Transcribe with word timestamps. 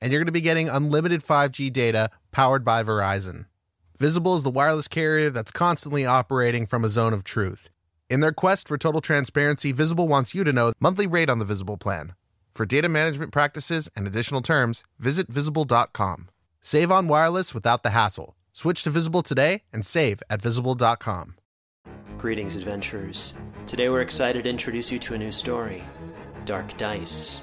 and 0.00 0.12
you're 0.12 0.20
going 0.20 0.26
to 0.26 0.32
be 0.32 0.40
getting 0.40 0.68
unlimited 0.68 1.22
5G 1.22 1.72
data 1.72 2.10
powered 2.32 2.64
by 2.64 2.82
Verizon. 2.82 3.46
Visible 3.98 4.36
is 4.36 4.44
the 4.44 4.50
wireless 4.50 4.88
carrier 4.88 5.30
that's 5.30 5.50
constantly 5.50 6.06
operating 6.06 6.66
from 6.66 6.84
a 6.84 6.88
zone 6.88 7.12
of 7.12 7.24
truth. 7.24 7.68
In 8.08 8.20
their 8.20 8.32
quest 8.32 8.68
for 8.68 8.78
total 8.78 9.00
transparency, 9.00 9.72
Visible 9.72 10.08
wants 10.08 10.34
you 10.34 10.44
to 10.44 10.52
know 10.52 10.72
monthly 10.80 11.06
rate 11.06 11.28
on 11.28 11.38
the 11.38 11.44
Visible 11.44 11.76
plan. 11.76 12.14
For 12.54 12.64
data 12.64 12.88
management 12.88 13.32
practices 13.32 13.88
and 13.94 14.06
additional 14.06 14.40
terms, 14.40 14.82
visit 14.98 15.28
visible.com. 15.28 16.28
Save 16.60 16.90
on 16.90 17.08
wireless 17.08 17.54
without 17.54 17.82
the 17.82 17.90
hassle. 17.90 18.34
Switch 18.52 18.82
to 18.82 18.90
Visible 18.90 19.22
today 19.22 19.62
and 19.72 19.84
save 19.84 20.22
at 20.30 20.42
visible.com. 20.42 21.34
Greetings, 22.18 22.56
adventurers. 22.56 23.34
Today 23.66 23.88
we're 23.88 24.00
excited 24.00 24.44
to 24.44 24.50
introduce 24.50 24.90
you 24.90 24.98
to 24.98 25.14
a 25.14 25.18
new 25.18 25.30
story 25.30 25.84
Dark 26.44 26.76
Dice, 26.78 27.42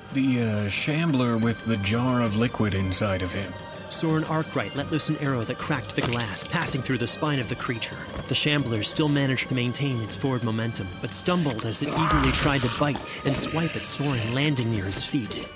The 0.13 0.41
uh, 0.41 0.67
shambler 0.67 1.37
with 1.37 1.63
the 1.65 1.77
jar 1.77 2.21
of 2.21 2.35
liquid 2.35 2.73
inside 2.73 3.21
of 3.21 3.31
him. 3.31 3.53
Soren 3.89 4.25
Arkwright 4.25 4.75
let 4.75 4.91
loose 4.91 5.07
an 5.07 5.17
arrow 5.17 5.45
that 5.45 5.57
cracked 5.57 5.95
the 5.95 6.01
glass, 6.01 6.43
passing 6.43 6.81
through 6.81 6.97
the 6.97 7.07
spine 7.07 7.39
of 7.39 7.47
the 7.47 7.55
creature. 7.55 7.95
The 8.27 8.35
shambler 8.35 8.83
still 8.83 9.07
managed 9.07 9.47
to 9.49 9.55
maintain 9.55 10.01
its 10.01 10.15
forward 10.15 10.43
momentum, 10.43 10.89
but 10.99 11.13
stumbled 11.13 11.65
as 11.65 11.81
it 11.81 11.89
eagerly 11.89 12.31
tried 12.33 12.61
to 12.61 12.71
bite 12.77 12.99
and 13.25 13.35
swipe 13.37 13.73
at 13.77 13.85
Soren, 13.85 14.33
landing 14.33 14.69
near 14.69 14.83
his 14.83 15.01
feet. 15.01 15.47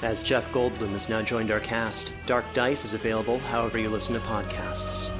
As 0.00 0.22
Jeff 0.22 0.50
Goldblum 0.52 0.92
has 0.92 1.10
now 1.10 1.20
joined 1.20 1.50
our 1.50 1.60
cast, 1.60 2.10
Dark 2.24 2.46
Dice 2.54 2.86
is 2.86 2.94
available 2.94 3.38
however 3.38 3.78
you 3.78 3.90
listen 3.90 4.14
to 4.14 4.20
podcasts. 4.20 5.10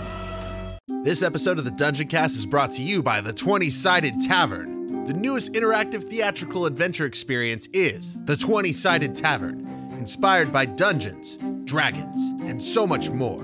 This 1.05 1.22
episode 1.22 1.59
of 1.59 1.64
the 1.64 1.70
Dungeon 1.72 2.09
Cast 2.09 2.36
is 2.36 2.47
brought 2.47 2.72
to 2.72 2.83
you 2.83 3.03
by 3.03 3.20
the 3.20 3.34
20 3.34 3.69
Sided 3.69 4.14
Tavern. 4.27 4.78
The 5.09 5.14
newest 5.14 5.55
interactive 5.55 6.05
theatrical 6.05 6.67
adventure 6.67 7.06
experience 7.06 7.67
is 7.73 8.27
the 8.27 8.37
20 8.37 8.75
Sided 8.75 9.17
Tavern, 9.17 9.67
inspired 9.98 10.53
by 10.53 10.67
dungeons, 10.67 11.39
dragons, 11.65 12.15
and 12.42 12.62
so 12.62 12.87
much 12.87 13.09
more. 13.09 13.39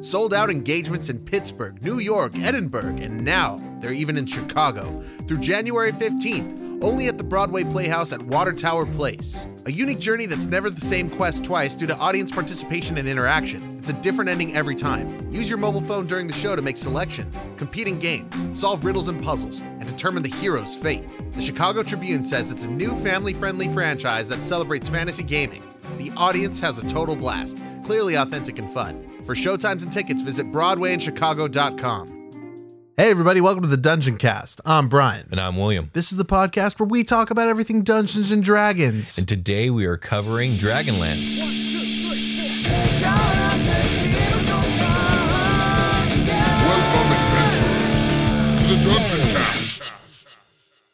Sold 0.00 0.32
out 0.32 0.48
engagements 0.48 1.08
in 1.08 1.18
Pittsburgh, 1.18 1.82
New 1.82 1.98
York, 1.98 2.38
Edinburgh, 2.38 2.98
and 3.00 3.24
now 3.24 3.56
they're 3.80 3.92
even 3.92 4.16
in 4.16 4.26
Chicago 4.26 5.02
through 5.26 5.40
January 5.40 5.90
15th, 5.90 6.61
only 6.82 7.08
at 7.08 7.18
the 7.18 7.24
Broadway 7.24 7.64
Playhouse 7.64 8.12
at 8.12 8.20
Water 8.22 8.52
Tower 8.52 8.86
Place. 8.86 9.46
A 9.66 9.72
unique 9.72 10.00
journey 10.00 10.26
that's 10.26 10.46
never 10.46 10.68
the 10.70 10.80
same 10.80 11.08
quest 11.08 11.44
twice 11.44 11.74
due 11.74 11.86
to 11.86 11.96
audience 11.96 12.30
participation 12.32 12.98
and 12.98 13.08
interaction. 13.08 13.78
It's 13.78 13.88
a 13.88 13.94
different 13.94 14.28
ending 14.28 14.56
every 14.56 14.74
time. 14.74 15.30
Use 15.30 15.48
your 15.48 15.58
mobile 15.58 15.80
phone 15.80 16.06
during 16.06 16.26
the 16.26 16.32
show 16.32 16.56
to 16.56 16.62
make 16.62 16.76
selections, 16.76 17.42
compete 17.56 17.86
in 17.86 17.98
games, 17.98 18.58
solve 18.58 18.84
riddles 18.84 19.08
and 19.08 19.22
puzzles, 19.22 19.60
and 19.60 19.86
determine 19.86 20.22
the 20.22 20.28
hero's 20.28 20.74
fate. 20.74 21.06
The 21.32 21.42
Chicago 21.42 21.82
Tribune 21.82 22.22
says 22.22 22.50
it's 22.50 22.66
a 22.66 22.70
new 22.70 22.94
family 22.96 23.32
friendly 23.32 23.68
franchise 23.68 24.28
that 24.28 24.42
celebrates 24.42 24.88
fantasy 24.88 25.22
gaming. 25.22 25.62
The 25.98 26.12
audience 26.16 26.58
has 26.60 26.78
a 26.78 26.88
total 26.88 27.16
blast, 27.16 27.62
clearly 27.84 28.14
authentic 28.14 28.58
and 28.58 28.68
fun. 28.70 29.06
For 29.20 29.34
showtimes 29.34 29.82
and 29.82 29.92
tickets, 29.92 30.22
visit 30.22 30.50
BroadwayandChicago.com. 30.50 32.21
Hey, 32.94 33.10
everybody, 33.10 33.40
welcome 33.40 33.62
to 33.62 33.68
the 33.68 33.78
Dungeon 33.78 34.18
Cast. 34.18 34.60
I'm 34.66 34.90
Brian. 34.90 35.26
And 35.30 35.40
I'm 35.40 35.56
William. 35.56 35.88
This 35.94 36.12
is 36.12 36.18
the 36.18 36.26
podcast 36.26 36.78
where 36.78 36.86
we 36.86 37.04
talk 37.04 37.30
about 37.30 37.48
everything 37.48 37.82
Dungeons 37.82 38.30
and 38.30 38.44
Dragons. 38.44 39.16
And 39.16 39.26
today 39.26 39.70
we 39.70 39.86
are 39.86 39.96
covering 39.96 40.58
Dragonlance. 40.58 41.38
Welcome, 46.68 47.12
adventurers, 47.16 48.60
to 48.60 48.66
the 48.68 48.76
Dungeon 48.82 49.20
Cast. 49.32 49.92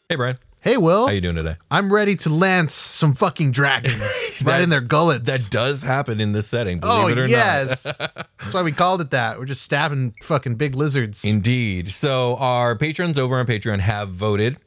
Hey, 0.08 0.14
Brian. 0.14 0.38
Hey, 0.60 0.76
Will. 0.76 1.06
How 1.06 1.12
you 1.12 1.20
doing 1.20 1.36
today? 1.36 1.56
I'm 1.70 1.92
ready 1.92 2.16
to 2.16 2.30
lance 2.30 2.74
some 2.74 3.14
fucking 3.14 3.52
dragons 3.52 4.00
right 4.00 4.44
That- 4.44 4.62
in 4.62 4.70
their 4.70 4.80
gullets. 4.80 5.24
That 5.26 5.48
does 5.50 5.82
happen 5.82 6.20
in 6.20 6.32
this 6.32 6.48
setting, 6.48 6.80
believe 6.80 7.04
oh, 7.04 7.08
it 7.08 7.18
or 7.18 7.26
yes. 7.26 7.84
That's 7.98 8.52
why 8.54 8.62
we 8.62 8.72
called 8.72 9.00
it 9.00 9.12
that. 9.12 9.38
We're 9.38 9.44
just 9.46 9.62
stabbing 9.62 10.14
fucking 10.22 10.56
big 10.56 10.74
lizards. 10.74 11.24
Indeed. 11.24 11.88
So 11.88 12.36
our 12.36 12.74
patrons 12.76 13.18
over 13.18 13.38
on 13.38 13.46
Patreon 13.46 13.78
have 13.80 14.08
voted. 14.10 14.58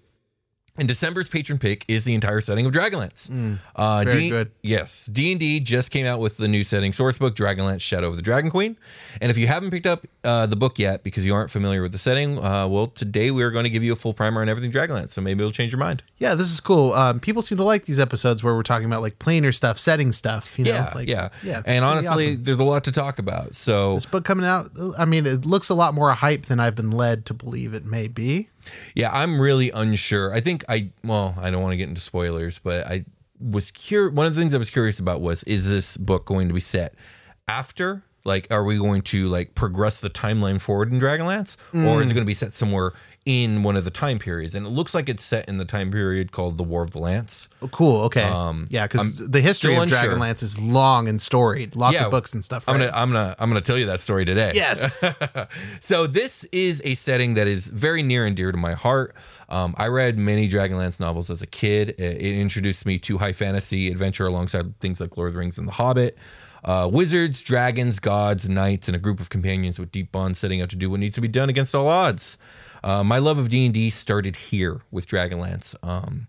And 0.77 0.87
December's 0.87 1.27
patron 1.27 1.59
pick 1.59 1.83
is 1.89 2.05
the 2.05 2.13
entire 2.13 2.39
setting 2.39 2.65
of 2.65 2.71
Dragonlance. 2.71 3.29
uh, 3.75 3.99
Mm, 3.99 4.03
very 4.05 4.19
D- 4.21 4.29
good. 4.29 4.51
Yes, 4.63 5.05
D 5.07 5.31
and 5.31 5.39
D 5.39 5.59
just 5.59 5.91
came 5.91 6.05
out 6.05 6.21
with 6.21 6.37
the 6.37 6.47
new 6.47 6.63
setting 6.63 6.93
sourcebook, 6.93 7.31
Dragonlance: 7.31 7.81
Shadow 7.81 8.07
of 8.07 8.15
the 8.15 8.21
Dragon 8.21 8.49
Queen. 8.49 8.77
And 9.19 9.29
if 9.29 9.37
you 9.37 9.47
haven't 9.47 9.71
picked 9.71 9.85
up 9.85 10.07
uh, 10.23 10.45
the 10.45 10.55
book 10.55 10.77
yet 10.77 11.03
because 11.03 11.25
you 11.25 11.33
aren't 11.33 11.49
familiar 11.49 11.81
with 11.81 11.91
the 11.91 11.97
setting, 11.97 12.37
uh, 12.37 12.67
well, 12.67 12.87
today 12.87 13.31
we 13.31 13.41
are 13.43 13.49
going 13.51 13.63
to 13.63 13.69
give 13.69 13.83
you 13.83 13.91
a 13.93 13.95
full 13.95 14.13
primer 14.13 14.41
on 14.41 14.49
everything 14.49 14.71
Dragonlance. 14.71 15.09
So 15.09 15.21
maybe 15.21 15.41
it'll 15.43 15.51
change 15.51 15.71
your 15.71 15.79
mind. 15.79 16.03
yeah, 16.17 16.35
this 16.35 16.51
is 16.51 16.59
cool. 16.59 16.93
Um, 16.93 17.19
people 17.19 17.41
seem 17.41 17.57
to 17.57 17.63
like 17.63 17.85
these 17.85 17.99
episodes 17.99 18.43
where 18.43 18.53
we're 18.53 18.61
talking 18.63 18.85
about 18.85 19.01
like 19.01 19.17
planar 19.19 19.53
stuff, 19.53 19.79
setting 19.79 20.11
stuff. 20.11 20.59
You 20.59 20.65
know, 20.65 20.71
Yeah, 20.71 20.91
like, 20.93 21.07
yeah, 21.07 21.29
yeah. 21.43 21.61
And 21.65 21.83
honestly, 21.83 22.33
awesome. 22.33 22.43
there's 22.43 22.59
a 22.59 22.63
lot 22.63 22.83
to 22.83 22.91
talk 22.91 23.17
about. 23.19 23.55
So 23.55 23.95
this 23.95 24.05
book 24.05 24.23
coming 24.25 24.45
out. 24.45 24.71
I 24.97 25.05
mean, 25.05 25.25
it 25.25 25.45
looks 25.45 25.69
a 25.69 25.75
lot 25.75 25.93
more 25.93 26.11
hype 26.13 26.45
than 26.45 26.59
I've 26.59 26.75
been 26.75 26.91
led 26.91 27.25
to 27.27 27.33
believe 27.33 27.73
it 27.73 27.85
may 27.85 28.07
be. 28.07 28.49
Yeah, 28.95 29.11
I'm 29.11 29.41
really 29.41 29.71
unsure. 29.71 30.33
I 30.33 30.39
think 30.39 30.63
I 30.69 30.91
well, 31.03 31.33
I 31.39 31.49
don't 31.49 31.63
want 31.63 31.73
to 31.73 31.77
get 31.77 31.89
into 31.89 32.01
spoilers, 32.01 32.59
but 32.59 32.85
I 32.85 33.05
was 33.39 33.71
curious. 33.71 34.13
One 34.13 34.27
of 34.27 34.35
the 34.35 34.39
things 34.39 34.53
I 34.53 34.59
was 34.59 34.69
curious 34.69 34.99
about 34.99 35.19
was 35.19 35.41
is 35.45 35.67
this 35.67 35.97
book 35.97 36.25
going 36.25 36.47
to 36.47 36.53
be 36.53 36.59
set 36.59 36.93
after? 37.47 38.03
Like, 38.23 38.47
are 38.51 38.63
we 38.63 38.77
going 38.77 39.01
to 39.03 39.27
like 39.29 39.55
progress 39.55 40.01
the 40.01 40.09
timeline 40.09 40.61
forward 40.61 40.91
in 40.91 40.99
Dragonlance, 40.99 41.57
or 41.73 42.01
is 42.01 42.09
it 42.09 42.13
going 42.13 42.23
to 42.23 42.25
be 42.25 42.33
set 42.33 42.51
somewhere 42.51 42.93
in 43.25 43.61
one 43.63 43.75
of 43.75 43.83
the 43.83 43.91
time 43.91 44.19
periods? 44.19 44.55
And 44.55 44.65
it 44.65 44.69
looks 44.69 44.93
like 44.93 45.09
it's 45.09 45.23
set 45.23 45.47
in 45.47 45.57
the 45.57 45.65
time 45.65 45.91
period 45.91 46.31
called 46.31 46.57
the 46.57 46.63
War 46.63 46.83
of 46.83 46.91
the 46.91 46.99
Lance. 46.99 47.49
Oh, 47.61 47.67
cool. 47.67 48.01
Okay. 48.03 48.23
Um, 48.23 48.67
yeah, 48.69 48.85
because 48.87 49.15
the 49.15 49.41
history 49.41 49.75
of 49.75 49.83
unsure. 49.83 49.97
Dragonlance 49.97 50.43
is 50.43 50.59
long 50.59 51.07
and 51.07 51.21
storied. 51.21 51.75
Lots 51.75 51.95
Yeah, 51.95 52.05
of 52.05 52.11
books 52.11 52.33
and 52.33 52.43
stuff. 52.43 52.67
I'm 52.67 52.77
gonna 52.77 52.91
I'm 52.93 53.11
gonna 53.11 53.35
I'm 53.39 53.49
gonna 53.49 53.61
tell 53.61 53.77
you 53.77 53.87
that 53.87 53.99
story 53.99 54.25
today. 54.25 54.51
Yes. 54.53 55.03
so 55.79 56.05
this 56.07 56.43
is 56.45 56.81
a 56.85 56.95
setting 56.95 57.33
that 57.35 57.47
is 57.47 57.67
very 57.67 58.03
near 58.03 58.25
and 58.25 58.35
dear 58.35 58.51
to 58.51 58.57
my 58.57 58.73
heart. 58.73 59.15
Um, 59.49 59.75
I 59.77 59.87
read 59.87 60.17
many 60.17 60.47
Dragonlance 60.47 60.99
novels 60.99 61.29
as 61.29 61.41
a 61.41 61.47
kid. 61.47 61.89
It, 61.89 61.99
it 62.17 62.39
introduced 62.39 62.85
me 62.85 62.97
to 62.99 63.17
high 63.17 63.33
fantasy 63.33 63.89
adventure 63.89 64.25
alongside 64.25 64.79
things 64.79 65.01
like 65.01 65.17
Lord 65.17 65.27
of 65.29 65.33
the 65.33 65.39
Rings 65.39 65.57
and 65.57 65.67
The 65.67 65.73
Hobbit. 65.73 66.17
Uh, 66.63 66.87
wizards, 66.91 67.41
dragons, 67.41 67.99
gods, 67.99 68.47
knights, 68.47 68.87
and 68.87 68.95
a 68.95 68.99
group 68.99 69.19
of 69.19 69.29
companions 69.29 69.79
with 69.79 69.91
deep 69.91 70.11
bonds 70.11 70.37
setting 70.37 70.61
out 70.61 70.69
to 70.69 70.75
do 70.75 70.89
what 70.89 70.99
needs 70.99 71.15
to 71.15 71.21
be 71.21 71.27
done 71.27 71.49
against 71.49 71.73
all 71.73 71.87
odds. 71.87 72.37
Uh, 72.83 73.03
my 73.03 73.17
love 73.17 73.37
of 73.37 73.49
D 73.49 73.65
and 73.65 73.73
D 73.73 73.89
started 73.89 74.35
here 74.35 74.81
with 74.91 75.07
Dragonlance. 75.07 75.75
Um, 75.83 76.27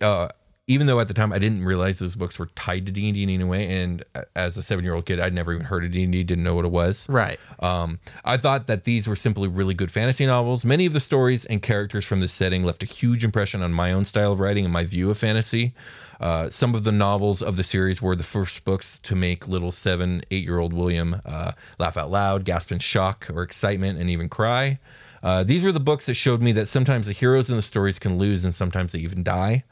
uh, 0.00 0.28
even 0.68 0.86
though 0.86 1.00
at 1.00 1.08
the 1.08 1.14
time 1.14 1.32
I 1.32 1.38
didn't 1.38 1.64
realize 1.64 1.98
those 1.98 2.14
books 2.14 2.38
were 2.38 2.46
tied 2.54 2.86
to 2.86 2.92
D 2.92 3.06
and 3.08 3.14
D 3.14 3.22
in 3.22 3.30
any 3.30 3.42
way, 3.42 3.80
and 3.82 4.04
as 4.36 4.56
a 4.58 4.62
seven 4.62 4.84
year 4.84 4.94
old 4.94 5.06
kid, 5.06 5.18
I'd 5.18 5.32
never 5.32 5.52
even 5.52 5.64
heard 5.66 5.82
of 5.82 5.90
D 5.90 6.04
and 6.04 6.12
D, 6.12 6.22
didn't 6.22 6.44
know 6.44 6.54
what 6.54 6.66
it 6.66 6.70
was. 6.70 7.08
right. 7.08 7.40
Um, 7.58 7.98
I 8.24 8.36
thought 8.36 8.66
that 8.66 8.84
these 8.84 9.08
were 9.08 9.16
simply 9.16 9.48
really 9.48 9.74
good 9.74 9.90
fantasy 9.90 10.26
novels. 10.26 10.64
Many 10.64 10.84
of 10.84 10.92
the 10.92 11.00
stories 11.00 11.46
and 11.46 11.62
characters 11.62 12.04
from 12.04 12.20
this 12.20 12.32
setting 12.32 12.64
left 12.64 12.82
a 12.82 12.86
huge 12.86 13.24
impression 13.24 13.62
on 13.62 13.72
my 13.72 13.92
own 13.92 14.04
style 14.04 14.32
of 14.32 14.40
writing 14.40 14.64
and 14.64 14.72
my 14.72 14.84
view 14.84 15.10
of 15.10 15.18
fantasy. 15.18 15.74
Uh, 16.20 16.50
some 16.50 16.74
of 16.74 16.84
the 16.84 16.92
novels 16.92 17.42
of 17.42 17.56
the 17.56 17.64
series 17.64 18.02
were 18.02 18.14
the 18.14 18.22
first 18.22 18.64
books 18.64 18.98
to 18.98 19.14
make 19.14 19.48
little 19.48 19.72
seven, 19.72 20.22
eight 20.30 20.44
year 20.44 20.58
old 20.58 20.74
William 20.74 21.22
uh, 21.24 21.52
laugh 21.78 21.96
out 21.96 22.10
loud, 22.10 22.44
gasp 22.44 22.70
in 22.70 22.78
shock 22.78 23.28
or 23.32 23.42
excitement, 23.42 23.98
and 23.98 24.10
even 24.10 24.28
cry. 24.28 24.78
Uh, 25.22 25.42
these 25.42 25.64
were 25.64 25.72
the 25.72 25.80
books 25.80 26.06
that 26.06 26.14
showed 26.14 26.42
me 26.42 26.52
that 26.52 26.66
sometimes 26.66 27.06
the 27.06 27.12
heroes 27.12 27.48
in 27.48 27.56
the 27.56 27.62
stories 27.62 27.98
can 27.98 28.18
lose 28.18 28.44
and 28.44 28.54
sometimes 28.54 28.92
they 28.92 28.98
even 28.98 29.22
die. 29.22 29.64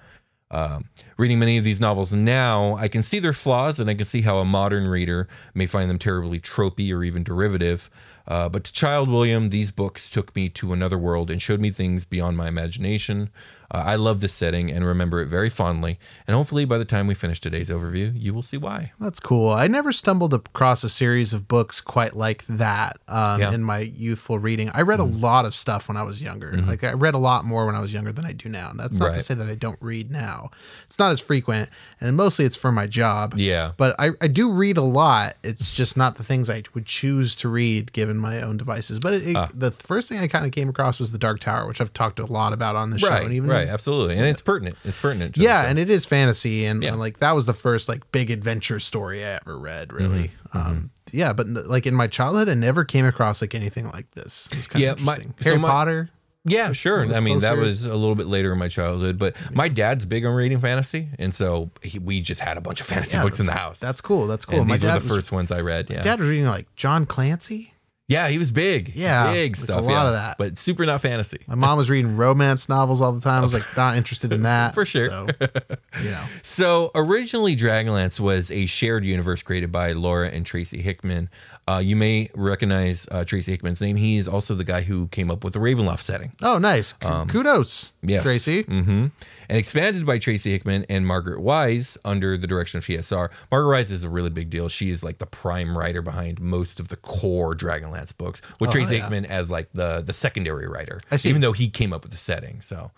Um, 0.51 0.89
Reading 1.19 1.39
many 1.39 1.57
of 1.57 1.65
these 1.65 1.81
novels 1.81 2.13
now, 2.13 2.77
I 2.77 2.89
can 2.89 3.01
see 3.01 3.19
their 3.19 3.33
flaws 3.33 3.81
and 3.81 3.89
I 3.89 3.95
can 3.95 4.05
see 4.05 4.21
how 4.21 4.39
a 4.39 4.45
modern 4.45 4.87
reader 4.87 5.29
may 5.55 5.65
find 5.65 5.89
them 5.89 5.99
terribly 5.99 6.41
tropey 6.41 6.93
or 6.93 7.03
even 7.03 7.23
derivative. 7.23 7.89
Uh, 8.29 8.51
but 8.51 8.65
to 8.65 8.73
Child 8.73 9.09
William, 9.09 9.49
these 9.49 9.71
books 9.71 10.11
took 10.11 10.37
me 10.37 10.51
to 10.51 10.75
another 10.75 10.99
world 10.99 11.31
and 11.31 11.41
showed 11.41 11.59
me 11.59 11.71
things 11.71 12.05
beyond 12.05 12.37
my 12.37 12.49
imagination. 12.49 13.31
Uh, 13.71 13.83
I 13.85 13.97
love 13.97 14.21
this 14.21 14.33
setting 14.33 14.71
and 14.71 14.85
remember 14.85 15.21
it 15.21 15.27
very 15.27 15.51
fondly. 15.51 15.99
And 16.27 16.37
hopefully, 16.37 16.65
by 16.65 16.79
the 16.79 16.85
time 16.85 17.07
we 17.07 17.15
finish 17.15 17.41
today's 17.41 17.69
overview, 17.71 18.13
you 18.15 18.33
will 18.33 18.43
see 18.43 18.57
why. 18.57 18.93
That's 19.01 19.21
cool. 19.21 19.51
I 19.51 19.67
never 19.67 19.93
stumbled 19.93 20.33
across 20.35 20.85
a 20.85 20.89
series 20.89 21.33
of 21.33 21.49
books 21.49 21.81
quite 21.81 22.15
like 22.15 22.45
that 22.47 22.99
um, 23.09 23.41
Yeah. 23.41 23.53
in 23.53 23.63
my 23.65 23.79
youthful 23.81 24.39
reading. 24.39 24.71
I 24.75 24.83
read 24.83 25.01
a 25.01 25.05
lot 25.05 25.45
of 25.45 25.55
stuff 25.55 25.89
when 25.89 25.97
I 25.97 26.03
was 26.03 26.23
younger. 26.23 26.53
Like 26.57 26.85
I 26.85 26.93
read 26.93 27.15
a 27.15 27.19
lot 27.19 27.45
more 27.45 27.67
when 27.67 27.75
I 27.75 27.81
was 27.81 27.93
younger 27.93 28.13
than 28.13 28.25
I 28.25 28.33
do 28.33 28.49
now. 28.49 28.71
And 28.71 28.79
that's 28.79 28.99
not 28.99 29.15
to 29.15 29.23
say 29.23 29.35
that 29.35 29.49
I 29.49 29.55
don't 29.55 29.79
read 29.81 30.11
now. 30.11 30.51
It's 30.85 30.99
not 30.99 31.11
as 31.13 31.21
frequent, 31.21 31.69
and 32.01 32.17
mostly 32.17 32.45
it's 32.45 32.57
for 32.57 32.71
my 32.73 32.87
job. 32.87 33.35
Yeah. 33.37 33.73
But 33.77 33.97
I, 33.99 34.11
I 34.21 34.29
do 34.29 34.53
read 34.53 34.77
a 34.77 34.83
lot. 34.83 35.37
It's 35.43 35.75
just 35.75 35.97
not 35.97 36.17
the 36.17 36.25
things 36.25 36.49
I 36.51 36.63
would 36.75 36.87
choose 36.87 37.35
to 37.37 37.49
read 37.49 37.93
given 37.93 38.17
my 38.17 38.41
own 38.41 38.57
devices. 38.57 38.99
But 38.99 39.15
it, 39.15 39.29
it, 39.37 39.49
the 39.59 39.71
first 39.71 40.09
thing 40.09 40.19
I 40.19 40.29
kind 40.29 40.45
of 40.47 40.53
came 40.53 40.69
across 40.69 40.99
was 41.01 41.13
the 41.13 41.19
Dark 41.19 41.41
Tower, 41.41 41.67
which 41.67 41.81
I've 41.81 41.93
talked 41.93 42.19
a 42.19 42.27
lot 42.27 42.53
about 42.53 42.77
on 42.77 42.91
the 42.91 42.99
show. 42.99 43.13
And 43.13 43.33
even 43.33 43.49
right, 43.51 43.56
absolutely, 43.65 44.17
and 44.17 44.25
it's 44.27 44.41
pertinent. 44.41 44.77
It's 44.85 44.99
pertinent. 44.99 45.37
yeah, 45.37 45.67
and 45.67 45.79
it 45.79 45.91
is 45.91 46.05
fantasy, 46.07 46.65
and, 46.65 46.83
Yeah. 46.83 46.91
and, 46.91 46.99
like 47.01 47.19
that 47.21 47.35
was 47.35 47.47
the 47.47 47.53
first 47.53 47.89
like 47.89 48.11
big 48.13 48.31
adventure 48.31 48.79
story 48.79 49.25
I 49.25 49.39
ever 49.43 49.59
read. 49.59 49.93
Really, 49.93 50.31
Mm-hmm, 50.53 50.59
um, 50.59 50.91
yeah. 51.13 51.33
But 51.33 51.47
like 51.49 51.87
in 51.87 51.95
my 51.95 52.07
childhood, 52.07 52.49
I 52.49 52.55
never 52.55 52.85
came 52.85 53.05
across 53.07 53.41
like 53.41 53.55
anything 53.55 53.91
like 53.91 54.11
this. 54.13 54.49
It 54.53 54.57
was 54.59 54.67
kind 54.69 54.83
Yeah, 54.83 54.93
of 54.93 55.03
my- 55.05 55.15
interesting. 55.15 55.35
so 55.41 55.51
Harry 55.51 55.61
my- 55.61 55.69
Potter. 55.69 56.11
Yeah, 56.49 56.71
sure. 56.71 57.13
I 57.13 57.19
mean, 57.19 57.41
that 57.41 57.57
was 57.59 57.87
a 57.87 57.95
little 57.97 58.15
bit 58.15 58.29
later 58.29 58.53
in 58.53 58.59
my 58.61 58.69
childhood, 58.69 59.19
but 59.19 59.35
my 59.53 59.67
dad's 59.69 60.05
big 60.05 60.25
on 60.25 60.33
reading 60.33 60.61
fantasy, 60.61 61.09
and 61.19 61.35
so 61.35 61.73
he, 61.83 61.99
we 61.99 62.21
just 62.21 62.41
had 62.41 62.57
a 62.57 62.61
bunch 62.61 62.81
of 62.81 62.87
fantasy 62.87 63.17
Yeah, 63.19 63.25
books 63.25 63.41
in 63.41 63.47
the 63.47 63.53
house. 63.53 63.81
That's 63.81 64.01
cool. 64.01 64.29
That's 64.29 64.45
cool. 64.45 64.61
And 64.61 64.69
my 64.69 64.75
these 64.77 64.85
were 64.85 64.91
the 64.91 64.95
was, 65.01 65.09
first 65.09 65.33
ones 65.33 65.51
I 65.51 65.61
read. 65.63 65.91
Yeah, 65.91 66.03
Dad 66.03 66.21
was 66.21 66.29
reading 66.29 66.45
like 66.47 66.73
John 66.77 67.05
Clancy. 67.05 67.75
Yeah, 68.09 68.29
he 68.29 68.39
was 68.39 68.53
big. 68.53 68.95
Yeah, 68.95 69.33
big 69.33 69.53
like 69.53 69.59
a 69.59 69.61
stuff. 69.61 69.85
lot 69.85 69.91
yeah. 69.91 70.07
of 70.07 70.13
that. 70.13 70.39
but 70.39 70.59
super 70.59 70.87
not 70.87 71.01
fantasy. 71.01 71.41
My 71.49 71.57
mom 71.57 71.77
was 71.77 71.91
reading 71.91 72.17
romance 72.17 72.69
novels 72.69 73.01
all 73.01 73.13
the 73.13 73.21
time. 73.21 73.41
I 73.41 73.45
was 73.45 73.55
like 73.55 73.65
not 73.77 73.97
interested 73.97 74.33
in 74.33 74.43
that 74.43 74.75
For 74.75 74.87
sure. 74.87 75.09
So, 75.11 75.27
you 76.03 76.11
know, 76.11 76.25
So 76.43 76.93
originally, 76.95 77.57
Dragonlance 77.57 78.21
was 78.21 78.51
a 78.53 78.67
shared 78.67 79.05
universe 79.05 79.43
created 79.43 79.73
by 79.73 79.93
Laura 79.93 80.29
and 80.29 80.47
Tracy 80.47 80.83
Hickman. 80.83 81.29
Uh, 81.69 81.79
you 81.79 81.97
may 81.97 82.31
recognize 82.35 83.09
uh, 83.11 83.25
Tracy 83.25 83.51
Hickman's 83.51 83.81
name. 83.81 83.97
He 83.97 84.19
is 84.19 84.29
also 84.29 84.55
the 84.55 84.63
guy 84.63 84.83
who 84.83 85.09
came 85.09 85.33
up 85.33 85.43
with 85.43 85.53
the 85.53 85.59
Ravenloft 85.59 85.99
setting. 85.99 86.31
oh 86.41 86.59
nice. 86.59 86.93
K- 86.93 87.25
Kudos, 87.29 87.93
Um, 88.05 88.09
Yes. 88.09 88.23
Tracy. 88.23 88.63
hmm 88.63 89.07
And 89.49 89.59
expanded 89.59 90.07
by 90.07 90.19
Tracy 90.19 90.53
Hickman 90.53 90.87
and 90.89 91.05
Margaret 91.07 91.41
Weis 91.43 91.99
under 92.05 92.37
the 92.39 92.47
direction 92.47 92.79
of 92.79 92.85
TSR. 92.85 93.31
Margaret 93.51 93.77
Weis 93.83 93.91
is 93.91 94.05
a 94.05 94.09
really 94.09 94.31
big 94.31 94.49
deal. 94.49 94.69
She 94.69 94.91
is 94.91 95.03
like 95.03 95.19
the 95.19 95.27
prime 95.27 95.77
writer 95.77 96.03
behind 96.03 96.41
most 96.41 96.79
of 96.79 96.87
the 96.89 96.97
core 96.97 97.55
Dragonlance 97.57 98.17
books, 98.17 98.43
with 98.61 98.71
Tracy 98.71 98.95
Oh, 98.95 98.97
yeah. 98.99 99.03
Hickman 99.03 99.27
as 99.27 99.51
like 99.51 99.69
the 99.73 100.03
the 100.07 100.13
secondary 100.13 100.69
writer. 100.69 101.01
I 101.11 101.17
see. 101.17 101.31
Even 101.31 101.41
though 101.43 101.53
he 101.53 101.69
came 101.69 101.93
up 101.93 102.03
with 102.05 102.13
the 102.13 102.19
setting. 102.19 102.61
So, 102.61 102.93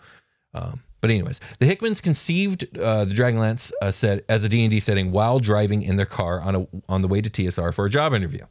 um, 0.53 0.81
but 1.01 1.09
anyways, 1.09 1.39
the 1.59 1.65
Hickmans 1.65 2.01
conceived 2.01 2.77
uh, 2.77 3.05
the 3.05 3.13
Dragonlance 3.13 3.71
uh, 3.81 3.91
set 3.91 4.25
as 4.27 4.43
a 4.43 4.49
D 4.49 4.63
and 4.63 4.71
D 4.71 4.79
setting 4.79 5.11
while 5.11 5.39
driving 5.39 5.81
in 5.81 5.95
their 5.95 6.05
car 6.05 6.41
on 6.41 6.55
a 6.55 6.67
on 6.87 7.01
the 7.01 7.07
way 7.07 7.21
to 7.21 7.29
TSR 7.29 7.73
for 7.73 7.85
a 7.85 7.89
job 7.89 8.13
interview. 8.13 8.45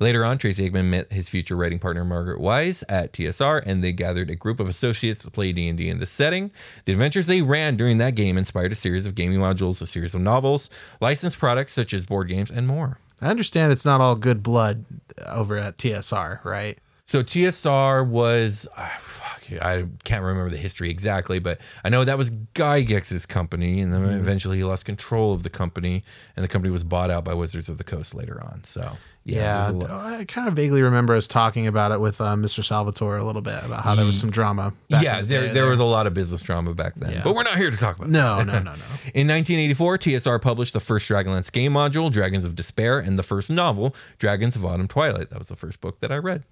Later 0.00 0.24
on, 0.24 0.38
Tracy 0.38 0.62
Hickman 0.62 0.90
met 0.90 1.12
his 1.12 1.28
future 1.28 1.56
writing 1.56 1.80
partner 1.80 2.04
Margaret 2.04 2.40
Weis 2.40 2.84
at 2.88 3.12
TSR, 3.12 3.62
and 3.66 3.82
they 3.82 3.92
gathered 3.92 4.30
a 4.30 4.36
group 4.36 4.60
of 4.60 4.68
associates 4.68 5.20
to 5.24 5.30
play 5.30 5.52
D 5.52 5.68
and 5.68 5.76
D 5.76 5.88
in 5.88 5.98
the 5.98 6.06
setting. 6.06 6.52
The 6.84 6.92
adventures 6.92 7.26
they 7.26 7.42
ran 7.42 7.76
during 7.76 7.98
that 7.98 8.14
game 8.14 8.38
inspired 8.38 8.70
a 8.70 8.76
series 8.76 9.06
of 9.06 9.16
gaming 9.16 9.40
modules, 9.40 9.82
a 9.82 9.86
series 9.86 10.14
of 10.14 10.20
novels, 10.20 10.70
licensed 11.00 11.38
products 11.38 11.72
such 11.72 11.92
as 11.92 12.06
board 12.06 12.28
games, 12.28 12.50
and 12.50 12.68
more. 12.68 12.98
I 13.20 13.28
understand 13.28 13.72
it's 13.72 13.84
not 13.84 14.00
all 14.00 14.14
good 14.14 14.42
blood 14.44 14.84
over 15.26 15.56
at 15.56 15.78
TSR, 15.78 16.44
right? 16.44 16.78
So 17.08 17.22
TSR 17.22 18.06
was, 18.06 18.68
ah, 18.76 18.96
fuck, 19.00 19.42
I 19.62 19.86
can't 20.04 20.22
remember 20.22 20.50
the 20.50 20.58
history 20.58 20.90
exactly, 20.90 21.38
but 21.38 21.58
I 21.82 21.88
know 21.88 22.04
that 22.04 22.18
was 22.18 22.28
Gygax's 22.54 23.24
company, 23.24 23.80
and 23.80 23.94
then 23.94 24.04
eventually 24.04 24.58
he 24.58 24.64
lost 24.64 24.84
control 24.84 25.32
of 25.32 25.42
the 25.42 25.48
company, 25.48 26.04
and 26.36 26.44
the 26.44 26.48
company 26.48 26.70
was 26.70 26.84
bought 26.84 27.10
out 27.10 27.24
by 27.24 27.32
Wizards 27.32 27.70
of 27.70 27.78
the 27.78 27.82
Coast 27.84 28.14
later 28.14 28.44
on. 28.44 28.62
So 28.64 28.98
Yeah, 29.24 29.70
there's 29.72 29.84
a 29.84 29.90
I 29.94 30.24
kind 30.28 30.48
of 30.48 30.54
vaguely 30.54 30.82
remember 30.82 31.14
us 31.16 31.26
talking 31.26 31.66
about 31.66 31.92
it 31.92 32.00
with 32.00 32.20
uh, 32.20 32.34
Mr. 32.36 32.62
Salvatore 32.62 33.16
a 33.16 33.24
little 33.24 33.40
bit 33.40 33.64
about 33.64 33.84
how 33.84 33.94
there 33.94 34.04
was 34.04 34.20
some 34.20 34.30
drama. 34.30 34.74
back 34.90 35.02
yeah, 35.02 35.22
the 35.22 35.26
there 35.28 35.46
day 35.46 35.52
there 35.54 35.66
was 35.70 35.78
a 35.80 35.84
lot 35.84 36.06
of 36.06 36.12
business 36.12 36.42
drama 36.42 36.74
back 36.74 36.94
then, 36.96 37.12
Yeah. 37.12 37.22
but 37.24 37.34
we're 37.34 37.42
not 37.42 37.56
here 37.56 37.70
to 37.70 37.76
talk 37.78 37.96
about. 37.96 38.10
that. 38.10 38.12
no, 38.12 38.42
no, 38.42 38.52
no, 38.58 38.58
no. 38.72 38.84
In 39.14 39.26
1984, 39.28 39.96
TSR 39.96 40.42
published 40.42 40.74
the 40.74 40.80
first 40.80 41.08
Dragonlance 41.10 41.50
game 41.50 41.72
module, 41.72 42.12
Dragons 42.12 42.44
of 42.44 42.54
Despair, 42.54 42.98
and 42.98 43.18
the 43.18 43.22
first 43.22 43.48
novel, 43.48 43.96
Dragons 44.18 44.56
of 44.56 44.64
Autumn 44.66 44.88
Twilight. 44.88 45.30
That 45.30 45.38
was 45.38 45.48
the 45.48 45.56
first 45.56 45.80
book 45.80 46.00
that 46.00 46.12
I 46.12 46.18
read. 46.18 46.44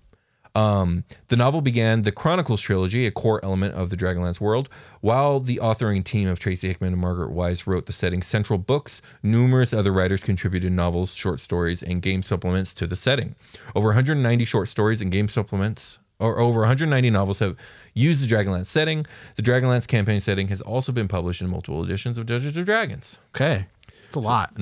Um, 0.57 1.05
the 1.29 1.37
novel 1.37 1.61
began 1.61 2.01
the 2.01 2.11
Chronicles 2.11 2.63
trilogy, 2.63 3.07
a 3.07 3.11
core 3.11 3.45
element 3.45 3.75
of 3.75 3.91
the 3.91 3.97
Dragonlance 3.97 4.41
world. 4.41 4.71
While 5.03 5.39
the 5.39 5.61
authoring 5.63 6.03
team 6.03 6.29
of 6.29 6.39
Tracy 6.41 6.69
Hickman 6.69 6.95
and 6.95 7.03
Margaret 7.03 7.31
Weis 7.31 7.67
wrote 7.67 7.85
the 7.85 7.93
setting's 7.93 8.27
central 8.27 8.59
books, 8.59 9.03
numerous 9.23 9.75
other 9.75 9.93
writers 9.93 10.25
contributed 10.25 10.73
novels, 10.73 11.15
short 11.15 11.41
stories, 11.41 11.83
and 11.83 12.01
game 12.01 12.23
supplements 12.23 12.73
to 12.73 12.87
the 12.87 12.97
setting. 12.97 13.37
Over 13.75 13.89
190 13.89 14.47
short 14.47 14.69
stories 14.69 15.03
and 15.03 15.13
game 15.13 15.29
supplements, 15.29 15.99
or 16.19 16.39
over 16.39 16.61
190 16.61 17.11
novels, 17.11 17.41
have 17.41 17.55
used 17.93 18.27
the 18.27 18.35
Dragonlance 18.35 18.65
setting. 18.67 19.05
The 19.35 19.43
Dragonlance 19.43 19.87
campaign 19.87 20.21
setting 20.21 20.49
has 20.49 20.63
also 20.63 20.91
been 20.91 21.07
published 21.07 21.43
in 21.43 21.51
multiple 21.51 21.85
editions 21.85 22.17
of 22.17 22.25
Dungeons 22.25 22.57
and 22.57 22.65
Dragons. 22.65 23.19
Okay, 23.35 23.67
it's 24.07 24.17
a 24.17 24.21
lot. 24.21 24.55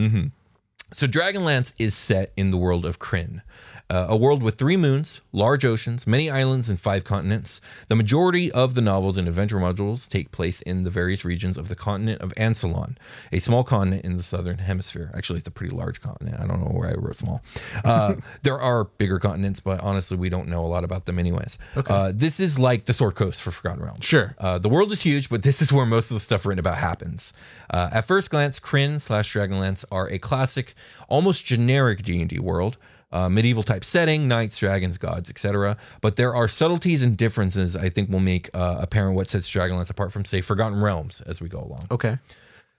So 0.93 1.07
Dragonlance 1.09 1.73
is 1.79 1.95
set 1.95 2.33
in 2.37 2.51
the 2.51 2.57
world 2.57 2.85
of 2.85 3.01
Krynn, 3.01 3.43
uh, 3.91 4.07
a 4.09 4.17
world 4.17 4.43
with 4.43 4.55
three 4.55 4.77
moons, 4.77 5.21
large 5.33 5.65
oceans, 5.65 6.07
many 6.07 6.31
islands, 6.31 6.69
and 6.69 6.81
five 6.81 7.05
continents. 7.05 7.61
The 7.89 7.97
majority 7.97 8.51
of 8.53 8.75
the 8.75 8.81
novels 8.81 9.17
and 9.17 9.29
adventure 9.29 9.59
modules 9.59 10.09
take 10.09 10.33
place 10.33 10.63
in 10.63 10.83
the 10.83 10.91
various 10.91 11.25
regions 11.25 11.59
of 11.59 11.69
the 11.69 11.77
continent 11.77 12.23
of 12.23 12.33
Ansalon, 12.35 12.97
a 13.31 13.39
small 13.39 13.63
continent 13.63 14.05
in 14.05 14.17
the 14.17 14.23
southern 14.23 14.59
hemisphere. 14.59 15.11
Actually, 15.15 15.39
it's 15.39 15.49
a 15.49 15.53
pretty 15.53 15.75
large 15.75 16.01
continent. 16.01 16.41
I 16.41 16.47
don't 16.47 16.61
know 16.61 16.71
where 16.71 16.89
I 16.89 16.95
wrote 16.95 17.17
small. 17.17 17.43
Uh, 17.85 18.15
there 18.43 18.59
are 18.59 18.85
bigger 18.85 19.19
continents, 19.19 19.61
but 19.61 19.81
honestly, 19.81 20.17
we 20.17 20.29
don't 20.31 20.49
know 20.49 20.65
a 20.65 20.69
lot 20.69 20.85
about 20.85 21.05
them 21.05 21.19
anyways. 21.19 21.59
Uh, 21.77 22.13
this 22.15 22.41
is 22.41 22.59
like 22.59 22.87
the 22.87 22.95
Sword 22.95 23.15
Coast 23.17 23.43
for 23.43 23.51
Forgotten 23.51 23.83
Realms. 23.83 24.05
Sure. 24.05 24.35
Uh, 24.39 24.59
the 24.59 24.69
world 24.69 24.93
is 24.93 25.03
huge, 25.03 25.29
but 25.29 25.43
this 25.43 25.61
is 25.61 25.73
where 25.73 25.87
most 25.87 26.11
of 26.11 26.15
the 26.15 26.21
stuff 26.21 26.47
written 26.47 26.59
about 26.59 26.79
happens. 26.79 27.33
Uh, 27.71 27.91
at 27.93 28.07
first 28.07 28.31
glance, 28.31 28.59
Krynn 28.59 29.01
slash 29.01 29.35
Dragonlance 29.35 29.85
are 29.93 30.09
a 30.09 30.19
classic, 30.19 30.75
almost 31.09 31.45
generic 31.45 32.03
D 32.03 32.21
and 32.21 32.31
D 32.31 32.39
world. 32.39 32.79
Uh, 33.15 33.29
medieval 33.29 33.63
type 33.63 33.85
setting, 33.85 34.27
knights, 34.27 34.59
dragons, 34.59 34.99
gods, 34.99 35.31
etc. 35.31 35.77
But 36.01 36.17
there 36.17 36.35
are 36.35 36.49
subtleties 36.49 37.01
and 37.01 37.17
differences 37.17 37.77
I 37.77 37.89
think 37.89 38.11
will 38.11 38.19
make 38.19 38.51
uh, 38.53 38.79
apparent 38.81 39.15
what 39.15 39.29
sets 39.29 39.49
Dragonlance 39.49 39.89
apart 39.89 40.13
from, 40.13 40.25
say, 40.25 40.41
Forgotten 40.41 40.81
Realms 40.83 41.21
as 41.21 41.41
we 41.41 41.49
go 41.49 41.61
along. 41.61 41.87
Okay, 41.93 42.19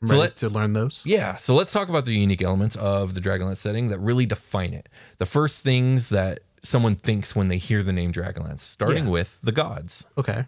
I'm 0.02 0.08
So 0.08 0.16
ready 0.16 0.22
let's- 0.22 0.40
to 0.42 0.50
learn 0.50 0.74
those. 0.74 1.02
Yeah, 1.06 1.38
so 1.38 1.56
let's 1.56 1.72
talk 1.72 1.88
about 1.88 2.04
the 2.04 2.14
unique 2.14 2.42
elements 2.42 2.76
of 2.76 3.14
the 3.14 3.22
Dragonlance 3.22 3.58
setting 3.58 3.88
that 3.90 4.00
really 4.00 4.26
define 4.26 4.74
it. 4.74 4.90
The 5.20 5.26
first 5.26 5.64
things 5.64 6.10
that 6.10 6.40
someone 6.66 6.96
thinks 6.96 7.36
when 7.36 7.48
they 7.48 7.58
hear 7.58 7.84
the 7.84 7.94
name 7.94 8.12
Dragonlance, 8.12 8.60
starting 8.60 9.06
Yeah. 9.06 9.12
with 9.12 9.40
the 9.42 9.52
gods. 9.52 10.06
Okay, 10.18 10.46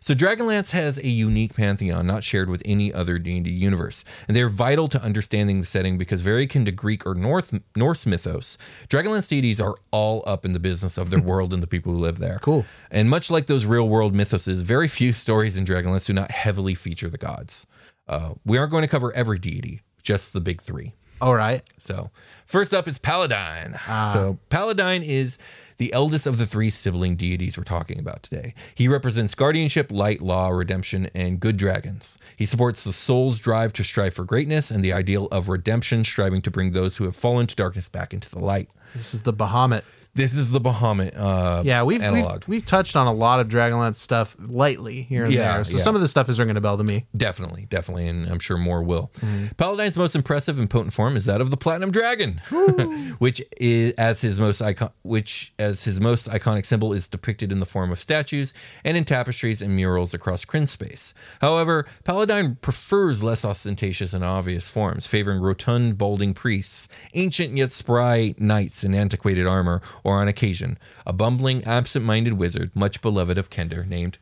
So 0.00 0.14
Dragonlance 0.14 0.72
has 0.72 0.98
a 0.98 1.08
unique 1.08 1.54
pantheon 1.54 2.06
not 2.06 2.22
shared 2.22 2.50
with 2.50 2.62
any 2.66 2.92
other 2.92 3.18
D&D 3.18 3.50
universe, 3.50 4.04
and 4.28 4.36
they're 4.36 4.48
vital 4.50 4.86
to 4.88 5.02
understanding 5.02 5.60
the 5.60 5.66
setting 5.66 5.96
because 5.96 6.20
very 6.22 6.44
akin 6.44 6.64
to 6.66 6.72
Greek 6.72 7.06
or 7.06 7.14
North 7.14 7.58
Norse 7.74 8.04
mythos, 8.06 8.58
Dragonlance 8.88 9.28
deities 9.28 9.60
are 9.60 9.74
all 9.90 10.22
up 10.26 10.44
in 10.44 10.52
the 10.52 10.60
business 10.60 10.98
of 10.98 11.08
their 11.10 11.20
world 11.30 11.52
and 11.54 11.62
the 11.62 11.66
people 11.66 11.92
who 11.92 11.98
live 11.98 12.18
there. 12.18 12.38
Cool. 12.42 12.66
And 12.90 13.08
much 13.08 13.30
like 13.30 13.46
those 13.46 13.64
real-world 13.66 14.14
mythoses, 14.14 14.62
very 14.62 14.88
few 14.88 15.12
stories 15.12 15.56
in 15.56 15.64
Dragonlance 15.64 16.06
do 16.06 16.12
not 16.12 16.30
heavily 16.30 16.74
feature 16.74 17.08
the 17.08 17.18
gods. 17.18 17.66
Uh, 18.06 18.34
we 18.44 18.58
aren't 18.58 18.70
going 18.70 18.82
to 18.82 18.88
cover 18.88 19.10
every 19.16 19.38
deity, 19.38 19.80
just 20.02 20.34
the 20.34 20.40
big 20.40 20.60
three. 20.60 20.92
All 21.20 21.34
right. 21.34 21.62
So, 21.78 22.10
first 22.46 22.74
up 22.74 22.88
is 22.88 22.98
Paladine. 22.98 23.78
Ah. 23.86 24.10
So, 24.12 24.38
Paladine 24.50 25.02
is 25.02 25.38
the 25.76 25.92
eldest 25.92 26.26
of 26.26 26.38
the 26.38 26.46
three 26.46 26.70
sibling 26.70 27.16
deities 27.16 27.58
we're 27.58 27.64
talking 27.64 27.98
about 27.98 28.22
today. 28.22 28.54
He 28.74 28.88
represents 28.88 29.34
guardianship, 29.34 29.90
light, 29.90 30.20
law, 30.20 30.48
redemption, 30.50 31.10
and 31.14 31.40
good 31.40 31.56
dragons. 31.56 32.18
He 32.36 32.46
supports 32.46 32.84
the 32.84 32.92
soul's 32.92 33.38
drive 33.38 33.72
to 33.74 33.84
strive 33.84 34.14
for 34.14 34.24
greatness 34.24 34.70
and 34.70 34.84
the 34.84 34.92
ideal 34.92 35.26
of 35.32 35.48
redemption, 35.48 36.04
striving 36.04 36.42
to 36.42 36.50
bring 36.50 36.72
those 36.72 36.96
who 36.96 37.04
have 37.04 37.16
fallen 37.16 37.46
to 37.46 37.56
darkness 37.56 37.88
back 37.88 38.14
into 38.14 38.30
the 38.30 38.38
light. 38.38 38.68
This 38.92 39.14
is 39.14 39.22
the 39.22 39.32
Bahamut 39.32 39.82
This 40.14 40.36
is 40.36 40.52
the 40.52 40.60
Bahamut 40.60 41.18
uh, 41.18 41.62
Yeah, 41.64 41.82
we've, 41.82 42.00
we've 42.00 42.26
we've 42.46 42.64
touched 42.64 42.94
on 42.94 43.08
a 43.08 43.12
lot 43.12 43.40
of 43.40 43.48
Dragonlance 43.48 43.96
stuff 43.96 44.36
lightly 44.38 45.02
here 45.02 45.24
and 45.24 45.34
Yeah, 45.34 45.56
there. 45.56 45.64
So 45.64 45.78
yeah. 45.78 45.82
some 45.82 45.96
of 45.96 46.00
this 46.00 46.12
stuff 46.12 46.28
is 46.28 46.38
ringing 46.38 46.56
a 46.56 46.60
bell 46.60 46.76
to 46.78 46.84
me. 46.84 47.06
Definitely, 47.16 47.66
definitely, 47.68 48.06
and 48.06 48.28
I'm 48.28 48.38
sure 48.38 48.56
more 48.56 48.80
will. 48.80 49.10
Mm-hmm. 49.16 49.46
Paladine's 49.56 49.96
most 49.96 50.14
impressive 50.14 50.58
and 50.60 50.70
potent 50.70 50.92
form 50.92 51.16
is 51.16 51.24
that 51.24 51.40
of 51.40 51.50
the 51.50 51.56
Platinum 51.56 51.90
Dragon, 51.90 52.40
which 53.18 53.42
is 53.60 53.92
as 53.94 54.20
his 54.20 54.38
most 54.38 54.62
icon, 54.62 54.90
which 55.02 55.52
as 55.58 55.82
his 55.82 56.00
most 56.00 56.28
iconic 56.28 56.64
symbol 56.64 56.92
is 56.92 57.08
depicted 57.08 57.50
in 57.50 57.58
the 57.58 57.66
form 57.66 57.90
of 57.90 57.98
statues 57.98 58.54
and 58.84 58.96
in 58.96 59.04
tapestries 59.04 59.60
and 59.60 59.74
murals 59.74 60.14
across 60.14 60.44
Krynn 60.44 60.68
space. 60.68 61.12
However, 61.40 61.86
Paladine 62.04 62.56
prefers 62.60 63.24
less 63.24 63.44
ostentatious 63.44 64.12
and 64.14 64.22
obvious 64.22 64.68
forms, 64.68 65.08
favoring 65.08 65.40
rotund, 65.40 65.98
balding 65.98 66.34
priests, 66.34 66.86
ancient 67.14 67.56
yet 67.56 67.72
spry 67.72 68.34
knights 68.38 68.84
in 68.84 68.94
antiquated 68.94 69.46
armor, 69.46 69.82
or 70.04 70.20
on 70.20 70.28
occasion, 70.28 70.78
a 71.06 71.12
bumbling, 71.12 71.64
absent-minded 71.64 72.34
wizard, 72.34 72.70
much 72.74 73.00
beloved 73.02 73.38
of 73.38 73.50
Kender, 73.50 73.86
named 73.86 74.18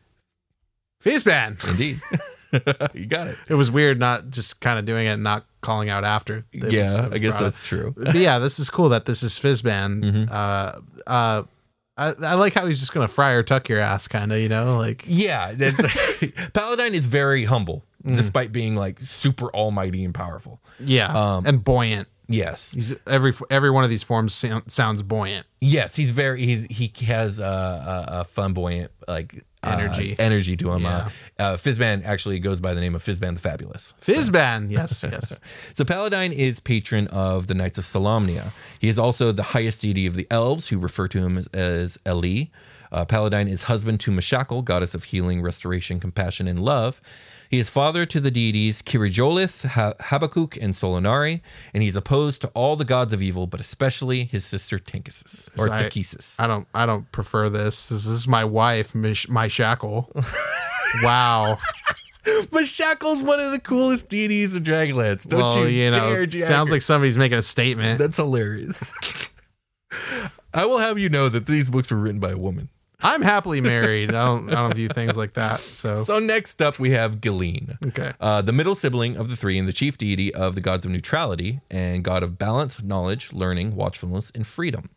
Fizban. 1.03 1.62
Indeed. 1.69 2.01
you 2.95 3.07
got 3.07 3.27
it. 3.27 3.37
It 3.49 3.55
was 3.55 3.71
weird 3.71 3.99
not 3.99 4.31
just 4.31 4.61
kind 4.61 4.79
of 4.79 4.85
doing 4.85 5.07
it 5.07 5.11
and 5.12 5.23
not 5.23 5.47
calling 5.61 5.89
out 5.91 6.05
after. 6.05 6.45
it 6.53 6.62
was- 6.65 6.73
yeah, 6.73 7.07
was 7.07 7.12
I 7.12 7.19
guess 7.19 7.33
brought 7.39 7.45
that's 7.47 7.65
up. 7.65 7.69
true. 7.69 7.95
But 7.97 8.15
yeah, 8.15 8.39
this 8.39 8.59
is 8.59 8.71
cool 8.71 8.91
that 8.91 9.05
this 9.07 9.23
is 9.23 9.33
Fizban. 9.39 10.03
Mm-hmm. 10.03 10.25
Uh, 10.33 11.11
uh, 11.11 11.43
I, 11.97 12.07
I 12.23 12.35
like 12.35 12.55
how 12.55 12.67
he's 12.67 12.81
just 12.81 12.93
gonna 12.95 13.09
fry 13.09 13.33
or 13.33 13.43
tuck 13.43 13.69
your 13.69 13.79
ass, 13.81 14.09
kind 14.09 14.33
of. 14.33 14.39
You 14.39 14.49
know, 14.49 14.79
like 14.79 15.05
Yeah, 15.07 15.53
that's 15.53 15.81
Paladine 16.53 16.95
is 16.95 17.07
very 17.07 17.45
humble, 17.45 17.85
despite 18.07 18.51
being 18.53 18.77
like 18.77 18.99
super 19.03 19.47
almighty 19.55 20.05
and 20.05 20.15
powerful. 20.15 20.61
yeah, 20.81 21.12
Um, 21.37 21.45
and 21.47 21.62
buoyant. 21.62 22.09
Yes, 22.29 22.73
He's 22.73 22.95
every 23.07 23.33
every 23.50 23.71
one 23.71 23.85
of 23.85 23.91
these 23.91 24.02
forms 24.02 24.33
sound, 24.33 24.71
sounds 24.71 25.02
buoyant. 25.02 25.47
yes, 25.61 25.97
he's 25.97 26.12
very 26.12 26.45
he's 26.45 26.64
he 26.64 26.93
has 27.05 27.38
a, 27.41 27.45
a, 27.45 28.07
a 28.21 28.25
flamboyant 28.25 28.91
like 29.07 29.45
uh, 29.64 29.76
Energy. 29.79 30.17
energy 30.19 30.57
to 30.57 30.73
him. 30.73 30.83
Yeah. 30.83 31.09
Uh, 31.38 31.43
uh, 31.43 31.57
Fizban 31.57 32.05
actually 32.05 32.38
goes 32.41 32.61
by 32.61 32.75
the 32.75 32.81
name 32.81 32.95
of 32.95 33.02
Fizban 33.02 33.35
the 33.35 33.41
Fabulous. 33.41 33.95
Fizban, 34.00 34.71
yes, 34.71 35.05
yes. 35.11 35.38
So 35.75 35.85
Paladine 35.85 36.33
is 36.33 36.59
patron 36.59 37.07
of 37.09 37.47
the 37.49 37.55
Knights 37.55 37.79
of 37.79 37.85
Solamnia. 37.85 38.52
He 38.79 38.88
is 38.88 38.99
also 38.99 39.31
the 39.31 39.43
highest 39.45 39.83
deity 39.83 40.07
of 40.07 40.14
the 40.14 40.26
elves, 40.31 40.69
who 40.69 40.79
refer 40.79 41.07
to 41.09 41.19
him 41.19 41.37
as, 41.38 41.47
as 41.49 41.99
Eli. 42.09 42.47
Uh, 42.91 43.05
Paladine 43.05 43.49
is 43.49 43.64
husband 43.64 44.00
to 44.00 44.11
Mishakal, 44.11 44.64
goddess 44.64 44.95
of 44.95 45.05
healing, 45.05 45.43
restoration, 45.43 46.00
compassion, 46.00 46.47
and 46.49 46.59
love. 46.61 47.00
He 47.52 47.59
is 47.59 47.68
father 47.68 48.06
to 48.06 48.18
the 48.18 48.30
deities 48.30 48.80
Kiri-Jolith, 48.80 49.66
ha- 49.66 49.92
Habbakuk, 50.00 50.56
and 50.59 50.73
Solinari, 50.73 51.42
and 51.75 51.82
he 51.82 51.88
is 51.90 51.97
opposed 51.97 52.40
to 52.40 52.49
all 52.54 52.76
the 52.76 52.85
gods 52.87 53.12
of 53.12 53.21
evil, 53.21 53.47
but 53.47 53.61
especially 53.61 54.25
his 54.25 54.47
sister 54.47 54.78
Takhisis 54.78 55.50
or 55.59 55.68
I-. 55.71 56.44
I 56.44 56.47
don't 56.47 56.66
I 56.75 56.87
don't 56.87 57.12
prefer 57.12 57.50
this. 57.50 57.90
This 57.90 58.06
is 58.06 58.26
my 58.26 58.42
wife, 58.42 58.94
Mish, 58.94 59.28
my 59.28 59.49
shackle. 59.49 60.11
wow. 61.02 61.59
Mishakal's 62.25 63.23
one 63.23 63.38
of 63.38 63.52
the 63.52 63.61
coolest 63.61 64.09
deities 64.09 64.54
of 64.54 64.62
Dragonlance. 64.62 65.28
Don't 65.28 65.40
well, 65.40 65.68
you, 65.68 65.85
you 65.85 65.90
know, 65.90 66.25
dare, 66.25 66.47
sounds 66.47 66.71
like 66.71 66.80
somebody's 66.80 67.18
making 67.18 67.37
a 67.37 67.42
statement. 67.42 67.99
That's 67.99 68.16
hilarious. 68.16 68.90
I 70.54 70.64
will 70.64 70.78
have 70.78 70.99
you 70.99 71.11
know 71.11 71.28
that 71.28 71.47
these 71.47 71.68
books 71.68 71.90
were 71.90 71.99
written 71.99 72.18
by 72.18 72.30
a 72.30 72.38
woman. 72.38 72.71
I'm 73.02 73.23
happily 73.23 73.61
married. 73.61 74.11
I 74.11 74.25
don't 74.25 74.49
I 74.50 74.54
don't 74.54 74.75
view 74.75 74.88
things 74.88 75.16
like 75.16 75.35
that. 75.35 75.61
So, 75.61 75.97
So 75.97 76.18
next 76.18 76.61
up, 76.62 76.78
we 76.78 76.90
have 76.90 77.21
Gilean, 77.21 77.76
okay. 77.88 78.12
uh, 78.21 78.42
the 78.42 78.52
middle 78.52 78.75
sibling 78.75 79.16
of 79.16 79.28
the 79.28 79.37
three 79.37 79.59
and 79.59 79.66
the 79.66 79.73
chief 79.73 79.99
deity 79.99 80.32
of 80.32 80.54
the 80.54 80.61
gods 80.61 80.87
of 80.87 80.92
neutrality 80.92 81.61
and 81.71 82.04
god 82.04 82.23
of 82.23 82.38
balance, 82.38 82.82
knowledge, 82.82 83.32
learning, 83.32 83.75
watchfulness, 83.75 84.30
and 84.35 84.47
freedom. 84.47 84.90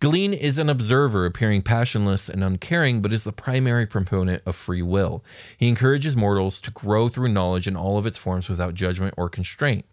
Gilean 0.00 0.32
is 0.32 0.58
an 0.58 0.68
observer, 0.68 1.24
appearing 1.24 1.62
passionless 1.62 2.28
and 2.28 2.44
uncaring, 2.44 3.02
but 3.02 3.12
is 3.12 3.24
the 3.24 3.32
primary 3.32 3.86
proponent 3.86 4.42
of 4.46 4.54
free 4.54 4.82
will. 4.82 5.24
He 5.56 5.68
encourages 5.68 6.16
mortals 6.16 6.60
to 6.62 6.70
grow 6.70 7.08
through 7.08 7.28
knowledge 7.28 7.66
in 7.66 7.76
all 7.76 7.98
of 7.98 8.06
its 8.06 8.18
forms 8.18 8.48
without 8.48 8.74
judgment 8.74 9.14
or 9.16 9.28
constraint. 9.28 9.84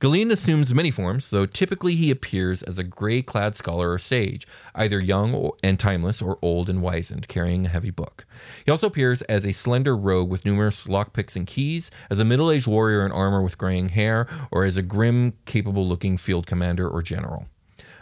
Gilean 0.00 0.30
assumes 0.30 0.74
many 0.74 0.90
forms, 0.90 1.30
though 1.30 1.46
typically 1.46 1.94
he 1.94 2.10
appears 2.10 2.62
as 2.62 2.78
a 2.78 2.84
gray-clad 2.84 3.54
scholar 3.54 3.92
or 3.92 3.98
sage, 3.98 4.46
either 4.74 5.00
young 5.00 5.50
and 5.62 5.78
timeless 5.78 6.22
or 6.22 6.38
old 6.42 6.68
and 6.68 6.80
wizened, 7.02 7.26
carrying 7.26 7.66
a 7.66 7.68
heavy 7.68 7.90
book. 7.90 8.24
He 8.64 8.70
also 8.70 8.86
appears 8.86 9.22
as 9.22 9.44
a 9.44 9.52
slender 9.52 9.96
rogue 9.96 10.30
with 10.30 10.44
numerous 10.44 10.86
lockpicks 10.86 11.34
and 11.34 11.46
keys, 11.46 11.90
as 12.08 12.20
a 12.20 12.24
middle-aged 12.24 12.68
warrior 12.68 13.04
in 13.04 13.10
armor 13.10 13.42
with 13.42 13.58
graying 13.58 13.88
hair, 13.88 14.28
or 14.52 14.64
as 14.64 14.76
a 14.76 14.82
grim, 14.82 15.34
capable-looking 15.44 16.16
field 16.16 16.46
commander 16.46 16.88
or 16.88 17.02
general. 17.02 17.46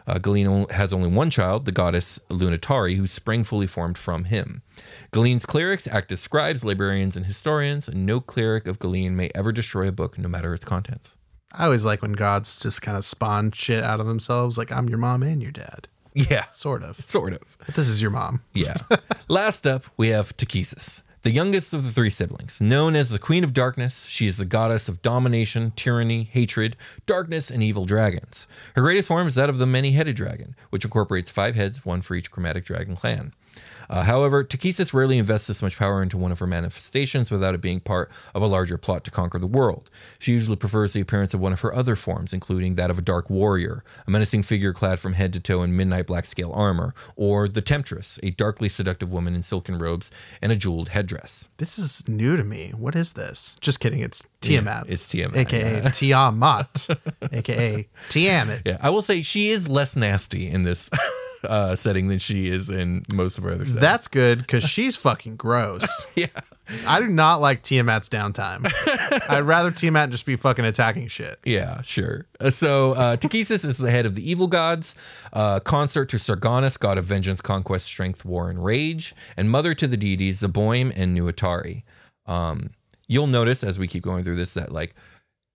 Uh, 0.07 0.19
Gilean 0.19 0.71
has 0.73 0.93
only 0.93 1.09
one 1.09 1.31
child, 1.31 1.65
the 1.65 1.73
goddess 1.73 2.19
Lunitari, 2.29 2.97
who 2.97 3.07
sprang 3.07 3.43
fully 3.43 3.67
formed 3.67 3.97
from 3.97 4.25
him. 4.25 4.63
Gilean's 5.13 5.47
clerics 5.47 5.87
act 5.87 6.13
as 6.13 6.21
scribes, 6.21 6.65
librarians, 6.65 7.17
and 7.17 7.27
historians, 7.27 7.89
and 7.89 8.05
no 8.05 8.21
cleric 8.21 8.67
of 8.67 8.79
Gilean 8.79 9.13
may 9.13 9.31
ever 9.35 9.53
destroy 9.53 9.89
a 9.89 9.93
book, 9.93 10.19
no 10.19 10.29
matter 10.29 10.53
its 10.53 10.65
contents. 10.65 11.17
I 11.53 11.65
always 11.65 11.87
like 11.87 12.03
when 12.03 12.13
gods 12.13 12.59
just 12.61 12.83
kind 12.83 12.97
of 12.97 13.05
spawn 13.05 13.53
shit 13.53 13.83
out 13.83 14.01
of 14.01 14.07
themselves. 14.07 14.59
Like 14.59 14.71
I'm 14.71 14.89
your 14.89 14.99
mom 14.99 15.23
and 15.23 15.43
your 15.43 15.53
dad, 15.53 15.89
Yeah, 16.15 16.47
sort 16.51 16.83
of. 16.83 16.97
sort 16.97 17.33
of. 17.33 17.57
But 17.65 17.75
this 17.75 17.89
is 17.89 18.03
your 18.03 18.11
mom. 18.11 18.43
Yeah. 18.53 18.77
Last 19.29 19.67
up, 19.67 19.85
we 19.97 20.09
have 20.09 20.37
Takhisis, 20.37 21.03
the 21.23 21.31
youngest 21.31 21.73
of 21.73 21.85
the 21.85 21.93
three 21.93 22.11
siblings. 22.11 22.61
Known 22.61 22.97
as 22.97 23.11
the 23.11 23.19
Queen 23.19 23.45
of 23.45 23.53
Darkness, 23.53 24.07
she 24.07 24.27
is 24.27 24.39
the 24.39 24.45
goddess 24.45 24.89
of 24.89 25.03
domination, 25.03 25.73
tyranny, 25.77 26.25
hatred, 26.25 26.77
darkness, 27.07 27.51
and 27.51 27.63
evil 27.63 27.85
dragons. 27.85 28.47
Her 28.75 28.83
greatest 28.83 29.09
form 29.09 29.29
is 29.29 29.35
that 29.37 29.49
of 29.51 29.59
the 29.59 29.67
many 29.67 29.93
headed 29.93 30.17
dragon, 30.17 30.57
which 30.71 30.85
incorporates 30.85 31.31
five 31.31 31.55
heads, 31.55 31.85
one 31.85 32.03
for 32.03 32.15
each 32.15 32.31
chromatic 32.31 32.65
dragon 32.65 32.97
clan. 32.97 33.33
Uh, 33.91 34.05
however, 34.05 34.45
Takhisis 34.45 34.95
rarely 34.95 35.19
invests 35.19 35.49
this 35.49 35.63
much 35.63 35.77
power 35.77 36.01
into 36.01 36.17
one 36.17 36.31
of 36.31 36.39
her 36.39 36.47
manifestations 36.47 37.29
without 37.29 37.57
it 37.57 37.61
being 37.61 37.81
part 37.81 38.09
of 38.37 38.41
a 38.41 38.47
larger 38.47 38.79
plot 38.79 39.03
to 39.05 39.11
conquer 39.11 39.39
the 39.41 39.49
world. 39.49 39.91
She 40.21 40.31
usually 40.31 40.57
prefers 40.57 40.93
the 40.93 41.01
appearance 41.01 41.35
of 41.35 41.41
one 41.41 41.53
of 41.53 41.61
her 41.63 41.75
other 41.75 41.97
forms, 41.97 42.33
including 42.33 42.77
that 42.77 42.91
of 42.91 42.99
a 42.99 43.03
dark 43.03 43.29
warrior, 43.29 43.83
a 44.07 44.11
menacing 44.11 44.45
figure 44.45 44.73
clad 44.73 45.01
from 45.01 45.15
head 45.15 45.33
to 45.33 45.41
toe 45.41 45.65
in 45.65 45.77
midnight 45.77 46.07
black 46.07 46.27
scale 46.27 46.53
armor, 46.53 46.95
or 47.17 47.49
the 47.49 47.61
Temptress, 47.61 48.21
a 48.23 48.31
darkly 48.31 48.69
seductive 48.69 49.13
woman 49.13 49.35
in 49.35 49.43
silken 49.43 49.77
robes 49.77 50.13
and 50.41 50.53
a 50.53 50.57
jeweled 50.57 50.91
headdress. 50.91 51.49
This 51.59 51.77
is 51.77 52.09
new 52.09 52.37
to 52.37 52.45
me. 52.45 52.73
What 52.77 52.95
is 52.95 53.15
this? 53.15 53.57
Just 53.61 53.81
kidding. 53.81 53.99
It's 53.99 54.23
Tiamat. 54.41 54.85
it's 54.89 55.09
Tiamat, 55.09 55.37
aka 55.37 55.91
Tiamat, 55.93 56.89
aka 57.33 57.89
Tiamat. 58.09 58.63
Yeah, 58.65 58.79
I 58.81 58.91
will 58.91 59.03
say 59.03 59.23
she 59.23 59.51
is 59.51 59.69
less 59.69 59.97
nasty 59.97 60.49
in 60.49 60.63
this 60.63 60.91
uh, 61.45 61.77
setting 61.77 62.09
than 62.09 62.19
she 62.19 62.49
is 62.49 62.71
in 62.71 63.03
most 63.13 63.39
of 63.39 63.45
her 63.45 63.51
other 63.51 63.65
settings. 63.65 63.81
That's 63.81 64.09
good 64.09 64.39
because 64.39 64.65
she's 64.65 64.97
fucking 64.97 65.37
gross. 65.37 66.09
yeah. 66.15 66.27
I 66.87 67.01
do 67.01 67.09
not 67.09 67.41
like 67.41 67.63
Tiamat's 67.63 68.09
downtime. 68.09 68.71
I'd 69.29 69.41
rather 69.41 69.71
Tiamat 69.71 70.11
just 70.11 70.25
be 70.25 70.37
fucking 70.37 70.65
attacking 70.65 71.09
shit. 71.09 71.39
Yeah, 71.45 71.81
sure. 71.83 72.27
Uh, 72.39 72.51
so 72.51 72.93
uh, 72.93 73.17
Takhisis 73.17 73.65
is 73.65 73.79
the 73.79 73.91
head 73.91 74.07
of 74.07 74.15
the 74.15 74.29
evil 74.29 74.47
gods, 74.47 74.95
uh, 75.33 75.61
consort 75.61 76.09
to 76.11 76.17
Sargonnas, 76.17 76.79
god 76.79 76.99
of 76.99 77.05
vengeance, 77.05 77.41
conquest, 77.41 77.87
strength, 77.87 78.25
war, 78.25 78.49
and 78.51 78.65
rage, 78.65 79.15
and 79.37 79.51
mother 79.51 79.75
to 79.75 79.87
the 79.87 79.97
deities 79.97 80.43
Zeboim 80.43 80.93
and 80.95 81.17
Nuitari. 81.17 81.83
Um, 82.27 82.71
you'll 83.09 83.27
notice 83.27 83.65
as 83.65 83.79
we 83.79 83.89
keep 83.89 84.05
going 84.05 84.23
through 84.23 84.37
this 84.37 84.55
that 84.55 84.71
like 84.71 84.95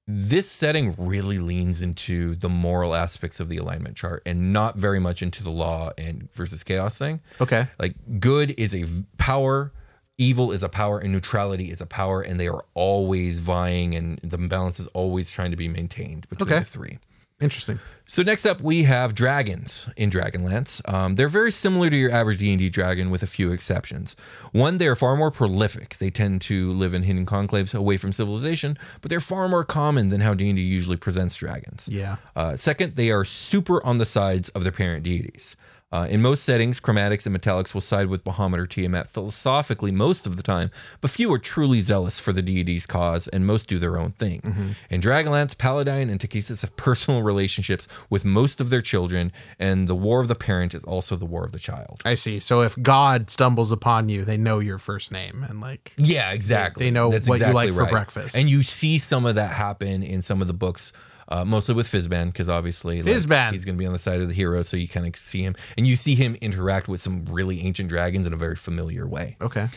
this 0.08 0.50
setting 0.50 0.94
really 0.98 1.40
leans 1.40 1.82
into 1.82 2.36
the 2.36 2.50
moral 2.50 2.94
aspects 2.94 3.40
of 3.40 3.50
the 3.50 3.58
alignment 3.58 3.96
chart 3.96 4.22
and 4.26 4.54
not 4.54 4.76
very 4.78 5.00
much 5.00 5.22
into 5.24 5.44
the 5.44 5.50
law 5.50 5.90
and 5.98 6.32
versus 6.32 6.64
chaos 6.64 6.98
thing. 6.98 7.22
Okay. 7.42 7.68
Like 7.80 7.96
good 8.20 8.54
is 8.60 8.76
a 8.76 8.86
power, 9.18 9.72
evil 10.18 10.52
is 10.52 10.62
a 10.62 10.70
power, 10.70 11.00
and 11.00 11.12
neutrality 11.12 11.72
is 11.72 11.82
a 11.82 11.88
power, 11.88 12.22
and 12.22 12.40
they 12.40 12.48
are 12.48 12.64
always 12.76 13.40
vying, 13.40 13.96
and 13.96 14.20
the 14.20 14.38
balance 14.38 14.80
is 14.80 14.88
always 14.88 15.30
trying 15.30 15.52
to 15.52 15.58
be 15.58 15.68
maintained 15.68 16.30
between 16.30 16.50
Okay. 16.50 16.60
the 16.60 16.66
three. 16.66 17.00
Interesting. 17.42 17.80
So 18.08 18.24
next 18.24 18.46
up, 18.46 18.62
we 18.62 18.84
have 18.84 19.14
dragons 19.14 19.90
in 19.98 20.10
Dragonlance. 20.10 20.82
Um, 20.92 21.16
they're 21.16 21.28
very 21.28 21.52
similar 21.52 21.90
to 21.90 21.96
your 21.96 22.12
average 22.12 22.38
D 22.38 22.52
and 22.52 22.60
D 22.60 22.70
dragon, 22.70 23.10
with 23.10 23.24
a 23.24 23.28
few 23.28 23.52
exceptions. 23.52 24.16
One, 24.52 24.78
they 24.78 24.88
are 24.88 24.96
far 24.96 25.18
more 25.18 25.32
prolific. 25.32 25.98
They 25.98 26.12
tend 26.12 26.42
to 26.44 26.72
live 26.72 26.94
in 26.94 27.04
hidden 27.04 27.26
conclaves 27.26 27.76
away 27.76 27.98
from 27.98 28.14
civilization, 28.14 28.78
but 29.02 29.10
they're 29.10 29.20
far 29.20 29.50
more 29.50 29.66
common 29.66 30.10
than 30.10 30.22
how 30.22 30.34
D 30.34 30.50
and 30.50 30.56
D 30.56 30.62
usually 30.62 30.98
presents 30.98 31.36
dragons. 31.36 31.90
Yeah. 31.92 32.18
Uh, 32.36 32.56
second, 32.56 32.96
they 32.96 33.12
are 33.12 33.26
super 33.26 33.84
on 33.86 33.98
the 33.98 34.06
sides 34.06 34.50
of 34.50 34.64
their 34.64 34.72
parent 34.72 35.04
deities. 35.04 35.56
Uh, 35.96 36.06
in 36.08 36.22
most 36.22 36.44
settings, 36.44 36.82
chromatics 36.82 37.26
and 37.26 37.34
metallics 37.34 37.74
will 37.74 37.80
side 37.80 38.08
with 38.08 38.22
Bahamut 38.26 38.58
or 38.58 38.66
Tiamat 38.66 39.10
philosophically 39.10 39.92
most 39.92 40.28
of 40.28 40.36
the 40.36 40.44
time, 40.44 40.70
but 41.00 41.10
few 41.10 41.32
are 41.32 41.40
truly 41.40 41.80
zealous 41.80 42.20
for 42.20 42.34
the 42.34 42.42
deity's 42.42 42.86
cause, 42.86 43.30
and 43.30 43.48
most 43.48 43.70
do 43.70 43.80
their 43.80 43.98
own 43.98 44.12
thing. 44.12 44.76
In 44.90 45.00
Dragonlance, 45.00 45.58
Paladine 45.58 46.10
and 46.10 46.20
Takhisis 46.20 46.64
have 46.64 46.76
personal 46.76 47.24
relationships 47.24 47.88
with 48.10 48.26
most 48.26 48.60
of 48.60 48.70
their 48.70 48.82
children, 48.82 49.32
and 49.58 49.88
the 49.88 49.96
war 49.96 50.20
of 50.20 50.28
the 50.28 50.36
parent 50.36 50.76
is 50.76 50.84
also 50.84 51.16
the 51.16 51.26
war 51.26 51.46
of 51.46 51.54
the 51.54 51.60
child. 51.60 52.02
I 52.04 52.16
see. 52.16 52.40
So 52.40 52.62
if 52.62 52.76
God 52.82 53.30
stumbles 53.30 53.72
upon 53.72 54.10
you, 54.10 54.26
they 54.26 54.36
know 54.38 54.60
your 54.60 54.78
first 54.78 55.14
name 55.14 55.46
and 55.48 55.62
like 55.62 55.94
Yeah, 55.96 56.34
exactly. 56.34 56.88
They 56.88 56.92
know 56.92 57.10
what 57.10 57.40
you 57.40 57.54
like 57.54 57.74
for 57.74 57.86
breakfast. 57.86 58.36
And 58.36 58.50
you 58.50 58.64
see 58.64 58.98
some 58.98 59.26
of 59.26 59.36
that 59.36 59.52
happen 59.54 60.04
in 60.04 60.22
some 60.22 60.42
of 60.42 60.48
the 60.48 60.54
books 60.54 60.92
Uh, 61.28 61.44
mostly 61.44 61.74
with 61.74 61.90
Fizban, 61.92 62.28
because 62.28 62.48
obviously 62.48 63.02
like, 63.02 63.16
Fizban. 63.16 63.52
he's 63.52 63.66
going 63.66 63.76
to 63.76 63.80
be 63.80 63.88
on 63.88 63.94
the 63.94 64.00
side 64.00 64.22
of 64.22 64.28
the 64.28 64.34
hero, 64.34 64.62
so 64.62 64.78
you 64.78 64.88
kind 64.88 65.08
of 65.08 65.20
see 65.20 65.42
him, 65.42 65.56
and 65.76 65.88
you 65.88 65.96
see 65.96 66.14
him 66.14 66.36
interact 66.40 66.88
with 66.88 67.02
some 67.02 67.26
really 67.26 67.62
ancient 67.62 67.90
dragons 67.90 68.28
in 68.28 68.34
a 68.34 68.38
very 68.38 68.56
familiar 68.56 69.08
way. 69.08 69.36
Okay. 69.42 69.68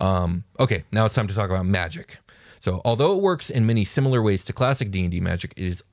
Um, 0.00 0.44
okay, 0.60 0.84
now 0.92 1.06
it's 1.06 1.14
time 1.14 1.26
to 1.26 1.34
talk 1.34 1.48
about 1.50 1.64
magic. 1.66 2.18
So, 2.60 2.82
although 2.84 3.14
it 3.14 3.22
works 3.22 3.50
in 3.50 3.66
many 3.66 3.84
similar 3.84 4.20
ways 4.20 4.44
to 4.46 4.52
classic 4.52 4.90
D 4.90 5.02
and 5.02 5.10
D 5.10 5.20
magic, 5.20 5.54
it 5.56 5.64
is 5.64 5.84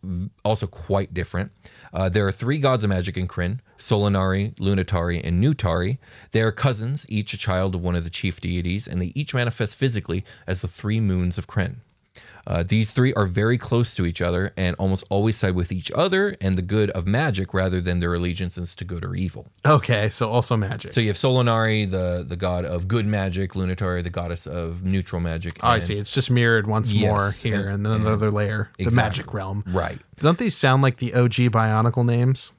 also 0.44 0.68
quite 0.68 1.14
different. 1.14 1.52
Uh, 1.94 2.10
there 2.10 2.26
are 2.28 2.32
three 2.32 2.58
gods 2.58 2.84
of 2.84 2.90
magic 2.90 3.18
in 3.18 3.28
Krynn: 3.28 3.60
Solinari, 3.78 4.56
Lunitari, 4.56 5.22
and 5.24 5.44
Nuitari. 5.44 6.00
They 6.32 6.42
are 6.42 6.52
cousins, 6.52 7.06
each 7.08 7.34
a 7.34 7.38
child 7.38 7.76
of 7.76 7.82
one 7.82 7.96
of 7.96 8.04
the 8.04 8.10
chief 8.10 8.42
deities, 8.42 8.88
and 8.88 9.02
they 9.02 9.12
each 9.16 9.34
manifest 9.34 9.76
physically 9.78 10.26
as 10.48 10.62
the 10.62 10.68
three 10.68 11.00
moons 11.00 11.38
of 11.38 11.48
Krynn. 11.48 11.78
Uh, 12.48 12.64
these 12.64 12.92
three 12.92 13.12
are 13.16 13.26
very 13.26 13.58
close 13.58 13.96
to 13.96 14.06
each 14.06 14.22
other 14.22 14.54
and 14.56 14.76
almost 14.78 15.04
always 15.10 15.36
side 15.36 15.56
with 15.56 15.72
each 15.72 15.92
other 15.96 16.36
and 16.40 16.56
the 16.58 16.62
good 16.62 16.90
of 16.92 17.08
magic 17.08 17.54
rather 17.54 17.82
than 17.82 18.00
their 18.00 18.14
allegiances 18.14 18.76
to 18.76 18.86
good 18.86 19.04
or 19.04 19.16
evil. 19.16 19.48
Okay. 19.66 20.10
So 20.10 20.30
also 20.30 20.56
magic. 20.56 20.94
So 20.94 21.02
you 21.02 21.08
have 21.08 21.16
Solinari, 21.16 21.90
the 21.90 22.24
the 22.28 22.36
god 22.36 22.66
of 22.66 22.88
good 22.88 23.08
magic, 23.08 23.54
Lunitari, 23.54 24.04
the 24.04 24.10
goddess 24.12 24.46
of 24.46 24.84
neutral 24.84 25.20
magic. 25.22 25.58
Oh, 25.64 25.68
I 25.70 25.80
see. 25.80 25.96
It's 25.98 26.12
just 26.14 26.30
mirrored 26.30 26.68
once 26.68 26.94
more 26.94 27.32
here 27.32 27.68
and- 27.70 27.76
and 27.76 27.86
then 27.86 28.02
another 28.08 28.30
layer, 28.32 28.70
the 28.78 28.92
magic 28.92 29.34
realm. 29.34 29.64
Right. 29.68 30.00
Don't 30.20 30.38
these 30.38 30.56
sound 30.56 30.84
like 30.84 30.98
the 30.98 31.14
OG 31.14 31.50
Bionicle 31.52 32.06
names? 32.06 32.54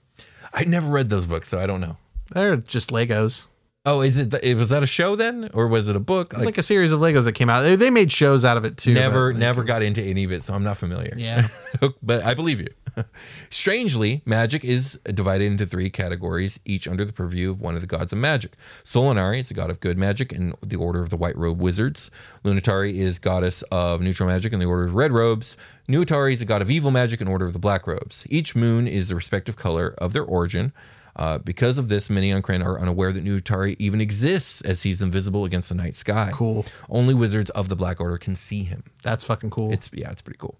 I 0.52 0.64
never 0.64 0.88
read 0.88 1.10
those 1.10 1.26
books, 1.26 1.48
so 1.48 1.60
I 1.60 1.66
don't 1.66 1.80
know. 1.80 1.96
They're 2.32 2.56
just 2.56 2.90
Legos. 2.90 3.46
Oh, 3.86 4.00
is 4.00 4.18
it? 4.18 4.32
The, 4.32 4.54
was 4.54 4.70
that 4.70 4.82
a 4.82 4.86
show 4.86 5.14
then, 5.14 5.48
or 5.54 5.68
was 5.68 5.86
it 5.86 5.94
a 5.94 6.00
book? 6.00 6.34
It's 6.34 6.44
like, 6.44 6.58
a 6.58 6.62
series 6.62 6.90
of 6.90 6.98
Legos 6.98 7.24
that 7.24 7.34
came 7.34 7.48
out. 7.48 7.62
They, 7.62 7.76
they 7.76 7.90
made 7.90 8.10
shows 8.10 8.44
out 8.44 8.56
of 8.56 8.64
it 8.64 8.76
too. 8.76 8.92
never, 8.92 9.32
never 9.32 9.62
got 9.62 9.80
into 9.80 10.02
any 10.02 10.24
of 10.24 10.32
it, 10.32 10.42
so 10.42 10.54
I'm 10.54 10.64
not 10.64 10.76
familiar. 10.76 11.14
Yeah. 11.16 11.46
but 12.02 12.24
I 12.24 12.34
believe 12.34 12.60
you. 12.60 12.66
Strangely, 13.50 14.22
magic 14.24 14.64
is 14.64 14.98
divided 15.04 15.44
into 15.44 15.66
three 15.66 15.88
categories, 15.88 16.58
each 16.64 16.88
under 16.88 17.04
the 17.04 17.12
purview 17.12 17.48
of 17.48 17.60
one 17.60 17.76
of 17.76 17.80
the 17.80 17.86
gods 17.86 18.12
of 18.12 18.18
magic. 18.18 18.56
Solinari 18.82 19.38
is 19.38 19.48
the 19.48 19.54
god 19.54 19.70
of 19.70 19.78
good 19.78 19.96
magic 19.96 20.32
in 20.32 20.52
the 20.62 20.76
order 20.76 21.00
of 21.00 21.10
the 21.10 21.16
white 21.16 21.36
robe 21.36 21.60
wizards. 21.60 22.10
Lunitari 22.42 22.94
is 22.94 23.20
goddess 23.20 23.62
of 23.70 24.00
neutral 24.00 24.28
magic 24.28 24.52
in 24.52 24.58
the 24.58 24.66
order 24.66 24.84
of 24.84 24.96
red 24.96 25.12
robes. 25.12 25.56
Nuitari 25.88 26.32
is 26.32 26.40
the 26.40 26.44
god 26.44 26.60
of 26.60 26.70
evil 26.70 26.90
magic 26.90 27.20
in 27.20 27.28
order 27.28 27.46
of 27.46 27.52
the 27.52 27.60
black 27.60 27.86
robes. 27.86 28.26
Each 28.28 28.56
moon 28.56 28.88
is 28.88 29.10
the 29.10 29.14
respective 29.14 29.54
color 29.54 29.94
of 29.98 30.12
their 30.12 30.24
origin. 30.24 30.72
Uh, 31.16 31.38
because 31.38 31.78
of 31.78 31.88
this, 31.88 32.10
many 32.10 32.30
on 32.30 32.42
Krynn 32.42 32.64
are 32.64 32.78
unaware 32.78 33.10
that 33.10 33.24
Nuitari 33.24 33.74
even 33.78 34.02
exists, 34.02 34.60
as 34.60 34.82
he's 34.82 35.00
invisible 35.00 35.46
against 35.46 35.70
the 35.70 35.74
night 35.74 35.96
sky. 35.96 36.30
Cool. 36.32 36.66
Only 36.90 37.14
wizards 37.14 37.48
of 37.50 37.70
the 37.70 37.76
Black 37.76 38.00
Order 38.00 38.18
can 38.18 38.34
see 38.34 38.64
him. 38.64 38.84
That's 39.02 39.24
fucking 39.24 39.50
cool. 39.50 39.72
It's 39.72 39.88
yeah, 39.92 40.10
it's 40.10 40.20
pretty 40.20 40.38
cool. 40.38 40.58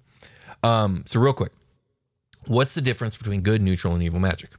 Um, 0.62 1.04
so 1.06 1.20
real 1.20 1.34
quick, 1.34 1.52
what's 2.46 2.74
the 2.74 2.80
difference 2.80 3.18
between 3.18 3.42
good, 3.42 3.60
neutral, 3.60 3.92
and 3.92 4.02
evil 4.02 4.18
magic? 4.18 4.50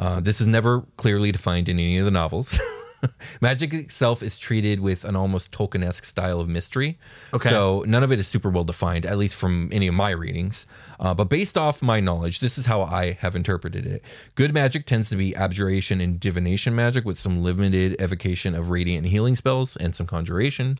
Uh, 0.00 0.20
this 0.20 0.40
is 0.40 0.48
never 0.48 0.82
clearly 0.96 1.30
defined 1.30 1.68
in 1.68 1.78
any 1.78 1.98
of 1.98 2.04
the 2.04 2.10
novels. 2.10 2.60
magic 3.40 3.72
itself 3.74 4.22
is 4.22 4.38
treated 4.38 4.80
with 4.80 5.04
an 5.04 5.16
almost 5.16 5.52
Tolkien-esque 5.52 6.04
style 6.04 6.40
of 6.40 6.48
mystery. 6.48 6.98
Okay. 7.32 7.48
So 7.48 7.84
none 7.86 8.02
of 8.02 8.12
it 8.12 8.18
is 8.18 8.26
super 8.26 8.50
well 8.50 8.64
defined, 8.64 9.06
at 9.06 9.18
least 9.18 9.36
from 9.36 9.68
any 9.72 9.86
of 9.86 9.94
my 9.94 10.10
readings. 10.10 10.66
Uh, 11.00 11.14
but 11.14 11.24
based 11.24 11.58
off 11.58 11.82
my 11.82 12.00
knowledge, 12.00 12.40
this 12.40 12.58
is 12.58 12.66
how 12.66 12.82
I 12.82 13.12
have 13.12 13.36
interpreted 13.36 13.86
it. 13.86 14.04
Good 14.34 14.54
magic 14.54 14.86
tends 14.86 15.10
to 15.10 15.16
be 15.16 15.34
abjuration 15.34 16.00
and 16.00 16.18
divination 16.18 16.74
magic 16.74 17.04
with 17.04 17.18
some 17.18 17.42
limited 17.42 18.00
evocation 18.00 18.54
of 18.54 18.70
radiant 18.70 19.06
healing 19.06 19.36
spells 19.36 19.76
and 19.76 19.94
some 19.94 20.06
conjuration. 20.06 20.78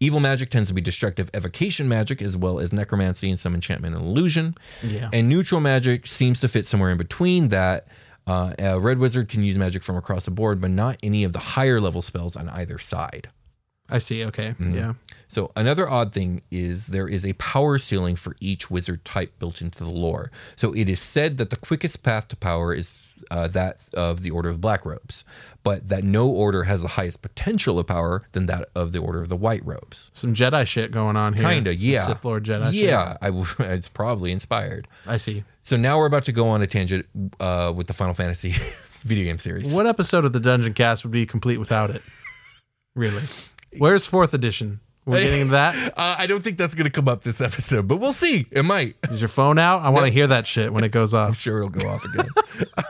Evil 0.00 0.20
magic 0.20 0.50
tends 0.50 0.68
to 0.68 0.74
be 0.74 0.80
destructive 0.80 1.30
evocation 1.34 1.88
magic 1.88 2.22
as 2.22 2.36
well 2.36 2.58
as 2.58 2.72
necromancy 2.72 3.28
and 3.28 3.38
some 3.38 3.54
enchantment 3.54 3.94
and 3.94 4.04
illusion. 4.04 4.56
Yeah. 4.82 5.10
And 5.12 5.28
neutral 5.28 5.60
magic 5.60 6.06
seems 6.06 6.40
to 6.40 6.48
fit 6.48 6.66
somewhere 6.66 6.90
in 6.90 6.98
between 6.98 7.48
that. 7.48 7.86
Uh, 8.26 8.52
a 8.58 8.78
red 8.78 8.98
wizard 8.98 9.28
can 9.28 9.42
use 9.42 9.58
magic 9.58 9.82
from 9.82 9.96
across 9.96 10.24
the 10.24 10.30
board, 10.30 10.60
but 10.60 10.70
not 10.70 10.98
any 11.02 11.24
of 11.24 11.32
the 11.32 11.38
higher 11.38 11.80
level 11.80 12.02
spells 12.02 12.36
on 12.36 12.48
either 12.48 12.78
side. 12.78 13.28
I 13.90 13.98
see. 13.98 14.24
Okay. 14.24 14.50
Mm-hmm. 14.50 14.74
Yeah. 14.74 14.92
So 15.26 15.50
another 15.56 15.88
odd 15.88 16.12
thing 16.12 16.42
is 16.50 16.88
there 16.88 17.08
is 17.08 17.26
a 17.26 17.32
power 17.34 17.76
ceiling 17.78 18.16
for 18.16 18.36
each 18.40 18.70
wizard 18.70 19.04
type 19.04 19.38
built 19.38 19.60
into 19.60 19.82
the 19.82 19.90
lore. 19.90 20.30
So 20.56 20.72
it 20.74 20.88
is 20.88 21.00
said 21.00 21.38
that 21.38 21.50
the 21.50 21.56
quickest 21.56 22.02
path 22.02 22.28
to 22.28 22.36
power 22.36 22.72
is 22.72 22.98
uh, 23.30 23.48
that 23.48 23.88
of 23.94 24.22
the 24.22 24.30
Order 24.30 24.48
of 24.48 24.60
Black 24.60 24.84
Robes, 24.84 25.24
but 25.62 25.88
that 25.88 26.04
no 26.04 26.28
order 26.28 26.64
has 26.64 26.82
the 26.82 26.88
highest 26.88 27.22
potential 27.22 27.78
of 27.78 27.86
power 27.86 28.22
than 28.32 28.46
that 28.46 28.68
of 28.74 28.92
the 28.92 28.98
Order 28.98 29.20
of 29.20 29.28
the 29.28 29.36
White 29.36 29.64
Robes. 29.64 30.10
Some 30.14 30.34
Jedi 30.34 30.66
shit 30.66 30.90
going 30.90 31.16
on 31.16 31.34
here. 31.34 31.44
Kinda, 31.44 31.78
Some 31.78 31.88
yeah. 31.88 32.06
Sith 32.06 32.24
Lord 32.24 32.44
Jedi 32.44 32.72
shit. 32.72 32.88
Yeah, 32.88 33.16
I 33.20 33.26
w- 33.26 33.44
it's 33.60 33.88
probably 33.88 34.32
inspired. 34.32 34.88
I 35.06 35.16
see. 35.16 35.44
So 35.62 35.76
now 35.76 35.98
we're 35.98 36.06
about 36.06 36.24
to 36.24 36.32
go 36.32 36.48
on 36.48 36.62
a 36.62 36.66
tangent 36.66 37.06
uh, 37.38 37.72
with 37.74 37.86
the 37.86 37.92
Final 37.94 38.14
Fantasy 38.14 38.50
video 39.00 39.24
game 39.24 39.38
series. 39.38 39.74
What 39.74 39.86
episode 39.86 40.24
of 40.24 40.32
the 40.32 40.40
Dungeon 40.40 40.74
Cast 40.74 41.04
would 41.04 41.12
be 41.12 41.26
complete 41.26 41.58
without 41.58 41.90
it? 41.90 42.02
Really? 42.94 43.22
Where's 43.78 44.06
fourth 44.06 44.34
edition? 44.34 44.80
We're 45.06 45.18
getting 45.22 45.40
into 45.42 45.52
that. 45.52 45.94
Uh, 45.96 46.16
I 46.18 46.26
don't 46.26 46.42
think 46.42 46.56
that's 46.58 46.74
going 46.74 46.84
to 46.86 46.90
come 46.90 47.08
up 47.08 47.22
this 47.22 47.40
episode, 47.40 47.88
but 47.88 47.96
we'll 47.96 48.12
see. 48.12 48.46
It 48.50 48.64
might. 48.64 48.96
Is 49.08 49.20
your 49.20 49.28
phone 49.28 49.58
out? 49.58 49.82
I 49.82 49.90
want 49.90 50.06
to 50.06 50.12
hear 50.12 50.26
that 50.26 50.46
shit 50.46 50.72
when 50.72 50.84
it 50.84 50.90
goes 50.92 51.14
off. 51.14 51.28
I'm 51.28 51.34
sure 51.34 51.58
it'll 51.58 51.70
go 51.70 51.88
off 51.88 52.04
again. 52.04 52.28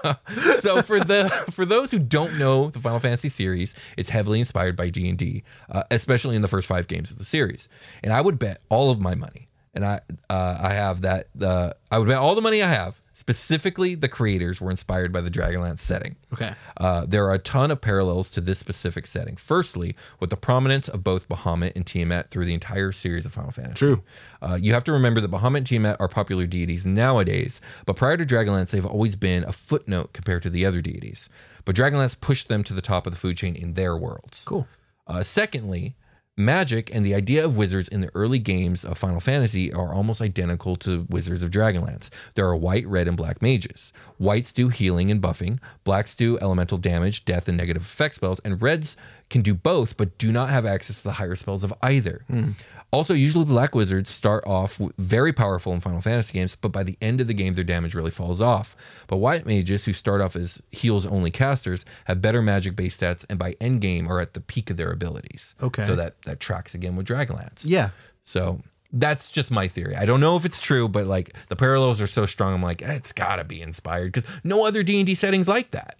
so 0.58 0.82
for 0.82 1.00
the 1.00 1.28
for 1.50 1.64
those 1.64 1.90
who 1.90 1.98
don't 1.98 2.38
know 2.38 2.70
the 2.70 2.78
Final 2.78 2.98
Fantasy 2.98 3.28
series, 3.28 3.74
it's 3.96 4.08
heavily 4.08 4.40
inspired 4.40 4.76
by 4.76 4.88
D 4.90 5.08
and 5.08 5.18
D, 5.18 5.42
uh, 5.68 5.82
especially 5.90 6.36
in 6.36 6.42
the 6.42 6.48
first 6.48 6.66
five 6.68 6.88
games 6.88 7.10
of 7.10 7.18
the 7.18 7.24
series. 7.24 7.68
And 8.02 8.12
I 8.12 8.20
would 8.20 8.38
bet 8.38 8.62
all 8.68 8.90
of 8.90 9.00
my 9.00 9.14
money, 9.14 9.48
and 9.80 9.86
I 9.86 10.00
uh, 10.32 10.58
I 10.60 10.72
have 10.74 11.00
that 11.02 11.28
uh, 11.40 11.72
I 11.90 11.98
would 11.98 12.08
bet 12.08 12.18
all 12.18 12.34
the 12.34 12.40
money 12.40 12.62
I 12.62 12.68
have. 12.68 13.00
Specifically, 13.12 13.94
the 13.94 14.08
creators 14.08 14.60
were 14.60 14.70
inspired 14.70 15.12
by 15.12 15.20
the 15.20 15.30
Dragonlance 15.30 15.78
setting. 15.78 16.16
Okay. 16.32 16.54
Uh, 16.78 17.04
there 17.06 17.26
are 17.26 17.34
a 17.34 17.38
ton 17.38 17.70
of 17.70 17.80
parallels 17.80 18.30
to 18.30 18.40
this 18.40 18.58
specific 18.58 19.06
setting. 19.06 19.36
Firstly, 19.36 19.94
with 20.18 20.30
the 20.30 20.36
prominence 20.36 20.88
of 20.88 21.04
both 21.04 21.28
Bahamut 21.28 21.72
and 21.76 21.86
Tiamat 21.86 22.30
through 22.30 22.46
the 22.46 22.54
entire 22.54 22.92
series 22.92 23.26
of 23.26 23.32
Final 23.34 23.50
Fantasy. 23.50 23.74
True. 23.74 24.02
Uh, 24.40 24.58
you 24.60 24.72
have 24.72 24.84
to 24.84 24.92
remember 24.92 25.20
that 25.20 25.30
Bahamut 25.30 25.58
and 25.58 25.66
Tiamat 25.66 25.96
are 26.00 26.08
popular 26.08 26.46
deities 26.46 26.86
nowadays, 26.86 27.60
but 27.84 27.96
prior 27.96 28.16
to 28.16 28.24
Dragonlance, 28.24 28.70
they've 28.70 28.86
always 28.86 29.16
been 29.16 29.44
a 29.44 29.52
footnote 29.52 30.14
compared 30.14 30.42
to 30.44 30.50
the 30.50 30.64
other 30.64 30.80
deities. 30.80 31.28
But 31.66 31.76
Dragonlance 31.76 32.18
pushed 32.18 32.48
them 32.48 32.64
to 32.64 32.72
the 32.72 32.82
top 32.82 33.06
of 33.06 33.12
the 33.12 33.18
food 33.18 33.36
chain 33.36 33.54
in 33.54 33.74
their 33.74 33.96
worlds. 33.96 34.44
Cool. 34.46 34.66
Uh, 35.06 35.22
secondly, 35.22 35.94
magic 36.36 36.94
and 36.94 37.04
the 37.04 37.14
idea 37.14 37.44
of 37.44 37.56
wizards 37.56 37.88
in 37.88 38.00
the 38.00 38.10
early 38.14 38.38
games 38.38 38.84
of 38.84 38.96
Final 38.98 39.20
Fantasy 39.20 39.72
are 39.72 39.92
almost 39.92 40.20
identical 40.20 40.76
to 40.76 41.06
Wizards 41.10 41.42
of 41.42 41.50
Dragonlance. 41.50 42.08
There 42.34 42.46
are 42.46 42.56
white, 42.56 42.86
red, 42.86 43.08
and 43.08 43.16
black 43.16 43.42
mages. 43.42 43.92
Whites 44.18 44.52
do 44.52 44.68
healing 44.68 45.10
and 45.10 45.20
buffing, 45.20 45.58
blacks 45.84 46.14
do 46.14 46.38
elemental 46.38 46.78
damage, 46.78 47.24
death, 47.24 47.48
and 47.48 47.56
negative 47.56 47.82
effect 47.82 48.14
spells, 48.14 48.40
and 48.40 48.60
reds 48.60 48.96
can 49.28 49.42
do 49.42 49.54
both 49.54 49.96
but 49.96 50.18
do 50.18 50.32
not 50.32 50.50
have 50.50 50.66
access 50.66 51.02
to 51.02 51.08
the 51.08 51.14
higher 51.14 51.36
spells 51.36 51.62
of 51.62 51.72
either. 51.82 52.24
Hmm. 52.28 52.52
Also, 52.92 53.14
usually 53.14 53.44
black 53.44 53.74
wizards 53.74 54.10
start 54.10 54.44
off 54.46 54.80
very 54.98 55.32
powerful 55.32 55.72
in 55.72 55.80
Final 55.80 56.00
Fantasy 56.00 56.32
games, 56.32 56.56
but 56.56 56.72
by 56.72 56.82
the 56.82 56.96
end 57.00 57.20
of 57.20 57.28
the 57.28 57.34
game, 57.34 57.54
their 57.54 57.64
damage 57.64 57.94
really 57.94 58.10
falls 58.10 58.40
off. 58.40 58.76
But 59.06 59.18
white 59.18 59.46
mages, 59.46 59.84
who 59.84 59.92
start 59.92 60.20
off 60.20 60.34
as 60.34 60.60
heals 60.72 61.06
only 61.06 61.30
casters, 61.30 61.84
have 62.06 62.20
better 62.20 62.42
magic 62.42 62.74
base 62.74 62.96
stats 62.96 63.24
and 63.30 63.38
by 63.38 63.54
end 63.60 63.80
game 63.80 64.10
are 64.10 64.18
at 64.18 64.34
the 64.34 64.40
peak 64.40 64.70
of 64.70 64.76
their 64.76 64.90
abilities. 64.90 65.54
Okay. 65.62 65.84
So 65.84 65.94
that, 65.94 66.20
that 66.22 66.40
tracks 66.40 66.74
again 66.74 66.96
with 66.96 67.06
Dragonlance. 67.06 67.64
Yeah. 67.64 67.90
So 68.24 68.60
that's 68.92 69.28
just 69.28 69.50
my 69.50 69.68
theory. 69.68 69.94
I 69.94 70.04
don't 70.04 70.20
know 70.20 70.36
if 70.36 70.44
it's 70.44 70.60
true, 70.60 70.88
but 70.88 71.06
like 71.06 71.36
the 71.48 71.56
parallels 71.56 72.00
are 72.00 72.06
so 72.08 72.26
strong, 72.26 72.54
I'm 72.54 72.62
like, 72.62 72.82
it's 72.82 73.12
got 73.12 73.36
to 73.36 73.44
be 73.44 73.62
inspired 73.62 74.12
because 74.12 74.26
no 74.42 74.66
other 74.66 74.82
D&D 74.82 75.14
settings 75.14 75.46
like 75.46 75.70
that. 75.70 75.96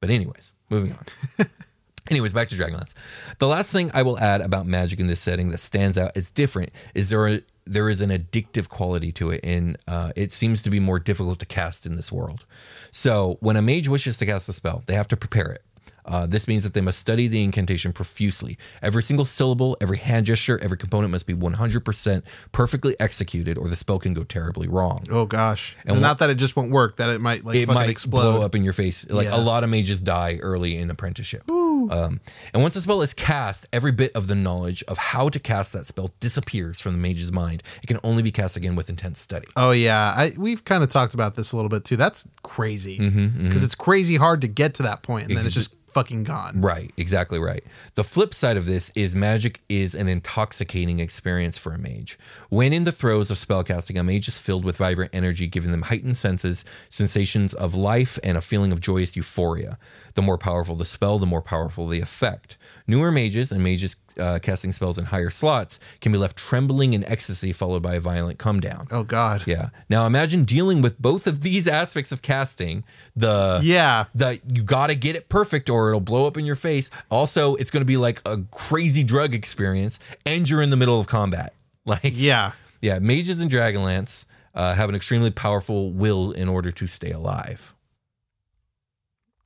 But 0.00 0.10
anyways, 0.10 0.52
moving 0.68 0.92
on. 0.92 1.46
Anyways, 2.10 2.32
back 2.32 2.48
to 2.48 2.56
Dragonlance. 2.56 2.94
The 3.38 3.46
last 3.46 3.72
thing 3.72 3.90
I 3.94 4.02
will 4.02 4.18
add 4.18 4.40
about 4.40 4.66
magic 4.66 4.98
in 5.00 5.06
this 5.06 5.20
setting 5.20 5.50
that 5.50 5.58
stands 5.58 5.96
out 5.96 6.10
as 6.16 6.30
different 6.30 6.70
is 6.94 7.08
there 7.10 7.28
a, 7.28 7.42
there 7.64 7.88
is 7.88 8.00
an 8.00 8.10
addictive 8.10 8.68
quality 8.68 9.12
to 9.12 9.30
it, 9.30 9.40
and 9.44 9.78
uh, 9.86 10.12
it 10.16 10.32
seems 10.32 10.62
to 10.64 10.70
be 10.70 10.80
more 10.80 10.98
difficult 10.98 11.38
to 11.38 11.46
cast 11.46 11.86
in 11.86 11.94
this 11.94 12.10
world. 12.10 12.44
So 12.90 13.36
when 13.40 13.56
a 13.56 13.62
mage 13.62 13.88
wishes 13.88 14.16
to 14.18 14.26
cast 14.26 14.48
a 14.48 14.52
spell, 14.52 14.82
they 14.86 14.94
have 14.94 15.08
to 15.08 15.16
prepare 15.16 15.52
it. 15.52 15.62
Uh, 16.04 16.26
this 16.26 16.48
means 16.48 16.64
that 16.64 16.74
they 16.74 16.80
must 16.80 16.98
study 16.98 17.28
the 17.28 17.44
incantation 17.44 17.92
profusely. 17.92 18.58
Every 18.82 19.04
single 19.04 19.24
syllable, 19.24 19.76
every 19.80 19.98
hand 19.98 20.26
gesture, 20.26 20.58
every 20.60 20.76
component 20.76 21.12
must 21.12 21.28
be 21.28 21.32
100% 21.34 22.24
perfectly 22.50 22.96
executed, 22.98 23.56
or 23.56 23.68
the 23.68 23.76
spell 23.76 24.00
can 24.00 24.12
go 24.12 24.24
terribly 24.24 24.66
wrong 24.66 25.04
Oh 25.12 25.26
gosh. 25.26 25.76
And 25.84 25.92
And, 25.92 26.00
not 26.02 26.18
that 26.18 26.28
it 26.28 26.34
just 26.34 26.56
won't 26.56 26.72
work. 26.72 26.96
That 26.96 27.08
it 27.10 27.20
might 27.20 27.44
like 27.44 27.54
it 27.54 27.66
fucking 27.66 27.74
might 27.74 27.88
explode. 27.88 28.20
blow 28.32 28.42
up 28.42 28.56
in 28.56 28.64
your 28.64 28.72
face. 28.72 29.06
Like 29.08 29.28
Yeah. 29.28 29.36
a 29.36 29.40
lot 29.40 29.62
of 29.62 29.70
mages 29.70 30.00
die 30.00 30.38
early 30.42 30.76
in 30.76 30.90
apprenticeship. 30.90 31.44
Um, 31.90 32.20
and 32.52 32.62
once 32.62 32.76
a 32.76 32.80
spell 32.82 33.02
is 33.02 33.14
cast, 33.14 33.66
every 33.72 33.92
bit 33.92 34.12
of 34.14 34.26
the 34.26 34.34
knowledge 34.34 34.82
of 34.88 34.98
how 34.98 35.28
to 35.28 35.38
cast 35.38 35.72
that 35.72 35.86
spell 35.86 36.10
disappears 36.20 36.80
from 36.80 36.92
the 36.92 36.98
mage's 36.98 37.32
mind. 37.32 37.62
It 37.82 37.86
can 37.86 37.98
only 38.04 38.22
be 38.22 38.30
cast 38.30 38.56
again 38.56 38.76
with 38.76 38.88
intense 38.88 39.18
study. 39.18 39.46
Oh 39.56 39.70
yeah, 39.72 40.14
I 40.16 40.32
we've 40.36 40.64
kind 40.64 40.82
of 40.82 40.88
talked 40.90 41.14
about 41.14 41.34
this 41.34 41.52
a 41.52 41.56
little 41.56 41.68
bit 41.68 41.84
too. 41.84 41.96
That's 41.96 42.26
crazy 42.42 42.98
because 42.98 43.14
Mm-hmm, 43.16 43.64
it's 43.64 43.74
crazy 43.74 44.16
hard 44.16 44.40
to 44.42 44.48
get 44.48 44.74
to 44.74 44.82
that 44.84 45.02
point, 45.02 45.28
and 45.28 45.36
then 45.36 45.46
it's 45.46 45.54
just 45.54 45.76
fucking 45.92 46.24
gone. 46.24 46.60
Right, 46.60 46.92
exactly 46.96 47.38
right. 47.38 47.64
The 47.94 48.04
flip 48.04 48.34
side 48.34 48.56
of 48.56 48.66
this 48.66 48.90
is 48.94 49.14
magic 49.14 49.60
is 49.68 49.94
an 49.94 50.08
intoxicating 50.08 51.00
experience 51.00 51.58
for 51.58 51.72
a 51.72 51.78
mage. 51.78 52.18
When 52.48 52.72
in 52.72 52.84
the 52.84 52.92
throes 52.92 53.30
of 53.30 53.36
spellcasting, 53.36 53.98
a 53.98 54.02
mage 54.02 54.28
is 54.28 54.38
filled 54.38 54.64
with 54.64 54.78
vibrant 54.78 55.14
energy, 55.14 55.46
giving 55.46 55.70
them 55.70 55.82
heightened 55.82 56.16
senses, 56.16 56.64
sensations 56.88 57.54
of 57.54 57.74
life, 57.74 58.18
and 58.22 58.36
a 58.36 58.40
feeling 58.40 58.72
of 58.72 58.80
joyous 58.80 59.16
euphoria. 59.16 59.78
The 60.14 60.22
more 60.22 60.38
powerful 60.38 60.74
the 60.74 60.84
spell, 60.84 61.18
the 61.18 61.26
more 61.26 61.42
powerful 61.42 61.86
the 61.86 62.00
effect. 62.00 62.56
Newer 62.86 63.12
mages 63.12 63.52
and 63.52 63.62
mages 63.62 63.94
uh, 64.18 64.38
casting 64.40 64.72
spells 64.72 64.98
in 64.98 65.06
higher 65.06 65.30
slots 65.30 65.78
can 66.00 66.12
be 66.12 66.18
left 66.18 66.36
trembling 66.36 66.92
in 66.92 67.04
ecstasy, 67.04 67.52
followed 67.52 67.82
by 67.82 67.94
a 67.94 68.00
violent 68.00 68.38
come 68.38 68.60
down. 68.60 68.84
Oh 68.90 69.02
God. 69.04 69.44
Yeah. 69.46 69.70
Now 69.88 70.06
imagine 70.06 70.44
dealing 70.44 70.80
with 70.82 71.00
both 71.00 71.26
of 71.26 71.40
these 71.42 71.66
aspects 71.68 72.12
of 72.12 72.22
casting. 72.22 72.84
The 73.16 73.60
Yeah. 73.62 74.04
the 74.14 74.40
you 74.46 74.62
got 74.62 74.88
to 74.88 74.94
get 74.94 75.16
it 75.16 75.28
perfect 75.28 75.70
or 75.70 75.88
it'll 75.88 76.00
blow 76.00 76.26
up 76.26 76.36
in 76.36 76.44
your 76.44 76.56
face. 76.56 76.90
Also, 77.10 77.54
it's 77.56 77.70
going 77.70 77.80
to 77.82 77.86
be 77.86 77.96
like 77.96 78.20
a 78.26 78.38
crazy 78.50 79.02
drug 79.04 79.34
experience, 79.34 79.98
and 80.26 80.48
you're 80.48 80.62
in 80.62 80.70
the 80.70 80.76
middle 80.76 80.98
of 81.00 81.06
combat. 81.06 81.52
Like 81.84 82.12
Yeah. 82.14 82.52
yeah, 82.80 82.98
mages 83.00 83.40
and 83.40 83.50
dragonlance 83.50 84.24
uh, 84.54 84.74
have 84.74 84.88
an 84.88 84.94
extremely 84.94 85.30
powerful 85.30 85.90
will 85.92 86.30
in 86.32 86.48
order 86.48 86.70
to 86.70 86.86
stay 86.86 87.10
alive. 87.10 87.74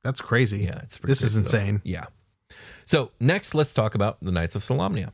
That's 0.03 0.21
crazy. 0.21 0.59
Yeah, 0.59 0.79
it's 0.83 0.97
pretty 0.97 1.11
this 1.11 1.21
is 1.21 1.31
stuff. 1.31 1.43
insane. 1.45 1.81
Yeah. 1.83 2.05
So 2.87 3.11
next, 3.19 3.53
let's 3.53 3.73
talk 3.73 3.95
about 3.95 4.17
the 4.21 4.31
Knights 4.31 4.55
of 4.55 4.61
Solamnia, 4.61 5.11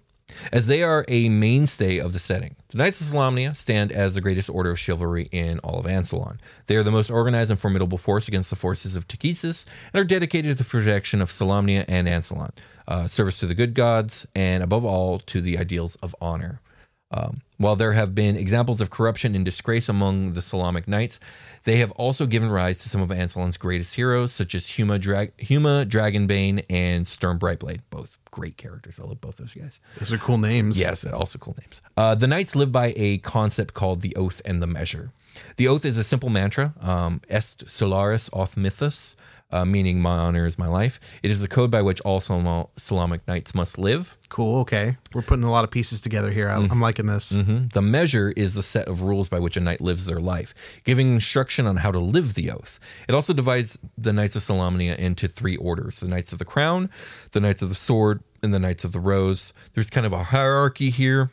as 0.52 0.68
they 0.68 0.84
are 0.84 1.04
a 1.08 1.28
mainstay 1.28 1.98
of 1.98 2.14
the 2.14 2.20
setting. 2.20 2.56
The 2.68 2.78
Knights 2.78 3.02
of 3.02 3.08
Solamnia 3.08 3.56
stand 3.56 3.92
as 3.92 4.14
the 4.14 4.22
greatest 4.22 4.48
order 4.48 4.70
of 4.70 4.78
chivalry 4.78 5.28
in 5.32 5.58
all 5.60 5.80
of 5.80 5.88
Ansalon. 5.88 6.38
They 6.68 6.76
are 6.76 6.84
the 6.84 6.92
most 6.92 7.10
organized 7.10 7.50
and 7.50 7.60
formidable 7.60 7.98
force 7.98 8.28
against 8.28 8.52
the 8.52 8.56
forces 8.56 8.96
of 8.96 9.08
Takhisis 9.08 9.66
and 9.92 10.00
are 10.00 10.04
dedicated 10.06 10.56
to 10.56 10.64
the 10.64 10.70
protection 10.70 11.20
of 11.20 11.30
Solamnia 11.30 11.84
and 11.88 12.08
Ansalon, 12.08 12.52
uh, 12.88 13.08
service 13.08 13.40
to 13.40 13.48
the 13.48 13.56
good 13.56 13.74
gods, 13.74 14.28
and 14.36 14.62
above 14.62 14.86
all, 14.86 15.18
to 15.18 15.42
the 15.42 15.58
ideals 15.58 15.96
of 15.96 16.16
honor. 16.22 16.62
Um, 17.10 17.42
while 17.64 17.76
there 17.78 17.94
have 17.94 18.14
been 18.14 18.36
examples 18.36 18.82
of 18.82 18.90
corruption 18.90 19.36
and 19.36 19.46
disgrace 19.46 19.88
among 19.88 20.34
the 20.34 20.42
Solamnic 20.42 20.88
Knights, 20.88 21.20
they 21.64 21.78
have 21.78 21.92
also 21.92 22.26
given 22.26 22.50
rise 22.50 22.84
to 22.84 22.90
some 22.90 23.02
of 23.02 23.10
Ansalon's 23.10 23.58
greatest 23.58 23.96
heroes, 23.96 24.34
such 24.34 24.54
as 24.54 24.66
Huma, 24.66 25.00
Dra- 25.00 25.30
Huma 25.40 25.86
Dragonbane 25.88 26.66
and 26.70 27.08
Sturm 27.08 27.40
Brightblade. 27.40 27.80
Both 27.90 28.18
great 28.32 28.58
characters. 28.58 29.00
I 29.00 29.04
love 29.04 29.22
both 29.22 29.38
those 29.38 29.54
guys. 29.54 29.80
Those 29.98 30.12
are 30.12 30.18
cool 30.18 30.38
names. 30.38 30.78
Yes, 30.80 31.06
also 31.06 31.40
cool 31.40 31.56
names. 31.60 31.82
Uh, 31.96 32.16
the 32.16 32.28
Knights 32.28 32.56
live 32.56 32.72
by 32.72 32.94
a 32.98 33.20
concept 33.20 33.74
called 33.74 34.02
the 34.02 34.16
Oath 34.16 34.42
and 34.44 34.62
the 34.62 34.68
Measure. 34.68 35.12
The 35.56 35.68
Oath 35.68 35.86
is 35.86 35.98
a 35.98 36.04
simple 36.04 36.30
mantra, 36.30 36.74
um, 36.82 37.22
Est 37.30 37.68
Solaris 37.68 38.30
Auth 38.30 38.58
Mythos, 38.58 39.16
uh, 39.54 39.64
meaning 39.64 40.02
my 40.02 40.18
honor 40.18 40.46
is 40.46 40.58
my 40.58 40.68
life. 40.68 41.00
It 41.22 41.32
is 41.32 41.42
the 41.42 41.48
code 41.48 41.70
by 41.72 41.82
which 41.82 42.02
all 42.02 42.20
Salam- 42.20 42.68
Solamnic 42.78 43.22
Knights 43.28 43.54
must 43.56 43.78
live. 43.78 44.18
Cool. 44.30 44.62
Okay. 44.62 44.98
We're 45.14 45.22
putting 45.22 45.44
a 45.46 45.52
lot 45.52 45.64
of 45.64 45.70
pieces 45.72 46.02
together 46.02 46.32
here. 46.32 46.50
I, 46.50 46.56
I'm 46.56 46.82
liking 46.82 47.06
this. 47.06 47.32
Mhm. 47.32 47.72
The 47.72 47.82
measure 47.84 48.34
is 48.36 48.56
the 48.56 48.64
set 48.64 48.88
of 48.88 49.04
rules 49.04 49.30
by 49.30 49.40
which 49.40 49.56
a 49.56 49.60
knight 49.62 49.80
lives 49.80 50.08
their 50.08 50.20
life, 50.20 50.82
giving 50.84 51.14
instruction 51.14 51.68
on 51.68 51.78
how 51.78 51.92
to 51.92 52.00
live 52.00 52.34
the 52.34 52.50
oath. 52.52 52.80
It 53.08 53.14
also 53.16 53.32
divides 53.34 53.78
the 53.98 54.12
Knights 54.12 54.36
of 54.36 54.42
Solamnia 54.42 54.96
into 54.98 55.28
three 55.28 55.56
orders 55.58 56.00
the 56.00 56.08
Knights 56.08 56.34
of 56.34 56.40
the 56.40 56.46
Crown, 56.46 56.90
the 57.32 57.40
Knights 57.40 57.62
of 57.62 57.70
the 57.70 57.76
Sword, 57.76 58.24
and 58.42 58.54
the 58.54 58.60
Knights 58.60 58.84
of 58.84 58.92
the 58.92 59.00
Rose. 59.00 59.54
There's 59.76 59.90
kind 59.92 60.06
of 60.08 60.14
a 60.14 60.24
hierarchy 60.24 60.90
here. 60.90 61.30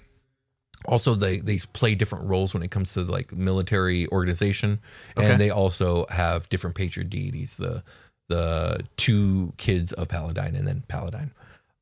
Also, 0.87 1.14
they, 1.14 1.38
they 1.38 1.59
play 1.74 1.94
different 1.94 2.24
roles 2.26 2.54
when 2.54 2.62
it 2.62 2.70
comes 2.70 2.94
to 2.94 3.00
like 3.02 3.33
military 3.33 4.06
organization, 4.09 4.80
Okay. 5.16 5.30
and 5.30 5.38
they 5.40 5.50
also 5.50 6.06
have 6.09 6.48
different 6.48 6.74
patron 6.76 7.09
deities. 7.09 7.59
The 7.59 7.83
the 8.31 8.87
two 8.97 9.53
kids 9.59 9.93
of 9.93 10.09
Paladine 10.09 10.55
and 10.55 10.66
then 10.66 10.85
Paladine. 10.88 11.33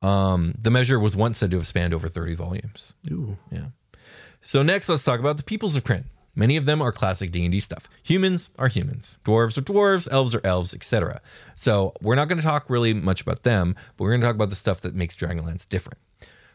Um, 0.02 0.54
the 0.58 0.70
measure 0.70 0.98
was 0.98 1.14
once 1.16 1.38
said 1.38 1.50
to 1.52 1.58
have 1.58 1.66
spanned 1.66 1.94
over 1.94 2.08
30 2.08 2.34
volumes. 2.34 2.94
Ooh. 3.10 3.36
Yeah. 3.52 3.66
So 4.40 4.62
next, 4.62 4.88
let's 4.88 5.04
talk 5.04 5.20
about 5.20 5.36
the 5.36 5.42
peoples 5.42 5.76
of 5.76 5.84
Krynn. 5.84 6.04
Many 6.34 6.56
of 6.56 6.66
them 6.66 6.80
are 6.80 6.92
classic 6.92 7.32
D&D 7.32 7.60
stuff. 7.60 7.88
Humans 8.04 8.50
are 8.58 8.68
humans. 8.68 9.18
Dwarves 9.24 9.58
are 9.58 9.62
dwarves. 9.62 10.08
Elves 10.10 10.34
are 10.34 10.40
elves, 10.44 10.72
etc. 10.72 11.20
So 11.56 11.92
we're 12.00 12.14
not 12.14 12.28
going 12.28 12.38
to 12.38 12.44
talk 12.44 12.70
really 12.70 12.94
much 12.94 13.20
about 13.20 13.42
them, 13.42 13.74
but 13.96 14.04
we're 14.04 14.10
going 14.10 14.20
to 14.20 14.26
talk 14.26 14.36
about 14.36 14.50
the 14.50 14.56
stuff 14.56 14.80
that 14.82 14.94
makes 14.94 15.16
Dragonlance 15.16 15.68
different. 15.68 15.98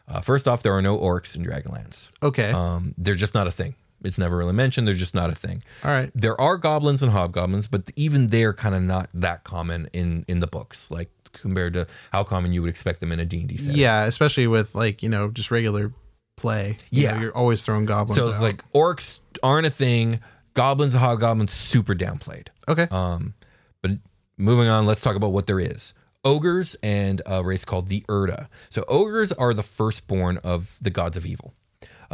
Uh, 0.08 0.20
first 0.20 0.48
off, 0.48 0.62
there 0.62 0.72
are 0.72 0.82
no 0.82 0.98
orcs 0.98 1.36
in 1.36 1.44
Dragonlance. 1.44 2.08
Okay. 2.22 2.50
Um, 2.50 2.94
they're 2.98 3.14
just 3.14 3.34
not 3.34 3.46
a 3.46 3.50
thing. 3.50 3.74
It's 4.04 4.18
never 4.18 4.36
really 4.36 4.52
mentioned. 4.52 4.86
They're 4.86 4.94
just 4.94 5.14
not 5.14 5.30
a 5.30 5.34
thing. 5.34 5.62
All 5.82 5.90
right. 5.90 6.10
There 6.14 6.38
are 6.40 6.56
goblins 6.56 7.02
and 7.02 7.10
hobgoblins, 7.12 7.68
but 7.68 7.90
even 7.96 8.28
they're 8.28 8.52
kind 8.52 8.74
of 8.74 8.82
not 8.82 9.08
that 9.14 9.44
common 9.44 9.88
in 9.92 10.24
in 10.28 10.40
the 10.40 10.46
books, 10.46 10.90
like 10.90 11.10
compared 11.32 11.74
to 11.74 11.86
how 12.12 12.22
common 12.22 12.52
you 12.52 12.60
would 12.62 12.70
expect 12.70 13.00
them 13.00 13.10
in 13.10 13.18
a 13.18 13.24
D&D 13.24 13.56
setting. 13.56 13.80
Yeah, 13.80 14.04
especially 14.04 14.46
with 14.46 14.74
like 14.74 15.02
you 15.02 15.08
know 15.08 15.28
just 15.30 15.50
regular 15.50 15.92
play. 16.36 16.76
You 16.90 17.04
Yeah. 17.04 17.14
know, 17.14 17.20
you're 17.22 17.36
always 17.36 17.64
throwing 17.64 17.86
goblins. 17.86 18.20
So 18.20 18.28
it's 18.28 18.36
out. 18.38 18.42
like 18.42 18.72
orcs 18.72 19.20
aren't 19.42 19.66
a 19.66 19.70
thing. 19.70 20.20
Goblins 20.54 20.94
and 20.94 21.02
hobgoblins 21.02 21.52
super 21.52 21.94
downplayed. 21.94 22.48
okay. 22.68 22.86
Um, 22.90 23.34
but 23.82 23.92
moving 24.36 24.68
on, 24.68 24.86
let's 24.86 25.00
talk 25.00 25.16
about 25.16 25.32
what 25.32 25.46
there 25.46 25.58
is. 25.58 25.94
Ogres 26.24 26.74
and 26.82 27.20
a 27.26 27.42
race 27.44 27.64
called 27.64 27.88
the 27.88 28.02
Irda. 28.08 28.46
So 28.70 28.84
ogres 28.88 29.32
are 29.32 29.52
the 29.52 29.62
firstborn 29.64 30.38
of 30.38 30.78
the 30.80 30.90
gods 30.90 31.16
of 31.16 31.26
evil. 31.26 31.54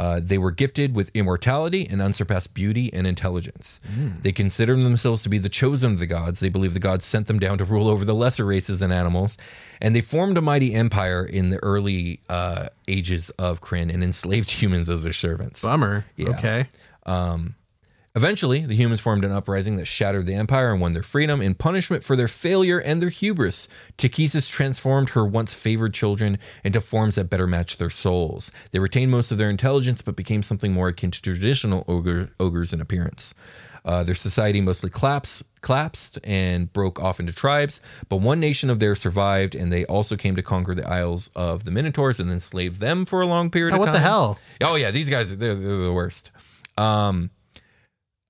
Uh, 0.01 0.19
they 0.19 0.39
were 0.39 0.51
gifted 0.51 0.95
with 0.97 1.11
immortality 1.13 1.87
and 1.91 2.01
unsurpassed 2.01 2.55
beauty 2.55 2.91
and 2.95 3.07
intelligence. 3.07 3.81
They 4.23 4.33
consider 4.33 4.75
themselves 4.75 5.23
to 5.25 5.29
be 5.29 5.37
the 5.37 5.51
chosen 5.51 5.93
of 5.93 5.99
the 5.99 6.07
gods. 6.07 6.41
They 6.41 6.49
believe 6.49 6.73
the 6.73 6.81
gods 6.81 7.05
sent 7.05 7.27
them 7.27 7.39
down 7.39 7.59
to 7.59 7.67
rule 7.67 7.87
over 7.87 8.07
the 8.07 8.15
lesser 8.15 8.47
races 8.47 8.81
and 8.81 8.95
animals. 8.95 9.37
And 9.79 9.95
they 9.95 10.01
formed 10.01 10.39
a 10.39 10.41
mighty 10.41 10.73
empire 10.73 11.23
in 11.23 11.51
the 11.51 11.63
early 11.63 12.21
uh, 12.31 12.69
ages 12.89 13.29
of 13.39 13.61
Krynn 13.61 13.93
and 13.93 14.03
enslaved 14.03 14.51
humans 14.63 14.89
as 14.89 15.03
their 15.03 15.13
servants. 15.13 15.61
Bummer. 15.61 16.07
yeah. 16.17 16.31
Okay. 16.31 16.67
Eventually, 18.17 18.67
the 18.67 18.75
humans 18.75 19.01
formed 19.01 19.25
an 19.25 19.31
uprising 19.31 19.77
that 19.77 19.85
shattered 19.85 20.27
the 20.27 20.35
empire 20.35 20.73
and 20.73 20.81
won 20.81 20.95
their 20.95 21.03
freedom. 21.03 21.41
In 21.41 21.55
punishment 21.55 22.03
for 22.03 22.17
their 22.17 22.27
failure 22.27 22.81
and 22.81 23.01
their 23.01 23.09
hubris, 23.09 23.69
Takhisis 23.97 24.51
transformed 24.51 25.11
her 25.11 25.25
once 25.25 25.55
favored 25.55 25.95
children 25.95 26.37
into 26.65 26.81
forms 26.81 27.15
that 27.15 27.31
better 27.31 27.47
matched 27.47 27.79
their 27.79 27.89
souls. 27.89 28.51
They 28.73 28.81
retained 28.81 29.13
most 29.13 29.31
of 29.31 29.39
their 29.39 29.49
intelligence, 29.49 30.03
but 30.03 30.17
became 30.17 30.43
something 30.43 30.73
more 30.73 30.89
akin 30.89 31.13
to 31.13 31.21
traditional 31.23 31.85
ogre, 31.87 32.31
ogres 32.41 32.73
in 32.73 32.81
appearance. 32.81 33.33
Uh, 33.85 34.03
their 34.03 34.17
society 34.17 34.61
mostly 34.61 34.91
collapsed, 34.91 35.45
collapsed 35.63 36.19
and 36.25 36.71
broke 36.73 36.99
off 37.01 37.21
into 37.21 37.33
tribes, 37.33 37.81
but 38.09 38.17
one 38.17 38.41
nation 38.41 38.71
of 38.71 38.81
theirs 38.81 38.99
survived, 39.01 39.55
and 39.55 39.73
they 39.73 39.85
also 39.87 40.17
came 40.17 40.35
to 40.35 40.43
conquer 40.43 40.75
the 40.75 40.87
Isles 40.87 41.31
of 41.37 41.63
the 41.63 41.71
Minotaurs 41.71 42.19
and 42.19 42.29
enslaved 42.31 42.81
them 42.81 43.07
for 43.07 43.21
a 43.21 43.27
long 43.27 43.51
period 43.51 43.73
Oh, 43.73 43.77
of 43.77 43.79
what 43.79 43.85
time. 43.87 43.95
the 43.95 44.01
hell? 44.01 44.39
Oh 44.63 44.75
yeah, 44.75 44.91
these 44.91 45.09
guys 45.09 45.31
are 45.31 45.37
they're, 45.37 45.55
they're 45.55 45.77
the 45.79 45.93
worst. 45.93 46.33
Um, 46.77 47.31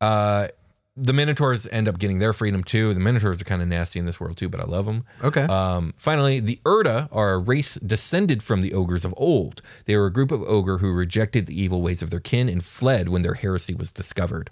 uh, 0.00 0.48
the 0.96 1.12
Minotaurs 1.12 1.66
end 1.68 1.88
up 1.88 1.98
getting 1.98 2.18
their 2.18 2.32
freedom 2.32 2.62
too. 2.62 2.92
The 2.92 3.00
Minotaurs 3.00 3.40
are 3.40 3.44
kind 3.44 3.62
of 3.62 3.68
nasty 3.68 3.98
in 3.98 4.04
this 4.04 4.20
world 4.20 4.36
too, 4.36 4.48
but 4.48 4.60
I 4.60 4.64
love 4.64 4.84
them. 4.86 5.04
Okay. 5.22 5.42
Um, 5.42 5.94
finally, 5.96 6.40
the 6.40 6.60
Irda 6.64 7.08
are 7.10 7.32
a 7.32 7.38
race 7.38 7.76
descended 7.76 8.42
from 8.42 8.60
the 8.60 8.74
ogres 8.74 9.04
of 9.04 9.14
old. 9.16 9.62
They 9.86 9.96
were 9.96 10.06
a 10.06 10.12
group 10.12 10.30
of 10.30 10.42
ogre 10.42 10.78
who 10.78 10.92
rejected 10.92 11.46
the 11.46 11.60
evil 11.60 11.80
ways 11.80 12.02
of 12.02 12.10
their 12.10 12.20
kin 12.20 12.48
and 12.48 12.62
fled 12.62 13.08
when 13.08 13.22
their 13.22 13.34
heresy 13.34 13.74
was 13.74 13.90
discovered. 13.90 14.50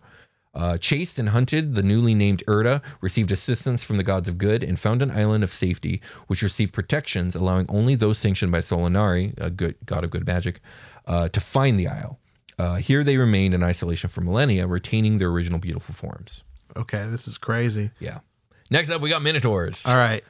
Uh, 0.55 0.79
chased 0.79 1.19
and 1.19 1.29
hunted, 1.29 1.75
the 1.75 1.83
newly 1.83 2.15
named 2.15 2.43
Irda 2.49 2.83
received 3.01 3.31
assistance 3.31 3.85
from 3.85 3.97
the 3.97 4.03
gods 4.03 4.29
of 4.29 4.39
good 4.39 4.63
and 4.63 4.79
found 4.79 5.03
an 5.03 5.11
island 5.11 5.45
of 5.45 5.53
safety, 5.53 6.01
which 6.27 6.43
received 6.43 6.73
protections, 6.73 7.37
allowing 7.37 7.67
only 7.69 7.95
those 7.95 8.19
sanctioned 8.19 8.51
by 8.51 8.59
Solinari, 8.59 9.35
a 9.39 9.51
good 9.51 9.77
god 9.85 10.03
of 10.03 10.11
good 10.11 10.27
magic, 10.27 10.61
uh, 11.07 11.29
to 11.29 11.41
find 11.41 11.79
the 11.79 11.87
isle. 11.87 12.19
Uh, 12.59 12.75
here 12.77 13.05
they 13.05 13.17
remained 13.17 13.55
in 13.55 13.63
isolation 13.63 14.11
for 14.11 14.21
millennia, 14.21 14.67
retaining 14.67 15.19
their 15.19 15.29
original 15.29 15.59
beautiful 15.59 15.95
forms. 15.95 16.45
okay. 16.77 17.05
This 17.09 17.29
is 17.29 17.39
crazy. 17.39 17.91
Yeah. 18.01 18.21
Next 18.71 18.91
up, 18.91 19.01
we 19.01 19.09
got 19.09 19.23
Minotaurs. 19.23 19.87
All 19.87 19.95
right. 19.95 20.23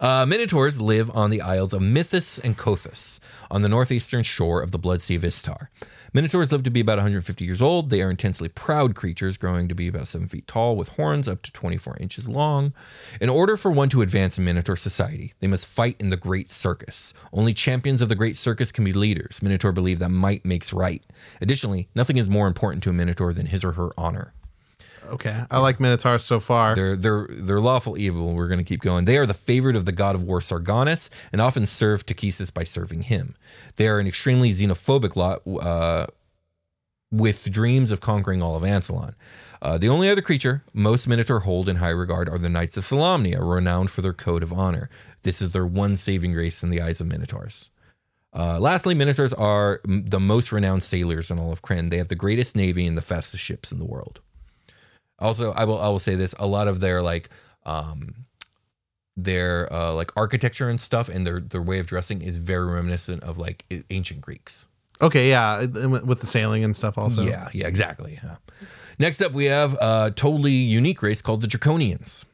Uh, 0.00 0.24
Minotaurs 0.26 0.80
live 0.80 1.10
on 1.10 1.30
the 1.30 1.40
Isles 1.40 1.72
of 1.72 1.82
Mithas 1.82 2.40
and 2.42 2.56
Kothas 2.56 3.18
on 3.50 3.62
the 3.62 3.68
northeastern 3.68 4.22
shore 4.22 4.62
of 4.62 4.70
the 4.70 4.78
Blood 4.78 5.00
Sea 5.00 5.16
of 5.16 5.24
Istar. 5.24 5.70
Minotaurs 6.12 6.52
live 6.52 6.62
to 6.62 6.70
be 6.70 6.80
about 6.80 6.98
150 6.98 7.44
years 7.44 7.60
old. 7.60 7.90
They 7.90 8.00
are 8.00 8.10
intensely 8.10 8.48
proud 8.48 8.94
creatures, 8.94 9.36
growing 9.36 9.68
to 9.68 9.74
be 9.74 9.88
about 9.88 10.08
7 10.08 10.28
feet 10.28 10.46
tall, 10.46 10.76
with 10.76 10.90
horns 10.90 11.28
up 11.28 11.42
to 11.42 11.52
24 11.52 11.98
inches 12.00 12.28
long. 12.28 12.72
In 13.20 13.28
order 13.28 13.56
for 13.56 13.70
one 13.70 13.88
to 13.90 14.02
advance 14.02 14.38
in 14.38 14.44
Minotaur 14.44 14.76
society, 14.76 15.32
they 15.40 15.46
must 15.46 15.66
fight 15.66 15.96
in 15.98 16.08
the 16.08 16.16
Great 16.16 16.48
Circus. 16.48 17.12
Only 17.32 17.52
champions 17.52 18.00
of 18.00 18.08
the 18.08 18.14
Great 18.14 18.36
Circus 18.36 18.72
can 18.72 18.84
be 18.84 18.92
leaders. 18.92 19.42
Minotaur 19.42 19.72
believe 19.72 19.98
that 19.98 20.10
might 20.10 20.44
makes 20.44 20.72
right. 20.72 21.04
Additionally, 21.40 21.88
nothing 21.94 22.16
is 22.16 22.28
more 22.28 22.46
important 22.46 22.82
to 22.84 22.90
a 22.90 22.94
Minotaur 22.94 23.32
than 23.32 23.46
his 23.46 23.64
or 23.64 23.72
her 23.72 23.90
honor. 23.98 24.32
Okay. 25.08 25.44
I 25.50 25.58
like 25.58 25.80
Minotaurs 25.80 26.24
so 26.24 26.40
far. 26.40 26.74
They're 26.74 26.96
they're 26.96 27.26
they're 27.30 27.60
lawful 27.60 27.98
evil. 27.98 28.34
We're 28.34 28.48
going 28.48 28.58
to 28.58 28.64
keep 28.64 28.80
going. 28.80 29.04
They 29.04 29.16
are 29.16 29.26
the 29.26 29.34
favorite 29.34 29.76
of 29.76 29.84
the 29.84 29.92
god 29.92 30.14
of 30.14 30.22
war 30.22 30.40
Sargonnas 30.40 31.10
and 31.32 31.40
often 31.40 31.66
serve 31.66 32.06
Takhisis 32.06 32.52
by 32.52 32.64
serving 32.64 33.02
him. 33.02 33.34
They 33.76 33.88
are 33.88 33.98
an 33.98 34.06
extremely 34.06 34.50
xenophobic 34.50 35.16
lot 35.16 35.42
uh, 35.46 36.06
with 37.10 37.50
dreams 37.50 37.90
of 37.90 38.00
conquering 38.00 38.42
all 38.42 38.56
of 38.56 38.62
Ansalon. 38.62 39.14
Uh, 39.60 39.76
the 39.76 39.88
only 39.88 40.08
other 40.08 40.22
creature 40.22 40.62
most 40.72 41.08
Minotaur 41.08 41.40
hold 41.40 41.68
in 41.68 41.76
high 41.76 41.88
regard 41.88 42.28
are 42.28 42.38
the 42.38 42.48
Knights 42.48 42.76
of 42.76 42.84
Solamnia, 42.84 43.38
renowned 43.40 43.90
for 43.90 44.02
their 44.02 44.12
code 44.12 44.42
of 44.42 44.52
honor. 44.52 44.88
This 45.22 45.42
is 45.42 45.52
their 45.52 45.66
one 45.66 45.96
saving 45.96 46.32
grace 46.32 46.62
in 46.62 46.70
the 46.70 46.80
eyes 46.80 47.00
of 47.00 47.08
Minotaurs. 47.08 47.70
Uh, 48.32 48.60
lastly, 48.60 48.94
Minotaurs 48.94 49.32
are 49.32 49.80
m- 49.88 50.04
the 50.06 50.20
most 50.20 50.52
renowned 50.52 50.82
sailors 50.82 51.30
in 51.30 51.38
all 51.38 51.50
of 51.50 51.62
Krynn. 51.62 51.90
They 51.90 51.96
have 51.96 52.08
the 52.08 52.14
greatest 52.14 52.54
navy 52.54 52.86
and 52.86 52.96
the 52.96 53.02
fastest 53.02 53.42
ships 53.42 53.72
in 53.72 53.78
the 53.78 53.84
world. 53.84 54.20
Also, 55.18 55.52
I 55.52 55.64
will 55.64 55.80
I 55.80 55.88
will 55.88 55.98
say 55.98 56.14
this: 56.14 56.34
a 56.38 56.46
lot 56.46 56.68
of 56.68 56.80
their 56.80 57.02
like 57.02 57.28
um, 57.66 58.26
their 59.16 59.72
uh, 59.72 59.92
like 59.92 60.12
architecture 60.16 60.68
and 60.68 60.80
stuff, 60.80 61.08
and 61.08 61.26
their 61.26 61.40
their 61.40 61.62
way 61.62 61.78
of 61.78 61.86
dressing 61.86 62.20
is 62.20 62.36
very 62.36 62.66
reminiscent 62.66 63.22
of 63.24 63.38
like 63.38 63.64
ancient 63.90 64.20
Greeks. 64.20 64.66
Okay, 65.00 65.28
yeah, 65.28 65.60
with 65.64 66.20
the 66.20 66.26
sailing 66.26 66.64
and 66.64 66.74
stuff 66.74 66.98
also. 66.98 67.22
Yeah, 67.22 67.48
yeah, 67.52 67.66
exactly. 67.68 68.18
yeah. 68.22 68.36
Next 68.98 69.20
up, 69.20 69.32
we 69.32 69.44
have 69.44 69.74
a 69.74 70.12
totally 70.14 70.50
unique 70.50 71.02
race 71.02 71.22
called 71.22 71.40
the 71.40 71.46
Draconians. 71.46 72.24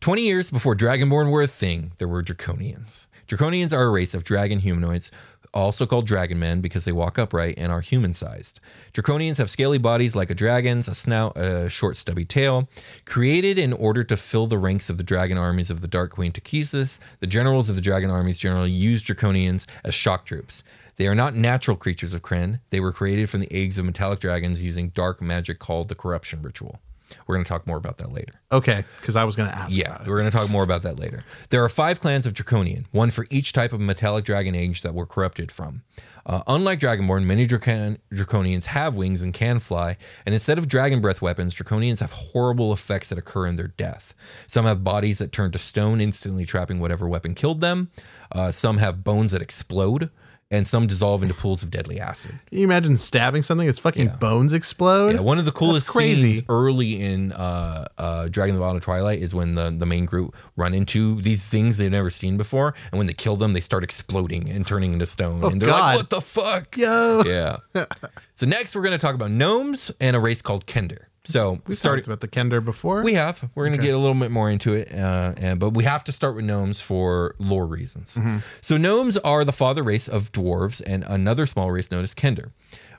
20 0.00 0.22
years 0.22 0.48
before 0.48 0.76
Dragonborn 0.76 1.32
were 1.32 1.42
a 1.42 1.48
thing, 1.48 1.90
there 1.98 2.06
were 2.06 2.22
Draconians. 2.22 3.08
Draconians 3.26 3.72
are 3.72 3.82
a 3.82 3.90
race 3.90 4.14
of 4.14 4.22
dragon 4.24 4.60
humanoids, 4.60 5.10
also 5.54 5.86
called 5.86 6.06
dragon 6.06 6.38
men 6.38 6.60
because 6.60 6.84
they 6.84 6.92
walk 6.92 7.18
upright 7.18 7.54
and 7.56 7.72
are 7.72 7.80
human 7.80 8.12
sized. 8.12 8.60
Draconians 8.92 9.38
have 9.38 9.50
scaly 9.50 9.78
bodies 9.78 10.14
like 10.14 10.30
a 10.30 10.34
dragon's, 10.34 10.88
a 10.88 10.94
snout, 10.94 11.36
a 11.36 11.68
short 11.68 11.96
stubby 11.96 12.24
tail. 12.24 12.68
Created 13.04 13.58
in 13.58 13.72
order 13.72 14.04
to 14.04 14.16
fill 14.16 14.46
the 14.46 14.58
ranks 14.58 14.90
of 14.90 14.96
the 14.96 15.02
dragon 15.02 15.38
armies 15.38 15.70
of 15.70 15.80
the 15.80 15.88
Dark 15.88 16.10
Queen 16.10 16.32
Takhisis, 16.32 16.98
the 17.20 17.26
generals 17.26 17.68
of 17.68 17.76
the 17.76 17.82
dragon 17.82 18.10
armies 18.10 18.38
generally 18.38 18.70
use 18.70 19.02
Draconians 19.02 19.66
as 19.84 19.94
shock 19.94 20.24
troops. 20.24 20.62
They 20.96 21.06
are 21.06 21.14
not 21.14 21.34
natural 21.34 21.76
creatures 21.76 22.12
of 22.12 22.22
Krynn. 22.22 22.60
They 22.70 22.80
were 22.80 22.92
created 22.92 23.30
from 23.30 23.40
the 23.40 23.52
eggs 23.52 23.78
of 23.78 23.84
metallic 23.84 24.18
dragons 24.18 24.62
using 24.62 24.88
dark 24.88 25.22
magic 25.22 25.60
called 25.60 25.88
the 25.88 25.94
Corruption 25.94 26.42
Ritual. 26.42 26.80
We're 27.26 27.36
going 27.36 27.44
to 27.44 27.48
talk 27.48 27.66
more 27.66 27.76
about 27.76 27.98
that 27.98 28.12
later. 28.12 28.40
Okay, 28.50 28.84
because 29.00 29.16
I 29.16 29.24
was 29.24 29.36
going 29.36 29.50
to 29.50 29.56
ask. 29.56 29.76
Yeah, 29.76 29.88
about 29.94 30.00
it. 30.02 30.08
we're 30.08 30.18
going 30.18 30.30
to 30.30 30.36
talk 30.36 30.48
more 30.50 30.62
about 30.62 30.82
that 30.82 30.98
later. 30.98 31.24
There 31.50 31.62
are 31.62 31.68
five 31.68 32.00
clans 32.00 32.26
of 32.26 32.34
Draconian, 32.34 32.86
one 32.92 33.10
for 33.10 33.26
each 33.30 33.52
type 33.52 33.72
of 33.72 33.80
metallic 33.80 34.24
dragon 34.24 34.54
age 34.54 34.82
that 34.82 34.94
were 34.94 35.06
corrupted 35.06 35.50
from. 35.52 35.82
Uh, 36.26 36.42
unlike 36.46 36.78
Dragonborn, 36.78 37.24
many 37.24 37.46
Dracon- 37.46 37.96
Draconians 38.12 38.66
have 38.66 38.96
wings 38.96 39.22
and 39.22 39.32
can 39.32 39.58
fly, 39.60 39.96
and 40.26 40.34
instead 40.34 40.58
of 40.58 40.68
dragon 40.68 41.00
breath 41.00 41.22
weapons, 41.22 41.54
Draconians 41.54 42.00
have 42.00 42.12
horrible 42.12 42.70
effects 42.72 43.08
that 43.08 43.16
occur 43.18 43.46
in 43.46 43.56
their 43.56 43.68
death. 43.68 44.14
Some 44.46 44.66
have 44.66 44.84
bodies 44.84 45.18
that 45.18 45.32
turn 45.32 45.52
to 45.52 45.58
stone, 45.58 46.02
instantly 46.02 46.44
trapping 46.44 46.80
whatever 46.80 47.08
weapon 47.08 47.34
killed 47.34 47.62
them. 47.62 47.90
Uh, 48.30 48.50
some 48.50 48.76
have 48.76 49.02
bones 49.02 49.32
that 49.32 49.40
explode, 49.40 50.10
and 50.50 50.66
some 50.66 50.86
dissolve 50.86 51.22
into 51.22 51.34
pools 51.34 51.62
of 51.62 51.70
deadly 51.70 52.00
acid. 52.00 52.30
Can 52.48 52.58
you 52.58 52.64
imagine 52.64 52.96
stabbing 52.96 53.42
something? 53.42 53.68
Its 53.68 53.78
fucking 53.78 54.08
bones 54.18 54.52
explode. 54.54 55.14
Yeah, 55.14 55.20
one 55.20 55.38
of 55.38 55.44
the 55.44 55.52
coolest 55.52 55.88
crazy. 55.90 56.34
scenes 56.34 56.46
early 56.48 57.02
in 57.02 57.32
uh, 57.32 57.86
uh, 57.98 58.28
Dragon 58.28 58.54
the 58.54 58.60
Wild 58.62 58.74
and 58.74 58.82
Twilight 58.82 59.20
is 59.20 59.34
when 59.34 59.54
the, 59.56 59.70
the 59.70 59.84
main 59.84 60.06
group 60.06 60.34
run 60.56 60.72
into 60.72 61.20
these 61.20 61.46
things 61.46 61.76
they've 61.76 61.90
never 61.90 62.08
seen 62.08 62.38
before, 62.38 62.72
and 62.90 62.98
when 62.98 63.06
they 63.06 63.12
kill 63.12 63.36
them, 63.36 63.52
they 63.52 63.60
start 63.60 63.84
exploding 63.84 64.48
and 64.48 64.66
turning 64.66 64.94
into 64.94 65.04
stone, 65.06 65.44
and 65.44 65.60
they're 65.60 65.68
Oh, 65.68 65.72
God. 65.72 65.80
like, 65.80 65.96
"What 65.98 66.10
the 66.10 66.20
fuck?" 66.22 66.76
Yo, 66.78 67.22
Yeah. 67.26 67.56
so 68.34 68.46
next, 68.46 68.74
we're 68.74 68.82
going 68.82 68.92
to 68.92 68.98
talk 68.98 69.14
about 69.14 69.30
gnomes 69.30 69.90
and 70.00 70.16
a 70.16 70.20
race 70.20 70.40
called 70.40 70.64
Kender. 70.66 71.04
So 71.28 71.60
we 71.66 71.74
started. 71.74 72.00
talked 72.00 72.06
about 72.06 72.20
the 72.20 72.28
Kender 72.28 72.64
before. 72.64 73.02
We 73.02 73.12
have. 73.12 73.50
We're 73.54 73.66
going 73.66 73.78
to 73.78 73.84
get 73.84 73.94
a 73.94 73.98
little 73.98 74.14
bit 74.14 74.30
more 74.30 74.50
into 74.50 74.72
it, 74.72 74.94
uh, 74.94 75.34
and, 75.36 75.60
but 75.60 75.74
we 75.74 75.84
have 75.84 76.02
to 76.04 76.12
start 76.12 76.34
with 76.34 76.46
gnomes 76.46 76.80
for 76.80 77.34
lore 77.38 77.66
reasons. 77.66 78.14
Mm-hmm. 78.14 78.38
So 78.62 78.78
gnomes 78.78 79.18
are 79.18 79.44
the 79.44 79.52
father 79.52 79.82
race 79.82 80.08
of 80.08 80.32
dwarves 80.32 80.80
and 80.86 81.04
another 81.04 81.44
small 81.44 81.70
race 81.70 81.90
known 81.90 82.02
as 82.02 82.14
Kender, 82.14 82.52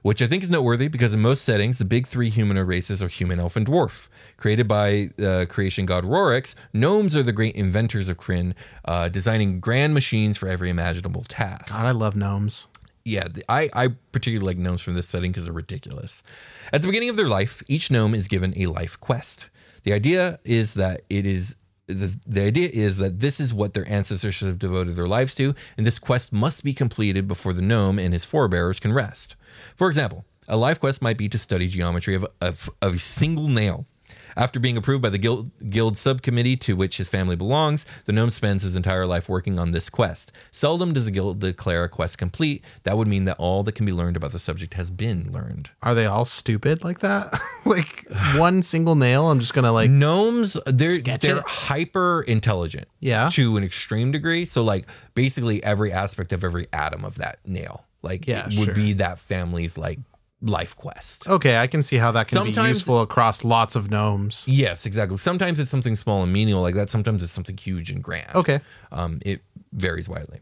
which 0.03 0.21
I 0.21 0.27
think 0.27 0.43
is 0.43 0.51
noteworthy 0.51 0.87
because 0.87 1.11
in 1.11 1.21
most 1.21 1.43
settings, 1.43 1.79
the 1.79 1.85
big 1.85 2.05
three 2.05 2.29
humanoid 2.29 2.67
races 2.67 3.01
are 3.01 3.07
human, 3.07 3.39
elf, 3.39 3.55
and 3.55 3.65
dwarf. 3.65 4.09
Created 4.37 4.67
by 4.67 5.09
uh, 5.19 5.45
creation 5.49 5.87
god 5.87 6.03
Reorx, 6.03 6.53
gnomes 6.71 7.15
are 7.15 7.23
the 7.23 7.33
great 7.33 7.55
inventors 7.55 8.09
of 8.09 8.17
Krynn, 8.17 8.53
uh, 8.85 9.09
designing 9.09 9.59
grand 9.59 9.95
machines 9.95 10.37
for 10.37 10.47
every 10.47 10.69
imaginable 10.69 11.23
task 11.27 11.69
God, 11.69 11.81
I 11.81 11.91
love 11.91 12.15
gnomes. 12.15 12.67
Yeah, 13.09 13.27
I, 13.47 13.69
I 13.73 13.87
particularly 14.11 14.45
like 14.45 14.57
gnomes 14.57 14.81
from 14.81 14.93
this 14.93 15.07
setting 15.07 15.31
because 15.31 15.45
they're 15.45 15.53
ridiculous. 15.53 16.23
At 16.71 16.81
the 16.81 16.87
beginning 16.87 17.09
of 17.09 17.15
their 17.15 17.27
life, 17.27 17.63
each 17.67 17.89
gnome 17.89 18.15
is 18.15 18.27
given 18.27 18.53
a 18.55 18.67
life 18.67 18.99
quest. 18.99 19.49
The 19.83 19.93
idea 19.93 20.39
is 20.43 20.75
that 20.75 21.01
it 21.09 21.25
is 21.25 21.55
the, 21.87 22.15
the 22.27 22.43
idea 22.43 22.69
is 22.71 22.99
that 22.99 23.19
this 23.19 23.39
is 23.39 23.51
what 23.51 23.73
their 23.73 23.87
ancestors 23.89 24.35
should 24.35 24.47
have 24.47 24.59
devoted 24.59 24.95
their 24.95 25.07
lives 25.07 25.33
to, 25.35 25.55
and 25.75 25.87
this 25.87 25.97
quest 25.97 26.31
must 26.31 26.63
be 26.63 26.73
completed 26.73 27.27
before 27.27 27.51
the 27.51 27.63
gnome 27.63 27.97
and 27.97 28.13
his 28.13 28.25
forebearers 28.25 28.79
can 28.79 28.93
rest. 28.93 29.35
For 29.75 29.87
example, 29.87 30.23
a 30.47 30.55
life 30.55 30.79
quest 30.79 31.01
might 31.01 31.17
be 31.17 31.27
to 31.29 31.37
study 31.37 31.67
geometry 31.67 32.13
of, 32.13 32.27
of, 32.41 32.69
of 32.81 32.95
a 32.95 32.99
single 32.99 33.47
nail. 33.47 33.87
After 34.35 34.59
being 34.59 34.77
approved 34.77 35.01
by 35.01 35.09
the 35.09 35.17
guild, 35.17 35.51
guild 35.69 35.97
subcommittee 35.97 36.55
to 36.57 36.75
which 36.75 36.97
his 36.97 37.09
family 37.09 37.35
belongs, 37.35 37.85
the 38.05 38.11
gnome 38.11 38.29
spends 38.29 38.63
his 38.63 38.75
entire 38.75 39.05
life 39.05 39.27
working 39.29 39.59
on 39.59 39.71
this 39.71 39.89
quest. 39.89 40.31
Seldom 40.51 40.93
does 40.93 41.07
a 41.07 41.11
guild 41.11 41.39
declare 41.39 41.83
a 41.83 41.89
quest 41.89 42.17
complete. 42.17 42.63
That 42.83 42.97
would 42.97 43.07
mean 43.07 43.25
that 43.25 43.37
all 43.39 43.63
that 43.63 43.73
can 43.73 43.85
be 43.85 43.91
learned 43.91 44.17
about 44.17 44.31
the 44.31 44.39
subject 44.39 44.73
has 44.75 44.91
been 44.91 45.31
learned. 45.31 45.69
Are 45.81 45.93
they 45.95 46.05
all 46.05 46.25
stupid 46.25 46.83
like 46.83 46.99
that? 46.99 47.39
like 47.65 48.05
one 48.35 48.61
single 48.61 48.95
nail? 48.95 49.29
I'm 49.29 49.39
just 49.39 49.53
gonna 49.53 49.71
like. 49.71 49.89
Gnomes, 49.89 50.57
they're 50.65 50.97
they're 50.99 51.37
it? 51.37 51.43
hyper 51.47 52.21
intelligent, 52.27 52.87
Yeah. 52.99 53.29
to 53.33 53.57
an 53.57 53.63
extreme 53.63 54.11
degree. 54.11 54.45
So 54.45 54.63
like 54.63 54.87
basically 55.15 55.63
every 55.63 55.91
aspect 55.91 56.33
of 56.33 56.43
every 56.43 56.67
atom 56.71 57.03
of 57.05 57.15
that 57.15 57.39
nail, 57.45 57.85
like 58.01 58.27
Yeah, 58.27 58.47
it 58.47 58.57
would 58.57 58.65
sure. 58.65 58.73
be 58.75 58.93
that 58.93 59.19
family's 59.19 59.77
like 59.77 59.99
life 60.41 60.75
quest. 60.75 61.27
Okay, 61.27 61.57
I 61.57 61.67
can 61.67 61.83
see 61.83 61.97
how 61.97 62.11
that 62.13 62.27
can 62.27 62.43
be 62.45 62.51
useful 62.51 63.01
across 63.01 63.43
lots 63.43 63.75
of 63.75 63.91
gnomes. 63.91 64.45
Yes, 64.47 64.85
exactly. 64.85 65.17
Sometimes 65.17 65.59
it's 65.59 65.69
something 65.69 65.95
small 65.95 66.23
and 66.23 66.31
menial 66.31 66.61
like 66.61 66.75
that. 66.75 66.89
Sometimes 66.89 67.23
it's 67.23 67.31
something 67.31 67.57
huge 67.57 67.91
and 67.91 68.03
grand. 68.03 68.35
Okay. 68.35 68.61
Um, 68.91 69.19
it 69.25 69.41
varies 69.73 70.07
widely. 70.07 70.41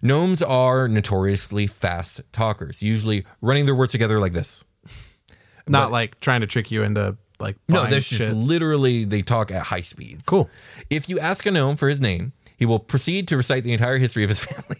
Gnomes 0.00 0.42
are 0.42 0.88
notoriously 0.88 1.66
fast 1.66 2.20
talkers, 2.32 2.82
usually 2.82 3.24
running 3.40 3.66
their 3.66 3.74
words 3.74 3.92
together 3.92 4.18
like 4.18 4.32
this. 4.32 4.64
Not 5.68 5.92
like 5.92 6.18
trying 6.20 6.40
to 6.40 6.46
trick 6.46 6.70
you 6.70 6.82
into 6.82 7.16
like. 7.38 7.56
No, 7.68 7.84
that's 7.86 8.08
just 8.08 8.32
literally 8.32 9.04
they 9.04 9.22
talk 9.22 9.50
at 9.50 9.62
high 9.64 9.82
speeds. 9.82 10.26
Cool. 10.26 10.50
If 10.90 11.08
you 11.08 11.20
ask 11.20 11.46
a 11.46 11.52
gnome 11.52 11.76
for 11.76 11.88
his 11.88 12.00
name, 12.00 12.32
he 12.62 12.66
will 12.66 12.78
proceed 12.78 13.26
to 13.26 13.36
recite 13.36 13.64
the 13.64 13.72
entire 13.72 13.98
history 13.98 14.22
of 14.22 14.28
his 14.28 14.38
family, 14.44 14.76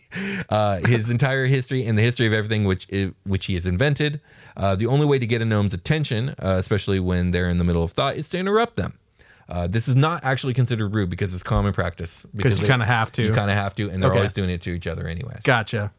uh, 0.48 0.76
his 0.86 1.10
entire 1.10 1.46
history, 1.46 1.84
and 1.84 1.98
the 1.98 2.02
history 2.02 2.28
of 2.28 2.32
everything 2.32 2.62
which 2.62 2.86
which 3.24 3.46
he 3.46 3.54
has 3.54 3.66
invented. 3.66 4.20
Uh, 4.56 4.76
the 4.76 4.86
only 4.86 5.04
way 5.04 5.18
to 5.18 5.26
get 5.26 5.42
a 5.42 5.44
gnome's 5.44 5.74
attention, 5.74 6.28
uh, 6.38 6.54
especially 6.60 7.00
when 7.00 7.32
they're 7.32 7.50
in 7.50 7.58
the 7.58 7.64
middle 7.64 7.82
of 7.82 7.90
thought, 7.90 8.14
is 8.14 8.28
to 8.28 8.38
interrupt 8.38 8.76
them. 8.76 9.00
Uh, 9.48 9.66
this 9.66 9.88
is 9.88 9.96
not 9.96 10.22
actually 10.22 10.54
considered 10.54 10.94
rude 10.94 11.10
because 11.10 11.34
it's 11.34 11.42
common 11.42 11.72
practice. 11.72 12.24
Because 12.32 12.60
you 12.60 12.68
kinda 12.68 12.84
have 12.84 13.10
to. 13.12 13.22
You 13.24 13.32
kind 13.34 13.50
of 13.50 13.56
have 13.56 13.74
to, 13.74 13.90
and 13.90 14.00
they're 14.00 14.10
Okay. 14.10 14.18
always 14.20 14.32
doing 14.32 14.48
it 14.50 14.62
to 14.62 14.70
each 14.70 14.86
other 14.86 15.08
anyways. 15.08 15.42
Gotcha. 15.42 15.90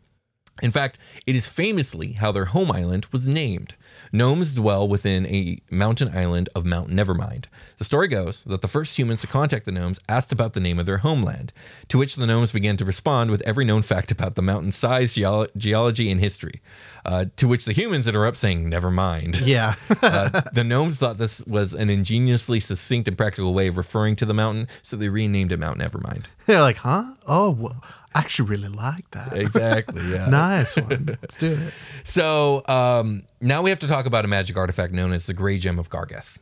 In 0.62 0.72
fact, 0.72 1.00
it 1.28 1.36
is 1.36 1.50
famously 1.50 2.14
how 2.14 2.32
their 2.32 2.46
home 2.46 2.72
island 2.72 3.08
was 3.12 3.28
named. 3.28 3.76
Gnomes 4.16 4.54
dwell 4.54 4.88
within 4.88 5.26
a 5.26 5.60
mountain 5.72 6.16
island 6.16 6.48
of 6.54 6.66
Mount 6.66 6.92
Nevermind. 6.92 7.46
The 7.80 7.84
story 7.84 8.08
goes 8.08 8.44
that 8.44 8.62
the 8.62 8.68
first 8.68 9.00
humans 9.00 9.22
to 9.22 9.28
contact 9.28 9.66
the 9.66 9.72
gnomes 9.72 10.00
asked 10.08 10.32
about 10.32 10.54
the 10.54 10.60
name 10.60 10.78
of 10.78 10.86
their 10.86 11.00
homeland, 11.00 11.52
to 11.88 11.98
which 11.98 12.16
the 12.16 12.28
gnomes 12.28 12.52
began 12.52 12.78
to 12.78 12.86
respond 12.86 13.32
with 13.32 13.42
every 13.42 13.66
known 13.66 13.82
fact 13.82 14.12
about 14.12 14.36
the 14.36 14.44
mountain's 14.44 14.76
size, 14.76 15.16
geolo- 15.16 15.48
geology, 15.58 16.12
and 16.12 16.22
history. 16.22 16.62
Uh, 17.04 17.26
to 17.38 17.48
which 17.48 17.66
the 17.66 17.74
humans 17.74 18.08
interrupt, 18.08 18.38
saying, 18.38 18.70
Never 18.70 18.92
mind. 18.92 19.42
Yeah. 19.54 19.76
Uh, 20.04 20.42
the 20.54 20.64
gnomes 20.66 21.00
thought 21.00 21.18
this 21.18 21.44
was 21.46 21.74
an 21.74 21.90
ingeniously 21.90 22.60
succinct 22.60 23.08
and 23.08 23.18
practical 23.18 23.54
way 23.54 23.68
of 23.68 23.78
referring 23.78 24.16
to 24.18 24.26
the 24.26 24.34
mountain, 24.34 24.68
so 24.82 24.96
they 24.98 25.08
renamed 25.10 25.52
it 25.52 25.60
Mount 25.60 25.80
Nevermind. 25.80 26.26
They're 26.46 26.62
like, 26.62 26.78
huh? 26.78 27.14
Oh, 27.28 27.52
well, 27.52 27.84
I 28.14 28.20
actually 28.20 28.50
really 28.50 28.70
like 28.70 29.10
that. 29.12 29.36
Exactly, 29.36 30.02
yeah. 30.12 30.28
nice 30.28 30.76
one. 30.76 31.18
Let's 31.22 31.38
do 31.38 31.54
it. 31.54 31.74
So 32.06 32.64
um, 32.68 33.24
now 33.40 33.62
we 33.62 33.70
have 33.70 33.80
to 33.80 33.88
talk 33.88 34.06
about 34.06 34.26
a 34.26 34.28
magic 34.28 34.58
artifact 34.58 34.94
known 34.94 35.14
as 35.14 35.26
the 35.26 35.34
Grey 35.34 35.58
Gem 35.58 35.80
of 35.80 35.90
Gargath. 35.90 36.38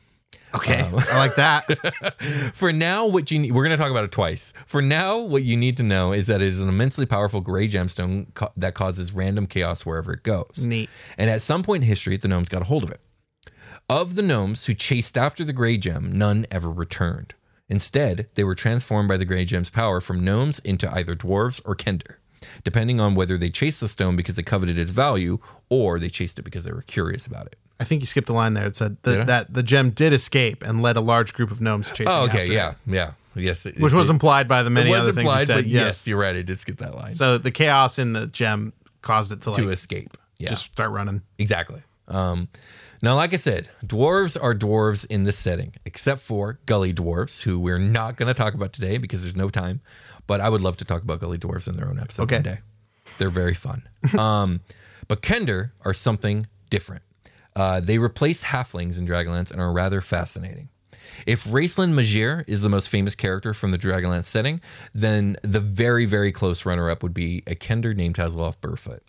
Okay, 0.53 0.81
I 0.81 1.17
like 1.17 1.35
that. 1.35 1.65
For 2.53 2.73
now, 2.73 3.05
what 3.05 3.31
you 3.31 3.39
need, 3.39 3.51
we're 3.53 3.63
going 3.63 3.77
to 3.77 3.81
talk 3.81 3.91
about 3.91 4.03
it 4.03 4.11
twice. 4.11 4.53
For 4.65 4.81
now, 4.81 5.19
what 5.19 5.43
you 5.43 5.55
need 5.55 5.77
to 5.77 5.83
know 5.83 6.11
is 6.11 6.27
that 6.27 6.41
it 6.41 6.47
is 6.47 6.59
an 6.59 6.67
immensely 6.67 7.05
powerful 7.05 7.39
gray 7.39 7.69
gemstone 7.69 8.27
that 8.57 8.73
causes 8.73 9.13
random 9.13 9.47
chaos 9.47 9.85
wherever 9.85 10.11
it 10.11 10.23
goes. 10.23 10.65
Neat. 10.65 10.89
And 11.17 11.29
at 11.29 11.41
some 11.41 11.63
point 11.63 11.83
in 11.83 11.87
history, 11.87 12.17
the 12.17 12.27
gnomes 12.27 12.49
got 12.49 12.63
a 12.63 12.65
hold 12.65 12.83
of 12.83 12.91
it. 12.91 12.99
Of 13.87 14.15
the 14.15 14.21
gnomes 14.21 14.65
who 14.65 14.73
chased 14.73 15.17
after 15.17 15.45
the 15.45 15.53
gray 15.53 15.77
gem, 15.77 16.17
none 16.17 16.45
ever 16.51 16.69
returned. 16.69 17.33
Instead, 17.71 18.27
they 18.35 18.43
were 18.43 18.53
transformed 18.53 19.07
by 19.07 19.15
the 19.15 19.23
gray 19.23 19.45
gem's 19.45 19.69
power 19.69 20.01
from 20.01 20.23
gnomes 20.23 20.59
into 20.59 20.91
either 20.93 21.15
dwarves 21.15 21.61
or 21.63 21.73
kender, 21.73 22.15
depending 22.65 22.99
on 22.99 23.15
whether 23.15 23.37
they 23.37 23.49
chased 23.49 23.79
the 23.79 23.87
stone 23.87 24.17
because 24.17 24.35
they 24.35 24.43
coveted 24.43 24.77
its 24.77 24.91
value 24.91 25.39
or 25.69 25.97
they 25.97 26.09
chased 26.09 26.37
it 26.37 26.41
because 26.43 26.65
they 26.65 26.71
were 26.73 26.81
curious 26.81 27.25
about 27.25 27.45
it. 27.47 27.55
I 27.79 27.85
think 27.85 28.01
you 28.01 28.05
skipped 28.05 28.27
a 28.29 28.33
line 28.33 28.53
there. 28.55 28.67
It 28.67 28.75
said 28.75 29.01
Did 29.03 29.19
that, 29.21 29.27
that 29.27 29.53
the 29.53 29.63
gem 29.63 29.89
did 29.89 30.11
escape 30.11 30.61
and 30.63 30.81
led 30.83 30.97
a 30.97 31.01
large 31.01 31.33
group 31.33 31.49
of 31.49 31.61
gnomes 31.61 31.87
chasing. 31.91 32.09
Oh, 32.09 32.25
okay, 32.25 32.45
yeah, 32.51 32.71
it, 32.71 32.75
yeah, 32.85 33.11
yes. 33.35 33.65
it- 33.65 33.79
which 33.79 33.93
it 33.93 33.95
was 33.95 34.09
implied 34.09 34.49
by 34.49 34.63
the 34.63 34.69
many 34.69 34.93
other 34.93 35.13
things 35.13 35.31
you 35.31 35.45
said. 35.45 35.55
but 35.55 35.65
yes. 35.65 35.85
yes, 35.85 36.07
you're 36.07 36.19
right. 36.19 36.35
I 36.35 36.41
did 36.41 36.59
skip 36.59 36.77
that 36.77 36.93
line. 36.93 37.13
So 37.13 37.37
the 37.37 37.51
chaos 37.51 37.97
in 37.97 38.11
the 38.11 38.27
gem 38.27 38.73
caused 39.01 39.31
it 39.31 39.41
to 39.43 39.51
like 39.51 39.63
to 39.63 39.69
escape. 39.69 40.17
Yeah, 40.37 40.49
just 40.49 40.65
start 40.65 40.91
running. 40.91 41.21
exactly. 41.39 41.81
Um, 42.09 42.49
Now, 43.03 43.15
like 43.15 43.33
I 43.33 43.37
said, 43.37 43.69
dwarves 43.85 44.37
are 44.41 44.53
dwarves 44.53 45.05
in 45.09 45.23
this 45.23 45.37
setting, 45.37 45.73
except 45.85 46.21
for 46.21 46.59
gully 46.65 46.93
dwarves, 46.93 47.41
who 47.41 47.59
we're 47.59 47.79
not 47.79 48.15
going 48.15 48.27
to 48.27 48.33
talk 48.33 48.53
about 48.53 48.73
today 48.73 48.97
because 48.97 49.23
there's 49.23 49.35
no 49.35 49.49
time. 49.49 49.81
But 50.27 50.39
I 50.39 50.49
would 50.49 50.61
love 50.61 50.77
to 50.77 50.85
talk 50.85 51.01
about 51.01 51.19
gully 51.19 51.37
dwarves 51.39 51.67
in 51.67 51.75
their 51.77 51.87
own 51.89 51.99
episode 51.99 52.23
Okay. 52.23 52.35
one 52.37 52.43
day. 52.43 52.59
They're 53.17 53.29
very 53.31 53.55
fun. 53.55 53.89
um, 54.19 54.61
but 55.07 55.21
Kender 55.21 55.71
are 55.83 55.93
something 55.93 56.47
different. 56.69 57.03
Uh, 57.55 57.79
they 57.79 57.97
replace 57.97 58.43
halflings 58.45 58.97
in 58.97 59.05
Dragonlance 59.07 59.51
and 59.51 59.59
are 59.59 59.73
rather 59.73 59.99
fascinating. 60.01 60.69
If 61.25 61.43
Raistlin 61.45 61.93
Majere 61.93 62.43
is 62.47 62.61
the 62.61 62.69
most 62.69 62.87
famous 62.89 63.15
character 63.15 63.53
from 63.53 63.71
the 63.71 63.77
Dragonlance 63.77 64.23
setting, 64.25 64.61
then 64.93 65.35
the 65.43 65.59
very, 65.59 66.05
very 66.05 66.31
close 66.31 66.65
runner 66.65 66.89
up 66.89 67.03
would 67.03 67.13
be 67.13 67.43
a 67.47 67.55
Kender 67.55 67.95
named 67.95 68.15
Tasslehoff 68.15 68.57
Burrfoot. 68.59 68.99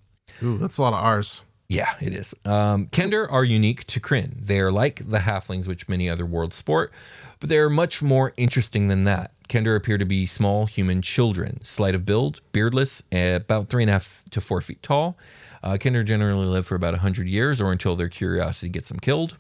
Ooh, 0.43 0.59
that's 0.59 0.79
a 0.79 0.83
lot 0.83 0.95
of 0.95 0.99
R's. 1.05 1.45
Yeah, 1.73 1.95
it 2.03 2.15
is. 2.15 2.35
Um, 2.45 2.89
Kender 2.89 3.27
are 3.31 3.45
unique 3.45 3.87
to 3.87 3.99
Krynn. 3.99 4.45
They 4.45 4.61
are 4.61 4.71
like 4.71 5.09
the 5.09 5.19
halflings, 5.21 5.67
which 5.67 5.89
many 5.89 6.07
other 6.07 6.27
worlds 6.27 6.55
sport, 6.55 6.93
but 7.41 7.49
they 7.49 7.57
are 7.57 7.71
much 7.71 8.03
more 8.03 8.35
interesting 8.37 8.89
than 8.89 9.05
that. 9.05 9.31
Kender 9.49 9.75
appear 9.75 9.97
to 9.97 10.05
be 10.05 10.27
small 10.27 10.67
human 10.67 11.01
children, 11.01 11.65
slight 11.65 11.95
of 11.95 12.05
build, 12.05 12.43
beardless, 12.53 13.03
eh, 13.11 13.37
about 13.37 13.71
three 13.71 13.83
and 13.85 13.91
a 13.91 13.95
half 13.95 14.23
to 14.31 14.41
four 14.43 14.61
feet 14.61 14.83
tall. 14.83 15.17
Uh, 15.63 15.73
Kender 15.73 16.05
generally 16.05 16.47
live 16.47 16.67
for 16.67 16.75
about 16.75 16.93
100 16.93 17.27
years 17.27 17.59
or 17.59 17.73
until 17.73 17.97
their 17.97 18.09
curiosity 18.09 18.69
gets 18.69 18.91
them 18.91 19.01
killed. 19.01 19.39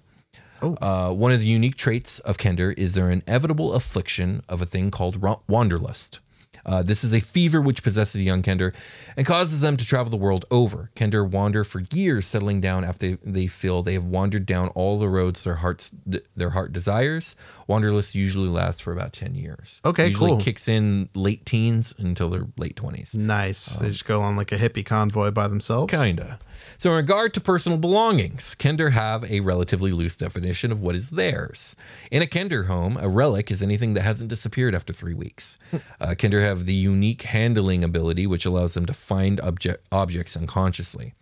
Uh, 0.62 1.10
one 1.10 1.32
of 1.32 1.40
the 1.40 1.46
unique 1.46 1.76
traits 1.76 2.18
of 2.20 2.38
Kender 2.38 2.72
is 2.78 2.94
their 2.94 3.10
inevitable 3.10 3.74
affliction 3.74 4.40
of 4.48 4.62
a 4.62 4.64
thing 4.64 4.90
called 4.90 5.22
wanderlust. 5.48 6.20
Uh, 6.64 6.82
this 6.82 7.04
is 7.04 7.12
a 7.12 7.20
fever 7.20 7.60
which 7.60 7.82
possesses 7.82 8.20
young 8.20 8.42
Kender 8.42 8.74
and 9.16 9.26
causes 9.26 9.60
them 9.60 9.76
to 9.76 9.86
travel 9.86 10.10
the 10.10 10.16
world 10.16 10.44
over. 10.50 10.90
Kender 10.94 11.28
wander 11.28 11.64
for 11.64 11.82
years, 11.92 12.26
settling 12.26 12.60
down 12.60 12.84
after 12.84 13.16
they, 13.16 13.18
they 13.24 13.46
feel 13.46 13.82
they 13.82 13.94
have 13.94 14.04
wandered 14.04 14.46
down 14.46 14.68
all 14.68 14.98
the 14.98 15.08
roads 15.08 15.44
their 15.44 15.56
hearts 15.56 15.90
their 16.36 16.50
heart 16.50 16.72
desires. 16.72 17.34
Wanderlust 17.72 18.14
usually 18.14 18.48
lasts 18.50 18.82
for 18.82 18.92
about 18.92 19.14
ten 19.14 19.34
years. 19.34 19.80
Okay, 19.82 20.08
usually 20.08 20.32
cool. 20.32 20.40
Kicks 20.40 20.68
in 20.68 21.08
late 21.14 21.46
teens 21.46 21.94
until 21.96 22.28
their 22.28 22.46
late 22.58 22.76
twenties. 22.76 23.14
Nice. 23.14 23.78
they 23.78 23.88
just 23.88 24.04
go 24.04 24.20
on 24.20 24.36
like 24.36 24.52
a 24.52 24.56
hippie 24.58 24.84
convoy 24.84 25.30
by 25.30 25.48
themselves. 25.48 25.90
Kinda. 25.90 26.38
So, 26.76 26.90
in 26.90 26.96
regard 26.96 27.32
to 27.34 27.40
personal 27.40 27.78
belongings, 27.78 28.54
Kender 28.58 28.92
have 28.92 29.24
a 29.24 29.40
relatively 29.40 29.90
loose 29.90 30.16
definition 30.18 30.70
of 30.70 30.82
what 30.82 30.94
is 30.94 31.10
theirs. 31.10 31.74
In 32.10 32.20
a 32.20 32.26
Kender 32.26 32.66
home, 32.66 32.98
a 33.00 33.08
relic 33.08 33.50
is 33.50 33.62
anything 33.62 33.94
that 33.94 34.02
hasn't 34.02 34.28
disappeared 34.28 34.74
after 34.74 34.92
three 34.92 35.14
weeks. 35.14 35.56
Uh, 35.72 36.08
Kender 36.08 36.42
have 36.42 36.66
the 36.66 36.74
unique 36.74 37.22
handling 37.22 37.82
ability, 37.82 38.26
which 38.26 38.44
allows 38.44 38.74
them 38.74 38.84
to 38.84 38.92
find 38.92 39.40
object, 39.40 39.86
objects 39.90 40.36
unconsciously. 40.36 41.14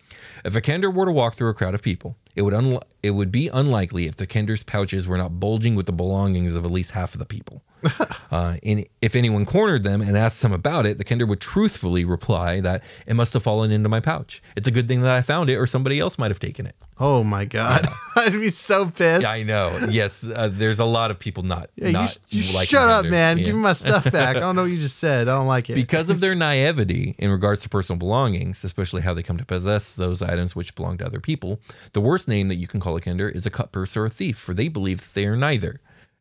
If 0.44 0.56
a 0.56 0.60
Kender 0.60 0.92
were 0.92 1.06
to 1.06 1.12
walk 1.12 1.34
through 1.36 1.50
a 1.50 1.54
crowd 1.54 1.74
of 1.74 1.82
people, 1.82 2.16
it 2.34 2.42
would 2.42 2.82
it 3.02 3.10
would 3.10 3.32
be 3.32 3.48
unlikely 3.48 4.06
if 4.06 4.16
the 4.16 4.26
Kender's 4.26 4.62
pouches 4.62 5.06
were 5.06 5.18
not 5.18 5.40
bulging 5.40 5.74
with 5.74 5.86
the 5.86 5.92
belongings 5.92 6.54
of 6.54 6.64
at 6.64 6.70
least 6.70 6.92
half 6.92 7.14
of 7.14 7.18
the 7.18 7.26
people. 7.26 7.62
Uh, 8.30 8.56
and 8.62 8.86
if 9.02 9.16
anyone 9.16 9.44
cornered 9.44 9.82
them 9.82 10.00
and 10.00 10.16
asked 10.16 10.40
them 10.40 10.52
about 10.52 10.86
it, 10.86 10.98
the 10.98 11.04
Kender 11.04 11.26
would 11.26 11.40
truthfully 11.40 12.04
reply 12.04 12.60
that 12.60 12.84
it 13.04 13.14
must 13.14 13.32
have 13.34 13.42
fallen 13.42 13.72
into 13.72 13.88
my 13.88 13.98
pouch. 13.98 14.40
It's 14.54 14.68
a 14.68 14.70
good 14.70 14.86
thing 14.86 15.00
that 15.02 15.10
I 15.10 15.20
found 15.20 15.50
it, 15.50 15.56
or 15.56 15.66
somebody 15.66 15.98
else 15.98 16.16
might 16.16 16.30
have 16.30 16.38
taken 16.38 16.64
it. 16.64 16.76
Oh 17.00 17.24
my 17.24 17.44
god, 17.44 17.88
I'd 18.14 18.30
be 18.32 18.50
so 18.50 18.86
pissed. 18.88 19.24
Yeah, 19.26 19.32
I 19.32 19.42
know. 19.42 19.88
Yes, 19.90 20.22
uh, 20.22 20.48
there's 20.52 20.78
a 20.78 20.84
lot 20.84 21.10
of 21.10 21.18
people 21.18 21.42
not 21.42 21.70
Yeah, 21.74 21.86
you, 21.88 21.92
not 21.94 22.10
sh- 22.10 22.16
you 22.28 22.42
shut 22.42 22.88
up, 22.88 23.04
man. 23.06 23.38
Yeah. 23.38 23.46
Give 23.46 23.56
me 23.56 23.62
my 23.62 23.72
stuff 23.72 24.04
back. 24.12 24.36
I 24.36 24.40
don't 24.40 24.54
know 24.54 24.62
what 24.62 24.70
you 24.70 24.78
just 24.78 24.98
said. 24.98 25.26
I 25.26 25.32
don't 25.34 25.48
like 25.48 25.68
it. 25.68 25.74
because 25.74 26.08
of 26.08 26.20
their 26.20 26.36
naivety 26.36 27.16
in 27.18 27.30
regards 27.32 27.62
to 27.62 27.68
personal 27.68 27.98
belongings, 27.98 28.62
especially 28.62 29.02
how 29.02 29.12
they 29.12 29.24
come 29.24 29.38
to 29.38 29.44
possess 29.44 29.92
those 29.94 30.22
items 30.22 30.54
which 30.54 30.76
belong 30.76 30.98
to 30.98 31.04
other 31.06 31.18
people, 31.18 31.58
the 31.94 32.00
worst 32.00 32.28
name 32.28 32.46
that 32.46 32.56
you 32.56 32.68
can 32.68 32.78
call 32.78 32.96
a 32.96 33.00
Kender 33.00 33.34
is 33.34 33.44
a 33.44 33.50
cut 33.50 33.72
purse 33.72 33.96
or 33.96 34.04
a 34.04 34.10
thief, 34.10 34.38
for 34.38 34.54
they 34.54 34.68
believe 34.68 35.00
that 35.00 35.14
they 35.14 35.26
are 35.26 35.36
neither. 35.36 35.80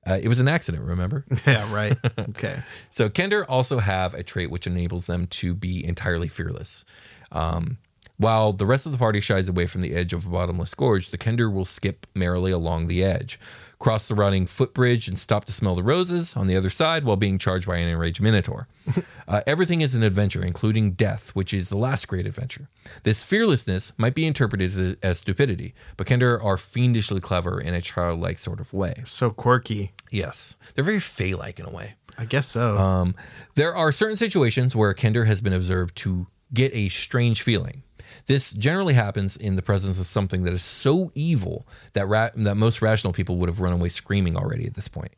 Uh, 0.09 0.19
it 0.21 0.27
was 0.27 0.39
an 0.39 0.47
accident, 0.47 0.83
remember? 0.83 1.23
yeah, 1.45 1.71
right. 1.71 1.97
Okay. 2.17 2.63
So 2.89 3.09
Kender 3.09 3.45
also 3.47 3.79
have 3.79 4.13
a 4.13 4.23
trait 4.23 4.49
which 4.49 4.65
enables 4.65 5.05
them 5.05 5.27
to 5.27 5.53
be 5.53 5.85
entirely 5.85 6.27
fearless. 6.27 6.83
Um, 7.31 7.77
while 8.17 8.51
the 8.51 8.65
rest 8.65 8.85
of 8.85 8.91
the 8.91 8.97
party 8.97 9.21
shies 9.21 9.47
away 9.47 9.67
from 9.67 9.81
the 9.81 9.93
edge 9.93 10.11
of 10.11 10.25
a 10.25 10.29
bottomless 10.29 10.73
gorge, 10.73 11.11
the 11.11 11.17
Kender 11.17 11.53
will 11.53 11.65
skip 11.65 12.07
merrily 12.15 12.51
along 12.51 12.87
the 12.87 13.03
edge, 13.03 13.39
cross 13.79 14.07
the 14.07 14.15
rotting 14.15 14.45
footbridge, 14.45 15.07
and 15.07 15.17
stop 15.17 15.45
to 15.45 15.53
smell 15.53 15.73
the 15.73 15.83
roses 15.83 16.35
on 16.35 16.47
the 16.47 16.55
other 16.55 16.69
side 16.69 17.03
while 17.05 17.15
being 17.15 17.37
charged 17.37 17.65
by 17.67 17.77
an 17.77 17.87
enraged 17.87 18.21
minotaur. 18.21 18.67
Uh, 19.27 19.41
everything 19.45 19.81
is 19.81 19.93
an 19.93 20.01
adventure, 20.01 20.43
including 20.43 20.93
death, 20.93 21.29
which 21.35 21.53
is 21.53 21.69
the 21.69 21.77
last 21.77 22.07
great 22.07 22.25
adventure. 22.25 22.67
This 23.03 23.23
fearlessness 23.23 23.93
might 23.95 24.15
be 24.15 24.25
interpreted 24.25 24.65
as, 24.65 24.95
as 25.03 25.19
stupidity, 25.19 25.75
but 25.97 26.07
Kender 26.07 26.43
are 26.43 26.57
fiendishly 26.57 27.21
clever 27.21 27.61
in 27.61 27.75
a 27.75 27.79
childlike 27.79 28.39
sort 28.39 28.59
of 28.59 28.73
way. 28.73 29.03
So 29.05 29.29
quirky. 29.29 29.91
Yes, 30.09 30.57
they're 30.73 30.83
very 30.83 30.99
fey-like 30.99 31.59
in 31.59 31.67
a 31.67 31.69
way. 31.69 31.93
I 32.17 32.25
guess 32.25 32.47
so. 32.47 32.79
Um, 32.79 33.13
there 33.53 33.75
are 33.75 33.91
certain 33.91 34.17
situations 34.17 34.75
where 34.75 34.89
a 34.89 34.95
Kender 34.95 35.27
has 35.27 35.41
been 35.41 35.53
observed 35.53 35.95
to 35.97 36.25
get 36.51 36.73
a 36.73 36.89
strange 36.89 37.43
feeling. 37.43 37.83
This 38.29 38.53
generally 38.53 38.93
happens 38.93 39.35
in 39.35 39.55
the 39.55 39.63
presence 39.63 39.99
of 39.99 40.05
something 40.05 40.43
that 40.43 40.53
is 40.53 40.63
so 40.63 41.11
evil 41.15 41.67
that 41.93 42.05
ra- 42.05 42.29
that 42.35 42.55
most 42.55 42.79
rational 42.79 43.11
people 43.11 43.37
would 43.37 43.49
have 43.49 43.59
run 43.59 43.73
away 43.73 43.89
screaming 43.89 44.37
already 44.37 44.67
at 44.67 44.75
this 44.75 44.87
point. 44.87 45.11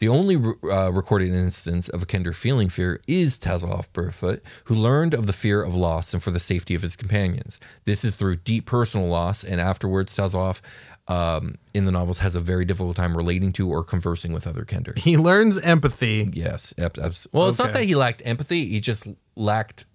the 0.00 0.08
only 0.08 0.36
uh, 0.70 0.92
recorded 0.92 1.30
instance 1.30 1.88
of 1.88 2.02
a 2.02 2.06
Kender 2.06 2.36
feeling 2.36 2.68
fear 2.68 3.00
is 3.06 3.38
Tasslehoff 3.38 3.88
Burrfoot, 3.94 4.42
who 4.64 4.74
learned 4.74 5.14
of 5.14 5.26
the 5.26 5.32
fear 5.32 5.62
of 5.62 5.74
loss 5.74 6.12
and 6.12 6.22
for 6.22 6.30
the 6.30 6.38
safety 6.38 6.74
of 6.74 6.82
his 6.82 6.94
companions. 6.94 7.58
This 7.84 8.04
is 8.04 8.16
through 8.16 8.36
deep 8.36 8.66
personal 8.66 9.08
loss, 9.08 9.44
and 9.44 9.58
afterwards, 9.58 10.14
Tasslehoff 10.14 10.60
um, 11.08 11.54
in 11.72 11.86
the 11.86 11.92
novels 11.92 12.18
has 12.18 12.34
a 12.36 12.40
very 12.40 12.66
difficult 12.66 12.96
time 12.96 13.16
relating 13.16 13.52
to 13.52 13.70
or 13.70 13.82
conversing 13.82 14.32
with 14.34 14.46
other 14.46 14.64
Kender. 14.64 14.96
he 14.98 15.16
learns 15.16 15.58
empathy. 15.58 16.30
Yes. 16.34 16.74
Ep- 16.76 16.94
eps- 16.94 17.26
well, 17.32 17.48
it's 17.48 17.58
not 17.58 17.72
that 17.72 17.84
he 17.84 17.94
lacked 17.94 18.20
empathy. 18.24 18.68
He 18.68 18.78
just 18.80 19.08
lacked 19.34 19.86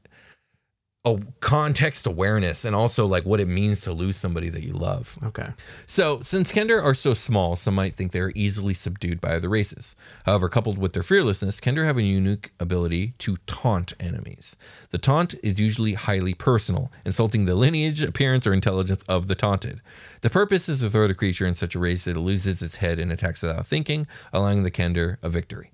a 1.05 1.19
context 1.39 2.05
awareness 2.05 2.65
and 2.65 2.75
also 2.75 3.05
like 3.05 3.25
what 3.25 3.39
it 3.39 3.47
means 3.47 3.79
to 3.81 3.93
lose 3.93 4.17
somebody 4.17 4.49
that 4.49 4.63
you 4.63 4.73
love. 4.73 5.17
Okay. 5.23 5.49
So, 5.85 6.19
since 6.21 6.51
Kender 6.51 6.83
are 6.83 6.93
so 6.93 7.13
small, 7.13 7.55
some 7.55 7.75
might 7.75 7.95
think 7.95 8.11
they 8.11 8.19
are 8.19 8.33
easily 8.35 8.73
subdued 8.73 9.21
by 9.21 9.35
other 9.35 9.47
races. 9.47 9.95
However, 10.25 10.49
coupled 10.49 10.77
with 10.77 10.93
their 10.93 11.03
fearlessness, 11.03 11.61
Kender 11.61 11.85
have 11.85 11.97
a 11.97 12.01
unique 12.01 12.51
ability 12.59 13.13
to 13.19 13.37
taunt 13.47 13.93
enemies. 13.99 14.57
The 14.89 14.97
taunt 14.97 15.35
is 15.41 15.59
usually 15.59 15.93
highly 15.93 16.33
personal, 16.33 16.91
insulting 17.05 17.45
the 17.45 17.55
lineage, 17.55 18.03
appearance, 18.03 18.45
or 18.45 18.53
intelligence 18.53 19.03
of 19.03 19.27
the 19.27 19.35
taunted. 19.35 19.81
The 20.21 20.29
purpose 20.29 20.67
is 20.67 20.81
to 20.81 20.89
throw 20.89 21.07
the 21.07 21.13
creature 21.13 21.47
in 21.47 21.53
such 21.53 21.75
a 21.75 21.79
rage 21.79 22.03
that 22.03 22.17
it 22.17 22.21
loses 22.21 22.61
its 22.61 22.77
head 22.77 22.99
and 22.99 23.11
attacks 23.11 23.41
without 23.41 23.65
thinking, 23.65 24.07
allowing 24.33 24.63
the 24.63 24.71
Kender 24.71 25.17
a 25.21 25.29
victory. 25.29 25.71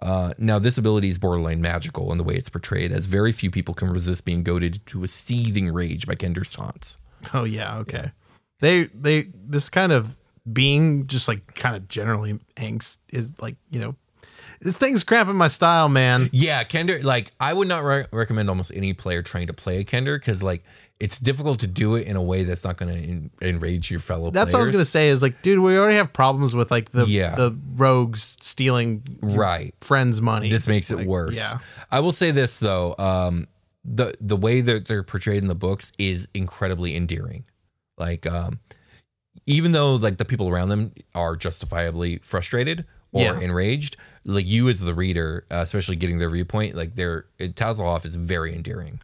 Uh, 0.00 0.32
now, 0.38 0.58
this 0.58 0.78
ability 0.78 1.08
is 1.08 1.18
borderline 1.18 1.60
magical 1.60 2.12
in 2.12 2.18
the 2.18 2.24
way 2.24 2.34
it's 2.34 2.48
portrayed, 2.48 2.92
as 2.92 3.06
very 3.06 3.32
few 3.32 3.50
people 3.50 3.74
can 3.74 3.90
resist 3.90 4.24
being 4.24 4.42
goaded 4.42 4.84
to 4.86 5.02
a 5.02 5.08
seething 5.08 5.72
rage 5.72 6.06
by 6.06 6.14
Kender's 6.14 6.52
taunts. 6.52 6.98
Oh 7.34 7.44
yeah. 7.44 7.78
Okay. 7.78 8.12
They 8.60 8.84
they 8.84 9.28
this 9.34 9.68
kind 9.68 9.92
of 9.92 10.16
being 10.52 11.06
just 11.06 11.28
like 11.28 11.54
kind 11.54 11.76
of 11.76 11.88
generally 11.88 12.38
angst 12.56 12.98
is 13.12 13.32
like 13.40 13.56
you 13.70 13.80
know 13.80 13.96
this 14.60 14.78
thing's 14.78 15.04
cramping 15.04 15.36
my 15.36 15.48
style, 15.48 15.88
man. 15.88 16.28
Yeah, 16.32 16.64
Kender. 16.64 17.02
Like, 17.02 17.32
I 17.40 17.52
would 17.52 17.68
not 17.68 17.84
re- 17.84 18.06
recommend 18.12 18.48
almost 18.48 18.72
any 18.74 18.92
player 18.92 19.22
trying 19.22 19.46
to 19.48 19.52
play 19.52 19.78
a 19.78 19.84
Kender 19.84 20.16
because, 20.18 20.42
like, 20.42 20.64
it's 21.00 21.20
difficult 21.20 21.60
to 21.60 21.66
do 21.68 21.94
it 21.94 22.06
in 22.08 22.16
a 22.16 22.22
way 22.22 22.42
that's 22.42 22.64
not 22.64 22.76
going 22.76 22.92
to 22.94 23.00
en- 23.00 23.30
enrage 23.40 23.88
your 23.90 24.00
fellow. 24.00 24.30
Players. 24.30 24.34
That's 24.34 24.52
what 24.52 24.58
I 24.58 24.62
was 24.62 24.70
gonna 24.70 24.84
say. 24.84 25.10
Is 25.10 25.22
like, 25.22 25.42
dude, 25.42 25.60
we 25.60 25.76
already 25.78 25.96
have 25.96 26.12
problems 26.12 26.56
with 26.56 26.72
like 26.72 26.90
the 26.90 27.04
Yeah. 27.06 27.36
the 27.36 27.56
rogues 27.76 28.36
stealing 28.40 29.04
Right. 29.22 29.74
friends' 29.80 30.20
money. 30.20 30.50
This 30.50 30.66
makes 30.66 30.90
it 30.90 31.06
worse. 31.06 31.36
Yeah. 31.36 31.58
I 31.92 32.00
will 32.00 32.10
say 32.10 32.32
this 32.32 32.58
though. 32.58 32.96
Um, 32.98 33.46
the 33.84 34.12
the 34.20 34.36
way 34.36 34.60
that 34.60 34.86
they're 34.88 35.04
portrayed 35.04 35.40
in 35.40 35.46
the 35.48 35.54
books 35.54 35.92
is 35.98 36.26
incredibly 36.34 36.96
endearing. 36.96 37.44
Like, 37.96 38.26
um, 38.26 38.58
even 39.46 39.70
though 39.70 39.94
like 39.94 40.16
the 40.16 40.24
people 40.24 40.48
around 40.48 40.68
them 40.70 40.92
are 41.14 41.36
justifiably 41.36 42.18
frustrated 42.24 42.84
or 43.12 43.22
Yeah. 43.22 43.38
enraged, 43.38 43.96
like 44.28 44.46
you 44.46 44.68
as 44.68 44.80
the 44.80 44.94
reader, 44.94 45.44
uh, 45.50 45.56
especially 45.56 45.96
getting 45.96 46.18
their 46.18 46.30
viewpoint, 46.30 46.74
like 46.76 46.94
they're 46.94 47.24
Tasslehoff 47.40 48.04
is 48.04 48.14
very 48.14 48.54
endearing. 48.54 49.00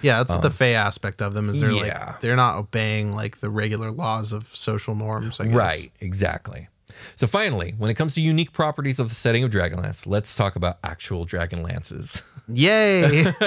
Yeah, 0.00 0.22
that's 0.22 0.40
the 0.40 0.50
Fey 0.50 0.74
aspect 0.76 1.20
of 1.20 1.34
them. 1.34 1.50
Is 1.50 1.60
they're 1.60 1.70
Um, 1.70 1.76
yeah. 1.84 2.04
like 2.06 2.20
they're 2.20 2.36
not 2.36 2.56
obeying 2.56 3.14
like 3.14 3.38
the 3.38 3.50
regular 3.50 3.90
laws 3.90 4.32
of 4.32 4.54
social 4.54 4.94
norms. 4.94 5.40
I 5.40 5.46
guess. 5.46 5.54
Right, 5.54 5.92
exactly. 6.00 6.68
So 7.16 7.26
finally, 7.26 7.74
when 7.78 7.90
it 7.90 7.94
comes 7.94 8.14
to 8.14 8.20
unique 8.20 8.52
properties 8.52 8.98
of 8.98 9.08
the 9.08 9.14
setting 9.14 9.44
of 9.44 9.50
Dragonlance, 9.50 10.06
let's 10.06 10.34
talk 10.36 10.56
about 10.56 10.78
actual 10.82 11.26
Dragonlances. 11.26 12.22
Yay! 12.48 13.24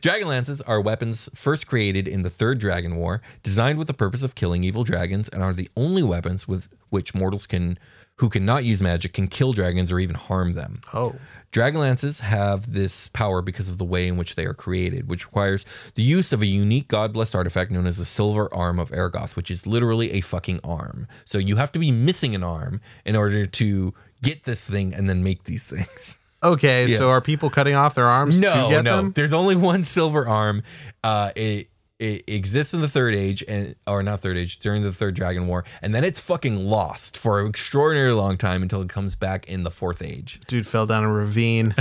Dragonlances 0.00 0.60
are 0.66 0.80
weapons 0.80 1.28
first 1.34 1.66
created 1.66 2.08
in 2.08 2.22
the 2.22 2.30
Third 2.30 2.58
Dragon 2.58 2.96
War, 2.96 3.22
designed 3.42 3.78
with 3.78 3.86
the 3.86 3.94
purpose 3.94 4.22
of 4.22 4.34
killing 4.34 4.64
evil 4.64 4.84
dragons, 4.84 5.28
and 5.28 5.42
are 5.42 5.52
the 5.52 5.68
only 5.76 6.02
weapons 6.02 6.48
with 6.48 6.68
which 6.90 7.14
mortals 7.14 7.46
can 7.46 7.78
who 8.18 8.28
cannot 8.28 8.64
use 8.64 8.80
magic 8.80 9.12
can 9.12 9.26
kill 9.26 9.52
dragons 9.52 9.90
or 9.90 9.98
even 9.98 10.14
harm 10.16 10.52
them. 10.52 10.80
Oh. 10.92 11.14
Dragonlances 11.52 12.20
have 12.20 12.72
this 12.72 13.08
power 13.08 13.40
because 13.40 13.68
of 13.68 13.78
the 13.78 13.84
way 13.84 14.08
in 14.08 14.16
which 14.16 14.34
they 14.34 14.44
are 14.44 14.54
created, 14.54 15.08
which 15.08 15.24
requires 15.26 15.64
the 15.94 16.02
use 16.02 16.32
of 16.32 16.42
a 16.42 16.46
unique 16.46 16.88
god 16.88 17.12
blessed 17.12 17.34
artifact 17.34 17.70
known 17.70 17.86
as 17.86 17.96
the 17.98 18.04
Silver 18.04 18.52
Arm 18.52 18.78
of 18.80 18.90
Ergoth, 18.90 19.36
which 19.36 19.50
is 19.50 19.66
literally 19.66 20.12
a 20.12 20.20
fucking 20.20 20.58
arm. 20.64 21.06
So 21.24 21.38
you 21.38 21.56
have 21.56 21.70
to 21.72 21.78
be 21.78 21.92
missing 21.92 22.34
an 22.34 22.42
arm 22.42 22.80
in 23.04 23.14
order 23.14 23.46
to 23.46 23.94
get 24.22 24.44
this 24.44 24.68
thing 24.68 24.92
and 24.94 25.08
then 25.08 25.22
make 25.22 25.44
these 25.44 25.68
things. 25.70 26.18
Okay, 26.44 26.88
so 26.88 27.08
are 27.08 27.22
people 27.22 27.48
cutting 27.48 27.74
off 27.74 27.94
their 27.94 28.06
arms 28.06 28.38
to 28.38 28.42
No, 28.44 28.68
no. 28.68 28.96
them? 28.96 29.12
There's 29.12 29.32
only 29.32 29.56
one 29.56 29.82
silver 29.82 30.28
arm. 30.28 30.62
Uh, 31.02 31.30
it 31.34 31.68
it 31.98 32.24
exists 32.26 32.74
in 32.74 32.80
the 32.80 32.88
third 32.88 33.14
age 33.14 33.44
and 33.46 33.76
or 33.86 34.02
not 34.02 34.20
third 34.20 34.36
age 34.36 34.58
during 34.58 34.82
the 34.82 34.92
third 34.92 35.14
dragon 35.14 35.46
war 35.46 35.64
and 35.80 35.94
then 35.94 36.02
it's 36.02 36.20
fucking 36.20 36.66
lost 36.66 37.16
for 37.16 37.40
an 37.40 37.46
extraordinarily 37.46 38.14
long 38.14 38.36
time 38.36 38.62
until 38.62 38.82
it 38.82 38.88
comes 38.88 39.14
back 39.14 39.48
in 39.48 39.62
the 39.62 39.70
fourth 39.70 40.02
age 40.02 40.40
Dude 40.46 40.66
fell 40.66 40.86
down 40.86 41.04
a 41.04 41.12
ravine. 41.12 41.74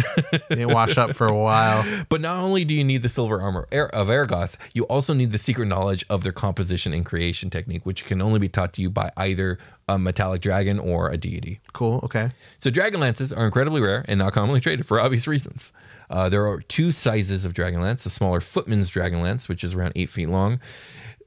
Didn't 0.50 0.74
wash 0.74 0.98
up 0.98 1.16
for 1.16 1.28
a 1.28 1.36
while. 1.36 1.84
but 2.10 2.22
not 2.22 2.38
only 2.38 2.66
do 2.66 2.74
you 2.74 2.84
need 2.84 3.02
the 3.02 3.10
silver 3.10 3.42
arm 3.42 3.56
of 3.56 3.66
Ergoth, 3.70 4.58
you 4.74 4.84
also 4.84 5.14
need 5.14 5.32
the 5.32 5.38
secret 5.38 5.68
knowledge 5.68 6.06
of 6.10 6.24
their 6.24 6.32
composition 6.32 6.94
and 6.94 7.06
creation 7.06 7.50
technique, 7.50 7.86
which 7.86 8.06
can 8.06 8.22
only 8.22 8.40
be 8.40 8.50
taught 8.50 8.74
to 8.74 8.82
you 8.82 8.90
by 8.90 9.12
either 9.18 9.58
a 9.88 9.98
metallic 9.98 10.42
dragon 10.42 10.80
or 10.80 11.10
a 11.10 11.18
deity. 11.18 11.60
Cool. 11.74 12.00
Okay. 12.04 12.32
So 12.58 12.70
dragon 12.70 13.00
lances 13.00 13.34
are 13.34 13.46
incredibly 13.46 13.82
rare 13.82 14.06
and 14.08 14.20
not 14.20 14.34
commonly 14.34 14.62
traded 14.62 14.86
for 14.86 15.00
obvious 15.00 15.28
reasons. 15.28 15.74
Uh, 16.14 16.30
there 16.30 16.48
are 16.48 16.62
two 16.62 16.92
sizes 16.92 17.44
of 17.44 17.56
dragon 17.56 17.82
lance: 17.82 18.04
the 18.04 18.10
smaller 18.10 18.40
footman's 18.40 18.88
dragon 18.88 19.22
lance, 19.22 19.50
which 19.50 19.64
is 19.64 19.74
around 19.74 19.94
eight 19.96 20.10
feet 20.10 20.30
long, 20.30 20.60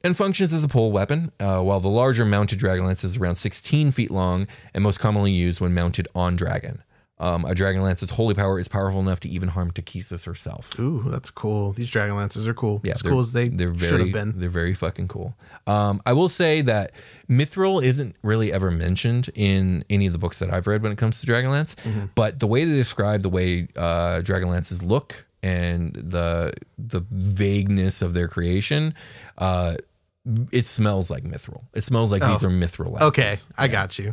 and 0.04 0.16
functions 0.16 0.52
as 0.52 0.62
a 0.62 0.68
pole 0.68 0.92
weapon, 0.92 1.32
uh, 1.40 1.58
while 1.58 1.80
the 1.80 1.88
larger 1.88 2.24
mounted 2.24 2.60
dragon 2.60 2.86
lance 2.86 3.02
is 3.02 3.16
around 3.16 3.34
16 3.34 3.90
feet 3.90 4.12
long 4.12 4.46
and 4.72 4.84
most 4.84 5.00
commonly 5.00 5.32
used 5.32 5.60
when 5.60 5.74
mounted 5.74 6.06
on 6.14 6.36
dragon. 6.36 6.84
Um, 7.18 7.46
a 7.46 7.54
dragon 7.54 7.80
lance's 7.82 8.10
holy 8.10 8.34
power 8.34 8.60
is 8.60 8.68
powerful 8.68 9.00
enough 9.00 9.20
to 9.20 9.28
even 9.30 9.48
harm 9.48 9.70
Takhisis 9.70 10.26
herself. 10.26 10.78
Ooh, 10.78 11.02
that's 11.08 11.30
cool. 11.30 11.72
These 11.72 11.90
dragon 11.90 12.14
lances 12.14 12.46
are 12.46 12.52
cool. 12.52 12.82
Yeah, 12.84 12.92
as 12.92 13.00
cool 13.00 13.20
as 13.20 13.32
they 13.32 13.48
they're 13.48 13.68
very, 13.72 13.90
should 13.90 14.00
have 14.00 14.12
been. 14.12 14.38
They're 14.38 14.50
very 14.50 14.74
fucking 14.74 15.08
cool. 15.08 15.34
Um, 15.66 16.02
I 16.04 16.12
will 16.12 16.28
say 16.28 16.60
that 16.62 16.92
Mithril 17.26 17.82
isn't 17.82 18.16
really 18.22 18.52
ever 18.52 18.70
mentioned 18.70 19.30
in 19.34 19.82
any 19.88 20.06
of 20.06 20.12
the 20.12 20.18
books 20.18 20.40
that 20.40 20.52
I've 20.52 20.66
read 20.66 20.82
when 20.82 20.92
it 20.92 20.98
comes 20.98 21.20
to 21.22 21.26
Dragonlance, 21.26 21.74
Mm-hmm. 21.76 22.06
but 22.14 22.38
the 22.38 22.46
way 22.46 22.66
they 22.66 22.76
describe 22.76 23.22
the 23.22 23.30
way 23.30 23.68
uh, 23.76 24.20
Dragonlances 24.22 24.82
look 24.82 25.24
and 25.42 25.94
the 25.94 26.52
the 26.76 27.00
vagueness 27.10 28.02
of 28.02 28.12
their 28.14 28.28
creation, 28.28 28.94
uh, 29.38 29.76
it 30.52 30.64
smells 30.66 31.10
like 31.10 31.24
Mithril. 31.24 31.62
It 31.72 31.82
smells 31.82 32.10
like 32.12 32.20
these 32.22 32.42
are 32.44 32.50
Mithril 32.50 32.90
lances. 32.92 33.02
Oh. 33.02 33.06
Okay, 33.08 33.36
I 33.56 33.68
got 33.68 33.98
you. 33.98 34.12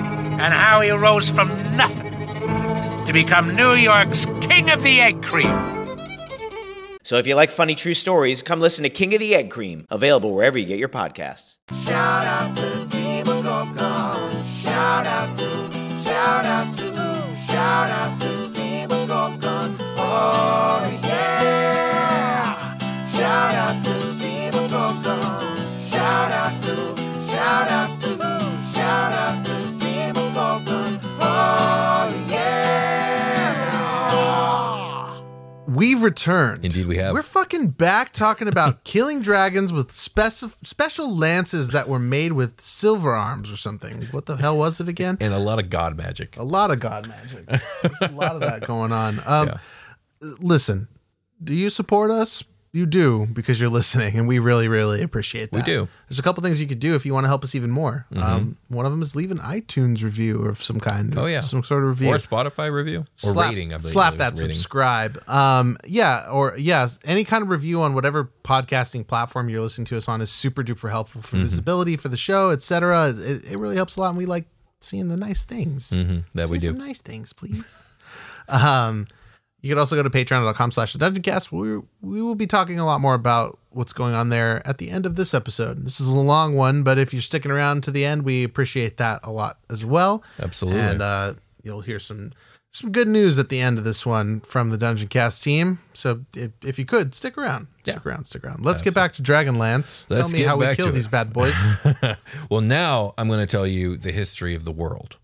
and 0.41 0.55
how 0.55 0.81
he 0.81 0.89
rose 0.89 1.29
from 1.29 1.49
nothing 1.77 2.11
to 3.05 3.13
become 3.13 3.55
New 3.55 3.73
York's 3.73 4.25
King 4.41 4.71
of 4.71 4.81
the 4.81 4.99
Egg 4.99 5.21
Cream. 5.21 5.77
So 7.03 7.17
if 7.17 7.27
you 7.27 7.35
like 7.35 7.51
funny 7.51 7.75
true 7.75 7.93
stories, 7.93 8.41
come 8.41 8.59
listen 8.59 8.81
to 8.83 8.89
King 8.89 9.13
of 9.13 9.19
the 9.19 9.35
Egg 9.35 9.51
Cream, 9.51 9.85
available 9.91 10.33
wherever 10.33 10.57
you 10.57 10.65
get 10.65 10.79
your 10.79 10.89
podcasts. 10.89 11.57
Shout 11.85 12.25
out 12.25 12.55
to 12.57 12.61
the 12.65 12.85
team 12.87 13.27
of 13.27 13.43
Gorgon. 13.43 14.45
Shout 14.45 15.05
out 15.05 15.37
to, 15.37 16.03
shout 16.03 16.45
out 16.45 16.77
to, 16.77 17.35
shout 17.47 17.89
out 17.91 18.19
to 18.21 18.27
the 18.27 18.49
team 18.53 18.91
of 18.91 19.07
Gorgon. 19.07 19.75
Oh 19.97 21.00
We've 35.81 36.03
returned. 36.03 36.63
Indeed, 36.63 36.85
we 36.85 36.97
have. 36.97 37.11
We're 37.13 37.23
fucking 37.23 37.69
back 37.69 38.13
talking 38.13 38.47
about 38.47 38.83
killing 38.83 39.19
dragons 39.19 39.73
with 39.73 39.87
speci- 39.87 40.55
special 40.63 41.17
lances 41.17 41.69
that 41.69 41.89
were 41.89 41.97
made 41.97 42.33
with 42.33 42.61
silver 42.61 43.15
arms 43.15 43.51
or 43.51 43.57
something. 43.57 44.07
What 44.11 44.27
the 44.27 44.35
hell 44.35 44.55
was 44.59 44.79
it 44.79 44.87
again? 44.87 45.17
and 45.19 45.33
a 45.33 45.39
lot 45.39 45.57
of 45.57 45.71
god 45.71 45.97
magic. 45.97 46.37
A 46.37 46.43
lot 46.43 46.69
of 46.69 46.79
god 46.79 47.07
magic. 47.07 47.47
There's 47.47 48.11
a 48.11 48.13
lot 48.13 48.35
of 48.35 48.41
that 48.41 48.61
going 48.67 48.91
on. 48.91 49.23
Um, 49.25 49.53
Listen, 50.39 50.87
do 51.43 51.55
you 51.55 51.71
support 51.71 52.11
us? 52.11 52.43
You 52.73 52.85
do 52.85 53.27
because 53.33 53.59
you're 53.59 53.69
listening, 53.69 54.15
and 54.17 54.27
we 54.29 54.39
really, 54.39 54.69
really 54.69 55.01
appreciate 55.01 55.51
that. 55.51 55.57
We 55.57 55.63
do. 55.63 55.89
There's 56.07 56.19
a 56.19 56.21
couple 56.21 56.41
things 56.41 56.61
you 56.61 56.67
could 56.67 56.79
do 56.79 56.95
if 56.95 57.05
you 57.05 57.13
want 57.13 57.25
to 57.25 57.27
help 57.27 57.43
us 57.43 57.53
even 57.53 57.69
more. 57.69 58.05
Mhm. 58.13 58.23
Um, 58.23 58.57
one 58.69 58.85
of 58.85 58.93
them 58.93 59.01
is 59.01 59.13
leave 59.13 59.29
an 59.29 59.39
iTunes 59.39 60.03
review 60.03 60.43
of 60.45 60.63
some 60.63 60.79
kind. 60.79 61.17
Oh 61.17 61.25
yeah, 61.25 61.41
some 61.41 61.63
sort 61.65 61.83
of 61.83 61.89
review 61.89 62.09
or 62.09 62.15
a 62.15 62.19
Spotify 62.19 62.71
review 62.71 62.99
or 63.01 63.05
slap, 63.15 63.49
rating. 63.49 63.73
I 63.73 63.77
believe 63.77 63.91
slap 63.91 64.15
that 64.17 64.33
rating. 64.37 64.53
subscribe. 64.53 65.21
Um, 65.29 65.77
yeah, 65.85 66.27
or 66.31 66.55
yeah, 66.57 66.87
any 67.03 67.25
kind 67.25 67.43
of 67.43 67.49
review 67.49 67.81
on 67.81 67.93
whatever 67.93 68.29
podcasting 68.45 69.05
platform 69.05 69.49
you're 69.49 69.61
listening 69.61 69.85
to 69.85 69.97
us 69.97 70.07
on 70.07 70.21
is 70.21 70.29
super 70.31 70.63
duper 70.63 70.89
helpful 70.91 71.21
for 71.21 71.35
Mhm. 71.35 71.41
visibility 71.43 71.97
for 71.97 72.07
the 72.07 72.17
show, 72.17 72.51
etc. 72.51 73.09
It, 73.09 73.51
it 73.51 73.57
really 73.59 73.75
helps 73.75 73.97
a 73.97 73.99
lot, 73.99 74.09
and 74.09 74.17
we 74.17 74.25
like 74.25 74.45
seeing 74.79 75.09
the 75.09 75.17
nice 75.17 75.43
things. 75.43 75.89
Mhm, 75.91 76.23
that 76.35 76.47
we 76.49 76.57
do. 76.57 76.67
Some 76.67 76.77
nice 76.77 77.01
things, 77.01 77.33
please. 77.33 77.83
um, 78.47 79.07
you 79.61 79.69
can 79.69 79.77
also 79.77 79.95
go 79.95 80.03
to 80.03 80.09
patreon.com 80.09 80.71
slash 80.71 80.93
the 80.93 80.99
dungeon 80.99 81.23
cast. 81.23 81.51
We, 81.51 81.77
we 82.01 82.21
will 82.21 82.35
be 82.35 82.47
talking 82.47 82.79
a 82.79 82.85
lot 82.85 82.99
more 82.99 83.13
about 83.13 83.59
what's 83.69 83.93
going 83.93 84.13
on 84.13 84.29
there 84.29 84.65
at 84.67 84.79
the 84.79 84.89
end 84.89 85.05
of 85.05 85.15
this 85.15 85.33
episode. 85.33 85.85
This 85.85 85.99
is 86.01 86.07
a 86.07 86.15
long 86.15 86.55
one, 86.55 86.83
but 86.83 86.97
if 86.97 87.13
you're 87.13 87.21
sticking 87.21 87.51
around 87.51 87.83
to 87.83 87.91
the 87.91 88.03
end, 88.03 88.23
we 88.23 88.43
appreciate 88.43 88.97
that 88.97 89.19
a 89.23 89.31
lot 89.31 89.59
as 89.69 89.85
well. 89.85 90.23
Absolutely. 90.39 90.81
And 90.81 91.01
uh, 91.01 91.33
you'll 91.63 91.81
hear 91.81 91.99
some 91.99 92.31
some 92.73 92.91
good 92.91 93.07
news 93.07 93.37
at 93.37 93.49
the 93.49 93.59
end 93.59 93.77
of 93.77 93.83
this 93.83 94.05
one 94.05 94.39
from 94.41 94.69
the 94.69 94.77
Dungeon 94.77 95.09
Cast 95.09 95.43
team. 95.43 95.79
So 95.93 96.23
if, 96.33 96.51
if 96.63 96.79
you 96.79 96.85
could 96.85 97.13
stick 97.13 97.37
around, 97.37 97.67
stick 97.83 98.05
around, 98.05 98.25
stick 98.25 98.45
around. 98.45 98.65
Let's 98.65 98.81
get 98.81 98.93
back 98.93 99.11
to 99.13 99.21
Dragonlance. 99.21 100.09
Let's 100.09 100.29
Tell 100.31 100.39
me 100.39 100.43
how 100.43 100.55
we 100.55 100.73
kill 100.75 100.91
these 100.91 101.09
bad 101.09 101.33
boys. 101.33 101.55
well, 102.49 102.61
now 102.61 103.13
I'm 103.17 103.27
going 103.27 103.41
to 103.41 103.47
tell 103.47 103.67
you 103.67 103.97
the 103.97 104.13
history 104.13 104.55
of 104.55 104.63
the 104.63 104.71
world. 104.71 105.17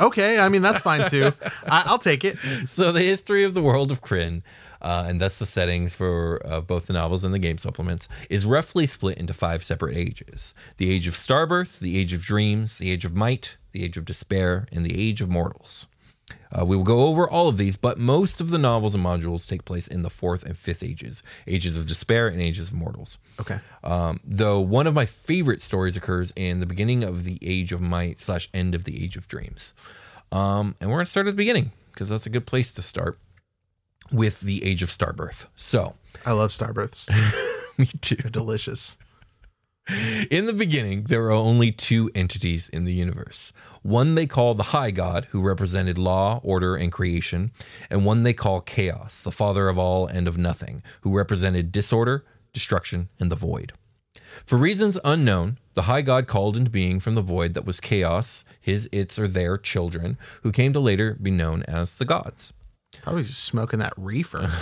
Okay, 0.00 0.38
I 0.38 0.48
mean 0.48 0.62
that's 0.62 0.80
fine 0.80 1.08
too. 1.08 1.32
I, 1.66 1.84
I'll 1.86 1.98
take 1.98 2.24
it. 2.24 2.36
So 2.66 2.92
the 2.92 3.02
history 3.02 3.44
of 3.44 3.54
the 3.54 3.62
world 3.62 3.90
of 3.90 4.02
Krynn, 4.02 4.42
uh, 4.82 5.04
and 5.06 5.20
thus 5.20 5.38
the 5.38 5.46
settings 5.46 5.94
for 5.94 6.40
uh, 6.44 6.60
both 6.60 6.86
the 6.86 6.92
novels 6.92 7.24
and 7.24 7.32
the 7.32 7.38
game 7.38 7.58
supplements, 7.58 8.08
is 8.28 8.44
roughly 8.44 8.86
split 8.86 9.18
into 9.18 9.32
five 9.32 9.62
separate 9.62 9.96
ages: 9.96 10.54
the 10.76 10.90
age 10.90 11.06
of 11.06 11.14
Starbirth, 11.14 11.78
the 11.78 11.98
age 11.98 12.12
of 12.12 12.22
Dreams, 12.22 12.78
the 12.78 12.90
age 12.90 13.04
of 13.04 13.14
Might, 13.14 13.56
the 13.72 13.84
age 13.84 13.96
of 13.96 14.04
Despair, 14.04 14.66
and 14.72 14.84
the 14.84 14.98
age 14.98 15.20
of 15.20 15.28
Mortals. 15.28 15.86
Uh, 16.56 16.64
we 16.64 16.76
will 16.76 16.84
go 16.84 17.06
over 17.06 17.28
all 17.28 17.48
of 17.48 17.56
these, 17.56 17.76
but 17.76 17.98
most 17.98 18.40
of 18.40 18.50
the 18.50 18.58
novels 18.58 18.94
and 18.94 19.04
modules 19.04 19.48
take 19.48 19.64
place 19.64 19.86
in 19.86 20.02
the 20.02 20.10
fourth 20.10 20.44
and 20.44 20.56
fifth 20.56 20.82
ages, 20.82 21.22
ages 21.46 21.76
of 21.76 21.86
despair 21.86 22.28
and 22.28 22.40
ages 22.40 22.68
of 22.68 22.74
mortals. 22.74 23.18
Okay. 23.40 23.58
Um, 23.84 24.20
though 24.24 24.60
one 24.60 24.86
of 24.86 24.94
my 24.94 25.04
favorite 25.04 25.60
stories 25.60 25.96
occurs 25.96 26.32
in 26.34 26.60
the 26.60 26.66
beginning 26.66 27.04
of 27.04 27.24
the 27.24 27.38
Age 27.42 27.72
of 27.72 27.80
Might 27.80 28.20
slash 28.20 28.48
end 28.54 28.74
of 28.74 28.84
the 28.84 29.02
Age 29.02 29.16
of 29.16 29.28
Dreams. 29.28 29.74
Um, 30.32 30.74
and 30.80 30.90
we're 30.90 30.96
going 30.96 31.06
to 31.06 31.10
start 31.10 31.26
at 31.26 31.30
the 31.30 31.36
beginning 31.36 31.72
because 31.92 32.08
that's 32.08 32.26
a 32.26 32.30
good 32.30 32.46
place 32.46 32.72
to 32.72 32.82
start 32.82 33.18
with 34.10 34.40
the 34.40 34.64
Age 34.64 34.82
of 34.82 34.88
Starbirth. 34.88 35.46
So, 35.56 35.94
I 36.24 36.32
love 36.32 36.50
Starbirths. 36.50 37.08
me 37.78 37.86
too. 38.00 38.16
They're 38.16 38.30
delicious. 38.30 38.96
In 40.30 40.46
the 40.46 40.52
beginning, 40.52 41.04
there 41.04 41.22
were 41.22 41.30
only 41.30 41.70
two 41.70 42.10
entities 42.14 42.68
in 42.68 42.84
the 42.84 42.92
universe. 42.92 43.52
One 43.82 44.16
they 44.16 44.26
call 44.26 44.54
the 44.54 44.64
High 44.64 44.90
God, 44.90 45.26
who 45.30 45.40
represented 45.40 45.96
law, 45.96 46.40
order, 46.42 46.74
and 46.74 46.90
creation, 46.90 47.52
and 47.88 48.04
one 48.04 48.24
they 48.24 48.32
call 48.32 48.60
Chaos, 48.60 49.22
the 49.22 49.30
father 49.30 49.68
of 49.68 49.78
all 49.78 50.06
and 50.06 50.26
of 50.26 50.36
nothing, 50.36 50.82
who 51.02 51.16
represented 51.16 51.70
disorder, 51.70 52.24
destruction, 52.52 53.10
and 53.20 53.30
the 53.30 53.36
void. 53.36 53.74
For 54.44 54.58
reasons 54.58 54.98
unknown, 55.04 55.58
the 55.74 55.82
High 55.82 56.02
God 56.02 56.26
called 56.26 56.56
into 56.56 56.70
being 56.70 56.98
from 56.98 57.14
the 57.14 57.22
void 57.22 57.54
that 57.54 57.64
was 57.64 57.78
chaos, 57.78 58.44
his, 58.60 58.88
its, 58.90 59.18
or 59.18 59.28
their 59.28 59.56
children, 59.56 60.18
who 60.42 60.50
came 60.50 60.72
to 60.72 60.80
later 60.80 61.16
be 61.20 61.30
known 61.30 61.62
as 61.64 61.98
the 61.98 62.04
gods. 62.04 62.52
Probably 63.02 63.24
smoking 63.24 63.78
that 63.80 63.94
reefer. 63.96 64.50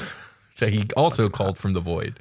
So 0.57 0.68
he 0.68 0.85
also 0.97 1.29
called 1.29 1.59
from 1.59 1.72
the 1.72 1.81
void. 1.81 2.20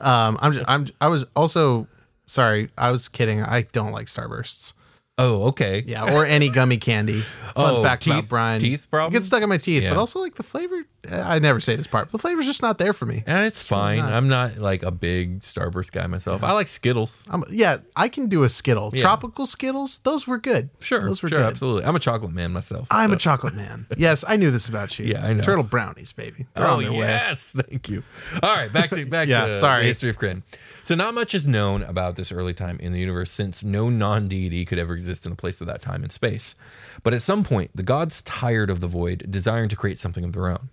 Um, 0.00 0.36
I'm 0.42 0.52
just, 0.52 0.64
I'm 0.66 0.88
I 1.00 1.06
was 1.06 1.26
also 1.36 1.86
sorry. 2.28 2.70
I 2.78 2.90
was 2.90 3.08
kidding. 3.08 3.42
I 3.42 3.62
don't 3.62 3.92
like 3.92 4.06
Starbursts. 4.06 4.74
Oh, 5.20 5.48
okay. 5.48 5.82
Yeah, 5.84 6.14
or 6.14 6.24
any 6.24 6.48
gummy 6.48 6.76
candy. 6.76 7.20
Fun 7.54 7.74
Oh, 7.74 7.82
fact 7.82 8.04
teeth- 8.04 8.12
about 8.14 8.28
Brian: 8.28 8.60
teeth 8.60 8.86
problem? 8.90 9.12
It 9.12 9.16
gets 9.16 9.26
stuck 9.26 9.42
in 9.42 9.48
my 9.48 9.58
teeth, 9.58 9.82
Yeah. 9.82 9.90
but 9.94 9.98
also 9.98 10.20
like 10.20 10.36
the 10.36 10.44
flavor. 10.44 10.84
I 11.10 11.38
never 11.38 11.60
say 11.60 11.76
this 11.76 11.86
part. 11.86 12.06
But 12.06 12.12
the 12.12 12.18
flavor's 12.18 12.46
just 12.46 12.60
not 12.60 12.78
there 12.78 12.92
for 12.92 13.06
me. 13.06 13.22
And 13.26 13.46
it's 13.46 13.62
fine. 13.62 13.98
not. 13.98 14.12
I'm 14.12 14.28
not 14.28 14.58
like 14.58 14.82
a 14.82 14.90
big 14.90 15.40
Starburst 15.40 15.92
guy 15.92 16.06
myself. 16.06 16.42
I 16.42 16.52
like 16.52 16.66
Skittles. 16.68 17.24
I'm, 17.30 17.44
yeah, 17.50 17.78
I 17.94 18.08
can 18.08 18.28
do 18.28 18.42
a 18.42 18.48
Skittle. 18.48 18.90
Yeah. 18.92 19.02
Tropical 19.02 19.46
Skittles, 19.46 20.00
those 20.00 20.26
were 20.26 20.38
good. 20.38 20.70
Sure, 20.80 21.00
those 21.00 21.22
were 21.22 21.28
sure, 21.28 21.38
good. 21.38 21.46
absolutely. 21.46 21.84
I'm 21.84 21.94
a 21.94 22.00
chocolate 22.00 22.32
man 22.32 22.52
myself. 22.52 22.88
I'm 22.90 23.10
so. 23.10 23.14
a 23.14 23.18
chocolate 23.18 23.54
man. 23.54 23.86
Yes, 23.98 24.24
I 24.28 24.36
knew 24.36 24.52
this 24.52 24.68
about 24.68 24.96
you. 24.98 25.06
Yeah, 25.06 25.26
I 25.26 25.32
know. 25.32 25.42
Turtle 25.42 25.64
brownies, 25.64 26.12
baby. 26.12 26.46
They're 26.54 26.68
oh 26.68 26.80
their 26.80 26.92
way. 26.92 26.98
yes, 26.98 27.52
thank 27.68 27.88
you. 27.88 28.04
All 28.42 28.54
right, 28.54 28.72
back 28.72 28.90
to 28.90 29.04
back 29.06 29.26
Yeah, 29.28 29.46
to 29.46 29.58
sorry. 29.58 29.82
the 29.82 29.88
history 29.88 30.10
of 30.10 30.18
Krynn. 30.18 30.42
So 30.84 30.94
not 30.94 31.14
much 31.14 31.34
is 31.34 31.46
known 31.48 31.82
about 31.82 32.14
this 32.16 32.30
early 32.30 32.54
time 32.54 32.78
in 32.80 32.92
the 32.92 33.00
universe 33.00 33.30
since 33.32 33.64
no 33.64 33.88
non-deity 33.88 34.64
could 34.66 34.78
ever 34.78 34.94
exist 34.94 35.26
in 35.26 35.32
a 35.32 35.36
place 35.36 35.58
without 35.58 35.82
time 35.82 36.02
and 36.02 36.12
space. 36.12 36.54
But 37.02 37.12
at 37.12 37.22
some 37.22 37.42
point, 37.42 37.72
the 37.74 37.82
gods 37.82 38.22
tired 38.22 38.70
of 38.70 38.80
the 38.80 38.86
void, 38.86 39.26
desiring 39.30 39.68
to 39.70 39.76
create 39.76 39.98
something 39.98 40.24
of 40.24 40.32
their 40.32 40.48
own. 40.48 40.68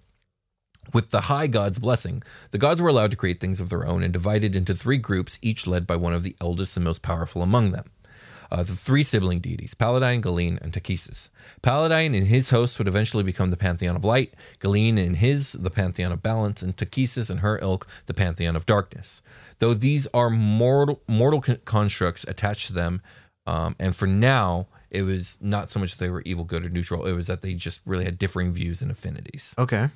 With 0.93 1.11
the 1.11 1.21
high 1.21 1.47
god's 1.47 1.79
blessing, 1.79 2.23
the 2.51 2.57
gods 2.57 2.81
were 2.81 2.89
allowed 2.89 3.11
to 3.11 3.17
create 3.17 3.39
things 3.39 3.59
of 3.59 3.69
their 3.69 3.86
own 3.86 4.03
and 4.03 4.13
divided 4.13 4.55
into 4.55 4.75
three 4.75 4.97
groups, 4.97 5.39
each 5.41 5.67
led 5.67 5.86
by 5.88 5.95
one 5.95 6.13
of 6.13 6.23
the 6.23 6.36
eldest 6.39 6.77
and 6.77 6.83
most 6.83 7.01
powerful 7.01 7.41
among 7.41 7.71
them. 7.71 7.89
Uh, 8.51 8.63
the 8.63 8.75
three 8.75 9.03
sibling 9.03 9.39
deities, 9.39 9.73
Paladine, 9.73 10.21
Gilean, 10.21 10.59
and 10.61 10.71
Takhisis. 10.71 11.29
Paladine 11.63 12.13
and 12.13 12.27
his 12.27 12.51
host 12.51 12.77
would 12.77 12.88
eventually 12.88 13.23
become 13.23 13.49
the 13.49 13.57
Pantheon 13.57 13.95
of 13.95 14.03
Light, 14.03 14.33
Gilean 14.59 14.97
and 14.97 15.17
his 15.17 15.53
the 15.53 15.71
Pantheon 15.71 16.11
of 16.11 16.21
Balance, 16.21 16.61
and 16.61 16.77
Takhisis 16.77 17.29
and 17.29 17.39
her 17.39 17.57
ilk 17.61 17.88
the 18.05 18.13
Pantheon 18.13 18.55
of 18.55 18.65
Darkness. 18.65 19.21
Though 19.57 19.73
these 19.73 20.07
are 20.13 20.29
mortal, 20.29 21.01
mortal 21.07 21.41
constructs 21.65 22.23
attached 22.27 22.67
to 22.67 22.73
them, 22.73 23.01
um, 23.47 23.75
and 23.79 23.95
for 23.95 24.07
now, 24.07 24.67
it 24.89 25.03
was 25.03 25.38
not 25.41 25.69
so 25.69 25.79
much 25.79 25.91
that 25.91 25.99
they 25.99 26.09
were 26.09 26.21
evil, 26.25 26.45
good, 26.45 26.65
or 26.65 26.69
neutral, 26.69 27.05
it 27.05 27.13
was 27.13 27.27
that 27.27 27.41
they 27.41 27.53
just 27.53 27.81
really 27.86 28.05
had 28.05 28.17
differing 28.17 28.51
views 28.51 28.81
and 28.81 28.91
affinities. 28.91 29.53
Okay. 29.57 29.89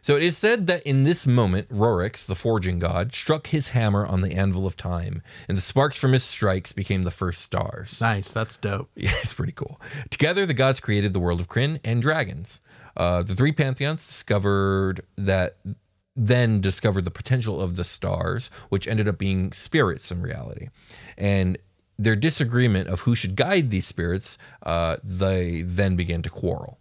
So 0.00 0.16
it 0.16 0.22
is 0.22 0.36
said 0.36 0.66
that 0.66 0.82
in 0.84 1.02
this 1.02 1.26
moment, 1.26 1.68
Reorx, 1.68 2.26
the 2.26 2.34
forging 2.34 2.78
god, 2.78 3.14
struck 3.14 3.48
his 3.48 3.68
hammer 3.68 4.06
on 4.06 4.20
the 4.20 4.32
anvil 4.32 4.66
of 4.66 4.76
time, 4.76 5.22
and 5.48 5.56
the 5.56 5.62
sparks 5.62 5.98
from 5.98 6.12
his 6.12 6.24
strikes 6.24 6.72
became 6.72 7.04
the 7.04 7.10
first 7.10 7.42
stars. 7.42 8.00
Nice. 8.00 8.32
That's 8.32 8.56
dope. 8.56 8.90
Yeah, 8.96 9.12
it's 9.22 9.32
pretty 9.34 9.52
cool. 9.52 9.80
Together, 10.10 10.44
the 10.44 10.54
gods 10.54 10.80
created 10.80 11.12
the 11.12 11.20
world 11.20 11.40
of 11.40 11.48
Krynn 11.48 11.80
and 11.84 12.02
dragons. 12.02 12.60
Uh, 12.96 13.22
the 13.22 13.34
three 13.34 13.52
pantheons 13.52 14.06
discovered 14.06 15.02
that, 15.16 15.56
then 16.16 16.60
discovered 16.60 17.04
the 17.04 17.10
potential 17.12 17.60
of 17.60 17.76
the 17.76 17.84
stars, 17.84 18.50
which 18.70 18.88
ended 18.88 19.06
up 19.06 19.18
being 19.18 19.52
spirits 19.52 20.10
in 20.10 20.20
reality. 20.20 20.68
And 21.16 21.58
their 21.96 22.16
disagreement 22.16 22.88
of 22.88 23.00
who 23.00 23.14
should 23.14 23.36
guide 23.36 23.70
these 23.70 23.86
spirits, 23.86 24.38
uh, 24.64 24.96
they 25.02 25.62
then 25.62 25.96
began 25.96 26.22
to 26.22 26.30
quarrel. 26.30 26.78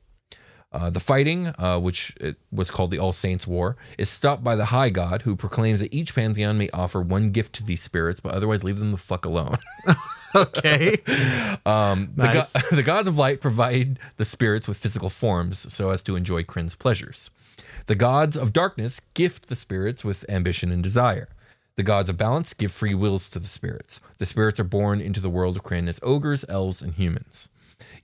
Uh, 0.78 0.92
the 0.92 1.00
fighting, 1.00 1.48
uh, 1.58 1.80
which 1.80 2.16
it 2.22 2.36
was 2.52 2.70
called 2.70 2.92
the 2.92 3.00
All 3.00 3.12
Saints 3.12 3.48
War, 3.48 3.78
is 3.98 4.10
stopped 4.10 4.44
by 4.44 4.56
the 4.56 4.66
High 4.66 4.92
God, 4.92 5.24
who 5.24 5.36
proclaims 5.36 5.80
that 5.80 5.92
each 5.92 6.14
pantheon 6.14 6.60
may 6.60 6.70
offer 6.70 7.02
one 7.02 7.32
gift 7.32 7.54
to 7.54 7.64
these 7.64 7.82
spirits, 7.82 8.20
but 8.20 8.34
otherwise 8.36 8.64
leave 8.64 8.78
them 8.78 8.92
the 8.92 8.98
fuck 8.98 9.26
alone. 9.26 9.58
Okay. 10.36 10.98
Um, 11.66 12.12
Nice. 12.16 12.52
the, 12.52 12.60
go- 12.60 12.68
the 12.76 12.84
gods 12.84 13.08
of 13.08 13.18
light 13.18 13.42
provide 13.42 13.98
the 14.18 14.26
spirits 14.26 14.68
with 14.68 14.78
physical 14.78 15.10
forms 15.10 15.74
so 15.74 15.90
as 15.90 16.04
to 16.04 16.16
enjoy 16.16 16.44
Krynn's 16.44 16.76
pleasures. 16.76 17.32
The 17.88 17.96
gods 17.96 18.36
of 18.38 18.52
darkness 18.54 19.00
gift 19.14 19.48
the 19.48 19.56
spirits 19.56 20.04
with 20.04 20.26
ambition 20.30 20.72
and 20.72 20.84
desire. 20.84 21.30
The 21.78 21.84
gods 21.84 22.10
of 22.10 22.18
balance 22.18 22.54
give 22.54 22.72
free 22.72 22.94
wills 22.94 23.30
to 23.30 23.40
the 23.40 23.48
spirits. 23.48 24.00
The 24.18 24.26
spirits 24.26 24.60
are 24.60 24.66
born 24.66 25.00
into 25.00 25.22
the 25.22 25.30
world 25.30 25.56
of 25.56 25.64
Krynn 25.64 25.88
as 25.88 26.00
ogres, 26.04 26.44
elves, 26.50 26.82
and 26.82 26.94
humans. 26.94 27.50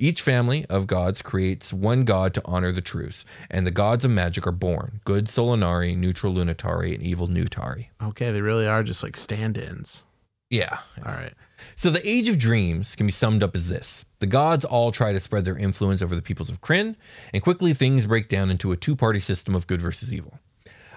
Each 0.04 0.22
family 0.22 0.66
of 0.66 0.86
gods 0.86 1.22
creates 1.22 1.72
one 1.72 2.04
god 2.04 2.34
to 2.34 2.42
honor 2.44 2.74
the 2.74 2.82
truce, 2.82 3.24
and 3.50 3.66
the 3.66 3.72
gods 3.72 4.04
of 4.04 4.12
magic 4.12 4.46
are 4.46 4.52
born 4.52 5.00
good 5.06 5.28
Solinari, 5.28 5.96
neutral 5.96 6.34
Lunitari, 6.34 6.94
and 6.94 7.02
evil 7.02 7.30
Nuitari. 7.30 7.88
Okay, 8.04 8.30
they 8.34 8.42
really 8.42 8.68
are 8.68 8.84
just 8.84 9.02
like 9.02 9.16
stand-ins. 9.16 10.04
Yeah. 10.50 10.80
All 11.06 11.14
right. 11.14 11.32
So 11.78 11.90
the 11.90 12.06
Age 12.06 12.28
of 12.28 12.38
Dreams 12.38 12.98
can 12.98 13.06
be 13.06 13.14
summed 13.14 13.44
up 13.44 13.56
as 13.56 13.70
this. 13.70 14.04
The 14.20 14.28
gods 14.28 14.66
all 14.66 14.92
try 14.92 15.14
to 15.14 15.22
spread 15.22 15.46
their 15.46 15.58
influence 15.58 16.02
over 16.02 16.18
the 16.18 16.22
peoples 16.22 16.50
of 16.50 16.60
Krynn, 16.60 16.98
and 17.34 17.42
quickly 17.42 17.74
things 17.74 18.06
break 18.06 18.28
down 18.28 18.52
into 18.52 18.74
a 18.74 18.76
two-party 18.76 19.22
system 19.22 19.56
of 19.56 19.68
good 19.68 19.82
versus 19.82 20.12
evil. 20.12 20.38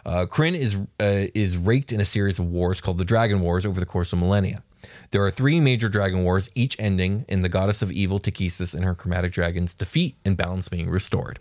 Uh, 0.04 0.26
Krynn 0.28 0.56
is 0.56 0.74
uh, 0.98 1.30
is 1.32 1.56
raked 1.56 1.92
in 1.92 2.00
a 2.00 2.04
series 2.04 2.40
of 2.40 2.46
wars 2.46 2.80
called 2.80 2.98
the 2.98 3.04
Dragon 3.04 3.40
Wars 3.40 3.64
over 3.64 3.78
the 3.78 3.86
course 3.86 4.12
of 4.12 4.18
millennia. 4.18 4.64
There 5.10 5.22
are 5.24 5.30
three 5.30 5.60
major 5.60 5.88
dragon 5.88 6.24
wars, 6.24 6.50
each 6.54 6.76
ending 6.78 7.24
in 7.28 7.42
the 7.42 7.48
goddess 7.48 7.82
of 7.82 7.92
evil 7.92 8.18
Takhisis 8.20 8.74
and 8.74 8.84
her 8.84 8.94
chromatic 8.94 9.32
dragons' 9.32 9.74
defeat 9.74 10.16
and 10.24 10.36
balance 10.36 10.68
being 10.68 10.88
restored. 10.90 11.38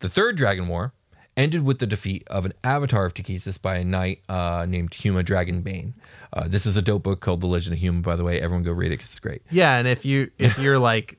The 0.00 0.08
third 0.08 0.36
dragon 0.36 0.68
war 0.68 0.92
ended 1.36 1.62
with 1.64 1.78
the 1.78 1.86
defeat 1.86 2.22
of 2.28 2.46
an 2.46 2.52
avatar 2.64 3.04
of 3.04 3.14
Takhisis 3.14 3.60
by 3.60 3.76
a 3.76 3.84
knight 3.84 4.22
uh, 4.28 4.66
named 4.68 4.92
Huma 4.92 5.22
Dragonbane. 5.22 5.92
Uh, 6.32 6.48
this 6.48 6.64
is 6.66 6.76
a 6.76 6.82
dope 6.82 7.02
book 7.02 7.20
called 7.20 7.40
The 7.40 7.46
Legend 7.46 7.76
of 7.76 7.82
Huma, 7.82 8.02
by 8.02 8.16
the 8.16 8.24
way. 8.24 8.40
Everyone 8.40 8.62
go 8.62 8.72
read 8.72 8.86
it 8.86 8.98
because 8.98 9.10
it's 9.10 9.20
great. 9.20 9.42
Yeah, 9.50 9.76
and 9.76 9.86
if 9.86 10.04
you 10.04 10.30
if 10.38 10.58
you're 10.58 10.78
like 10.78 11.18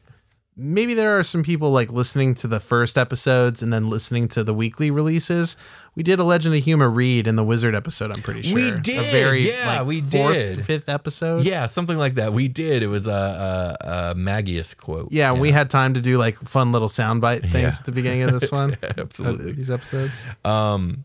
maybe 0.58 0.94
there 0.96 1.18
are 1.20 1.24
some 1.24 1.44
people 1.44 1.72
like 1.72 1.92
listening 1.92 2.34
to 2.36 2.48
the 2.48 2.60
first 2.60 2.98
episodes 2.98 3.62
and 3.62 3.72
then 3.72 3.88
listening 3.88 4.28
to 4.30 4.44
the 4.44 4.54
weekly 4.54 4.90
releases. 4.90 5.56
We 5.96 6.04
did 6.04 6.20
a 6.20 6.24
Legend 6.24 6.56
of 6.56 6.64
Huma 6.64 6.94
read 6.94 7.28
in 7.28 7.36
the 7.36 7.44
Wizard 7.44 7.74
episode. 7.76 8.12
I'm 8.12 8.22
pretty 8.22 8.42
sure 8.44 8.56
We 8.56 8.70
A 8.70 8.78
did, 8.78 9.12
very, 9.12 9.50
yeah, 9.50 9.78
like, 9.80 9.88
we 9.88 10.02
fourth, 10.02 10.34
did. 10.34 10.66
fifth 10.66 10.90
episode. 10.90 11.44
Yeah, 11.46 11.66
something 11.68 11.98
like 11.98 12.16
that. 12.16 12.34
We 12.34 12.48
did. 12.48 12.84
It 12.84 12.88
was 12.88 13.08
a, 13.08 13.78
a, 13.82 14.12
a 14.12 14.16
Magius 14.16 14.74
quote. 14.74 15.12
Yeah, 15.12 15.32
we 15.34 15.52
had 15.52 15.70
time 15.70 15.94
to 15.96 16.02
do 16.02 16.18
like 16.18 16.36
fun 16.38 16.72
little 16.72 16.88
soundbite 16.90 17.42
things 17.42 17.54
Yeah. 17.56 17.68
at 17.80 17.86
the 17.86 17.92
beginning 17.92 18.24
of 18.24 18.40
this 18.40 18.52
one. 18.52 18.78
Yeah, 18.84 18.94
absolutely. 18.98 19.52
Uh, 19.52 19.56
these 19.56 19.72
episodes. 19.72 20.28
Um, 20.46 21.04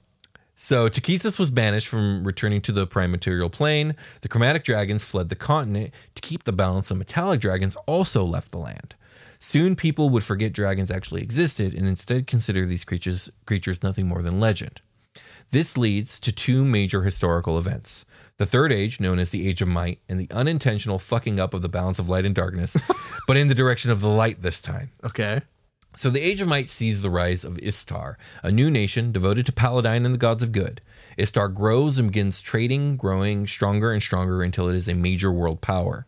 so 0.56 0.88
Takhisis 0.88 1.38
was 1.38 1.50
banished 1.50 1.88
from 1.88 2.22
returning 2.24 2.60
to 2.62 2.72
the 2.72 2.86
prime 2.86 3.10
material 3.10 3.50
plane. 3.50 3.96
The 4.20 4.28
chromatic 4.28 4.62
dragons 4.62 5.04
fled 5.04 5.28
the 5.28 5.34
continent 5.36 5.92
to 6.14 6.22
keep 6.22 6.44
the 6.44 6.52
balance. 6.52 6.88
The 6.90 6.94
metallic 6.94 7.40
dragons 7.40 7.76
also 7.86 8.24
left 8.24 8.52
the 8.52 8.58
land. 8.58 8.94
Soon, 9.44 9.74
people 9.74 10.08
would 10.08 10.22
forget 10.22 10.52
dragons 10.52 10.88
actually 10.88 11.20
existed 11.20 11.74
and 11.74 11.84
instead 11.88 12.28
consider 12.28 12.64
these 12.64 12.84
creatures 12.84 13.28
creatures 13.44 13.82
nothing 13.82 14.06
more 14.06 14.22
than 14.22 14.38
legend. 14.38 14.80
This 15.50 15.76
leads 15.76 16.20
to 16.20 16.30
two 16.30 16.64
major 16.64 17.02
historical 17.02 17.58
events. 17.58 18.04
The 18.36 18.46
third 18.46 18.72
age, 18.72 19.00
known 19.00 19.18
as 19.18 19.32
the 19.32 19.48
Age 19.48 19.60
of 19.60 19.66
Might, 19.66 19.98
and 20.08 20.20
the 20.20 20.30
unintentional 20.32 21.00
fucking 21.00 21.40
up 21.40 21.54
of 21.54 21.62
the 21.62 21.68
balance 21.68 21.98
of 21.98 22.08
light 22.08 22.24
and 22.24 22.36
darkness, 22.36 22.76
but 23.26 23.36
in 23.36 23.48
the 23.48 23.54
direction 23.56 23.90
of 23.90 24.00
the 24.00 24.08
light 24.08 24.42
this 24.42 24.62
time. 24.62 24.92
Okay. 25.02 25.40
So 25.96 26.08
the 26.08 26.22
Age 26.22 26.40
of 26.40 26.46
Might 26.46 26.68
sees 26.68 27.02
the 27.02 27.10
rise 27.10 27.44
of 27.44 27.58
Istar, 27.58 28.18
a 28.44 28.52
new 28.52 28.70
nation 28.70 29.10
devoted 29.10 29.44
to 29.46 29.52
Paladine 29.52 30.04
and 30.06 30.14
the 30.14 30.18
gods 30.18 30.44
of 30.44 30.52
good. 30.52 30.80
Istar 31.18 31.48
grows 31.48 31.98
and 31.98 32.12
begins 32.12 32.42
trading, 32.42 32.96
growing 32.96 33.48
stronger 33.48 33.90
and 33.90 34.00
stronger 34.00 34.40
until 34.40 34.68
it 34.68 34.76
is 34.76 34.88
a 34.88 34.94
major 34.94 35.32
world 35.32 35.60
power. 35.60 36.06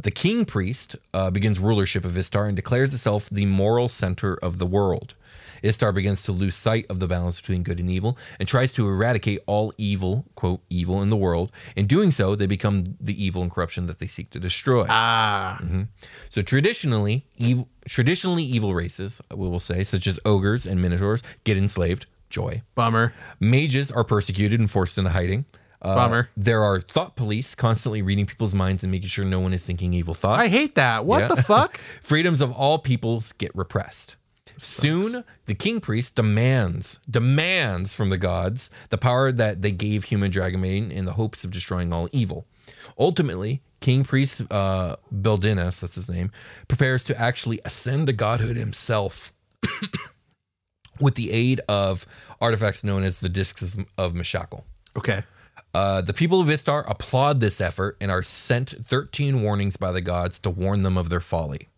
The 0.00 0.10
king 0.10 0.44
priest 0.44 0.96
uh, 1.12 1.30
begins 1.30 1.58
rulership 1.60 2.04
of 2.04 2.16
Istar 2.16 2.46
and 2.46 2.56
declares 2.56 2.92
itself 2.92 3.28
the 3.30 3.46
moral 3.46 3.88
center 3.88 4.34
of 4.34 4.58
the 4.58 4.66
world. 4.66 5.14
Istar 5.62 5.92
begins 5.92 6.22
to 6.24 6.32
lose 6.32 6.54
sight 6.54 6.84
of 6.90 6.98
the 6.98 7.06
balance 7.08 7.40
between 7.40 7.62
good 7.62 7.80
and 7.80 7.88
evil 7.90 8.18
and 8.38 8.46
tries 8.46 8.72
to 8.74 8.86
eradicate 8.86 9.40
all 9.46 9.72
evil, 9.78 10.26
quote, 10.34 10.60
evil 10.68 11.00
in 11.00 11.08
the 11.08 11.16
world. 11.16 11.50
In 11.74 11.86
doing 11.86 12.10
so, 12.10 12.34
they 12.36 12.46
become 12.46 12.84
the 13.00 13.24
evil 13.24 13.40
and 13.40 13.50
corruption 13.50 13.86
that 13.86 13.98
they 13.98 14.06
seek 14.06 14.28
to 14.30 14.40
destroy. 14.40 14.84
Ah. 14.90 15.58
Mhm. 15.62 15.88
So 16.28 16.42
traditionally, 16.42 17.24
evil, 17.38 17.68
traditionally 17.86 18.44
evil 18.44 18.74
races, 18.74 19.22
we 19.30 19.48
will 19.48 19.60
say, 19.60 19.84
such 19.84 20.06
as 20.06 20.20
ogres 20.26 20.66
and 20.66 20.82
minotaurs, 20.82 21.22
get 21.44 21.56
enslaved. 21.56 22.06
Joy. 22.28 22.62
Bummer. 22.74 23.12
Mages 23.38 23.92
are 23.92 24.02
persecuted 24.04 24.58
and 24.58 24.68
forced 24.70 24.98
into 24.98 25.10
hiding. 25.10 25.44
Uh, 25.84 25.94
Bummer. 25.94 26.30
There 26.36 26.62
are 26.62 26.80
thought 26.80 27.14
police 27.14 27.54
constantly 27.54 28.02
reading 28.02 28.26
people's 28.26 28.54
minds 28.54 28.82
and 28.82 28.90
making 28.90 29.08
sure 29.08 29.24
no 29.24 29.40
one 29.40 29.52
is 29.52 29.66
thinking 29.66 29.92
evil 29.92 30.14
thoughts. 30.14 30.40
I 30.40 30.48
hate 30.48 30.74
that. 30.76 31.04
What 31.04 31.28
the 31.28 31.42
fuck? 31.42 31.78
Freedoms 32.02 32.40
of 32.40 32.50
all 32.52 32.78
peoples 32.78 33.32
get 33.32 33.54
repressed. 33.54 34.16
Soon, 34.56 35.24
the 35.46 35.54
king 35.54 35.80
priest 35.80 36.14
demands 36.14 37.00
demands 37.10 37.92
from 37.92 38.10
the 38.10 38.16
gods 38.16 38.70
the 38.90 38.98
power 38.98 39.32
that 39.32 39.62
they 39.62 39.72
gave 39.72 40.06
Huma 40.06 40.30
Dragonbane 40.30 40.90
in 40.90 41.06
the 41.06 41.14
hopes 41.14 41.44
of 41.44 41.50
destroying 41.50 41.92
all 41.92 42.08
evil. 42.12 42.46
Ultimately, 42.98 43.62
King 43.80 44.04
Priest 44.04 44.40
uh, 44.50 44.96
Beldinas, 45.12 45.80
that's 45.80 45.96
his 45.96 46.08
name, 46.08 46.30
prepares 46.68 47.04
to 47.04 47.20
actually 47.20 47.60
ascend 47.64 48.06
to 48.06 48.12
godhood 48.12 48.56
himself 48.56 49.32
with 51.00 51.16
the 51.16 51.32
aid 51.32 51.60
of 51.68 52.06
artifacts 52.40 52.82
known 52.84 53.02
as 53.02 53.20
the 53.20 53.28
Discs 53.28 53.76
of 53.98 54.14
Mishakal. 54.14 54.64
Okay. 54.96 55.24
Uh, 55.74 56.00
the 56.00 56.12
people 56.14 56.40
of 56.40 56.48
Istar 56.48 56.84
applaud 56.88 57.40
this 57.40 57.60
effort 57.60 57.96
and 58.00 58.10
are 58.10 58.22
sent 58.22 58.70
13 58.70 59.42
warnings 59.42 59.76
by 59.76 59.90
the 59.92 60.00
gods 60.00 60.38
to 60.40 60.50
warn 60.50 60.82
them 60.82 60.96
of 60.96 61.08
their 61.10 61.20
folly. 61.20 61.68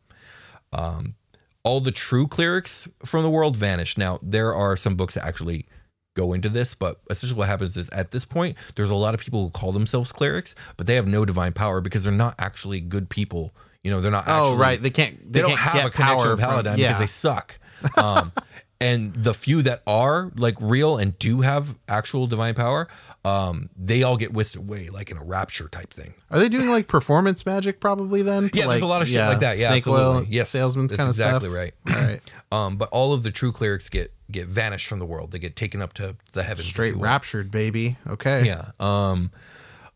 Um, 0.73 1.15
all 1.63 1.81
the 1.81 1.91
true 1.91 2.27
clerics 2.29 2.87
from 3.05 3.23
the 3.23 3.31
world 3.31 3.57
vanish. 3.57 3.97
Now, 3.97 4.19
there 4.23 4.55
are 4.55 4.77
some 4.77 4.95
books 4.95 5.15
that 5.15 5.25
actually 5.25 5.67
go 6.15 6.33
into 6.33 6.49
this, 6.49 6.75
but 6.75 7.01
essentially 7.11 7.39
what 7.39 7.49
happens 7.49 7.77
is 7.77 7.89
at 7.91 8.11
this 8.11 8.25
point, 8.25 8.57
there's 8.75 8.91
a 8.91 8.95
lot 8.95 9.15
of 9.15 9.21
people 9.21 9.45
who 9.45 9.51
call 9.51 9.73
themselves 9.73 10.13
clerics, 10.13 10.55
but 10.77 10.87
they 10.87 10.95
have 10.95 11.07
no 11.07 11.25
divine 11.25 11.53
power 11.53 11.81
because 11.81 12.05
they're 12.05 12.13
not 12.13 12.35
actually 12.39 12.81
good 12.81 13.09
people. 13.09 13.55
You 13.83 13.91
know, 13.91 14.01
they're 14.01 14.11
not 14.11 14.25
Oh, 14.27 14.57
right. 14.57 14.81
They 14.81 14.91
can't- 14.91 15.21
They, 15.33 15.41
they 15.41 15.49
don't 15.49 15.57
can't 15.57 15.61
have 15.61 15.87
a 15.87 15.91
connection 15.91 16.31
with 16.31 16.41
from- 16.41 16.67
yeah. 16.67 16.75
because 16.89 16.99
they 16.99 17.07
suck. 17.07 17.59
Um, 17.97 18.33
and 18.81 19.15
the 19.15 19.33
few 19.35 19.63
that 19.63 19.83
are 19.87 20.31
like 20.37 20.57
real 20.61 20.97
and 20.99 21.19
do 21.19 21.41
have 21.41 21.77
actual 21.89 22.27
divine 22.27 22.55
power, 22.55 22.89
um, 23.27 23.69
they 23.77 24.03
all 24.05 24.17
get 24.17 24.33
whisked 24.33 24.55
away 24.57 24.89
like 24.89 25.11
in 25.11 25.17
a 25.19 25.25
rapture 25.25 25.69
type 25.69 25.93
thing. 25.93 26.15
Are 26.31 26.39
they 26.39 26.49
doing 26.49 26.69
like 26.71 26.87
performance 26.87 27.45
magic 27.45 27.81
probably 27.81 28.23
then? 28.23 28.45
Yeah, 28.45 28.51
there's 28.51 28.67
like- 28.67 28.83
a 28.83 28.87
lot 28.87 29.03
of 29.03 29.09
shit 29.09 29.19
like 29.21 29.41
that. 29.41 29.59
Yeah, 29.59 29.69
snake 29.69 29.79
absolutely. 29.79 30.05
oil, 30.05 30.27
yes, 30.29 30.49
salesman 30.51 30.87
that's 30.87 30.99
kind 30.99 31.09
of 31.09 31.15
exactly 31.15 31.49
stuff. 31.49 31.57
right. 31.59 31.75
All 31.89 31.95
right. 32.09 32.23
Um, 32.53 32.77
but 32.77 32.89
all 32.93 33.13
of 33.13 33.25
the 33.25 33.33
true 33.33 33.51
clerics 33.51 33.89
get 33.89 34.13
get 34.31 34.47
vanished 34.47 34.87
from 34.87 35.01
the 35.01 35.05
world. 35.05 35.33
They 35.33 35.41
get 35.41 35.57
taken 35.57 35.83
up 35.83 35.93
to 35.95 36.15
the 36.33 36.45
heavens. 36.45 36.69
Straight 36.69 36.95
raptured, 36.97 37.51
baby. 37.51 37.97
Okay. 38.07 38.47
Yeah. 38.47 38.71
Um, 38.79 39.33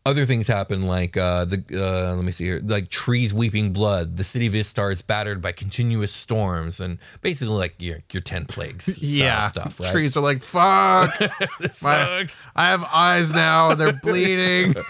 other 0.05 0.25
things 0.25 0.47
happen 0.47 0.87
like 0.87 1.15
uh, 1.15 1.45
the 1.45 1.63
uh, 1.73 2.15
let 2.15 2.25
me 2.25 2.31
see 2.31 2.45
here, 2.45 2.61
like 2.63 2.89
trees 2.89 3.33
weeping 3.33 3.71
blood. 3.71 4.17
The 4.17 4.23
city 4.23 4.47
of 4.47 4.55
Istar 4.55 4.91
is 4.91 5.01
battered 5.01 5.41
by 5.41 5.51
continuous 5.51 6.11
storms 6.11 6.79
and 6.79 6.97
basically 7.21 7.53
like 7.55 7.75
your 7.79 7.99
your 8.11 8.21
ten 8.21 8.45
plagues. 8.45 8.97
Yeah. 9.01 9.47
stuff. 9.47 9.79
Right? 9.79 9.91
Trees 9.91 10.17
are 10.17 10.21
like, 10.21 10.41
fuck. 10.41 11.17
this 11.59 11.83
My- 11.83 12.05
sucks. 12.05 12.47
I 12.55 12.69
have 12.69 12.83
eyes 12.91 13.31
now. 13.31 13.71
And 13.71 13.79
they're 13.79 13.93
bleeding. 13.93 14.75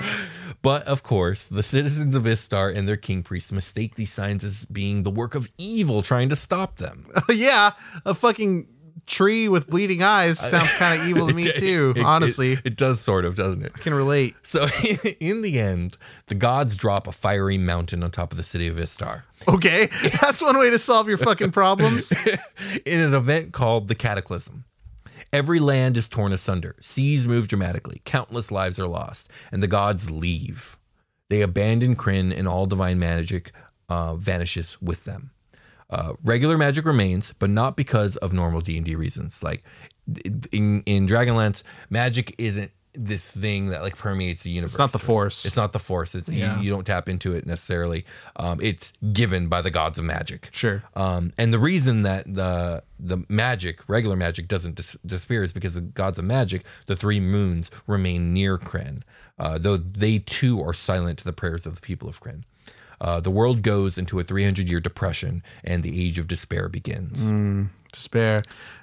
But 0.63 0.83
of 0.83 1.01
course, 1.01 1.47
the 1.47 1.63
citizens 1.63 2.13
of 2.13 2.27
Istar 2.27 2.69
and 2.69 2.87
their 2.87 2.95
king 2.97 3.23
priests 3.23 3.51
mistake 3.51 3.95
these 3.95 4.13
signs 4.13 4.43
as 4.43 4.65
being 4.65 5.01
the 5.01 5.09
work 5.09 5.33
of 5.33 5.49
evil, 5.57 6.03
trying 6.03 6.29
to 6.29 6.35
stop 6.35 6.77
them. 6.77 7.07
yeah. 7.29 7.71
A 8.05 8.13
fucking 8.13 8.67
tree 9.05 9.47
with 9.49 9.69
bleeding 9.69 10.03
eyes 10.03 10.39
sounds 10.39 10.71
kind 10.73 10.99
of 11.01 11.07
evil 11.09 11.27
to 11.27 11.33
me 11.33 11.51
too, 11.51 11.93
it- 11.95 12.03
honestly. 12.05 12.53
it, 12.53 12.61
it 12.65 12.75
does 12.77 12.99
sort 13.01 13.25
of, 13.25 13.35
doesn't 13.35 13.63
it? 13.63 13.71
I 13.75 13.79
can 13.79 13.93
relate. 13.93 14.35
So 14.43 14.67
in 15.19 15.41
the 15.41 15.59
end, 15.59 15.97
the 16.27 16.35
gods 16.35 16.75
drop 16.75 17.07
a 17.07 17.11
fiery 17.11 17.57
mountain 17.57 18.03
on 18.03 18.11
top 18.11 18.31
of 18.31 18.37
the 18.37 18.43
city 18.43 18.67
of 18.67 18.79
Istar 18.79 19.23
Okay. 19.47 19.89
That's 20.21 20.41
one 20.41 20.57
way 20.59 20.69
to 20.69 20.77
solve 20.77 21.07
your 21.07 21.17
fucking 21.17 21.51
problems. 21.51 22.13
in 22.85 22.99
an 22.99 23.13
event 23.13 23.53
called 23.53 23.87
the 23.87 23.95
Cataclysm. 23.95 24.65
Every 25.33 25.59
land 25.59 25.97
is 25.97 26.09
torn 26.09 26.33
asunder, 26.33 26.75
seas 26.81 27.25
move 27.25 27.47
dramatically, 27.47 28.01
countless 28.05 28.51
lives 28.51 28.77
are 28.77 28.87
lost, 28.87 29.29
and 29.51 29.63
the 29.63 29.67
gods 29.67 30.11
leave. 30.11 30.77
They 31.29 31.41
abandon 31.41 31.95
Krynn, 31.95 32.37
and 32.37 32.47
all 32.49 32.65
divine 32.65 32.99
magic 32.99 33.53
uh, 33.87 34.15
vanishes 34.15 34.77
with 34.81 35.05
them. 35.05 35.31
Uh, 35.91 36.13
regular 36.23 36.57
magic 36.57 36.85
remains, 36.85 37.33
but 37.39 37.49
not 37.49 37.75
because 37.75 38.15
of 38.17 38.33
normal 38.33 38.61
D 38.61 38.77
and 38.77 38.85
D 38.85 38.95
reasons. 38.95 39.43
Like 39.43 39.63
in 40.51 40.83
in 40.85 41.07
Dragonlance, 41.07 41.63
magic 41.89 42.35
isn't 42.37 42.71
this 42.93 43.31
thing 43.31 43.69
that 43.69 43.81
like 43.81 43.95
permeates 43.97 44.43
the 44.43 44.49
universe. 44.49 44.73
It's 44.73 44.79
not 44.79 44.91
the 44.91 44.99
force. 44.99 45.45
It's 45.45 45.55
not 45.55 45.71
the 45.71 45.79
force. 45.79 46.13
It's 46.13 46.27
Yeah. 46.29 46.57
you, 46.57 46.63
you 46.63 46.69
don't 46.71 46.83
tap 46.85 47.07
into 47.07 47.33
it 47.33 47.45
necessarily. 47.45 48.03
Um, 48.35 48.59
it's 48.61 48.91
given 49.13 49.47
by 49.47 49.61
the 49.61 49.71
gods 49.71 49.97
of 49.97 50.03
magic. 50.03 50.49
Sure. 50.51 50.83
Um, 50.93 51.31
and 51.37 51.53
the 51.53 51.59
reason 51.59 52.01
that 52.01 52.25
the 52.33 52.83
the 52.99 53.19
magic, 53.29 53.87
regular 53.87 54.15
magic, 54.17 54.47
doesn't 54.49 54.75
dis- 54.75 54.97
disappear 55.05 55.41
is 55.41 55.53
because 55.53 55.75
the 55.75 55.81
gods 55.81 56.19
of 56.19 56.25
magic, 56.25 56.63
the 56.85 56.95
three 56.97 57.19
moons, 57.21 57.71
remain 57.87 58.33
near 58.33 58.57
Krynn, 58.57 59.03
uh, 59.39 59.57
though 59.57 59.77
they 59.77 60.19
too 60.19 60.61
are 60.61 60.73
silent 60.73 61.17
to 61.19 61.23
the 61.25 61.33
prayers 61.33 61.65
of 61.65 61.75
the 61.75 61.81
people 61.81 62.09
of 62.09 62.21
Krynn. 62.21 62.43
Uh, 63.01 63.19
the 63.19 63.31
world 63.31 63.63
goes 63.63 63.97
into 63.97 64.19
a 64.19 64.23
300 64.23 64.69
year 64.69 64.79
depression, 64.79 65.41
and 65.63 65.81
the 65.81 66.05
age 66.07 66.19
of 66.19 66.27
despair 66.27 66.69
begins. 66.69 67.29
Mm, 67.29 67.69
despair. 67.91 68.37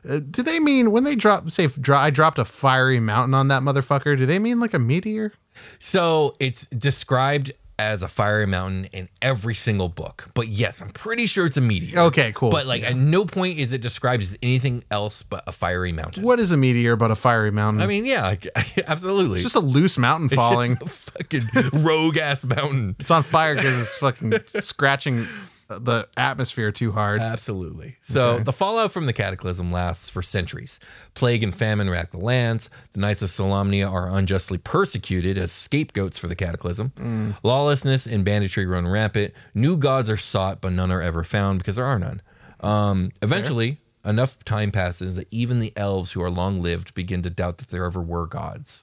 Uh, 0.09 0.19
do 0.29 0.43
they 0.43 0.59
mean 0.59 0.91
when 0.91 1.05
they 1.05 1.15
drop, 1.15 1.49
say, 1.53 1.69
dro- 1.69 1.97
I 1.97 2.11
dropped 2.11 2.39
a 2.39 2.45
fiery 2.45 2.99
mountain 2.99 3.33
on 3.33 3.47
that 3.49 3.63
motherfucker? 3.63 4.17
Do 4.19 4.27
they 4.27 4.41
mean 4.41 4.59
like 4.59 4.75
a 4.75 4.79
meteor? 4.81 5.33
So 5.79 6.35
it's 6.41 6.67
described 6.67 7.53
as 7.79 8.03
a 8.03 8.09
fiery 8.09 8.47
mountain 8.47 8.87
in 8.87 9.09
every 9.23 9.55
single 9.55 9.89
book. 9.89 10.31
But 10.35 10.49
yes, 10.49 10.83
I'm 10.83 10.91
pretty 10.91 11.27
sure 11.27 11.47
it's 11.47 11.57
a 11.57 11.61
meteor. 11.61 11.99
Okay, 12.01 12.33
cool. 12.35 12.51
But 12.51 12.67
like 12.67 12.83
at 12.83 12.97
no 12.97 13.25
point 13.25 13.59
is 13.59 13.73
it 13.73 13.81
described 13.81 14.23
as 14.23 14.37
anything 14.43 14.85
else 14.91 15.23
but 15.23 15.45
a 15.47 15.53
fiery 15.53 15.93
mountain. 15.93 16.25
What 16.25 16.41
is 16.41 16.51
a 16.51 16.57
meteor 16.57 16.97
but 16.97 17.11
a 17.11 17.15
fiery 17.15 17.53
mountain? 17.53 17.83
I 17.83 17.87
mean, 17.87 18.05
yeah, 18.05 18.35
absolutely. 18.87 19.37
it's 19.37 19.45
just 19.45 19.57
a 19.57 19.61
loose 19.61 19.97
mountain 19.97 20.29
falling. 20.29 20.73
It's 20.73 20.81
just 20.81 21.09
a 21.09 21.13
fucking 21.13 21.49
rogue 21.85 22.17
ass 22.17 22.45
mountain. 22.45 22.97
It's 22.99 23.11
on 23.11 23.23
fire 23.23 23.55
because 23.55 23.81
it's 23.81 23.97
fucking 23.99 24.35
scratching 24.49 25.29
the 25.69 26.09
atmosphere 26.17 26.73
too 26.73 26.93
hard. 26.93 27.21
Absolutely. 27.21 27.97
So 28.01 28.35
Okay. 28.37 28.45
the 28.45 28.53
fallout 28.53 28.91
from 28.91 29.07
the 29.07 29.13
cataclysm 29.13 29.71
lasts 29.71 30.09
for 30.09 30.23
centuries. 30.23 30.81
Plague 31.15 31.43
and 31.43 31.55
famine 31.55 31.91
rack 31.91 32.11
the 32.11 32.19
lands. 32.19 32.71
The 32.95 33.01
Knights 33.01 33.21
of 33.23 33.29
Solamnia 33.29 33.91
are 33.91 34.09
unjustly 34.09 34.57
persecuted 34.59 35.37
as 35.37 35.53
scapegoats 35.53 36.19
for 36.19 36.27
the 36.27 36.35
cataclysm. 36.35 36.93
Mm. 36.97 37.37
Lawlessness 37.43 38.07
and 38.07 38.25
banditry 38.25 38.65
run 38.67 38.89
rampant. 38.89 39.35
New 39.55 39.77
gods 39.77 40.09
are 40.09 40.17
sought, 40.17 40.61
but 40.61 40.73
none 40.73 40.91
are 40.91 41.03
ever 41.03 41.23
found 41.23 41.59
because 41.59 41.77
there 41.77 41.85
are 41.87 41.99
none. 41.99 42.23
Um, 42.61 43.11
eventually, 43.21 43.81
enough 44.05 44.43
time 44.45 44.71
passes 44.73 45.17
that 45.17 45.29
even 45.31 45.59
the 45.59 45.73
elves 45.77 46.13
who 46.13 46.23
are 46.23 46.31
long 46.31 46.63
lived 46.63 46.95
begin 46.95 47.21
to 47.23 47.31
doubt 47.31 47.59
that 47.59 47.69
there 47.69 47.85
ever 47.85 48.01
were 48.01 48.27
gods. 48.27 48.83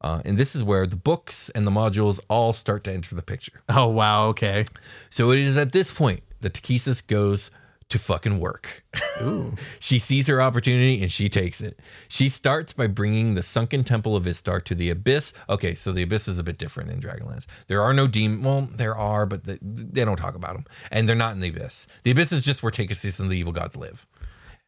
Uh, 0.00 0.22
and 0.24 0.38
this 0.38 0.56
is 0.56 0.64
where 0.64 0.86
the 0.86 0.96
books 0.96 1.50
and 1.50 1.66
the 1.66 1.70
modules 1.70 2.20
all 2.28 2.52
start 2.52 2.84
to 2.84 2.92
enter 2.92 3.14
the 3.14 3.22
picture. 3.22 3.62
Oh 3.68 3.86
wow, 3.86 4.26
okay. 4.28 4.64
So 5.10 5.30
it 5.30 5.38
is 5.38 5.56
at 5.56 5.72
this 5.72 5.90
point 5.92 6.22
that 6.40 6.54
Takhisis 6.54 7.06
goes 7.06 7.50
to 7.90 7.98
fucking 7.98 8.38
work. 8.38 8.84
she 9.80 9.98
sees 9.98 10.28
her 10.28 10.40
opportunity 10.40 11.02
and 11.02 11.10
she 11.10 11.28
takes 11.28 11.60
it. 11.60 11.78
She 12.08 12.28
starts 12.28 12.72
by 12.72 12.86
bringing 12.86 13.34
the 13.34 13.42
sunken 13.42 13.84
temple 13.84 14.16
of 14.16 14.26
Istar 14.26 14.60
to 14.60 14.74
the 14.74 14.90
abyss. 14.90 15.32
Okay, 15.48 15.74
so 15.74 15.92
the 15.92 16.02
abyss 16.02 16.28
is 16.28 16.38
a 16.38 16.44
bit 16.44 16.56
different 16.56 16.90
in 16.90 17.00
Dragonlance. 17.00 17.46
There 17.66 17.82
are 17.82 17.92
no 17.92 18.06
demon. 18.06 18.42
Well, 18.42 18.68
there 18.72 18.96
are, 18.96 19.26
but 19.26 19.44
they, 19.44 19.58
they 19.60 20.04
don't 20.04 20.16
talk 20.16 20.36
about 20.36 20.54
them, 20.54 20.64
and 20.90 21.08
they're 21.08 21.16
not 21.16 21.34
in 21.34 21.40
the 21.40 21.48
abyss. 21.48 21.88
The 22.04 22.12
abyss 22.12 22.32
is 22.32 22.42
just 22.42 22.62
where 22.62 22.70
Takhisis 22.70 23.20
and 23.20 23.28
the 23.28 23.36
evil 23.36 23.52
gods 23.52 23.76
live. 23.76 24.06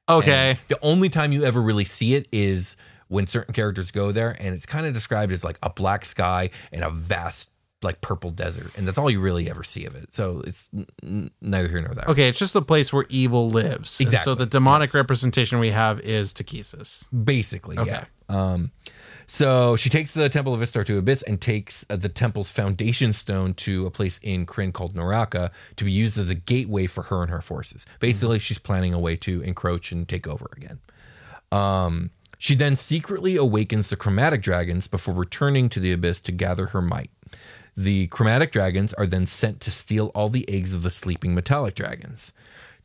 Okay. 0.08 0.50
And 0.50 0.58
the 0.66 0.78
only 0.82 1.08
time 1.08 1.32
you 1.32 1.44
ever 1.44 1.62
really 1.62 1.84
see 1.84 2.14
it 2.14 2.26
is 2.32 2.76
when 3.12 3.26
certain 3.26 3.52
characters 3.54 3.90
go 3.90 4.10
there, 4.12 4.36
and 4.40 4.54
it's 4.54 4.66
kind 4.66 4.86
of 4.86 4.94
described 4.94 5.32
as 5.32 5.44
like 5.44 5.58
a 5.62 5.70
black 5.70 6.04
sky 6.04 6.50
and 6.72 6.82
a 6.82 6.90
vast 6.90 7.48
like 7.82 8.00
purple 8.00 8.30
desert, 8.30 8.70
and 8.76 8.86
that's 8.86 8.96
all 8.96 9.10
you 9.10 9.20
really 9.20 9.50
ever 9.50 9.62
see 9.64 9.84
of 9.86 9.94
it. 9.96 10.12
So 10.14 10.40
it's 10.46 10.70
n- 11.02 11.30
neither 11.40 11.68
here 11.68 11.80
nor 11.80 11.92
there. 11.94 12.04
Okay, 12.08 12.28
it's 12.28 12.38
just 12.38 12.52
the 12.52 12.62
place 12.62 12.92
where 12.92 13.04
evil 13.08 13.50
lives. 13.50 14.00
And 14.00 14.10
so 14.20 14.34
the 14.36 14.46
demonic 14.46 14.94
representation 14.94 15.58
we 15.58 15.70
have 15.72 15.98
is 16.00 16.32
Takhisis. 16.32 17.06
Basically, 17.24 17.76
Okay. 17.78 17.90
yeah. 17.90 18.04
Um, 18.28 18.70
so 19.26 19.76
she 19.76 19.88
takes 19.90 20.14
the 20.14 20.28
Temple 20.28 20.54
of 20.54 20.62
Istar 20.62 20.84
to 20.84 20.96
Abyss 20.98 21.22
and 21.22 21.40
takes 21.40 21.84
uh, 21.90 21.96
the 21.96 22.08
temple's 22.08 22.50
foundation 22.50 23.12
stone 23.12 23.52
to 23.54 23.86
a 23.86 23.90
place 23.90 24.18
in 24.22 24.46
Krynn 24.46 24.72
called 24.72 24.94
Neraka 24.94 25.50
to 25.76 25.84
be 25.84 25.90
used 25.92 26.18
as 26.18 26.30
a 26.30 26.34
gateway 26.34 26.86
for 26.86 27.02
her 27.04 27.22
and 27.22 27.30
her 27.30 27.40
forces. 27.42 27.84
Basically, 28.00 28.38
she's 28.38 28.58
planning 28.60 28.94
a 28.94 28.98
way 29.00 29.16
to 29.16 29.40
encroach 29.42 29.90
and 29.92 30.08
take 30.08 30.26
over 30.28 30.48
again. 30.56 30.78
Um, 31.50 32.10
she 32.42 32.56
then 32.56 32.74
secretly 32.74 33.36
awakens 33.36 33.88
the 33.88 33.94
chromatic 33.94 34.42
dragons 34.42 34.88
before 34.88 35.14
returning 35.14 35.68
to 35.68 35.78
the 35.78 35.92
abyss 35.92 36.20
to 36.20 36.32
gather 36.32 36.66
her 36.66 36.82
might. 36.82 37.12
The 37.76 38.08
chromatic 38.08 38.50
dragons 38.50 38.92
are 38.94 39.06
then 39.06 39.26
sent 39.26 39.60
to 39.60 39.70
steal 39.70 40.10
all 40.12 40.28
the 40.28 40.44
eggs 40.48 40.74
of 40.74 40.82
the 40.82 40.90
sleeping 40.90 41.36
metallic 41.36 41.76
dragons. 41.76 42.32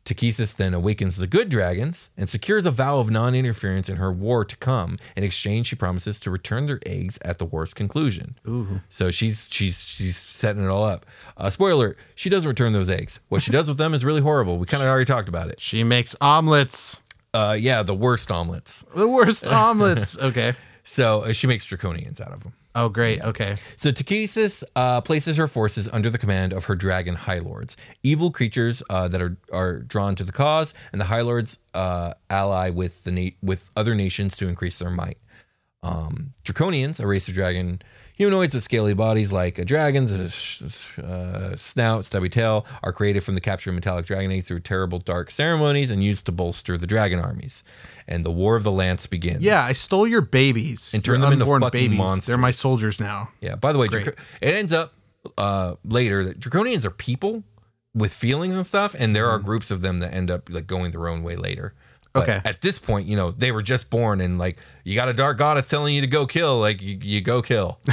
Takhisis 0.04 0.54
then 0.54 0.74
awakens 0.74 1.16
the 1.16 1.26
good 1.26 1.48
dragons 1.48 2.10
and 2.16 2.28
secures 2.28 2.66
a 2.66 2.70
vow 2.70 3.00
of 3.00 3.10
non 3.10 3.34
interference 3.34 3.88
in 3.88 3.96
her 3.96 4.12
war 4.12 4.44
to 4.44 4.56
come. 4.58 4.96
In 5.16 5.24
exchange, 5.24 5.66
she 5.66 5.74
promises 5.74 6.20
to 6.20 6.30
return 6.30 6.66
their 6.66 6.78
eggs 6.86 7.18
at 7.22 7.38
the 7.38 7.44
war's 7.44 7.74
conclusion. 7.74 8.38
Ooh. 8.46 8.80
So 8.88 9.10
she's 9.10 9.48
she's 9.50 9.80
she's 9.82 10.16
setting 10.16 10.64
it 10.64 10.68
all 10.68 10.84
up. 10.84 11.04
Uh, 11.36 11.50
spoiler: 11.50 11.86
alert, 11.86 11.98
she 12.14 12.30
doesn't 12.30 12.48
return 12.48 12.74
those 12.74 12.88
eggs. 12.88 13.18
What 13.28 13.42
she 13.42 13.50
does 13.50 13.68
with 13.68 13.76
them 13.76 13.92
is 13.92 14.04
really 14.04 14.20
horrible. 14.20 14.56
We 14.56 14.66
kind 14.66 14.84
of 14.84 14.88
already 14.88 15.04
talked 15.04 15.28
about 15.28 15.48
it. 15.48 15.60
She 15.60 15.82
makes 15.82 16.14
omelets. 16.20 17.02
Uh, 17.34 17.56
yeah, 17.58 17.82
the 17.82 17.94
worst 17.94 18.30
omelets. 18.30 18.84
The 18.94 19.08
worst 19.08 19.46
omelets. 19.48 20.18
Okay. 20.18 20.54
So 20.84 21.22
uh, 21.24 21.32
she 21.32 21.46
makes 21.46 21.66
draconians 21.68 22.20
out 22.20 22.32
of 22.32 22.42
them. 22.42 22.54
Oh, 22.74 22.88
great. 22.88 23.20
Okay. 23.20 23.56
So 23.76 23.90
Takhisis 23.90 24.62
uh, 24.76 25.00
places 25.00 25.36
her 25.36 25.48
forces 25.48 25.88
under 25.92 26.10
the 26.10 26.18
command 26.18 26.52
of 26.52 26.66
her 26.66 26.74
dragon 26.76 27.14
High 27.14 27.40
Lords, 27.40 27.76
evil 28.02 28.30
creatures 28.30 28.82
uh, 28.88 29.08
that 29.08 29.20
are 29.20 29.36
are 29.52 29.80
drawn 29.80 30.14
to 30.14 30.24
the 30.24 30.32
cause, 30.32 30.72
and 30.92 31.00
the 31.00 31.06
High 31.06 31.22
Lords 31.22 31.58
uh, 31.74 32.14
ally 32.30 32.70
with 32.70 33.04
the 33.04 33.10
na- 33.10 33.36
with 33.42 33.70
other 33.76 33.94
nations 33.94 34.36
to 34.36 34.48
increase 34.48 34.78
their 34.78 34.90
might. 34.90 35.18
Um, 35.82 36.34
Draconians, 36.44 37.00
a 37.00 37.06
race 37.06 37.28
of 37.28 37.34
dragon 37.34 37.82
humanoids 38.18 38.54
with 38.54 38.62
scaly 38.64 38.92
bodies 38.92 39.32
like 39.32 39.58
a 39.58 39.64
dragon's, 39.64 40.12
a 40.12 40.28
sh- 40.28 40.98
uh, 40.98 41.56
snout, 41.56 42.04
stubby 42.04 42.28
tail, 42.28 42.66
are 42.82 42.92
created 42.92 43.22
from 43.24 43.34
the 43.36 43.40
capture 43.40 43.70
of 43.70 43.74
metallic 43.74 44.04
dragon 44.04 44.30
eggs 44.30 44.48
through 44.48 44.60
terrible 44.60 44.98
dark 44.98 45.30
ceremonies 45.30 45.90
and 45.90 46.04
used 46.04 46.26
to 46.26 46.32
bolster 46.32 46.76
the 46.76 46.86
dragon 46.86 47.18
armies. 47.18 47.64
And 48.06 48.24
the 48.24 48.30
War 48.30 48.56
of 48.56 48.64
the 48.64 48.72
Lance 48.72 49.06
begins. 49.06 49.42
Yeah, 49.42 49.62
I 49.62 49.72
stole 49.72 50.06
your 50.06 50.20
babies 50.20 50.92
And 50.92 51.02
turned 51.04 51.22
them 51.22 51.32
into 51.32 51.46
fucking 51.46 51.70
babies. 51.70 51.98
monsters. 51.98 52.26
They're 52.26 52.36
my 52.38 52.50
soldiers 52.50 53.00
now. 53.00 53.30
Yeah. 53.40 53.54
By 53.56 53.72
the 53.72 53.78
way, 53.78 53.86
Great. 53.88 54.04
Draco- 54.04 54.22
it 54.42 54.54
ends 54.54 54.72
up 54.74 54.92
uh, 55.38 55.74
later 55.84 56.24
that 56.26 56.40
Draconians 56.40 56.84
are 56.84 56.90
people 56.90 57.44
with 57.94 58.12
feelings 58.12 58.54
and 58.56 58.64
stuff, 58.66 58.94
and 58.98 59.14
there 59.14 59.28
are 59.28 59.38
groups 59.38 59.70
of 59.70 59.80
them 59.80 59.98
that 60.00 60.12
end 60.12 60.30
up 60.30 60.48
like 60.50 60.66
going 60.66 60.90
their 60.90 61.08
own 61.08 61.22
way 61.22 61.36
later. 61.36 61.74
But 62.12 62.22
Okay. 62.24 62.40
At 62.44 62.60
this 62.62 62.78
point, 62.78 63.06
you 63.06 63.16
know, 63.16 63.30
they 63.30 63.52
were 63.52 63.62
just 63.62 63.90
born, 63.90 64.20
and 64.20 64.38
like 64.38 64.58
you 64.84 64.94
got 64.94 65.08
a 65.08 65.12
dark 65.12 65.38
goddess 65.38 65.68
telling 65.68 65.94
you 65.94 66.00
to 66.00 66.06
go 66.06 66.26
kill, 66.26 66.58
like 66.60 66.80
you, 66.82 66.98
you 67.02 67.20
go 67.20 67.42
kill. 67.42 67.78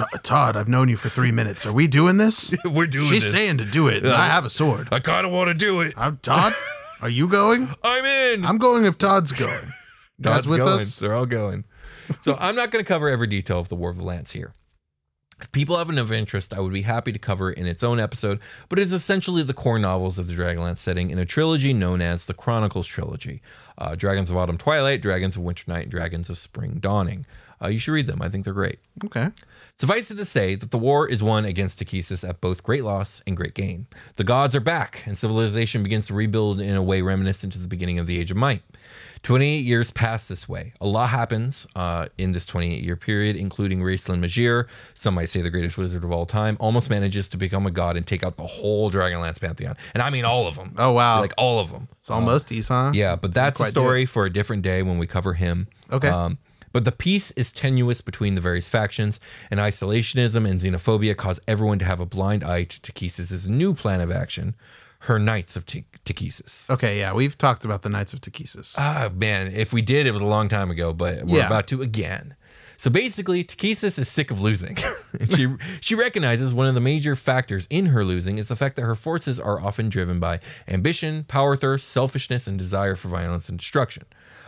Oh, 0.00 0.06
Todd, 0.22 0.56
I've 0.56 0.68
known 0.68 0.88
you 0.88 0.96
for 0.96 1.08
three 1.08 1.32
minutes. 1.32 1.66
Are 1.66 1.74
we 1.74 1.88
doing 1.88 2.18
this? 2.18 2.54
We're 2.64 2.86
doing 2.86 3.06
She's 3.08 3.24
this. 3.24 3.32
saying 3.32 3.58
to 3.58 3.64
do 3.64 3.88
it. 3.88 4.04
and 4.04 4.12
I 4.12 4.26
have 4.26 4.44
a 4.44 4.50
sword. 4.50 4.88
I 4.92 5.00
kind 5.00 5.26
of 5.26 5.32
want 5.32 5.48
to 5.48 5.54
do 5.54 5.80
it. 5.80 5.94
I'm 5.96 6.18
Todd. 6.18 6.54
Are 7.02 7.08
you 7.08 7.26
going? 7.26 7.68
I'm 7.82 8.04
in. 8.04 8.44
I'm 8.44 8.58
going 8.58 8.84
if 8.84 8.96
Todd's 8.96 9.32
going. 9.32 9.72
Guys 10.20 10.44
Todd's 10.44 10.46
with 10.48 10.58
going. 10.60 10.80
us? 10.82 11.00
They're 11.00 11.16
all 11.16 11.26
going. 11.26 11.64
So 12.20 12.36
I'm 12.38 12.54
not 12.54 12.70
going 12.70 12.84
to 12.84 12.88
cover 12.88 13.08
every 13.08 13.26
detail 13.26 13.58
of 13.58 13.68
the 13.70 13.74
War 13.74 13.90
of 13.90 13.96
the 13.96 14.04
Lance 14.04 14.30
here. 14.32 14.54
If 15.40 15.52
people 15.52 15.78
have 15.78 15.88
enough 15.88 16.10
interest, 16.10 16.52
I 16.52 16.60
would 16.60 16.72
be 16.72 16.82
happy 16.82 17.12
to 17.12 17.18
cover 17.18 17.52
it 17.52 17.58
in 17.58 17.66
its 17.66 17.84
own 17.84 18.00
episode, 18.00 18.40
but 18.68 18.78
it 18.78 18.82
is 18.82 18.92
essentially 18.92 19.42
the 19.42 19.54
core 19.54 19.78
novels 19.78 20.18
of 20.18 20.26
the 20.26 20.34
Dragonlance 20.34 20.78
setting 20.78 21.10
in 21.10 21.18
a 21.18 21.24
trilogy 21.24 21.72
known 21.72 22.00
as 22.00 22.26
the 22.26 22.34
Chronicles 22.34 22.86
Trilogy 22.86 23.40
uh, 23.78 23.94
Dragons 23.94 24.30
of 24.30 24.36
Autumn 24.36 24.58
Twilight, 24.58 25.00
Dragons 25.00 25.36
of 25.36 25.42
Winter 25.42 25.64
Night, 25.68 25.84
and 25.84 25.90
Dragons 25.90 26.28
of 26.28 26.38
Spring 26.38 26.78
Dawning. 26.80 27.24
Uh, 27.62 27.68
you 27.68 27.78
should 27.78 27.92
read 27.92 28.06
them. 28.06 28.22
I 28.22 28.28
think 28.28 28.44
they're 28.44 28.54
great. 28.54 28.78
Okay. 29.04 29.30
Suffice 29.76 30.10
it 30.10 30.16
to 30.16 30.24
say 30.24 30.54
that 30.54 30.70
the 30.70 30.78
war 30.78 31.08
is 31.08 31.22
won 31.22 31.44
against 31.44 31.80
Takhisis 31.80 32.28
at 32.28 32.40
both 32.40 32.62
great 32.62 32.84
loss 32.84 33.22
and 33.26 33.36
great 33.36 33.54
gain. 33.54 33.86
The 34.16 34.24
gods 34.24 34.54
are 34.54 34.60
back, 34.60 35.02
and 35.06 35.16
civilization 35.16 35.82
begins 35.82 36.06
to 36.08 36.14
rebuild 36.14 36.60
in 36.60 36.76
a 36.76 36.82
way 36.82 37.02
reminiscent 37.02 37.52
to 37.54 37.58
the 37.58 37.68
beginning 37.68 37.98
of 37.98 38.06
the 38.06 38.18
Age 38.20 38.30
of 38.30 38.36
Might. 38.36 38.62
28 39.22 39.58
years 39.64 39.90
pass 39.90 40.28
this 40.28 40.48
way. 40.48 40.72
A 40.80 40.86
lot 40.86 41.08
happens 41.10 41.66
uh, 41.74 42.06
in 42.16 42.32
this 42.32 42.46
28 42.46 42.82
year 42.82 42.96
period, 42.96 43.36
including 43.36 43.80
Raistlin 43.80 44.20
Majere, 44.20 44.68
some 44.94 45.14
might 45.14 45.26
say 45.26 45.40
the 45.40 45.50
greatest 45.50 45.78
wizard 45.78 46.04
of 46.04 46.12
all 46.12 46.26
time, 46.26 46.56
almost 46.60 46.90
manages 46.90 47.28
to 47.30 47.36
become 47.36 47.66
a 47.66 47.70
god 47.70 47.96
and 47.96 48.06
take 48.06 48.22
out 48.22 48.36
the 48.36 48.46
whole 48.46 48.90
Dragonlance 48.90 49.40
pantheon. 49.40 49.76
And 49.94 50.02
I 50.02 50.10
mean 50.10 50.24
all 50.24 50.46
of 50.46 50.56
them. 50.56 50.74
Oh, 50.78 50.92
wow. 50.92 51.20
Like 51.20 51.34
all 51.36 51.58
of 51.58 51.70
them. 51.70 51.88
It's 51.98 52.10
almost 52.10 52.50
East, 52.52 52.68
huh? 52.68 52.92
Yeah, 52.94 53.16
but 53.16 53.34
that's 53.34 53.60
a 53.60 53.64
story 53.64 54.06
for 54.06 54.24
a 54.24 54.30
different 54.30 54.62
day 54.62 54.82
when 54.82 54.98
we 54.98 55.06
cover 55.06 55.34
him. 55.34 55.68
Okay. 55.92 56.08
Um, 56.08 56.38
but 56.72 56.84
the 56.84 56.92
peace 56.92 57.30
is 57.32 57.50
tenuous 57.50 58.00
between 58.00 58.34
the 58.34 58.40
various 58.40 58.68
factions, 58.68 59.18
and 59.50 59.58
isolationism 59.58 60.48
and 60.48 60.60
xenophobia 60.60 61.16
cause 61.16 61.40
everyone 61.48 61.78
to 61.78 61.84
have 61.84 62.00
a 62.00 62.06
blind 62.06 62.44
eye 62.44 62.64
to 62.64 62.80
Takhisis' 62.80 63.48
new 63.48 63.74
plan 63.74 64.00
of 64.00 64.10
action, 64.10 64.54
her 65.00 65.18
Knights 65.18 65.56
of 65.56 65.64
Ta- 65.64 65.80
Takhisis. 66.04 66.68
Okay, 66.70 66.98
yeah, 66.98 67.12
we've 67.12 67.38
talked 67.38 67.64
about 67.64 67.82
the 67.82 67.88
Knights 67.88 68.12
of 68.12 68.20
Takhisis. 68.20 68.74
Ah, 68.78 69.10
man, 69.14 69.52
if 69.52 69.72
we 69.72 69.80
did, 69.82 70.06
it 70.06 70.12
was 70.12 70.22
a 70.22 70.26
long 70.26 70.48
time 70.48 70.70
ago, 70.70 70.92
but 70.92 71.24
we're 71.26 71.38
Yeah. 71.38 71.46
about 71.46 71.66
to 71.68 71.82
again. 71.82 72.34
So 72.76 72.90
basically, 72.90 73.42
Takhisis 73.44 73.98
is 73.98 74.08
sick 74.08 74.30
of 74.30 74.40
losing. 74.40 74.76
she 75.34 75.48
she 75.80 75.94
recognizes 75.94 76.54
one 76.54 76.66
of 76.66 76.74
the 76.74 76.80
major 76.80 77.16
factors 77.16 77.66
in 77.70 77.86
her 77.86 78.04
losing 78.04 78.38
is 78.38 78.48
the 78.48 78.56
fact 78.56 78.76
that 78.76 78.82
her 78.82 78.94
forces 78.94 79.40
are 79.40 79.60
often 79.60 79.88
driven 79.88 80.20
by 80.20 80.40
ambition, 80.68 81.24
power 81.24 81.56
thirst, 81.56 81.88
selfishness, 81.88 82.46
and 82.46 82.58
desire 82.58 82.94
for 82.94 83.08
violence 83.08 83.48
and 83.48 83.58
destruction. 83.58 84.04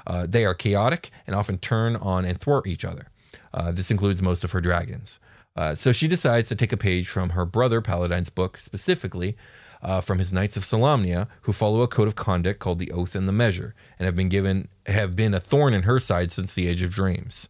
Uh, 0.07 0.27
they 0.29 0.45
are 0.45 0.55
chaotic 0.55 1.11
and 1.27 1.35
often 1.37 1.59
turn 1.59 1.97
on 1.97 2.25
and 2.25 2.41
thwart 2.41 2.67
each 2.67 2.85
other. 2.85 3.09
Uh, 3.53 3.71
this 3.73 3.91
includes 3.91 4.23
most 4.23 4.45
of 4.45 4.53
her 4.53 4.61
dragons. 4.61 5.19
Uh, 5.57 5.75
so 5.75 5.93
she 5.93 6.07
decides 6.07 6.49
to 6.49 6.55
take 6.55 6.73
a 6.73 6.77
page 6.77 7.09
from 7.09 7.31
her 7.31 7.45
brother 7.45 7.81
Paladine's 7.83 8.31
book, 8.31 8.59
specifically 8.59 9.37
uh, 9.83 10.01
from 10.01 10.19
his 10.19 10.33
Knights 10.33 10.57
of 10.57 10.63
Solamnia, 10.65 11.29
who 11.43 11.53
follow 11.53 11.83
a 11.83 11.89
code 11.89 12.09
of 12.09 12.17
conduct 12.17 12.59
called 12.61 12.79
the 12.79 12.93
Oath 12.93 13.15
and 13.15 13.29
the 13.29 13.33
Measure, 13.33 13.75
and 13.99 14.07
have 14.07 14.17
been 14.17 14.29
given 14.29 14.69
have 14.87 15.15
been 15.17 15.35
a 15.35 15.41
thorn 15.41 15.75
in 15.75 15.83
her 15.83 16.01
side 16.01 16.33
since 16.33 16.55
the 16.55 16.67
Age 16.67 16.83
of 16.83 16.91
Dreams. 16.91 17.49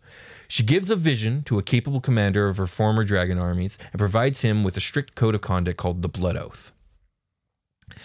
She 0.49 0.63
gives 0.65 0.91
a 0.91 0.97
vision 0.97 1.43
to 1.45 1.59
a 1.59 1.63
capable 1.63 2.01
commander 2.01 2.49
of 2.49 2.57
her 2.57 2.67
former 2.67 3.05
dragon 3.05 3.39
armies 3.39 3.79
and 3.93 4.01
provides 4.01 4.41
him 4.41 4.65
with 4.65 4.77
a 4.77 4.81
strict 4.81 5.15
code 5.15 5.37
of 5.37 5.41
conduct 5.41 5.79
called 5.79 6.03
the 6.03 6.09
Blood 6.09 6.37
Oath. 6.37 6.73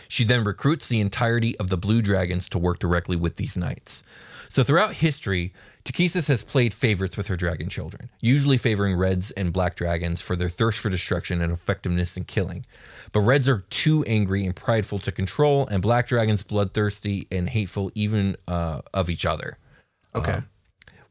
She 0.08 0.24
then 0.24 0.44
recruits 0.44 0.88
the 0.88 1.00
entirety 1.00 1.58
of 1.58 1.70
the 1.70 1.78
Blue 1.78 2.02
Dragons 2.02 2.48
to 2.50 2.60
work 2.60 2.80
directly 2.80 3.16
with 3.16 3.38
these 3.38 3.58
knights. 3.58 4.04
So 4.48 4.64
throughout 4.64 4.94
history, 4.94 5.54
Takhisis 5.84 6.28
has 6.28 6.44
played 6.44 6.74
favorites 6.74 7.18
with 7.18 7.28
her 7.28 7.36
dragon 7.36 7.68
children, 7.68 8.10
usually 8.22 8.58
favoring 8.58 8.96
reds 8.96 9.32
and 9.32 9.52
black 9.52 9.76
dragons 9.76 10.22
for 10.22 10.36
their 10.36 10.50
thirst 10.50 10.80
for 10.80 10.90
destruction 10.90 11.42
and 11.42 11.52
effectiveness 11.52 12.16
in 12.16 12.26
killing. 12.26 12.66
But 13.16 13.22
reds 13.22 13.48
are 13.48 13.64
too 13.70 14.04
angry 14.04 14.46
and 14.46 14.54
prideful 14.54 15.00
to 15.00 15.10
control, 15.10 15.66
and 15.68 15.82
black 15.82 16.06
dragons 16.06 16.44
bloodthirsty 16.44 17.28
and 17.32 17.48
hateful 17.48 17.90
even 17.96 18.36
uh, 18.46 18.82
of 18.94 19.10
each 19.10 19.26
other. 19.26 19.58
Okay. 20.14 20.34
Um, 20.34 20.50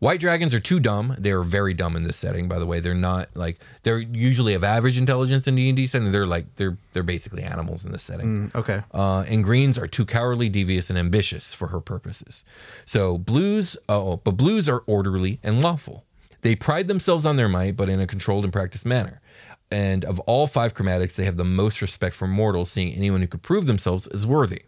White 0.00 0.20
dragons 0.20 0.52
are 0.52 0.60
too 0.60 0.80
dumb. 0.80 1.16
They 1.18 1.30
are 1.30 1.42
very 1.42 1.72
dumb 1.72 1.96
in 1.96 2.02
this 2.02 2.18
setting. 2.18 2.46
By 2.46 2.58
the 2.58 2.66
way, 2.66 2.80
they're 2.80 2.94
not 2.94 3.34
like 3.34 3.58
they're 3.84 4.00
usually 4.00 4.52
of 4.52 4.62
average 4.62 4.98
intelligence 4.98 5.46
in 5.46 5.54
D 5.54 5.70
and 5.70 5.76
D 5.78 5.86
setting. 5.86 6.12
They're 6.12 6.26
like 6.26 6.56
they're 6.56 6.76
they're 6.92 7.02
basically 7.02 7.42
animals 7.42 7.86
in 7.86 7.92
this 7.92 8.02
setting. 8.02 8.50
Mm, 8.50 8.54
okay. 8.54 8.82
Uh, 8.92 9.20
and 9.20 9.42
greens 9.42 9.78
are 9.78 9.86
too 9.86 10.04
cowardly, 10.04 10.50
devious, 10.50 10.90
and 10.90 10.98
ambitious 10.98 11.54
for 11.54 11.68
her 11.68 11.80
purposes. 11.80 12.44
So 12.84 13.16
blues, 13.16 13.78
oh, 13.88 14.18
but 14.18 14.32
blues 14.32 14.68
are 14.68 14.82
orderly 14.86 15.40
and 15.42 15.62
lawful. 15.62 16.04
They 16.42 16.54
pride 16.54 16.86
themselves 16.86 17.24
on 17.24 17.36
their 17.36 17.48
might, 17.48 17.74
but 17.74 17.88
in 17.88 17.98
a 17.98 18.06
controlled 18.06 18.44
and 18.44 18.52
practiced 18.52 18.84
manner. 18.84 19.22
And 19.70 20.04
of 20.04 20.20
all 20.20 20.46
five 20.46 20.74
chromatics, 20.74 21.16
they 21.16 21.24
have 21.24 21.36
the 21.36 21.44
most 21.44 21.82
respect 21.82 22.14
for 22.14 22.28
mortals, 22.28 22.70
seeing 22.70 22.92
anyone 22.92 23.20
who 23.20 23.26
could 23.26 23.42
prove 23.42 23.66
themselves 23.66 24.06
as 24.06 24.26
worthy. 24.26 24.62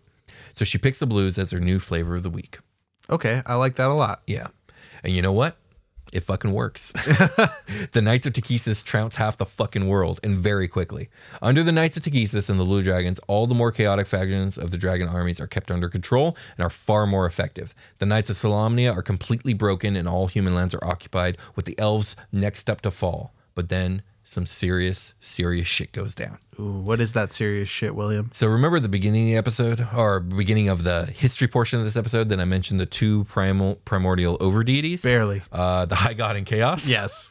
So 0.53 0.65
she 0.65 0.79
picks 0.79 0.99
the 0.99 1.07
blues 1.07 1.39
as 1.39 1.51
her 1.51 1.61
new 1.61 1.79
flavor 1.79 2.15
of 2.15 2.23
the 2.23 2.31
week. 2.31 2.59
Okay, 3.09 3.43
I 3.47 3.55
like 3.55 3.77
that 3.77 3.89
a 3.89 3.95
lot. 3.95 4.23
Yeah. 4.27 4.49
And 5.05 5.15
you 5.15 5.23
know 5.23 5.33
what? 5.33 5.57
It 6.13 6.21
fucking 6.21 6.53
works. 6.53 6.93
the 7.93 8.01
Knights 8.03 8.27
of 8.27 8.33
Takhisis 8.33 8.85
trounce 8.85 9.17
half 9.17 9.37
the 9.37 9.45
fucking 9.45 9.87
world 9.87 10.21
and 10.23 10.37
very 10.37 10.67
quickly. 10.67 11.11
Under 11.43 11.63
the 11.63 11.73
Knights 11.73 11.97
of 11.97 12.05
Takhisis 12.05 12.49
and 12.49 12.59
the 12.59 12.65
Blue 12.65 12.83
Dragons, 12.83 13.19
all 13.29 13.47
the 13.47 13.55
more 13.55 13.73
chaotic 13.73 14.07
factions 14.07 14.57
of 14.57 14.71
the 14.71 14.79
dragon 14.79 15.09
armies 15.09 15.41
are 15.41 15.47
kept 15.47 15.71
under 15.71 15.89
control 15.89 16.37
and 16.57 16.65
are 16.65 16.71
far 16.71 17.07
more 17.07 17.27
effective. 17.27 17.75
The 17.99 18.07
Knights 18.07 18.31
of 18.31 18.37
Solamnia 18.37 18.97
are 18.97 19.03
completely 19.03 19.53
broken 19.53 19.95
and 19.97 20.09
all 20.09 20.29
human 20.29 20.55
lands 20.55 20.75
are 20.75 20.85
occupied, 20.85 21.37
with 21.55 21.67
the 21.67 21.79
elves 21.79 22.17
next 22.33 22.71
up 22.71 22.81
to 22.83 22.91
fall. 22.91 23.35
But 23.55 23.69
then 23.69 24.03
some 24.27 24.45
serious, 24.45 25.15
serious 25.21 25.67
shit 25.69 25.93
goes 25.93 26.15
down. 26.15 26.39
Ooh, 26.59 26.81
what 26.81 27.01
is 27.01 27.13
that 27.13 27.33
serious 27.33 27.69
shit, 27.69 27.95
William? 27.95 28.31
So 28.33 28.49
remember 28.49 28.81
the 28.81 28.89
beginning 28.89 29.23
of 29.25 29.31
the 29.33 29.37
episode, 29.37 29.87
or 29.97 30.21
beginning 30.21 30.69
of 30.69 30.83
the 30.83 31.07
history 31.07 31.47
portion 31.49 31.79
of 31.79 31.85
this 31.85 31.97
episode, 31.97 32.29
that 32.31 32.41
I 32.41 32.45
mentioned 32.45 32.81
the 32.81 32.87
two 32.87 33.25
primal 33.25 33.77
primordial 33.85 34.37
over 34.41 34.65
deities? 34.65 35.03
Barely. 35.03 35.43
Uh, 35.53 35.85
the 35.87 35.95
High 35.95 36.15
God 36.15 36.37
and 36.37 36.45
Chaos. 36.45 36.89
Yes. 36.97 37.31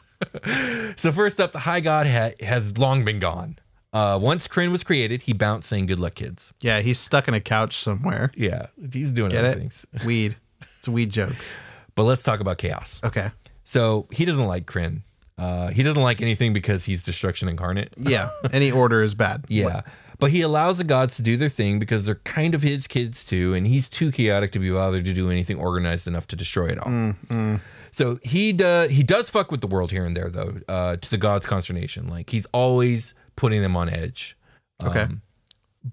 So 0.96 1.12
first 1.12 1.40
up, 1.40 1.52
the 1.52 1.58
High 1.58 1.80
God 1.80 2.06
ha- 2.06 2.32
has 2.40 2.78
long 2.78 3.04
been 3.04 3.18
gone. 3.18 3.58
Uh, 3.92 4.18
once 4.20 4.48
Krynn 4.48 4.70
was 4.72 4.82
created, 4.82 5.22
he 5.22 5.32
bounced 5.34 5.68
saying, 5.68 5.86
"Good 5.86 5.98
luck, 5.98 6.14
kids." 6.14 6.52
Yeah, 6.62 6.80
he's 6.80 6.98
stuck 6.98 7.28
in 7.28 7.34
a 7.34 7.40
couch 7.40 7.76
somewhere. 7.76 8.32
Yeah, 8.34 8.66
he's 8.92 9.12
doing 9.12 9.28
Get 9.30 9.44
other 9.44 9.54
it? 9.54 9.58
things. 9.58 9.86
Weed. 10.06 10.36
It's 10.78 10.88
weed 10.88 11.10
jokes. 11.10 11.58
But 11.94 12.04
let's 12.04 12.22
talk 12.22 12.40
about 12.40 12.58
Chaos. 12.58 13.00
Okay. 13.04 13.30
So 13.64 14.06
he 14.10 14.24
doesn't 14.24 14.46
like 14.46 14.66
Krynn. 14.66 15.00
Uh, 15.38 15.68
he 15.68 15.82
doesn't 15.82 16.02
like 16.02 16.22
anything 16.22 16.52
because 16.52 16.84
he's 16.84 17.02
destruction 17.04 17.48
incarnate. 17.48 17.92
Yeah. 17.98 18.30
Any 18.52 18.70
order 18.70 19.02
is 19.02 19.14
bad. 19.14 19.44
Yeah. 19.50 19.82
But 20.18 20.30
he 20.30 20.40
allows 20.40 20.78
the 20.78 20.84
gods 20.84 21.16
to 21.16 21.22
do 21.22 21.36
their 21.36 21.50
thing 21.50 21.78
because 21.78 22.06
they're 22.06 22.14
kind 22.14 22.54
of 22.54 22.62
his 22.62 22.86
kids 22.86 23.26
too, 23.26 23.52
and 23.52 23.66
he's 23.66 23.86
too 23.86 24.10
chaotic 24.10 24.50
to 24.52 24.58
be 24.58 24.70
bothered 24.70 25.04
to 25.04 25.12
do 25.12 25.30
anything 25.30 25.58
organized 25.58 26.08
enough 26.08 26.26
to 26.28 26.36
destroy 26.36 26.68
it 26.68 26.78
all. 26.78 26.90
Mm, 26.90 27.16
mm. 27.26 27.60
So 27.90 28.18
he 28.22 28.54
do, 28.54 28.88
he 28.90 29.02
does 29.02 29.28
fuck 29.28 29.50
with 29.50 29.60
the 29.60 29.66
world 29.66 29.90
here 29.90 30.06
and 30.06 30.16
there 30.16 30.30
though, 30.30 30.60
uh, 30.68 30.96
to 30.96 31.10
the 31.10 31.18
gods' 31.18 31.44
consternation. 31.44 32.08
Like 32.08 32.30
he's 32.30 32.46
always 32.52 33.14
putting 33.36 33.60
them 33.60 33.76
on 33.76 33.90
edge. 33.90 34.38
Okay. 34.82 35.06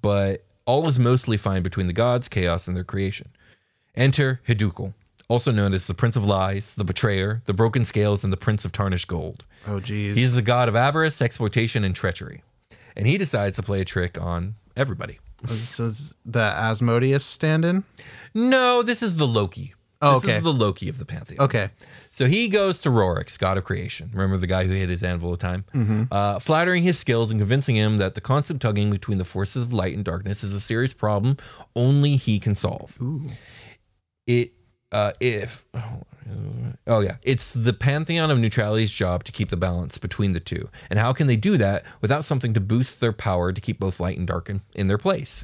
but 0.02 0.46
all 0.66 0.88
is 0.88 0.98
mostly 1.00 1.36
fine 1.36 1.62
between 1.64 1.88
the 1.88 1.94
gods, 1.94 2.30
chaos, 2.30 2.68
and 2.68 2.78
their 2.78 2.84
creation. 2.86 3.30
Enter 3.96 4.40
Hiddukel, 4.48 4.94
also 5.34 5.52
known 5.52 5.74
as 5.74 5.88
the 5.88 5.96
Prince 5.96 6.16
of 6.16 6.24
Lies, 6.24 6.76
the 6.76 6.84
Betrayer, 6.84 7.42
the 7.46 7.54
Broken 7.54 7.84
Scales, 7.84 8.24
and 8.24 8.32
the 8.32 8.38
Prince 8.38 8.66
of 8.66 8.72
Tarnished 8.72 9.08
Gold. 9.08 9.46
Oh, 9.68 9.80
geez. 9.80 10.16
He's 10.16 10.36
the 10.36 10.44
god 10.44 10.70
of 10.70 10.76
avarice, 10.76 11.22
exploitation, 11.24 11.84
and 11.84 11.96
treachery. 11.96 12.44
And 12.96 13.08
he 13.08 13.18
decides 13.18 13.56
to 13.56 13.64
play 13.64 13.82
a 13.82 13.86
trick 13.86 14.22
on 14.22 14.56
everybody. 14.78 15.18
This 15.42 15.80
is 15.80 16.14
the 16.24 16.40
Asmodeus 16.40 17.26
stand 17.26 17.66
in? 17.66 17.84
No, 18.36 18.84
this 18.84 19.02
is 19.02 19.18
the 19.18 19.26
Loki. 19.28 19.74
Oh, 20.04 20.16
this 20.20 20.26
okay. 20.26 20.38
is 20.38 20.44
the 20.44 20.54
Loki 20.54 20.88
of 20.88 21.00
the 21.00 21.06
pantheon. 21.06 21.44
Okay. 21.44 21.70
So 22.12 22.28
he 22.28 22.48
goes 22.50 22.78
to 22.82 22.90
Reorx, 22.90 23.40
god 23.40 23.58
of 23.58 23.64
creation. 23.64 24.12
Remember 24.14 24.38
the 24.38 24.48
guy 24.48 24.66
who 24.66 24.74
hit 24.74 24.90
his 24.90 25.02
anvil 25.02 25.34
of 25.34 25.40
time? 25.40 25.64
Mhm. 25.74 26.10
Uh, 26.12 26.38
flattering 26.40 26.84
his 26.84 27.00
skills 27.00 27.32
and 27.32 27.40
convincing 27.40 27.76
him 27.76 27.98
that 27.98 28.14
the 28.14 28.22
constant 28.22 28.62
tugging 28.62 28.92
between 28.92 29.18
the 29.18 29.26
forces 29.26 29.64
of 29.64 29.74
light 29.74 29.96
and 29.96 30.06
darkness 30.06 30.44
is 30.44 30.54
a 30.54 30.60
serious 30.60 30.94
problem 30.94 31.38
only 31.76 32.18
he 32.18 32.38
can 32.40 32.54
solve. 32.54 32.98
It, 34.28 34.54
uh, 34.94 35.12
if, 35.20 35.66
oh 36.88 37.00
yeah, 37.02 37.18
it's 37.24 37.54
the 37.54 37.74
pantheon 37.74 38.32
of 38.32 38.40
neutrality's 38.40 38.92
job 38.92 39.24
to 39.26 39.32
keep 39.32 39.50
the 39.50 39.58
balance 39.58 39.98
between 39.98 40.32
the 40.32 40.40
two. 40.40 40.70
And 40.90 41.00
how 41.00 41.12
can 41.14 41.28
they 41.28 41.36
do 41.36 41.58
that 41.58 41.84
without 42.02 42.24
something 42.24 42.54
to 42.54 42.62
boost 42.62 43.02
their 43.02 43.14
power 43.14 43.52
to 43.52 43.60
keep 43.60 43.80
both 43.80 44.00
light 44.00 44.18
and 44.18 44.28
dark 44.28 44.50
in, 44.50 44.62
in 44.74 44.88
their 44.88 44.98
place? 44.98 45.44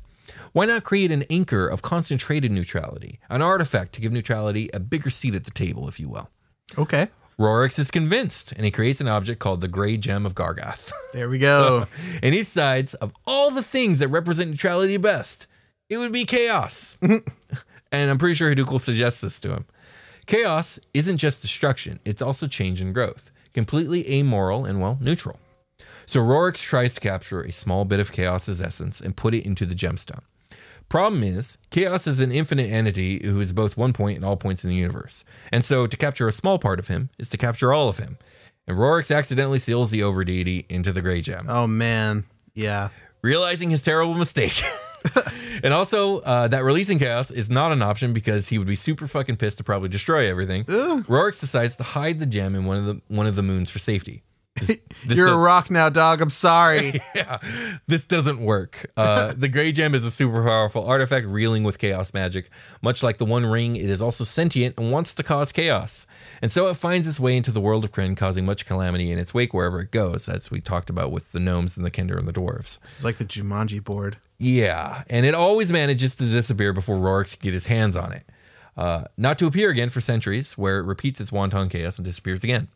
Why 0.54 0.66
not 0.66 0.84
create 0.84 1.12
an 1.12 1.24
anchor 1.30 1.68
of 1.68 1.82
concentrated 1.82 2.52
neutrality, 2.52 3.20
an 3.30 3.42
artifact 3.42 3.94
to 3.94 4.02
give 4.02 4.12
neutrality 4.12 4.70
a 4.74 4.80
bigger 4.80 5.10
seat 5.10 5.36
at 5.36 5.44
the 5.44 5.52
table, 5.52 5.88
if 5.88 6.00
you 6.00 6.08
will? 6.08 6.30
Okay. 6.78 7.10
Reorx 7.40 7.80
is 7.80 7.90
convinced, 7.90 8.52
and 8.52 8.66
he 8.66 8.72
creates 8.72 9.00
an 9.00 9.08
object 9.08 9.40
called 9.40 9.62
the 9.62 9.68
Gray 9.68 9.96
Gem 9.96 10.26
of 10.26 10.36
Gargath. 10.36 10.92
There 11.12 11.28
we 11.28 11.40
go. 11.40 11.88
and 12.22 12.36
he 12.36 12.42
decides, 12.42 12.94
of 12.96 13.12
all 13.26 13.50
the 13.50 13.64
things 13.64 13.98
that 13.98 14.10
represent 14.10 14.52
neutrality 14.52 14.98
best, 14.98 15.48
it 15.90 15.98
would 15.98 16.12
be 16.12 16.24
chaos. 16.24 17.00
and 17.92 18.10
I'm 18.10 18.18
pretty 18.18 18.36
sure 18.36 18.54
Hiddukel 18.54 18.82
suggests 18.82 19.22
this 19.22 19.40
to 19.42 19.54
him. 19.54 19.66
Chaos 20.26 20.80
isn't 20.94 21.18
just 21.18 21.42
destruction, 21.42 22.00
it's 22.06 22.22
also 22.22 22.48
change 22.48 22.82
and 22.82 22.94
growth, 22.94 23.32
completely 23.54 24.10
amoral 24.12 24.66
and, 24.66 24.80
well, 24.80 24.98
neutral. 25.02 25.40
So 26.06 26.20
Reorx 26.20 26.62
tries 26.62 26.96
to 26.96 27.02
capture 27.02 27.42
a 27.42 27.52
small 27.52 27.86
bit 27.86 28.00
of 28.00 28.12
Chaos's 28.12 28.62
essence 28.62 29.00
and 29.00 29.16
put 29.16 29.34
it 29.34 29.46
into 29.46 29.66
the 29.66 29.76
gemstone. 29.76 30.22
Problem 30.90 31.22
is, 31.22 31.58
Chaos 31.70 32.08
is 32.08 32.20
an 32.20 32.32
infinite 32.32 32.72
entity 32.72 33.24
who 33.24 33.40
is 33.40 33.54
both 33.54 33.78
one 33.78 33.94
point 33.94 34.16
and 34.18 34.26
all 34.26 34.36
points 34.36 34.64
in 34.64 34.72
the 34.72 34.76
universe. 34.76 35.24
And 35.52 35.64
so 35.64 35.86
to 35.86 35.96
capture 35.96 36.28
a 36.28 36.34
small 36.34 36.58
part 36.58 36.80
of 36.80 36.88
him 36.88 37.12
is 37.20 37.30
to 37.30 37.38
capture 37.38 37.72
all 37.72 37.90
of 37.90 38.00
him. 38.00 38.18
And 38.68 38.78
Reorx 38.78 39.16
accidentally 39.16 39.60
seals 39.60 39.92
the 39.92 40.02
over 40.02 40.24
deity 40.24 40.66
into 40.68 40.92
the 40.92 41.02
gray 41.02 41.22
gem. 41.22 41.46
Oh, 41.48 41.68
man. 41.68 42.26
Yeah. 42.56 42.90
Realizing 43.22 43.70
his 43.70 43.84
terrible 43.84 44.16
mistake. 44.16 44.64
and 45.64 45.74
also 45.74 46.20
uh, 46.20 46.48
that 46.48 46.64
releasing 46.64 47.00
chaos 47.00 47.32
is 47.32 47.50
not 47.50 47.72
an 47.72 47.82
option 47.82 48.14
because 48.14 48.50
he 48.50 48.58
would 48.58 48.68
be 48.68 48.76
super 48.76 49.08
fucking 49.08 49.38
pissed 49.38 49.58
to 49.58 49.64
probably 49.64 49.90
destroy 49.90 50.30
everything. 50.30 50.64
Reorx 50.66 51.40
decides 51.40 51.76
to 51.78 51.84
hide 51.84 52.20
the 52.20 52.26
gem 52.26 52.56
in 52.56 52.66
one 52.66 52.78
of 52.78 52.86
the 52.86 53.02
one 53.08 53.28
of 53.28 53.36
the 53.36 53.44
moons 53.44 53.70
for 53.70 53.80
safety. 53.80 54.24
You're 55.06 55.30
a 55.30 55.38
rock 55.38 55.72
now, 55.72 55.90
dog. 55.90 56.22
I'm 56.22 56.30
sorry. 56.30 57.00
yeah, 57.16 57.40
this 57.88 58.06
doesn't 58.06 58.42
work. 58.42 58.90
Uh, 58.98 59.34
the 59.38 59.48
Gray 59.48 59.72
Gem 59.72 59.96
is 59.96 60.06
a 60.06 60.12
super 60.12 60.44
powerful 60.44 60.86
artifact 60.86 61.28
reeling 61.28 61.64
with 61.64 61.80
chaos 61.80 62.14
magic. 62.14 62.50
Much 62.82 63.04
like 63.04 63.18
the 63.18 63.26
One 63.26 63.46
Ring, 63.46 63.76
it 63.76 63.90
is 63.90 64.02
also 64.02 64.24
sentient 64.24 64.76
and 64.78 64.92
wants 64.92 65.14
to 65.16 65.24
cause 65.24 65.52
chaos. 65.52 66.06
And 66.42 66.52
so 66.52 66.68
it 66.68 66.76
finds 66.76 67.08
its 67.08 67.20
way 67.20 67.38
into 67.38 67.52
the 67.52 67.62
world 67.62 67.84
of 67.84 67.92
Krynn, 67.92 68.16
causing 68.16 68.46
much 68.46 68.66
calamity 68.66 69.12
in 69.12 69.20
its 69.20 69.34
wake 69.34 69.54
wherever 69.54 69.80
it 69.80 69.92
goes, 69.92 70.28
as 70.30 70.52
we 70.52 70.62
talked 70.62 70.90
about 70.90 71.12
with 71.12 71.32
the 71.32 71.40
gnomes 71.40 71.78
and 71.78 71.86
the 71.86 71.92
Kender 71.92 72.18
and 72.18 72.28
the 72.28 72.34
dwarves. 72.34 72.78
It's 72.82 73.04
like 73.04 73.18
the 73.18 73.26
Jumanji 73.26 73.84
board. 73.84 74.18
Yeah, 74.38 75.04
and 75.10 75.26
it 75.26 75.36
always 75.36 75.72
manages 75.72 76.16
to 76.16 76.24
disappear 76.24 76.72
before 76.72 76.98
Reorx 76.98 77.38
can 77.38 77.46
get 77.46 77.54
his 77.54 77.68
hands 77.68 77.96
on 77.96 78.14
it. 78.14 78.24
Uh, 78.78 79.04
not 79.18 79.38
to 79.38 79.46
appear 79.46 79.70
again 79.70 79.90
for 79.90 80.00
centuries, 80.00 80.58
where 80.58 80.80
it 80.80 80.84
repeats 80.84 81.20
its 81.20 81.34
wanton 81.34 81.68
chaos 81.68 81.98
and 81.98 82.06
disappears 82.06 82.46
again. 82.46 82.70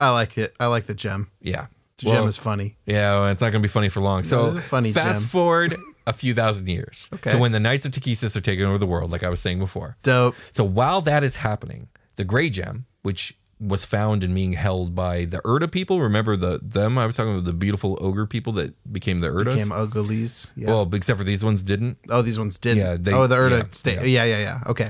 I 0.00 0.10
like 0.10 0.38
it. 0.38 0.54
I 0.60 0.66
like 0.66 0.86
the 0.86 0.94
gem. 0.94 1.30
Yeah. 1.40 1.66
The 1.98 2.06
Well, 2.10 2.20
gem 2.22 2.28
is 2.28 2.36
funny. 2.36 2.76
Yeah, 2.86 3.14
well, 3.14 3.26
it's 3.28 3.40
not 3.40 3.50
going 3.50 3.60
to 3.62 3.68
be 3.68 3.72
funny 3.72 3.88
for 3.88 4.00
long. 4.00 4.22
So, 4.24 4.58
funny 4.60 4.92
fast 4.92 5.22
gem. 5.22 5.28
forward 5.28 5.76
a 6.06 6.12
few 6.12 6.32
thousand 6.34 6.68
years 6.68 7.08
Okay. 7.14 7.32
to 7.32 7.38
when 7.38 7.50
the 7.52 7.58
Knights 7.60 7.84
of 7.86 7.92
Takhisis 7.92 8.36
are 8.36 8.40
taking 8.40 8.64
over 8.64 8.78
the 8.78 8.86
world, 8.86 9.10
like 9.10 9.24
I 9.24 9.28
was 9.28 9.40
saying 9.40 9.58
before. 9.58 9.96
Dope. 10.02 10.36
So, 10.52 10.62
while 10.64 11.00
that 11.02 11.24
is 11.24 11.36
happening, 11.36 11.88
the 12.16 12.24
Gray 12.24 12.50
Gem, 12.50 12.86
which 13.02 13.36
was 13.60 13.84
found 13.84 14.22
and 14.22 14.32
being 14.32 14.52
held 14.52 14.94
by 14.94 15.24
the 15.24 15.38
Irda 15.38 15.68
people, 15.72 16.00
remember 16.00 16.36
the 16.36 16.60
them? 16.62 16.96
I 16.96 17.04
was 17.06 17.16
talking 17.16 17.32
about 17.32 17.44
the 17.44 17.52
beautiful 17.52 17.98
ogre 18.00 18.24
people 18.26 18.52
that 18.52 18.72
became 18.92 19.18
the 19.18 19.26
Irdas. 19.26 19.54
Became 19.54 19.72
uglies. 19.72 20.52
Yeah. 20.54 20.68
Well, 20.68 20.88
except 20.94 21.18
for 21.18 21.24
these 21.24 21.44
ones 21.44 21.64
didn't. 21.64 21.98
oh, 22.08 22.22
these 22.22 22.38
ones 22.38 22.56
didn't. 22.58 22.78
Yeah, 22.84 22.96
they- 23.00 23.12
oh, 23.12 23.26
the 23.26 23.34
Irda 23.34 23.58
yeah, 23.62 23.68
state. 23.70 23.94
yeah. 24.08 24.22
Yeah. 24.22 24.24
yeah, 24.24 24.38
yeah, 24.38 24.60
Okay. 24.68 24.86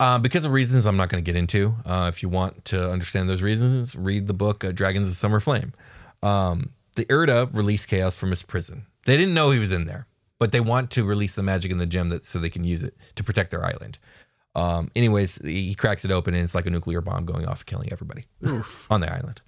Uh, 0.00 0.18
because 0.18 0.44
of 0.44 0.52
reasons 0.52 0.86
I'm 0.86 0.96
not 0.96 1.08
going 1.08 1.22
to 1.22 1.26
get 1.26 1.38
into. 1.38 1.74
Uh, 1.86 2.10
if 2.12 2.22
you 2.22 2.28
want 2.28 2.64
to 2.66 2.90
understand 2.90 3.28
those 3.28 3.42
reasons, 3.42 3.94
read 3.94 4.26
the 4.26 4.34
book 4.34 4.64
uh, 4.64 4.72
Dragons 4.72 5.08
of 5.08 5.14
Summer 5.14 5.40
Flame. 5.40 5.72
Um, 6.22 6.70
the 6.96 7.04
Irda 7.06 7.48
released 7.52 7.88
Chaos 7.88 8.16
from 8.16 8.30
his 8.30 8.42
prison. 8.42 8.86
They 9.04 9.16
didn't 9.16 9.34
know 9.34 9.50
he 9.50 9.58
was 9.58 9.72
in 9.72 9.84
there, 9.84 10.06
but 10.38 10.52
they 10.52 10.60
want 10.60 10.90
to 10.92 11.04
release 11.04 11.34
the 11.34 11.42
magic 11.42 11.70
in 11.70 11.78
the 11.78 11.86
gem 11.86 12.08
that 12.08 12.24
so 12.24 12.38
they 12.38 12.50
can 12.50 12.64
use 12.64 12.82
it 12.82 12.96
to 13.16 13.24
protect 13.24 13.50
their 13.50 13.64
island. 13.64 13.98
Um, 14.56 14.90
anyways, 14.94 15.38
he 15.42 15.74
cracks 15.74 16.04
it 16.04 16.10
open 16.10 16.34
and 16.34 16.42
it's 16.42 16.54
like 16.54 16.66
a 16.66 16.70
nuclear 16.70 17.00
bomb 17.00 17.24
going 17.24 17.46
off, 17.46 17.66
killing 17.66 17.92
everybody 17.92 18.24
on 18.90 19.00
the 19.00 19.12
island. 19.12 19.42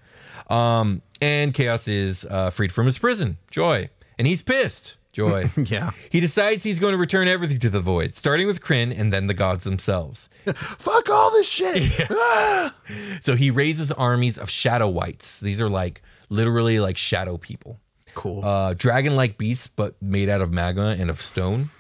Um, 0.48 1.02
and 1.20 1.54
Chaos 1.54 1.88
is 1.88 2.26
uh, 2.28 2.50
freed 2.50 2.72
from 2.72 2.86
his 2.86 2.98
prison, 2.98 3.38
Joy, 3.50 3.88
and 4.18 4.26
he's 4.26 4.42
pissed. 4.42 4.96
Joy. 5.16 5.50
yeah. 5.56 5.92
He 6.10 6.20
decides 6.20 6.62
he's 6.62 6.78
going 6.78 6.92
to 6.92 6.98
return 6.98 7.26
everything 7.26 7.58
to 7.60 7.70
the 7.70 7.80
void, 7.80 8.14
starting 8.14 8.46
with 8.46 8.60
Krynn 8.60 8.94
and 8.94 9.10
then 9.10 9.28
the 9.28 9.32
gods 9.32 9.64
themselves. 9.64 10.28
Fuck 10.54 11.08
all 11.08 11.30
this 11.30 11.48
shit. 11.48 11.90
Ah! 12.10 12.74
So 13.22 13.34
he 13.34 13.50
raises 13.50 13.90
armies 13.92 14.36
of 14.36 14.50
shadow 14.50 14.90
whites. 14.90 15.40
These 15.40 15.58
are 15.62 15.70
like 15.70 16.02
literally 16.28 16.80
like 16.80 16.98
shadow 16.98 17.38
people. 17.38 17.80
Cool. 18.14 18.44
Uh, 18.44 18.74
dragon 18.74 19.16
like 19.16 19.38
beasts, 19.38 19.68
but 19.68 19.94
made 20.02 20.28
out 20.28 20.42
of 20.42 20.52
magma 20.52 20.94
and 20.98 21.08
of 21.08 21.18
stone, 21.18 21.70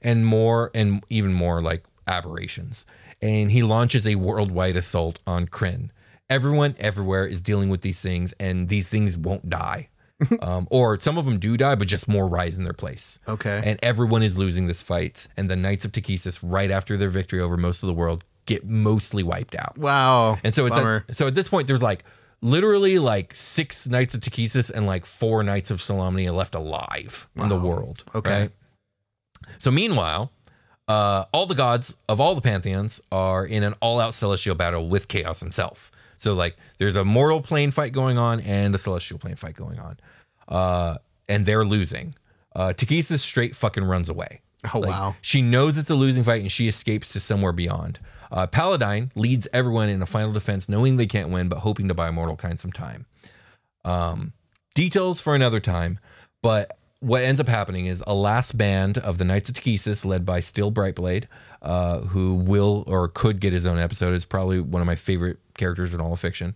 and 0.00 0.24
more, 0.24 0.70
and 0.72 1.02
even 1.10 1.32
more 1.32 1.60
like 1.60 1.84
aberrations. 2.06 2.86
And 3.20 3.50
he 3.50 3.64
launches 3.64 4.06
a 4.06 4.14
worldwide 4.14 4.76
assault 4.76 5.18
on 5.26 5.46
Krynn. 5.46 5.90
Everyone 6.30 6.76
everywhere 6.78 7.26
is 7.26 7.40
dealing 7.40 7.70
with 7.70 7.80
these 7.80 8.00
things, 8.00 8.32
and 8.38 8.68
these 8.68 8.88
things 8.88 9.18
won't 9.18 9.50
die. 9.50 9.88
um, 10.40 10.66
or 10.70 10.98
some 10.98 11.18
of 11.18 11.24
them 11.24 11.38
do 11.38 11.56
die, 11.56 11.74
but 11.74 11.88
just 11.88 12.08
more 12.08 12.26
rise 12.26 12.56
in 12.58 12.64
their 12.64 12.72
place. 12.72 13.18
Okay. 13.26 13.60
And 13.64 13.78
everyone 13.82 14.22
is 14.22 14.38
losing 14.38 14.66
this 14.66 14.82
fight. 14.82 15.26
And 15.36 15.50
the 15.50 15.56
Knights 15.56 15.84
of 15.84 15.92
Takhisis, 15.92 16.40
right 16.42 16.70
after 16.70 16.96
their 16.96 17.08
victory 17.08 17.40
over 17.40 17.56
most 17.56 17.82
of 17.82 17.86
the 17.88 17.94
world, 17.94 18.24
get 18.46 18.64
mostly 18.64 19.22
wiped 19.22 19.54
out. 19.54 19.76
Wow. 19.78 20.38
And 20.44 20.54
so 20.54 20.66
it's 20.66 20.76
Bummer. 20.76 21.04
so 21.12 21.26
at 21.26 21.34
this 21.34 21.48
point 21.48 21.66
there's 21.66 21.82
like 21.82 22.04
literally 22.40 22.98
like 22.98 23.34
six 23.34 23.88
knights 23.88 24.14
of 24.14 24.20
Takhisis 24.20 24.70
and 24.70 24.86
like 24.86 25.06
four 25.06 25.42
knights 25.42 25.70
of 25.70 25.78
Solamnia 25.78 26.32
left 26.32 26.54
alive 26.54 27.26
in 27.36 27.48
the 27.48 27.58
world. 27.58 28.04
Okay. 28.14 28.42
right? 28.42 28.50
So 29.58 29.70
meanwhile, 29.70 30.30
uh, 30.86 31.24
all 31.32 31.46
the 31.46 31.54
gods 31.54 31.96
of 32.08 32.20
all 32.20 32.34
the 32.34 32.40
pantheons 32.42 33.00
are 33.10 33.46
in 33.46 33.62
an 33.62 33.74
all-out 33.80 34.14
celestial 34.14 34.54
battle 34.54 34.88
with 34.88 35.08
Chaos 35.08 35.40
himself. 35.40 35.90
So 36.16 36.34
like 36.34 36.56
there's 36.78 36.96
a 36.96 37.04
mortal 37.04 37.40
plane 37.40 37.70
fight 37.70 37.92
going 37.92 38.18
on 38.18 38.40
and 38.40 38.74
a 38.74 38.78
celestial 38.78 39.18
plane 39.18 39.36
fight 39.36 39.54
going 39.56 39.78
on. 39.78 39.98
Uh 40.48 40.98
and 41.28 41.46
they're 41.46 41.64
losing. 41.64 42.14
Uh 42.54 42.68
Takhisis 42.76 43.20
straight 43.20 43.54
fucking 43.56 43.84
runs 43.84 44.08
away. 44.08 44.40
Oh, 44.72 44.78
Like, 44.78 44.90
wow. 44.90 45.14
She 45.20 45.42
knows 45.42 45.76
it's 45.76 45.90
a 45.90 45.94
losing 45.94 46.22
fight 46.24 46.40
and 46.40 46.50
she 46.50 46.68
escapes 46.68 47.12
to 47.12 47.20
somewhere 47.20 47.52
beyond. 47.52 47.98
Uh, 48.32 48.46
Paladine 48.46 49.10
leads 49.14 49.46
everyone 49.52 49.88
in 49.90 50.00
a 50.02 50.06
final 50.06 50.32
defense, 50.32 50.68
knowing 50.68 50.96
they 50.96 51.06
can't 51.06 51.28
win, 51.28 51.48
but 51.48 51.58
hoping 51.58 51.86
to 51.88 51.94
buy 51.94 52.10
Mortal 52.10 52.34
Kind 52.36 52.58
some 52.58 52.72
time. 52.72 53.04
Um, 53.84 54.32
details 54.74 55.20
for 55.20 55.34
another 55.34 55.60
time, 55.60 55.98
but 56.42 56.78
what 57.00 57.22
ends 57.22 57.40
up 57.40 57.48
happening 57.48 57.84
is 57.86 58.02
a 58.06 58.14
last 58.14 58.56
band 58.56 58.96
of 58.96 59.18
the 59.18 59.24
Knights 59.24 59.50
of 59.50 59.54
Takhisis, 59.54 60.06
led 60.06 60.24
by 60.24 60.40
Steel 60.40 60.72
Brightblade, 60.72 61.24
uh, 61.60 62.00
who 62.00 62.34
will 62.34 62.84
or 62.86 63.08
could 63.08 63.40
get 63.40 63.52
his 63.52 63.66
own 63.66 63.78
episode, 63.78 64.14
is 64.14 64.24
probably 64.24 64.58
one 64.60 64.80
of 64.80 64.86
my 64.86 64.96
favorite 64.96 65.38
characters 65.56 65.94
in 65.94 66.00
all 66.00 66.12
of 66.12 66.20
fiction. 66.20 66.54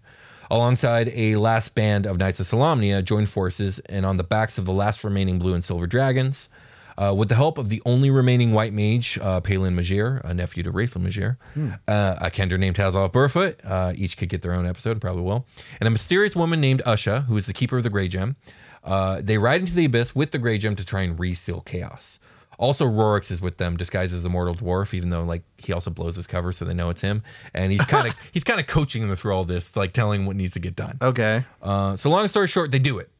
Alongside 0.50 1.10
a 1.14 1.36
last 1.36 1.74
band 1.74 2.06
of 2.06 2.16
Knights 2.18 2.40
of 2.40 2.46
Solamnia, 2.46 3.04
join 3.04 3.26
forces, 3.26 3.80
and 3.80 4.06
on 4.06 4.16
the 4.16 4.24
backs 4.24 4.56
of 4.58 4.64
the 4.64 4.72
last 4.72 5.04
remaining 5.04 5.38
blue 5.38 5.52
and 5.52 5.62
silver 5.62 5.86
dragons, 5.86 6.48
uh, 6.96 7.14
with 7.16 7.28
the 7.28 7.34
help 7.34 7.58
of 7.58 7.68
the 7.68 7.82
only 7.84 8.10
remaining 8.10 8.52
white 8.52 8.72
mage, 8.72 9.18
uh, 9.20 9.40
Palin 9.40 9.76
Majere, 9.76 10.20
a 10.24 10.32
nephew 10.32 10.62
to 10.62 10.72
Raistlin 10.72 11.02
Majere, 11.06 11.36
Hmm. 11.54 11.70
uh, 11.86 12.16
a 12.18 12.30
Kender 12.30 12.58
named 12.58 12.76
Tasslehoff 12.76 13.12
Burrfoot, 13.12 13.56
uh, 13.64 13.92
each 13.94 14.16
could 14.16 14.30
get 14.30 14.40
their 14.42 14.52
own 14.54 14.66
episode, 14.66 14.92
and 14.92 15.00
probably 15.00 15.22
will, 15.22 15.46
and 15.80 15.86
a 15.86 15.90
mysterious 15.90 16.34
woman 16.34 16.60
named 16.60 16.82
Usha, 16.86 17.26
who 17.26 17.36
is 17.36 17.46
the 17.46 17.52
keeper 17.52 17.76
of 17.76 17.82
the 17.82 17.90
Grey 17.90 18.08
Gem. 18.08 18.36
Uh, 18.82 19.20
they 19.22 19.36
ride 19.36 19.60
into 19.60 19.74
the 19.74 19.84
abyss 19.84 20.14
with 20.14 20.30
the 20.30 20.38
Grey 20.38 20.56
Gem 20.56 20.74
to 20.76 20.84
try 20.84 21.02
and 21.02 21.20
reseal 21.20 21.60
chaos. 21.60 22.18
Also, 22.58 22.84
Reorx 22.86 23.30
is 23.30 23.40
with 23.40 23.58
them, 23.58 23.76
disguised 23.76 24.12
as 24.12 24.24
the 24.24 24.28
mortal 24.28 24.54
dwarf, 24.54 24.92
even 24.92 25.10
though 25.10 25.22
like 25.22 25.42
he 25.58 25.72
also 25.72 25.90
blows 25.90 26.16
his 26.16 26.26
cover, 26.26 26.52
so 26.52 26.64
they 26.64 26.74
know 26.74 26.90
it's 26.90 27.00
him. 27.00 27.22
And 27.54 27.70
he's 27.70 27.84
kind 27.84 28.08
of 28.08 28.14
he's 28.32 28.44
kind 28.44 28.60
of 28.60 28.66
coaching 28.66 29.06
them 29.06 29.16
through 29.16 29.32
all 29.32 29.44
this, 29.44 29.76
like 29.76 29.92
telling 29.92 30.26
what 30.26 30.36
needs 30.36 30.54
to 30.54 30.60
get 30.60 30.74
done. 30.74 30.98
Okay. 31.00 31.44
Uh, 31.62 31.94
so 31.96 32.10
long 32.10 32.26
story 32.28 32.48
short, 32.48 32.72
they 32.72 32.80
do 32.80 32.98
it. 32.98 33.10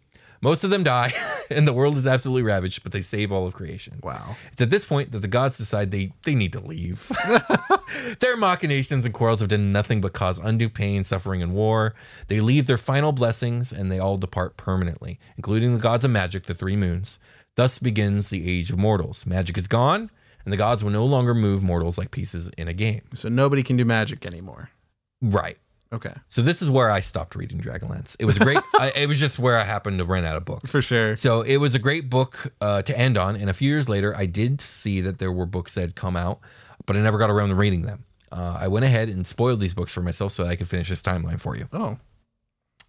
Most 0.41 0.62
of 0.62 0.70
them 0.70 0.84
die, 0.84 1.12
and 1.51 1.66
the 1.66 1.72
world 1.72 1.97
is 1.97 2.07
absolutely 2.07 2.43
ravaged, 2.43 2.82
but 2.82 2.93
they 2.93 3.03
save 3.03 3.32
all 3.32 3.47
of 3.47 3.55
creation. 3.55 3.99
Wow. 4.03 4.36
It's 4.53 4.61
at 4.61 4.70
this 4.70 4.84
point 4.84 5.11
that 5.12 5.18
the 5.18 5.28
gods 5.28 5.59
decide 5.59 5.91
they 5.91 6.12
they 6.22 6.34
need 6.34 6.53
to 6.53 6.61
leave. 6.61 7.11
their 8.20 8.36
machinations 8.36 9.05
and 9.05 9.12
quarrels 9.12 9.41
have 9.41 9.49
done 9.49 9.72
nothing 9.72 10.01
but 10.01 10.12
cause 10.12 10.39
undue 10.39 10.68
pain, 10.68 11.05
suffering, 11.05 11.43
and 11.43 11.55
war. 11.55 11.95
They 12.28 12.41
leave 12.41 12.66
their 12.66 12.78
final 12.78 13.12
blessings, 13.12 13.72
and 13.72 13.91
they 13.91 13.99
all 13.99 14.16
depart 14.16 14.57
permanently, 14.57 15.18
including 15.36 15.74
the 15.74 15.80
gods 15.80 16.05
of 16.05 16.11
magic, 16.11 16.47
the 16.47 16.55
three 16.55 16.76
moons. 16.76 17.18
Thus 17.59 17.81
begins 17.81 18.31
the 18.31 18.49
age 18.49 18.71
of 18.71 18.79
mortals. 18.79 19.27
Magic 19.27 19.59
is 19.59 19.67
gone, 19.67 20.13
and 20.45 20.53
the 20.53 20.57
gods 20.57 20.85
will 20.85 20.93
no 20.93 21.05
longer 21.05 21.35
move 21.35 21.61
mortals 21.61 21.99
like 21.99 22.13
pieces 22.13 22.49
in 22.57 22.69
a 22.69 22.73
game. 22.73 23.03
So 23.15 23.29
nobody 23.29 23.65
can 23.65 23.77
do 23.77 23.85
magic 23.85 24.25
anymore. 24.25 24.71
Right. 25.21 25.59
Okay. 25.93 26.13
So 26.29 26.41
this 26.41 26.63
is 26.63 26.71
where 26.71 26.89
I 26.89 27.01
stopped 27.01 27.35
reading 27.35 27.61
Dragonlance. 27.61 28.15
It 28.21 28.27
was 28.27 28.37
a 28.37 28.41
great. 28.45 28.61
I, 28.75 28.93
it 28.95 29.09
was 29.09 29.19
just 29.19 29.41
where 29.41 29.59
I 29.59 29.65
happened 29.65 29.99
to 29.99 30.05
run 30.05 30.25
out 30.25 30.37
of 30.37 30.45
books. 30.45 30.71
For 30.71 30.81
sure. 30.81 31.17
So 31.17 31.43
it 31.43 31.57
was 31.57 31.75
a 31.75 31.81
great 31.81 32.09
book 32.09 32.53
uh, 32.61 32.83
to 32.83 32.97
end 32.97 33.19
on. 33.19 33.35
And 33.35 33.51
a 33.51 33.53
few 33.53 33.69
years 33.69 33.89
later, 33.89 34.17
I 34.17 34.27
did 34.27 34.61
see 34.61 35.01
that 35.01 35.19
there 35.19 35.33
were 35.33 35.45
books 35.45 35.75
that 35.75 35.81
had 35.81 35.97
come 35.97 36.17
out, 36.17 36.39
but 36.87 36.97
I 36.97 37.01
never 37.01 37.19
got 37.19 37.29
around 37.29 37.49
to 37.49 37.57
reading 37.57 37.83
them. 37.83 38.05
Uh, 38.31 38.57
I 38.61 38.69
went 38.69 38.85
ahead 38.85 39.09
and 39.09 39.27
spoiled 39.27 39.59
these 39.59 39.75
books 39.75 39.93
for 39.93 40.03
myself 40.03 40.31
so 40.31 40.45
I 40.47 40.55
could 40.55 40.69
finish 40.69 40.91
this 40.91 41.03
timeline 41.03 41.41
for 41.41 41.57
you. 41.57 41.67
Oh. 41.73 41.99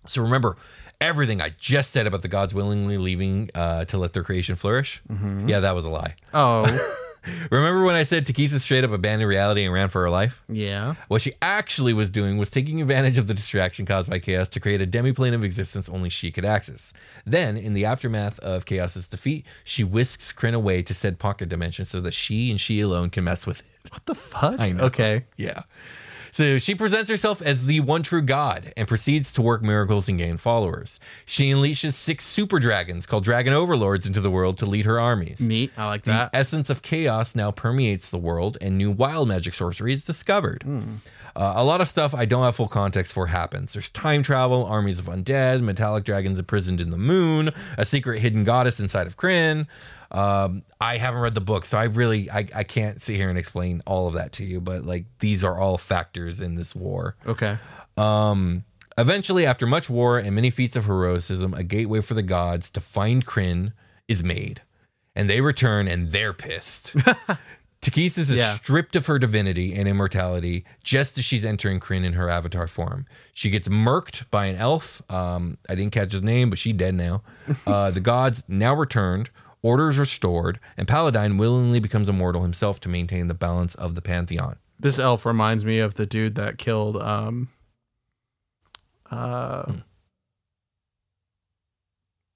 So 0.08 0.22
remember 0.22 0.58
everything 1.02 1.42
I 1.42 1.52
just 1.58 1.92
said 1.92 2.08
about 2.08 2.22
the 2.22 2.28
gods 2.28 2.54
willingly 2.54 2.98
leaving 2.98 3.50
uh, 3.56 3.86
to 3.86 3.98
let 3.98 4.14
their 4.14 4.24
creation 4.24 4.56
flourish? 4.56 5.02
Mhm. 5.12 5.50
Yeah, 5.50 5.60
that 5.62 5.76
was 5.76 5.86
a 5.86 5.90
lie. 5.90 6.16
Oh. 6.34 6.66
Remember 7.52 7.84
when 7.84 7.96
I 7.96 8.04
said 8.04 8.26
Takhisis 8.26 8.62
straight 8.62 8.86
up 8.86 8.92
abandoned 8.92 9.28
reality 9.30 9.66
and 9.66 9.74
ran 9.74 9.90
for 9.90 10.02
her 10.02 10.10
life? 10.10 10.42
yeah. 10.48 10.96
What 11.10 11.22
she 11.22 11.34
actually 11.42 11.94
was 11.94 12.10
doing 12.10 12.38
was 12.38 12.50
taking 12.50 12.82
advantage 12.82 13.18
of 13.18 13.28
the 13.28 13.34
distraction 13.34 13.86
caused 13.86 14.10
by 14.10 14.20
chaos 14.20 14.48
to 14.50 14.60
create 14.62 14.82
a 14.82 14.88
demiplane 14.88 15.34
of 15.34 15.44
existence 15.44 15.90
only 15.90 16.10
she 16.10 16.32
could 16.32 16.46
access. 16.46 16.94
Then, 17.26 17.58
in 17.58 17.74
the 17.74 17.84
aftermath 17.86 18.40
of 18.40 18.66
chaos's 18.66 19.08
defeat, 19.08 19.46
she 19.66 19.84
whisks 19.84 20.32
Krynn 20.32 20.54
away 20.54 20.82
to 20.84 20.94
said 20.94 21.20
pocket 21.20 21.50
dimension 21.50 21.84
so 21.84 22.00
that 22.00 22.14
she 22.14 22.50
and 22.52 22.60
she 22.60 22.80
alone 22.80 23.10
can 23.10 23.26
mess 23.26 23.46
with 23.46 23.60
it. 23.60 23.92
What 23.92 24.06
the 24.06 24.16
fuck? 24.16 24.60
I 24.60 24.72
know. 24.72 24.86
Okay. 24.86 25.26
Yeah. 25.36 25.64
So 26.32 26.58
she 26.60 26.76
presents 26.76 27.10
herself 27.10 27.42
as 27.42 27.66
the 27.66 27.80
one 27.82 28.04
true 28.04 28.22
god 28.22 28.74
and 28.78 28.88
proceeds 28.88 29.32
to 29.34 29.42
work 29.42 29.62
miracles 29.62 30.08
and 30.10 30.18
gain 30.18 30.38
followers. 30.38 31.00
She 31.26 31.52
unleashes 31.52 31.94
six 31.94 32.26
super 32.26 32.60
dragons 32.60 33.06
called 33.06 33.24
dragon 33.24 33.54
overlords 33.54 34.06
into 34.06 34.22
the 34.22 34.32
world 34.32 34.58
to 34.60 34.66
lead 34.66 34.86
her 34.86 35.00
armies. 35.00 35.42
Neat. 35.42 35.72
I 35.78 35.88
like 35.88 36.04
The 36.04 36.12
that. 36.12 36.30
essence 36.34 36.70
of 36.70 36.82
chaos 36.82 37.36
now 37.36 37.52
permeates 37.52 38.10
the 38.10 38.18
world, 38.18 38.58
and 38.62 38.78
new 38.78 38.92
wild 38.92 39.28
magic 39.28 39.54
sorcery 39.54 39.94
is 39.94 40.06
discovered. 40.06 40.64
Uh, 41.36 41.54
a 41.56 41.64
lot 41.64 41.80
of 41.80 41.88
stuff 41.88 42.14
I 42.16 42.26
don't 42.26 42.44
have 42.44 42.56
full 42.56 42.68
context 42.68 43.14
for 43.14 43.28
happens. 43.28 43.74
There's 43.74 43.90
time 43.90 44.24
travel, 44.24 44.66
armies 44.66 45.00
of 45.00 45.06
undead, 45.06 45.62
metallic 45.62 46.04
dragons 46.04 46.40
imprisoned 46.40 46.82
in 46.82 46.90
the 46.90 46.98
moon, 46.98 47.52
a 47.78 47.86
secret 47.86 48.20
hidden 48.20 48.44
goddess 48.44 48.80
inside 48.80 49.08
of 49.08 49.16
Krynn. 49.16 49.68
Um, 50.12 50.64
I 50.82 50.98
haven't 50.98 51.22
read 51.22 51.36
the 51.36 51.42
book, 51.42 51.66
so 51.66 51.78
I 51.78 51.84
really 51.84 52.30
I, 52.32 52.48
I 52.56 52.64
can't 52.64 53.02
sit 53.02 53.16
here 53.16 53.30
and 53.30 53.38
explain 53.38 53.82
all 53.86 54.08
of 54.08 54.14
that 54.16 54.32
to 54.34 54.44
you. 54.44 54.60
But 54.60 54.84
like 54.86 55.06
these 55.20 55.44
are 55.44 55.58
all 55.60 55.78
factors 55.78 56.42
in 56.42 56.56
this 56.56 56.76
war. 56.76 57.16
Okay. 57.28 57.58
Um, 57.98 58.64
eventually, 58.98 59.46
after 59.46 59.68
much 59.68 59.90
war 59.90 60.18
and 60.18 60.34
many 60.36 60.50
feats 60.50 60.76
of 60.76 60.86
heroism, 60.86 61.54
a 61.54 61.64
gateway 61.64 62.02
for 62.02 62.14
the 62.16 62.24
gods 62.24 62.70
to 62.72 62.82
find 62.82 63.26
Krynn 63.26 63.74
is 64.08 64.24
made. 64.24 64.62
And 65.16 65.30
they 65.30 65.42
return 65.42 65.88
and 65.88 66.12
they're 66.12 66.34
pissed. 66.34 66.96
Takhisis 67.82 68.18
is 68.30 68.38
Yeah. 68.38 68.56
stripped 68.56 68.96
of 68.96 69.06
her 69.06 69.18
divinity 69.20 69.74
and 69.74 69.88
immortality 69.88 70.66
just 70.84 71.18
as 71.18 71.24
she's 71.26 71.46
entering 71.46 71.80
Krynn 71.80 72.04
in 72.04 72.14
her 72.14 72.30
avatar 72.30 72.68
form. 72.68 73.06
She 73.34 73.50
gets 73.50 73.68
murked 73.70 74.30
by 74.30 74.48
an 74.48 74.56
elf. 74.58 75.02
Um, 75.10 75.58
I 75.70 75.76
didn't 75.76 75.94
catch 75.94 76.12
his 76.12 76.22
name, 76.22 76.50
but 76.50 76.60
she's 76.60 76.74
dead 76.74 76.96
now. 76.96 77.22
Uh, 77.66 77.90
the 77.92 78.00
gods 78.02 78.44
now 78.48 78.74
returned, 78.74 79.30
orders 79.62 79.98
restored, 79.98 80.60
and 80.78 80.88
Paladine 80.88 81.38
willingly 81.38 81.80
becomes 81.80 82.08
immortal 82.10 82.44
himself 82.44 82.80
to 82.82 82.90
maintain 82.90 83.28
the 83.28 83.34
balance 83.34 83.76
of 83.76 83.96
the 83.96 84.02
pantheon. 84.02 84.58
This 84.80 84.98
elf 85.00 85.26
reminds 85.26 85.66
me 85.66 85.80
of 85.80 85.96
the 85.96 86.06
dude 86.06 86.36
that 86.36 86.58
killed 86.58 86.98
um 86.98 87.50
uh 89.12 89.72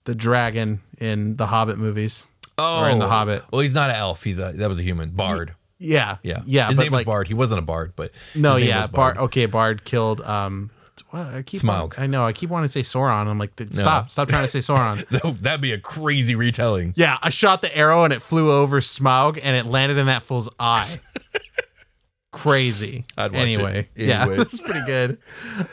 the 0.05 0.15
dragon 0.15 0.82
in 0.97 1.38
the 1.38 1.47
Hobbit 1.47 1.78
movies. 1.78 2.28
Oh, 2.57 2.82
Or 2.82 2.89
in 2.89 2.99
The 2.99 3.07
Hobbit. 3.07 3.43
Well, 3.51 3.61
he's 3.61 3.74
not 3.74 3.89
an 3.89 3.95
elf. 3.95 4.24
He's 4.24 4.38
a 4.39 4.51
that 4.53 4.67
was 4.69 4.78
a 4.80 4.84
human 4.84 5.11
bard. 5.11 5.55
Yeah. 5.80 6.17
Yeah, 6.24 6.41
Yeah. 6.45 6.67
His 6.69 6.78
name 6.78 6.91
like, 6.91 6.99
was 6.99 7.05
Bard. 7.05 7.28
He 7.28 7.34
wasn't 7.34 7.59
a 7.59 7.63
bard, 7.63 7.93
but 7.95 8.11
No, 8.36 8.57
yeah. 8.57 8.82
was 8.82 8.89
Bard. 8.89 9.17
Okay, 9.17 9.45
Bard 9.47 9.84
killed 9.86 10.21
um 10.21 10.69
what 11.10 11.28
I 11.28 11.41
keep 11.41 11.62
Smaug. 11.62 11.98
I 11.98 12.08
know, 12.08 12.26
I 12.26 12.34
keep 12.34 12.50
wanting 12.50 12.70
to 12.70 12.72
say 12.72 12.82
Sauron. 12.82 13.28
I'm 13.28 13.38
like, 13.39 13.52
stop, 13.72 14.10
stop 14.10 14.28
trying 14.30 14.44
to 14.44 14.48
say 14.48 14.60
Sauron. 14.60 15.06
That- 15.10 15.38
That'd 15.39 15.62
be 15.62 15.72
a 15.74 15.80
crazy 15.80 16.36
retelling. 16.36 16.94
Yeah, 16.96 17.18
I 17.22 17.30
shot 17.30 17.62
the 17.62 17.76
arrow 17.76 18.04
and 18.04 18.14
it 18.14 18.22
flew 18.22 18.52
over 18.52 18.80
Smaug 18.80 19.39
and 19.41 19.56
it 19.56 19.66
landed 19.66 19.98
in 19.98 20.06
that 20.08 20.24
fool's 20.24 20.50
eye. 20.60 21.00
Crazy. 22.32 23.06
I'd 23.16 23.32
watch 23.32 23.34
it 23.34 23.41
anyway, 23.44 23.89
yeah, 23.96 24.26
it's 24.30 24.60
pretty 24.60 24.84
good. 24.88 25.20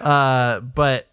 Uh, 0.00 0.60
but 0.60 1.06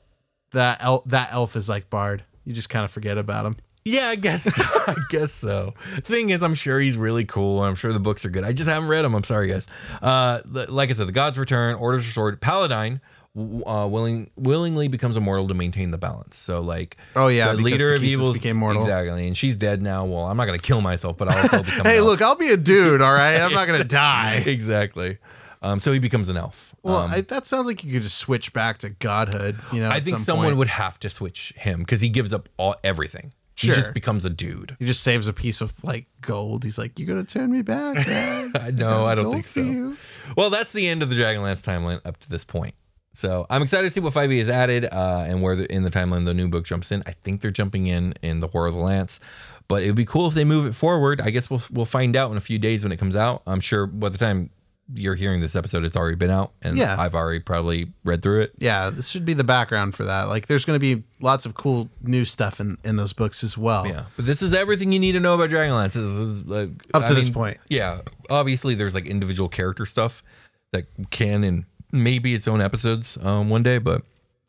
that 0.52 0.84
el- 0.84 1.04
that 1.06 1.30
elf 1.32 1.56
is 1.56 1.70
like 1.70 1.90
Bard. 1.90 2.24
You 2.44 2.54
just 2.54 2.70
kind 2.70 2.84
of 2.84 2.92
forget 2.92 3.18
about 3.18 3.46
him. 3.46 3.54
Yeah, 3.86 4.08
I 4.08 4.16
guess. 4.16 4.44
So. 4.54 4.64
I 4.66 4.96
guess 5.10 5.32
so. 5.32 5.74
Thing 6.02 6.32
is, 6.32 6.44
I'm 6.44 6.56
sure 6.56 6.78
he's 6.82 6.98
really 6.98 7.24
cool, 7.24 7.60
and 7.62 7.70
I'm 7.70 7.76
sure 7.76 7.94
the 7.94 8.00
books 8.02 8.26
are 8.26 8.30
good. 8.30 8.44
I 8.44 8.52
just 8.52 8.70
haven't 8.70 8.90
read 8.90 9.06
them. 9.06 9.16
I'm 9.16 9.24
sorry, 9.24 9.48
guys. 9.48 9.66
Uh, 10.02 10.42
li- 10.46 10.66
like 10.66 10.90
I 10.90 10.94
said, 10.94 11.08
the 11.08 11.14
gods 11.14 11.38
return, 11.38 11.76
orders 11.76 12.06
restored. 12.06 12.42
Paladine 12.42 13.00
uh, 13.38 13.88
willing 13.88 14.30
willingly 14.36 14.88
becomes 14.88 15.16
immortal 15.18 15.48
to 15.48 15.54
maintain 15.54 15.92
the 15.92 15.98
balance. 15.98 16.36
So, 16.38 16.62
like, 16.62 16.98
Oh, 17.16 17.28
yeah, 17.28 17.54
the 17.54 17.62
leader 17.62 17.94
of 17.94 18.02
Takhisis 18.02 18.06
evil 18.06 18.34
became 18.34 18.58
mortal. 18.58 18.82
exactly, 18.82 19.28
and 19.28 19.38
she's 19.38 19.56
dead 19.58 19.82
now. 19.82 20.06
Well, 20.06 20.26
I'm 20.26 20.38
not 20.38 20.46
gonna 20.46 20.58
kill 20.58 20.82
myself, 20.82 21.18
but 21.18 21.30
I'll 21.32 21.48
still 21.48 21.64
become. 21.64 21.86
Hey, 21.86 22.02
look, 22.02 22.22
I'll 22.22 22.36
be 22.36 22.50
a 22.50 22.58
dude. 22.58 23.02
All 23.02 23.14
right, 23.14 23.40
I'm 23.40 23.54
not 23.54 23.68
gonna 23.68 23.84
die. 23.86 24.44
exactly. 24.46 25.18
Um, 25.62 25.80
so 25.80 25.92
he 25.92 26.00
becomes 26.00 26.30
an 26.30 26.38
elf. 26.38 26.76
Well, 26.84 26.98
Um, 26.98 27.12
I, 27.12 27.22
that 27.22 27.46
sounds 27.46 27.66
like 27.68 27.84
you 27.84 27.92
could 27.92 28.04
just 28.04 28.18
switch 28.20 28.54
back 28.54 28.78
to 28.80 28.90
godhood. 28.90 29.58
You 29.74 29.82
know, 29.82 29.90
I 29.90 30.00
think 30.00 30.18
some 30.20 30.26
someone 30.26 30.46
point. 30.48 30.58
would 30.58 30.68
have 30.68 31.00
to 31.00 31.10
switch 31.10 31.54
him 31.58 31.80
because 31.80 32.00
he 32.02 32.10
gives 32.10 32.34
up 32.34 32.48
all 32.58 32.76
everything. 32.84 33.34
Sure. 33.56 33.74
He 33.74 33.82
just 33.82 33.92
becomes 33.96 34.24
a 34.24 34.30
dude. 34.30 34.76
He 34.78 34.86
just 34.86 35.02
saves 35.02 35.28
a 35.28 35.34
piece 35.34 35.62
of 35.62 35.74
like 35.84 36.06
gold. 36.22 36.64
He's 36.64 36.78
like, 36.78 37.00
"You're 37.00 37.08
gonna 37.08 37.24
turn 37.24 37.52
me 37.52 37.64
back?" 37.64 37.96
no, 38.76 39.06
I 39.08 39.16
don't 39.16 39.32
think 39.32 39.48
so. 39.48 39.96
Well, 40.38 40.52
that's 40.52 40.74
the 40.74 40.88
end 40.88 41.02
of 41.02 41.10
the 41.10 41.16
Dragonlance 41.16 41.64
timeline 41.66 42.00
up 42.06 42.18
to 42.20 42.30
this 42.30 42.44
point. 42.44 42.76
So 43.18 43.48
I'm 43.50 43.64
excited 43.64 43.88
to 43.88 43.92
see 43.92 44.00
what 44.00 44.14
5e 44.14 44.38
has 44.38 44.48
added 44.48 44.86
uh, 44.86 45.26
and 45.28 45.42
where 45.42 45.56
the, 45.56 45.72
in 45.74 45.82
the 45.82 45.90
timeline 45.90 46.26
the 46.26 46.36
new 46.36 46.48
book 46.48 46.66
jumps 46.66 46.92
in. 46.92 47.02
I 47.08 47.12
think 47.12 47.42
they're 47.42 47.50
jumping 47.50 47.88
in 47.88 48.14
in 48.22 48.42
the 48.42 48.48
War 48.48 48.68
of 48.68 48.76
the 48.76 48.80
Lance, 48.80 49.20
but 49.68 49.82
it 49.82 49.88
would 49.88 49.96
be 49.96 50.06
cool 50.06 50.28
if 50.28 50.36
they 50.36 50.44
move 50.46 50.68
it 50.68 50.76
forward. 50.76 51.20
I 51.20 51.32
guess 51.32 51.50
we'll 51.50 51.64
we'll 51.72 51.86
find 51.86 52.16
out 52.16 52.30
in 52.30 52.38
a 52.38 52.42
few 52.42 52.60
days 52.60 52.84
when 52.84 52.92
it 52.92 52.98
comes 52.98 53.16
out. 53.16 53.42
I'm 53.48 53.60
sure 53.60 53.88
by 53.88 54.10
the 54.10 54.20
time 54.20 54.52
you're 54.94 55.16
hearing 55.16 55.42
this 55.42 55.56
episode, 55.56 55.84
it's 55.84 55.98
already 55.98 56.16
been 56.16 56.30
out, 56.30 56.52
and 56.62 56.78
Yeah. 56.78 56.96
I've 56.98 57.16
already 57.16 57.40
probably 57.40 57.88
read 58.06 58.22
through 58.22 58.42
it. 58.42 58.54
Yeah, 58.60 58.92
this 58.92 59.10
should 59.10 59.26
be 59.26 59.34
the 59.34 59.44
background 59.44 59.96
for 59.96 60.06
that. 60.06 60.30
Like, 60.30 60.46
there's 60.46 60.64
going 60.64 60.80
to 60.80 60.96
be 60.96 61.04
lots 61.20 61.46
of 61.46 61.56
cool 61.56 61.90
new 62.04 62.24
stuff 62.24 62.60
in 62.60 62.78
in 62.84 62.98
those 62.98 63.14
books 63.14 63.44
as 63.44 63.58
well. 63.58 63.88
Yeah, 63.88 64.06
but 64.16 64.26
this 64.26 64.44
is 64.44 64.54
everything 64.54 64.92
you 64.92 65.00
need 65.00 65.14
to 65.14 65.20
know 65.20 65.34
about 65.34 65.50
Dragonlance. 65.50 65.94
This 65.94 65.98
is 66.06 66.46
like 66.46 66.70
Up 66.94 67.04
to 67.04 67.10
I 67.10 67.14
this 67.14 67.26
mean, 67.26 67.34
point. 67.34 67.58
Yeah, 67.68 68.02
obviously 68.30 68.76
there's 68.76 68.94
like 68.94 69.08
individual 69.08 69.50
character 69.50 69.88
stuff 69.88 70.24
that 70.72 70.86
can 71.10 71.44
and 71.44 71.66
maybe 71.92 72.34
its 72.36 72.48
own 72.48 72.62
episodes 72.62 73.18
um, 73.22 73.50
one 73.50 73.64
day, 73.64 73.78
but 73.78 74.04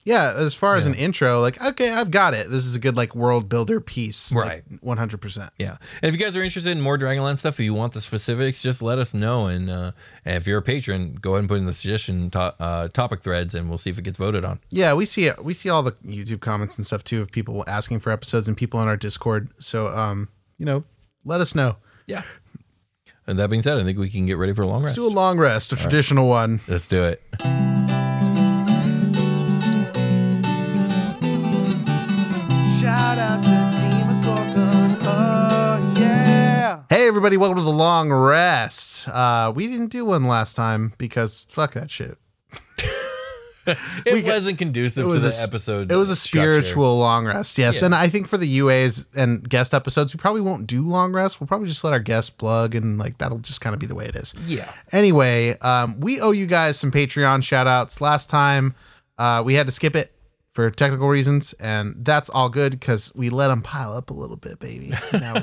Yeah, 0.05 0.33
as 0.37 0.55
far 0.55 0.77
as 0.77 0.87
an 0.87 0.95
intro, 0.95 1.41
like 1.41 1.63
okay, 1.63 1.91
I've 1.93 2.11
got 2.11 2.33
it. 2.33 2.49
This 2.51 2.65
is 2.65 2.75
a 2.75 2.79
good 2.79 2.97
like 2.97 3.15
world 3.15 3.49
builder 3.49 3.79
piece, 3.81 4.33
Right. 4.33 4.63
One 4.81 4.97
hundred 4.97 5.21
percent. 5.21 5.51
Yeah. 5.59 5.77
And 6.03 6.09
if 6.09 6.19
you 6.19 6.25
guys 6.25 6.35
are 6.35 6.43
interested 6.43 6.71
in 6.71 6.81
more 6.81 6.97
Dragonlance 6.97 7.39
stuff, 7.39 7.61
if 7.61 7.65
you 7.65 7.75
want 7.75 7.93
the 7.93 8.01
specifics, 8.01 8.63
just 8.63 8.81
let 8.83 8.99
us 8.99 9.13
know. 9.13 9.47
And, 9.47 9.69
uh, 9.69 9.93
and 10.25 10.37
if 10.37 10.47
you're 10.47 10.59
a 10.59 10.63
patron, 10.63 11.15
go 11.21 11.33
ahead 11.33 11.41
and 11.41 11.49
put 11.49 11.59
in 11.59 11.67
the 11.67 11.73
suggestion 11.75 12.31
to- 12.31 12.55
uh, 12.59 12.89
topic 12.89 13.23
threads, 13.23 13.55
and 13.55 13.69
we'll 13.69 13.77
see 13.79 13.91
if 13.91 13.99
it 13.99 14.03
gets 14.03 14.17
voted 14.17 14.45
on. 14.45 14.61
Yeah, 14.71 14.95
we 14.95 15.05
see 15.05 15.27
it. 15.27 15.45
We 15.45 15.53
see 15.53 15.69
all 15.69 15.83
the 15.83 15.93
YouTube 16.07 16.41
comments 16.41 16.79
and 16.79 16.87
stuff 16.87 17.05
too 17.05 17.21
of 17.21 17.31
people 17.31 17.63
asking 17.67 18.01
for 18.01 18.11
episodes 18.11 18.49
and 18.49 18.57
people 18.57 18.81
on 18.81 18.89
our 18.89 18.97
Discord. 18.97 19.51
So, 19.59 19.89
um, 19.89 20.29
you 20.57 20.65
know, 20.65 20.85
let 21.25 21.41
us 21.43 21.55
know. 21.55 21.77
Yeah. 22.07 22.23
And 23.29 23.39
that 23.39 23.51
being 23.51 23.61
said, 23.61 23.77
I 23.79 23.85
think 23.85 23.99
we 23.99 24.09
can 24.09 24.25
get 24.25 24.39
ready 24.39 24.55
for 24.55 24.63
a 24.63 24.67
long 24.67 24.83
rest. 24.83 24.97
Let's 24.97 24.99
rest. 24.99 25.09
do 25.11 25.15
a 25.15 25.15
long 25.15 25.39
rest, 25.39 25.73
a 25.73 25.77
All 25.77 25.77
right. 25.77 25.83
traditional 25.83 26.29
one. 26.29 26.61
Let's 26.67 26.89
do 26.89 27.05
it. 27.05 27.23
Shout 32.81 33.19
out 33.19 33.43
to 33.43 33.49
Demogorgon. 33.79 34.97
Oh, 35.03 35.95
yeah. 35.99 36.83
Hey, 36.91 37.07
everybody, 37.09 37.37
welcome 37.37 37.57
to 37.59 37.63
the 37.65 37.71
long 37.71 38.13
rest. 38.13 39.09
Uh, 39.09 39.53
we 39.55 39.67
didn't 39.67 39.89
do 39.89 40.05
one 40.05 40.27
last 40.27 40.55
time 40.55 40.93
because 40.99 41.47
fuck 41.51 41.73
that 41.75 41.91
shit. 41.91 42.19
It 44.07 44.25
wasn't 44.25 44.59
conducive 44.59 45.07
to 45.07 45.19
the 45.19 45.29
a 45.41 45.45
episode. 45.45 45.91
It 45.91 45.97
was 45.97 46.11
a 46.11 46.17
structure. 46.17 46.63
spiritual 46.63 46.99
long 46.99 47.27
rest, 47.27 47.59
yes. 47.59 47.81
Yeah. 47.81 47.87
And 47.87 47.95
I 47.95 48.09
think 48.09 48.27
for 48.27 48.39
the 48.39 48.59
UAs 48.59 49.09
and 49.17 49.49
guest 49.49 49.75
episodes, 49.75 50.15
we 50.15 50.19
probably 50.19 50.41
won't 50.41 50.67
do 50.67 50.87
long 50.87 51.13
rest. 51.13 51.41
We'll 51.41 51.47
probably 51.47 51.69
just 51.69 51.85
let 51.85 51.93
our 51.93 51.99
guests 52.01 52.31
plug, 52.31 52.75
and 52.75 52.99
like 52.99 53.19
that'll 53.19 53.39
just 53.39 53.61
kind 53.61 53.75
of 53.75 53.81
be 53.81 53.87
the 53.87 53.95
way 53.95 54.07
it 54.07 54.17
is. 54.17 54.35
Yeah. 54.47 54.71
Anyway, 54.93 55.59
um, 55.59 56.01
we 56.01 56.21
owe 56.21 56.31
you 56.31 56.47
guys 56.47 56.79
some 56.79 56.91
Patreon 56.91 57.43
shout 57.43 57.67
outs. 57.67 58.01
Last 58.01 58.31
time, 58.31 58.75
uh, 59.19 59.43
we 59.45 59.55
had 59.55 59.67
to 59.67 59.73
skip 59.73 59.95
it 59.97 60.13
for 60.53 60.71
technical 60.71 61.09
reasons, 61.09 61.53
and 61.55 61.95
that's 61.99 62.29
all 62.31 62.49
good 62.49 62.73
because 62.73 63.15
we 63.15 63.31
let 63.31 63.49
them 63.49 63.63
pile 63.63 63.93
up 63.93 64.11
a 64.11 64.15
little 64.15 64.37
bit, 64.37 64.59
baby. 64.59 64.93
Now, 65.13 65.35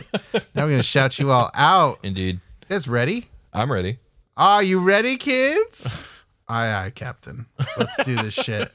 now 0.53 0.65
we're 0.65 0.71
gonna 0.71 0.83
shout 0.83 1.19
you 1.19 1.31
all 1.31 1.51
out. 1.53 1.99
Indeed. 2.03 2.41
You 2.69 2.75
guys 2.75 2.87
ready? 2.87 3.29
I'm 3.53 3.71
ready. 3.71 3.99
Are 4.35 4.61
you 4.61 4.79
ready, 4.81 5.15
kids? 5.15 6.05
Aye, 6.47 6.73
aye, 6.73 6.91
Captain. 6.93 7.45
Let's 7.77 8.03
do 8.03 8.15
this 8.15 8.33
shit. 8.33 8.71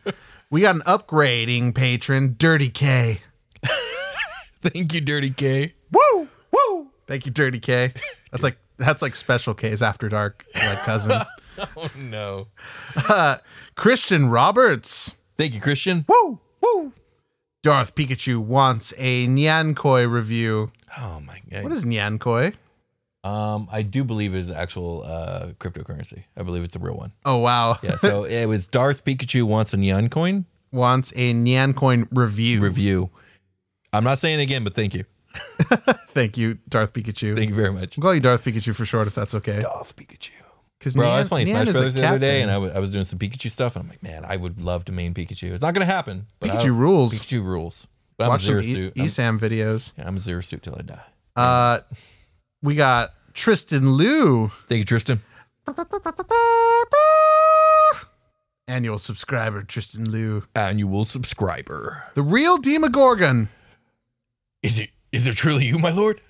We 0.50 0.62
got 0.62 0.74
an 0.76 0.82
upgrading 0.82 1.74
patron, 1.74 2.34
Dirty 2.38 2.68
K. 2.68 3.20
Thank 4.62 4.92
you, 4.94 5.00
Dirty 5.00 5.30
K. 5.30 5.74
Woo! 5.92 6.28
Woo! 6.52 6.88
Thank 7.06 7.26
you, 7.26 7.32
Dirty 7.32 7.60
K. 7.60 7.92
That's 8.30 8.42
like 8.44 8.56
that's 8.76 9.02
like 9.02 9.14
special 9.16 9.54
K's 9.54 9.82
after 9.82 10.08
dark, 10.08 10.44
like 10.54 10.78
cousin. 10.78 11.12
Oh, 11.76 11.90
no. 11.98 12.46
uh, 13.08 13.36
Christian 13.74 14.30
Roberts. 14.30 15.16
Thank 15.36 15.52
you, 15.52 15.60
Christian. 15.60 16.06
Woo! 16.08 16.38
Woo! 16.62 16.92
Darth 17.62 17.94
Pikachu 17.94 18.38
wants 18.38 18.94
a 18.96 19.26
Nyankoi 19.26 20.10
review. 20.10 20.72
Oh 20.96 21.20
my 21.20 21.38
god. 21.50 21.64
What 21.64 21.72
is 21.72 21.84
Nyankoi? 21.84 22.54
Um, 23.22 23.68
I 23.70 23.82
do 23.82 24.02
believe 24.04 24.34
it 24.34 24.38
is 24.38 24.50
actual 24.50 25.02
uh, 25.04 25.48
cryptocurrency. 25.58 26.24
I 26.36 26.42
believe 26.42 26.64
it's 26.64 26.76
a 26.76 26.78
real 26.78 26.96
one. 26.96 27.12
Oh 27.24 27.36
wow. 27.38 27.78
Yeah. 27.82 27.96
So 27.96 28.24
it 28.24 28.46
was 28.46 28.66
Darth 28.66 29.04
Pikachu 29.04 29.42
wants 29.44 29.74
a 29.74 29.76
Nyan 29.76 30.10
coin 30.10 30.46
wants 30.72 31.12
a 31.16 31.34
Nyan 31.34 31.74
coin 31.76 32.08
review. 32.12 32.60
review. 32.60 33.10
I'm 33.92 34.04
not 34.04 34.18
saying 34.20 34.38
it 34.38 34.42
again, 34.42 34.64
but 34.64 34.74
thank 34.74 34.94
you. 34.94 35.04
Thank 36.08 36.36
you, 36.36 36.58
Darth 36.68 36.92
Pikachu. 36.92 37.36
Thank 37.36 37.50
you 37.50 37.54
very 37.56 37.72
much. 37.72 37.96
I'll 37.96 38.02
call 38.02 38.14
you 38.14 38.20
Darth 38.20 38.42
Pikachu 38.44 38.74
for 38.74 38.84
short 38.84 39.06
if 39.06 39.14
that's 39.14 39.32
okay. 39.34 39.60
Darth 39.60 39.94
Pikachu. 39.94 40.30
Because 40.78 40.94
Bro, 40.94 41.08
I 41.08 41.18
was 41.18 41.28
playing 41.28 41.46
Smash 41.46 41.70
Brothers 41.70 41.94
the 41.94 42.04
other 42.08 42.18
day, 42.18 42.40
and 42.42 42.50
I 42.50 42.56
was 42.80 42.90
doing 42.90 43.04
some 43.04 43.18
Pikachu 43.18 43.48
stuff, 43.50 43.76
and 43.76 43.84
I'm 43.84 43.88
like, 43.88 44.02
man, 44.02 44.24
I 44.26 44.36
would 44.36 44.62
love 44.62 44.86
to 44.86 44.92
main 44.92 45.14
Pikachu. 45.14 45.52
It's 45.52 45.62
not 45.62 45.72
going 45.74 45.86
to 45.86 45.92
happen. 45.92 46.26
Pikachu 46.40 46.64
I- 46.64 46.68
rules. 46.68 47.14
Pikachu 47.14 47.44
rules. 47.44 47.86
But 48.16 48.24
I'm 48.24 48.30
Watch 48.30 48.42
a 48.42 48.46
some 48.46 48.62
zero 48.62 48.62
suit. 48.62 48.92
I'm- 48.98 49.06
ESAM 49.06 49.38
videos. 49.38 49.92
yeah, 49.96 50.08
I'm 50.08 50.16
a 50.16 50.20
zero 50.20 50.40
suit 50.40 50.62
till 50.62 50.74
I 50.76 50.82
die. 50.82 51.02
Uh, 51.36 51.78
we 52.62 52.74
got 52.74 53.10
Tristan 53.34 53.96
Liu, 53.96 54.50
Thank 54.68 54.78
you, 54.80 54.84
Tristan. 54.84 55.22
annual 58.68 58.98
subscriber. 58.98 59.62
Tristan 59.62 60.10
Liu, 60.10 60.44
Annual 60.54 61.04
subscriber. 61.04 62.04
the 62.14 62.22
real 62.22 62.58
Demogorgon. 62.58 63.48
Is 64.62 64.78
it? 64.78 64.90
Is 65.12 65.26
it 65.26 65.34
truly 65.34 65.64
you, 65.66 65.78
my 65.78 65.90
lord? 65.90 66.20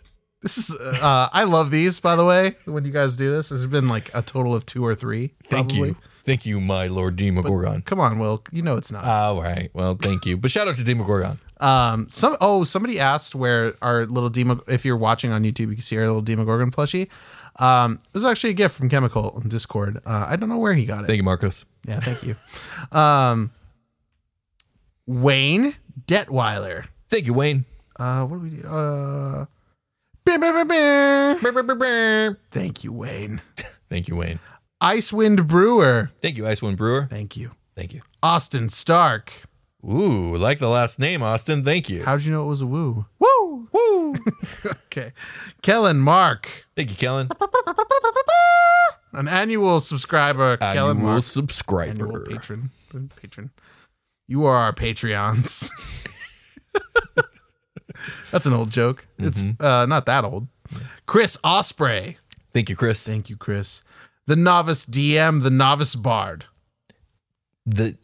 This 0.43 0.57
is. 0.57 0.71
Uh, 0.75 1.29
I 1.33 1.45
love 1.45 1.71
these, 1.71 2.01
by 2.01 2.17
the 2.17 2.25
way. 2.25 2.57
When 2.65 2.85
you 2.85 2.93
guys 2.93 3.17
do 3.17 3.31
this, 3.31 3.51
there's 3.51 3.67
been 3.67 3.89
like 3.89 4.11
a 4.15 4.23
total 4.23 4.55
of 4.55 4.65
two 4.65 4.85
or 4.87 4.95
three. 4.95 5.35
Thank 5.45 5.75
you. 5.75 5.97
Thank 6.31 6.47
you, 6.47 6.61
my 6.61 6.87
lord 6.87 7.17
Demogorgon. 7.17 7.83
Come 7.83 7.99
on, 7.99 8.21
Will. 8.21 8.45
You 8.53 8.63
know 8.63 8.77
it's 8.77 8.93
not. 8.93 9.05
All 9.05 9.43
right. 9.43 9.69
Well, 9.75 9.97
thank 10.01 10.27
you. 10.27 10.37
But 10.37 10.53
shout 10.53 10.69
out 10.69 10.77
to 10.77 10.85
Demogorgon. 10.85 11.41
Um, 11.59 12.07
some 12.09 12.37
oh, 12.41 12.63
somebody 12.63 13.01
asked 13.01 13.35
where 13.35 13.75
our 13.83 14.07
little 14.07 14.31
demo. 14.31 14.61
If 14.69 14.85
you're 14.85 14.97
watching 14.97 15.33
on 15.33 15.43
YouTube, 15.43 15.71
you 15.71 15.75
can 15.75 15.83
see 15.83 15.97
our 15.99 16.07
little 16.07 16.23
Demogorgon 16.23 16.71
plushie. 16.71 17.09
Um, 17.57 17.95
it 17.95 18.15
was 18.15 18.25
actually 18.25 18.51
a 18.51 18.55
gift 18.55 18.77
from 18.77 18.89
Chemical 18.89 19.33
on 19.35 19.49
Discord. 19.49 19.99
Uh, 20.07 20.27
I 20.29 20.37
don't 20.37 20.49
know 20.49 20.59
where 20.59 20.73
he 20.73 20.87
got 20.87 21.03
it. 21.03 21.09
Thank 21.09 21.17
you, 21.17 21.25
Marcos. 21.25 21.67
Yeah, 21.85 21.99
thank 21.99 22.23
you. 22.23 22.37
Um, 22.97 23.51
Wayne 25.07 25.75
Detweiler. 26.07 26.85
Thank 27.09 27.27
you, 27.27 27.35
Wayne. 27.35 27.65
Uh, 27.99 28.25
what 28.25 28.37
do 28.37 28.43
we 28.45 28.51
do? 28.51 28.69
Uh. 28.69 29.47
Thank 32.53 32.85
you, 32.85 32.93
Wayne. 32.93 33.43
Thank 33.89 34.07
you, 34.07 34.15
Wayne. 34.15 34.39
Icewind 34.83 35.47
Brewer. 35.47 36.11
Thank 36.23 36.37
you, 36.37 36.45
Icewind 36.45 36.77
Brewer. 36.77 37.07
Thank 37.11 37.37
you. 37.37 37.53
Thank 37.77 37.93
you. 37.95 38.03
Austin 38.23 38.69
Stark. 38.69 39.33
Ooh, 39.85 40.37
like 40.37 40.59
the 40.59 40.69
last 40.69 40.99
name, 40.99 41.23
Austin. 41.23 41.65
Thank 41.65 41.89
you. 41.89 42.05
How 42.05 42.17
did 42.17 42.27
you 42.27 42.33
know 42.33 42.45
it 42.45 42.49
was 42.49 42.61
a 42.61 42.67
woo? 42.67 43.07
Woo, 43.19 43.69
woo. 43.73 44.15
okay. 44.67 45.13
Kellen 45.63 45.99
Mark. 45.99 46.67
Thank 46.77 46.91
you, 46.91 46.97
Kellen. 46.97 47.31
An 49.13 49.27
annual 49.29 49.81
subscriber. 49.81 50.57
Kellen 50.59 50.97
Annual 50.99 51.13
Mark. 51.13 51.25
subscriber. 51.25 51.91
Annual 51.91 52.27
patron. 52.29 52.71
Patron. 53.21 53.51
You 54.29 54.45
are 54.45 54.57
our 54.57 54.73
Patreons. 54.73 55.71
That's 58.31 58.47
an 58.47 58.53
old 58.53 58.71
joke. 58.71 59.07
It's 59.19 59.43
uh, 59.59 59.87
not 59.87 60.07
that 60.07 60.25
old. 60.25 60.47
Chris 61.07 61.37
Osprey. 61.43 62.19
Thank 62.53 62.69
you, 62.69 62.77
Chris. 62.77 63.05
Thank 63.07 63.29
you, 63.29 63.37
Chris. 63.37 63.83
The 64.27 64.37
novice 64.37 64.87
DM, 64.87 65.43
the 65.43 65.51
novice 65.51 65.95
bard. 65.95 66.45
The 67.67 67.97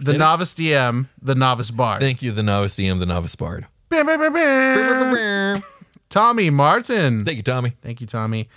The 0.00 0.14
novice 0.14 0.54
DM, 0.54 1.08
the 1.20 1.34
novice 1.34 1.70
bard. 1.70 2.00
Thank 2.00 2.22
you, 2.22 2.32
the 2.32 2.42
novice 2.42 2.76
DM, 2.76 2.98
the 2.98 3.06
novice 3.06 3.36
bard. 3.36 3.66
Bam, 3.88 4.06
bam, 4.06 4.18
bam, 4.20 4.32
bam. 4.32 5.62
Tommy 6.08 6.50
Martin. 6.50 7.24
Thank 7.24 7.36
you, 7.38 7.42
Tommy. 7.42 7.72
Thank 7.80 8.00
you, 8.00 8.06
Tommy. 8.06 8.48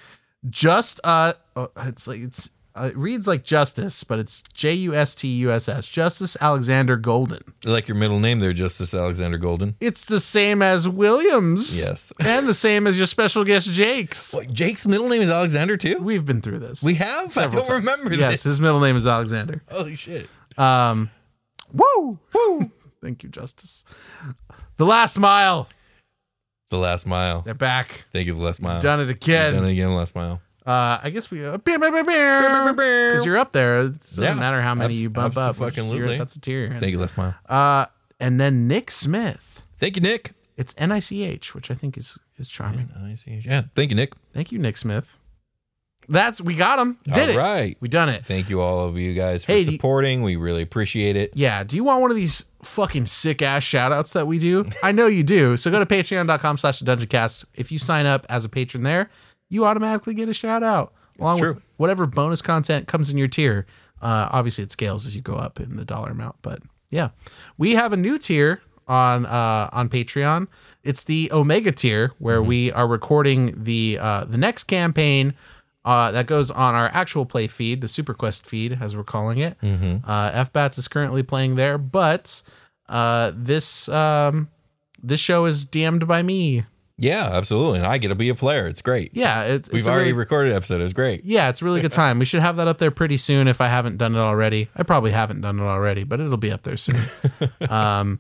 Just 0.50 1.00
uh, 1.04 1.34
oh, 1.56 1.70
it's 1.78 2.08
like 2.08 2.22
it's 2.22 2.50
uh, 2.76 2.88
it 2.88 2.98
reads 2.98 3.28
like 3.28 3.44
justice, 3.44 4.04
but 4.04 4.20
it's 4.20 4.42
J 4.54 4.74
U 4.74 4.94
S 4.94 5.16
T 5.16 5.28
U 5.28 5.52
S 5.52 5.70
S. 5.70 5.88
Justice 5.88 6.36
Alexander 6.42 6.98
Golden. 6.98 7.40
I 7.66 7.70
like 7.70 7.88
your 7.88 7.96
middle 7.96 8.20
name 8.20 8.40
there, 8.42 8.52
Justice 8.54 8.94
Alexander 8.94 9.38
Golden. 9.38 9.76
It's 9.80 10.06
the 10.06 10.20
same 10.20 10.62
as 10.62 10.88
Williams. 10.90 11.84
Yes. 11.86 12.12
and 12.20 12.48
the 12.48 12.54
same 12.54 12.86
as 12.88 12.98
your 12.98 13.08
special 13.08 13.44
guest 13.44 13.72
Jake's. 13.72 14.34
What, 14.34 14.52
Jake's 14.52 14.86
middle 14.86 15.08
name 15.10 15.22
is 15.22 15.30
Alexander 15.30 15.78
too? 15.78 16.00
We've 16.02 16.26
been 16.26 16.42
through 16.42 16.60
this. 16.60 16.84
We 16.84 16.96
have? 16.96 17.28
I 17.28 17.42
several 17.42 17.64
don't 17.64 17.68
times. 17.84 17.86
remember 17.86 18.14
Yes, 18.14 18.32
this. 18.34 18.44
his 18.44 18.62
middle 18.62 18.80
name 18.82 18.98
is 18.98 19.08
Alexander. 19.08 19.64
Holy 19.72 19.96
shit. 19.96 20.28
Um, 20.58 21.10
woo, 21.72 22.20
woo. 22.34 22.72
Thank 23.02 23.24
you, 23.24 23.30
Justice. 23.30 23.86
The 24.78 24.86
last 24.86 25.18
mile. 25.18 25.70
The 26.72 26.78
last 26.78 27.06
mile. 27.06 27.42
They're 27.42 27.54
back. 27.54 28.06
Thank 28.12 28.28
you, 28.28 28.34
the 28.34 28.42
last 28.42 28.62
mile. 28.62 28.82
Done 28.82 29.00
it 29.00 29.10
again. 29.10 29.54
Done 29.54 29.66
it 29.66 29.72
again, 29.72 29.90
the 29.90 29.96
last 29.96 30.16
mile. 30.16 30.42
Uh, 30.66 31.00
I 31.04 31.12
guess 31.12 31.30
we 31.30 31.46
uh, 31.46 31.58
because 31.58 33.26
you're 33.26 33.38
up 33.38 33.52
there. 33.52 33.80
It 33.82 34.00
doesn't 34.00 34.24
Yeah, 34.24 34.34
matter 34.34 34.62
how 34.62 34.74
many 34.74 34.94
abs- 34.96 35.02
you 35.04 35.10
bump 35.10 35.38
up. 35.38 35.60
which 35.60 35.78
is 35.78 35.92
your- 35.94 36.18
That's 36.18 36.36
a 36.36 36.42
tier. 36.42 36.76
Thank 36.80 36.92
you, 36.92 37.00
last 37.00 37.18
mile. 37.18 37.36
Uh, 37.48 37.86
and 38.20 38.40
then 38.40 38.68
Nick 38.68 38.90
Smith. 38.92 39.64
Thank 39.78 39.96
you, 39.96 40.02
Nick. 40.02 40.32
It's 40.58 40.74
N 40.78 40.92
I 40.92 41.00
C 41.00 41.24
H, 41.24 41.54
which 41.54 41.70
I 41.70 41.74
think 41.74 41.98
is 41.98 42.18
is 42.38 42.48
charming. 42.48 42.90
I 42.98 43.16
see. 43.16 43.42
Yeah. 43.46 43.64
Thank 43.76 43.90
you, 43.92 43.96
Nick. 43.96 44.14
Thank 44.34 44.52
you, 44.52 44.58
Nick 44.60 44.78
Smith. 44.78 45.20
That's 46.08 46.40
we 46.40 46.56
got 46.56 46.78
him. 46.80 46.98
Did 47.04 47.18
All 47.18 47.30
it? 47.30 47.36
right. 47.38 47.78
We 47.80 47.88
done 47.90 48.10
it. 48.10 48.24
Thank 48.24 48.50
you, 48.50 48.62
all 48.62 48.88
of 48.88 48.96
you 48.98 49.14
guys, 49.16 49.44
for 49.44 49.52
Hey, 49.54 49.64
do 49.64 49.72
you- 49.72 49.78
supporting. 49.78 50.22
we 50.22 50.36
really 50.36 50.62
appreciate 50.62 51.16
it. 51.16 51.32
Yeah. 51.36 51.64
Do 51.64 51.76
you 51.76 51.84
want 51.84 52.02
one 52.02 52.12
of 52.12 52.16
these 52.18 52.46
fucking 52.64 53.08
sick 53.08 53.42
ass 53.42 53.64
shout 53.64 53.92
outs 53.92 54.14
that 54.14 54.28
we 54.28 54.38
do? 54.40 54.66
I 54.84 54.92
know 54.92 55.08
you 55.08 55.24
do. 55.24 55.58
So 55.58 55.70
go 55.72 55.80
to 55.80 55.86
patreon.com 55.86 56.58
slash 56.60 56.80
the 56.80 56.86
dungeon 56.86 57.08
cast. 57.10 57.46
If 57.56 57.72
you 57.72 57.80
sign 57.80 58.06
up 58.06 58.26
as 58.30 58.46
a 58.46 58.50
patron 58.50 58.84
there, 58.84 59.10
you 59.50 59.66
automatically 59.66 60.14
get 60.14 60.30
a 60.30 60.34
shout 60.34 60.64
out. 60.64 60.94
Along 61.20 61.38
true. 61.40 61.54
with 61.56 61.64
whatever 61.78 62.06
bonus 62.06 62.42
content 62.42 62.88
comes 62.88 63.10
in 63.10 63.18
your 63.18 63.28
tier. 63.30 63.66
Uh, 64.02 64.28
obviously 64.32 64.64
it 64.64 64.72
scales 64.72 65.08
as 65.08 65.16
you 65.16 65.22
go 65.22 65.36
up 65.36 65.60
in 65.60 65.78
the 65.78 65.86
dollar 65.86 66.10
amount, 66.12 66.36
but 66.42 66.62
yeah. 66.90 67.10
We 67.58 67.76
have 67.76 67.94
a 67.94 67.98
new 67.98 68.18
tier 68.20 68.62
on 68.88 69.26
uh 69.26 69.70
on 69.72 69.90
Patreon. 69.90 70.48
It's 70.84 71.04
the 71.06 71.32
Omega 71.32 71.72
tier 71.72 72.12
where 72.20 72.42
we 72.44 72.72
are 72.74 72.88
recording 72.88 73.64
the 73.64 73.98
uh 74.00 74.26
the 74.26 74.38
next 74.38 74.66
campaign 74.66 75.34
Uh, 75.86 76.10
that 76.12 76.26
goes 76.26 76.50
on 76.50 76.74
our 76.74 76.90
actual 76.94 77.28
play 77.28 77.46
feed, 77.48 77.80
the 77.80 77.88
Super 77.88 78.16
Quest 78.16 78.44
feed, 78.48 78.76
as 78.82 78.98
we're 78.98 79.04
calling 79.04 79.38
it. 79.38 79.56
Mhm. 79.62 80.02
Uh, 80.04 80.32
FBATS 80.32 80.80
is 80.80 80.88
currently 80.88 81.22
playing 81.22 81.56
there, 81.58 81.78
but 81.78 82.42
uh, 82.90 83.32
this 83.36 83.88
um, 83.90 84.50
this 85.04 85.20
show 85.20 85.46
is 85.46 85.64
DM'd 85.66 86.08
by 86.08 86.24
me. 86.24 86.66
Yeah, 86.98 87.30
absolutely. 87.34 87.80
And 87.80 87.88
I 87.88 87.98
get 87.98 88.08
to 88.08 88.16
be 88.16 88.30
a 88.30 88.36
player. 88.36 88.68
It's 88.68 88.82
great. 88.82 89.12
Yeah, 89.14 89.44
it's 89.44 89.70
We've 89.70 89.80
it's 89.80 89.88
already 89.88 90.06
really- 90.12 90.20
recorded 90.20 90.52
an 90.52 90.56
episode. 90.58 90.80
It 90.80 90.84
was 90.84 90.94
great. 90.94 91.26
Yeah, 91.26 91.50
it's 91.50 91.62
a 91.62 91.66
really 91.66 91.82
good 91.82 91.92
time. 92.04 92.20
We 92.20 92.26
should 92.26 92.42
have 92.42 92.56
that 92.56 92.68
up 92.70 92.78
there 92.78 92.92
pretty 92.92 93.18
soon 93.18 93.48
if 93.50 93.60
I 93.60 93.68
haven't 93.68 93.98
done 93.98 94.16
it 94.16 94.20
already. 94.20 94.70
I 94.76 94.84
probably 94.84 95.12
haven't 95.12 95.42
done 95.42 95.60
it 95.60 95.64
already, 95.64 96.04
but 96.06 96.22
it'll 96.22 96.38
be 96.38 96.52
up 96.52 96.64
there 96.64 96.78
soon. 96.78 97.02
um, 97.70 98.20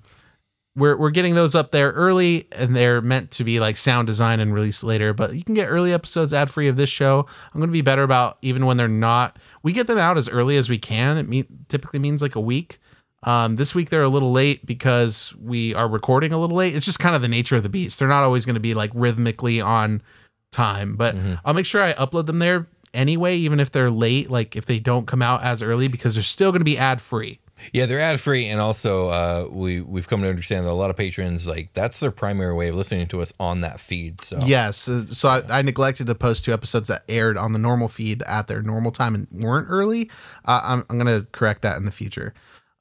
we're 0.75 0.97
we're 0.97 1.11
getting 1.11 1.35
those 1.35 1.55
up 1.55 1.71
there 1.71 1.91
early, 1.93 2.49
and 2.51 2.75
they're 2.75 2.99
meant 3.01 3.31
to 3.31 3.45
be 3.45 3.61
like 3.61 3.77
sound 3.77 4.07
design 4.07 4.41
and 4.41 4.53
release 4.53 4.83
later. 4.83 5.13
But 5.13 5.33
you 5.35 5.43
can 5.45 5.55
get 5.55 5.67
early 5.67 5.93
episodes 5.93 6.33
ad 6.33 6.49
free 6.51 6.67
of 6.67 6.75
this 6.75 6.89
show. 6.89 7.25
I'm 7.53 7.61
going 7.61 7.69
to 7.69 7.73
be 7.73 7.79
better 7.81 8.03
about 8.03 8.37
even 8.41 8.65
when 8.65 8.75
they're 8.75 8.89
not. 8.89 9.39
We 9.63 9.71
get 9.71 9.87
them 9.87 9.97
out 9.97 10.17
as 10.17 10.27
early 10.27 10.57
as 10.57 10.69
we 10.69 10.77
can. 10.77 11.17
It 11.17 11.29
me- 11.29 11.45
typically 11.69 11.99
means 11.99 12.21
like 12.21 12.35
a 12.35 12.41
week. 12.41 12.79
Um, 13.25 13.55
this 13.55 13.73
week 13.75 13.89
they're 13.89 14.03
a 14.03 14.09
little 14.09 14.31
late 14.31 14.65
because 14.65 15.33
we 15.41 15.73
are 15.73 15.87
recording 15.87 16.31
a 16.31 16.37
little 16.37 16.55
late. 16.55 16.75
It's 16.75 16.85
just 16.85 16.99
kind 16.99 17.15
of 17.15 17.21
the 17.21 17.27
nature 17.27 17.55
of 17.55 17.63
the 17.63 17.69
beast. 17.69 17.99
They're 17.99 18.07
not 18.07 18.23
always 18.23 18.45
going 18.45 18.53
to 18.55 18.59
be 18.59 18.73
like 18.73 18.91
rhythmically 18.93 19.59
on 19.59 20.01
time, 20.51 20.95
but 20.95 21.15
I'll 21.43 21.53
make 21.53 21.65
sure 21.65 21.81
I 21.83 21.93
upload 21.93 22.27
them 22.27 22.39
there 22.39 22.67
anyway, 22.93 23.35
even 23.37 23.59
if 23.59 23.71
they're 23.71 23.91
late. 23.91 24.29
Like 24.29 24.55
if 24.55 24.65
they 24.65 24.79
don't 24.79 25.05
come 25.07 25.21
out 25.21 25.43
as 25.43 25.61
early, 25.61 25.87
because 25.87 26.15
they're 26.15 26.23
still 26.23 26.51
going 26.51 26.61
to 26.61 26.65
be 26.65 26.77
ad 26.77 27.01
free. 27.01 27.39
Yeah, 27.71 27.85
they're 27.85 28.01
ad 28.01 28.19
free, 28.19 28.47
and 28.47 28.59
also 28.59 29.07
uh, 29.07 29.47
we 29.49 29.79
we've 29.79 30.09
come 30.09 30.21
to 30.21 30.29
understand 30.29 30.65
that 30.65 30.71
a 30.71 30.73
lot 30.73 30.89
of 30.89 30.97
patrons 30.97 31.47
like 31.47 31.71
that's 31.71 32.01
their 32.01 32.11
primary 32.11 32.53
way 32.53 32.67
of 32.67 32.75
listening 32.75 33.07
to 33.07 33.21
us 33.21 33.31
on 33.39 33.61
that 33.61 33.79
feed. 33.79 34.19
So 34.19 34.39
Yes. 34.45 34.89
uh, 34.89 35.05
So 35.11 35.29
I, 35.29 35.59
I 35.59 35.61
neglected 35.61 36.07
to 36.07 36.15
post 36.15 36.43
two 36.43 36.51
episodes 36.53 36.89
that 36.89 37.03
aired 37.07 37.37
on 37.37 37.53
the 37.53 37.59
normal 37.59 37.87
feed 37.87 38.21
at 38.23 38.47
their 38.47 38.61
normal 38.61 38.91
time 38.91 39.15
and 39.15 39.27
weren't 39.31 39.67
early. 39.69 40.11
Uh, 40.43 40.59
I'm, 40.63 40.85
I'm 40.89 40.99
going 40.99 41.21
to 41.21 41.25
correct 41.31 41.61
that 41.61 41.77
in 41.77 41.85
the 41.85 41.91
future. 41.91 42.33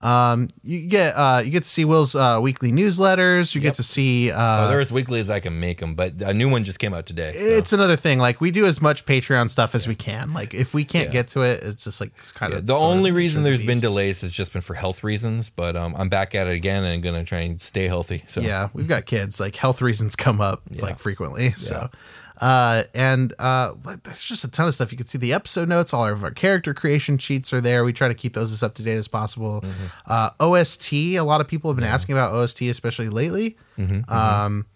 Um, 0.05 0.51
you 0.63 0.87
get 0.87 1.15
uh, 1.17 1.41
you 1.43 1.51
get 1.51 1.63
to 1.63 1.69
see 1.69 1.87
Will's 1.87 2.15
uh, 2.15 2.39
weekly 2.43 2.71
newsletters. 2.71 3.55
You 3.55 3.61
get 3.63 3.75
to 3.75 3.83
see 3.83 4.31
uh, 4.31 4.65
oh, 4.67 4.69
they're 4.69 4.81
as 4.81 4.93
weekly 4.93 5.19
as 5.19 5.31
I 5.31 5.41
can 5.41 5.59
make 5.59 5.79
them, 5.81 5.95
but 5.95 6.21
a 6.21 6.35
new 6.35 6.51
one 6.51 6.63
just 6.63 6.79
came 6.79 6.93
out 6.93 7.07
today. 7.07 7.33
so. 7.33 7.39
it's 7.39 7.73
another 7.73 7.97
thing. 7.97 8.19
Like 8.19 8.41
we 8.41 8.51
do 8.51 8.67
as 8.67 8.83
much 8.83 9.07
Patreon 9.07 9.49
stuff 9.49 9.75
as 9.75 9.89
we 9.89 9.95
can. 9.95 10.35
Like 10.35 10.53
if 10.53 10.75
we 10.75 10.85
can't 10.85 11.07
Yeah. 11.07 11.13
get 11.13 11.29
to 11.29 11.41
it, 11.41 11.63
it's 11.63 11.85
just 11.85 12.03
like 12.03 12.13
it's 12.19 12.33
kind 12.33 12.53
Yeah, 12.53 12.59
of 12.59 12.67
the 12.67 12.75
sort 12.75 12.85
of 12.93 12.99
only 12.99 13.13
reason 13.13 13.39
of 13.41 13.45
the 13.45 13.49
there's 13.51 13.63
been 13.63 13.81
delays 13.81 14.21
has 14.21 14.31
just 14.31 14.53
been 14.53 14.61
for 14.63 14.75
health 14.75 15.03
reasons, 15.03 15.49
but 15.49 15.75
um, 15.75 15.95
I'm 15.97 16.11
back 16.11 16.35
at 16.35 16.49
it 16.49 16.55
again 16.55 16.85
and 16.85 17.03
going 17.03 17.15
to 17.15 17.25
try 17.25 17.41
and 17.41 17.61
stay 17.63 17.89
healthy. 17.89 18.25
So 18.27 18.43
Yeah, 18.43 18.69
we've 18.75 18.87
got 18.89 19.07
kids. 19.07 19.41
Like 19.41 19.57
health 19.57 19.81
reasons 19.81 20.17
come 20.17 20.41
up 20.41 20.63
like 20.71 20.99
frequently. 20.99 21.53
So, 21.57 21.89
uh, 22.41 22.85
and 22.95 23.33
uh, 23.39 23.75
like, 23.85 24.03
there's 24.03 24.25
just 24.25 24.45
a 24.45 24.49
ton 24.49 24.67
of 24.67 24.75
stuff. 24.75 24.91
You 24.93 24.99
can 24.99 25.07
see 25.07 25.19
the 25.19 25.33
episode 25.33 25.69
notes. 25.69 25.95
All 25.95 26.07
of 26.07 26.25
our 26.25 26.31
character 26.31 26.75
creation 26.75 27.19
sheets 27.19 27.53
are 27.53 27.61
there. 27.61 27.85
We 27.85 27.93
try 27.93 28.09
to 28.09 28.15
keep 28.15 28.35
those 28.35 28.51
as 28.53 28.63
up 28.63 28.75
to 28.75 28.83
date 28.83 28.97
as 28.97 29.09
possible. 29.09 29.61
Mm-hmm. 29.63 29.85
Uh, 30.07 30.31
OST. 30.41 30.93
A 30.93 31.21
lot 31.21 31.41
of 31.41 31.49
people 31.49 31.71
have 31.71 31.77
been 31.77 31.87
asking 31.89 32.15
about 32.17 32.33
OST, 32.33 32.63
especially 32.63 33.09
lately. 33.09 33.57
Mhm, 33.79 34.09
Um, 34.11 34.67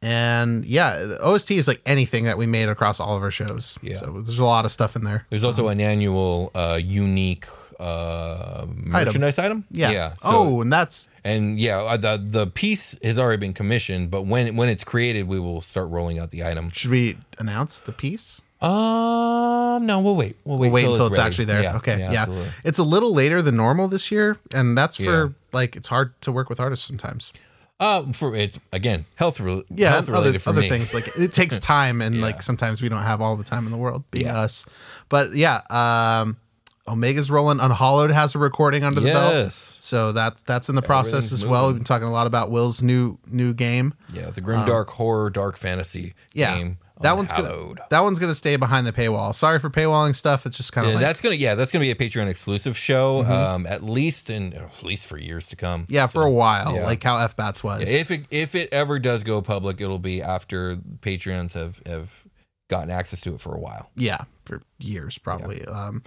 and 0.00 0.64
yeah, 0.64 0.96
the 0.98 1.18
OST 1.24 1.52
is 1.52 1.68
like 1.68 1.80
anything 1.86 2.24
that 2.24 2.36
we 2.36 2.46
made 2.46 2.68
across 2.68 2.98
all 2.98 3.16
of 3.16 3.22
our 3.22 3.30
shows. 3.30 3.78
Yeah. 3.82 3.96
So 3.96 4.20
there's 4.24 4.38
a 4.40 4.44
lot 4.44 4.64
of 4.64 4.72
stuff 4.72 4.96
in 4.96 5.04
there. 5.04 5.26
There's 5.30 5.44
also 5.44 5.68
an 5.68 5.80
annual 5.80 6.50
uh, 6.54 6.80
unique 6.82 7.46
uh, 7.82 8.66
merchandise 8.68 9.38
item. 9.38 9.64
Yeah. 9.70 10.10
So- 10.14 10.16
oh, 10.24 10.60
and 10.62 10.72
that's 10.72 11.08
and 11.24 11.58
yeah, 11.58 11.78
uh, 11.82 11.96
the 11.96 12.16
the 12.22 12.46
piece 12.46 12.96
has 13.02 13.18
already 13.18 13.40
been 13.40 13.54
commissioned, 13.54 14.10
but 14.10 14.22
when 14.22 14.56
when 14.56 14.68
it's 14.68 14.84
created, 14.84 15.26
we 15.28 15.38
will 15.40 15.60
start 15.60 15.88
rolling 15.90 16.18
out 16.18 16.30
the 16.30 16.44
item. 16.44 16.70
should 16.72 16.90
we 16.90 17.16
announce 17.38 17.80
the 17.80 17.92
piece? 17.92 18.42
Um, 18.62 19.86
no, 19.86 20.00
we'll 20.00 20.14
wait. 20.16 20.36
We'll 20.44 20.56
wait, 20.58 20.68
We'll 20.68 20.72
wait 20.72 20.82
till 20.82 20.92
until 20.92 21.06
it's 21.08 21.18
ready. 21.18 21.26
actually 21.26 21.44
there. 21.46 21.62
Yeah, 21.62 21.76
okay, 21.76 21.98
yeah, 21.98 22.12
absolutely. 22.22 22.50
It's 22.64 22.78
a 22.78 22.84
little 22.84 23.12
later 23.12 23.42
than 23.42 23.56
normal 23.56 23.88
this 23.88 24.10
year, 24.12 24.38
and 24.54 24.76
that's 24.78 24.96
for 24.96 25.02
Yeah. 25.26 25.28
like 25.52 25.76
it's 25.76 25.88
hard 25.88 26.18
to 26.22 26.32
work 26.32 26.48
with 26.48 26.60
artists 26.60 26.86
sometimes. 26.86 27.32
Uh, 27.80 28.04
for 28.12 28.36
it's 28.36 28.60
again 28.72 29.06
health, 29.16 29.40
re- 29.40 29.64
Yeah, 29.74 29.90
health 29.90 30.04
other, 30.08 30.12
related 30.12 30.42
for 30.42 30.50
other 30.50 30.60
me. 30.60 30.68
things 30.68 30.94
like 30.94 31.08
it 31.18 31.32
takes 31.32 31.58
time, 31.74 32.00
and 32.00 32.20
like 32.20 32.40
sometimes 32.42 32.80
we 32.80 32.88
don't 32.88 33.02
have 33.02 33.20
all 33.20 33.34
the 33.36 33.42
time 33.44 33.66
in 33.66 33.72
the 33.72 33.78
world 33.78 34.04
being 34.12 34.28
us. 34.28 34.64
But 35.08 35.34
yeah, 35.34 35.62
um, 35.70 36.36
Omega's 36.86 37.30
rolling. 37.30 37.60
Unhollowed 37.60 38.10
has 38.10 38.34
a 38.34 38.38
recording 38.38 38.82
under 38.84 39.00
the 39.00 39.08
belt, 39.12 39.52
so 39.52 40.10
that's 40.12 40.42
that's 40.42 40.68
in 40.68 40.74
the 40.74 40.82
process 40.82 41.30
as 41.32 41.46
well. 41.46 41.62
moving. 41.62 41.74
We've 41.74 41.80
been 41.80 41.84
talking 41.84 42.08
a 42.08 42.12
lot 42.12 42.26
about 42.26 42.50
Will's 42.50 42.82
new 42.82 43.18
new 43.26 43.54
game. 43.54 43.94
Yeah, 44.12 44.30
the 44.30 44.40
grim 44.40 44.60
Um, 44.60 44.66
dark 44.66 44.90
horror 44.90 45.30
dark 45.30 45.56
fantasy 45.56 46.14
Yeah, 46.34 46.56
game. 46.56 46.78
that 47.00 47.16
one's 47.16 47.30
gonna 47.30 47.74
that 47.90 48.00
one's 48.02 48.18
gonna 48.18 48.34
stay 48.34 48.56
behind 48.56 48.84
the 48.86 48.92
paywall. 48.92 49.32
Sorry 49.32 49.60
for 49.60 49.70
paywalling 49.70 50.16
stuff. 50.16 50.44
It's 50.44 50.56
just 50.56 50.72
kind 50.72 50.86
of 50.86 50.90
Yeah, 50.92 50.96
like 50.96 51.06
that's 51.06 51.20
gonna 51.20 51.36
yeah, 51.36 51.54
that's 51.54 51.70
gonna 51.70 51.84
be 51.84 51.92
a 51.92 51.94
Patreon 51.94 52.26
exclusive 52.26 52.76
show, 52.76 53.22
Mhm. 53.22 53.30
um, 53.30 53.66
at 53.68 53.84
least 53.84 54.28
in 54.28 54.52
at 54.52 54.82
least 54.82 55.06
for 55.06 55.18
years 55.18 55.46
to 55.50 55.56
come. 55.56 55.86
yeah 55.88 56.06
for 56.08 56.22
a 56.24 56.30
while, 56.30 56.74
yeah. 56.74 56.84
like 56.84 57.00
how 57.04 57.16
F 57.18 57.36
Bats 57.36 57.62
was. 57.62 57.82
Yeah, 57.82 57.98
if 58.00 58.10
it 58.10 58.26
if 58.32 58.56
it 58.56 58.68
ever 58.72 58.98
does 58.98 59.22
go 59.22 59.40
public, 59.40 59.80
it'll 59.80 60.00
be 60.00 60.20
after 60.20 60.76
Patreons 61.00 61.54
have 61.54 61.80
have 61.86 62.24
gotten 62.68 62.90
access 62.90 63.20
to 63.20 63.34
it 63.34 63.40
for 63.40 63.54
a 63.54 63.60
while. 63.60 63.90
yeah 63.96 64.22
for 64.46 64.62
years 64.78 65.18
probably 65.18 65.64
um 65.66 66.02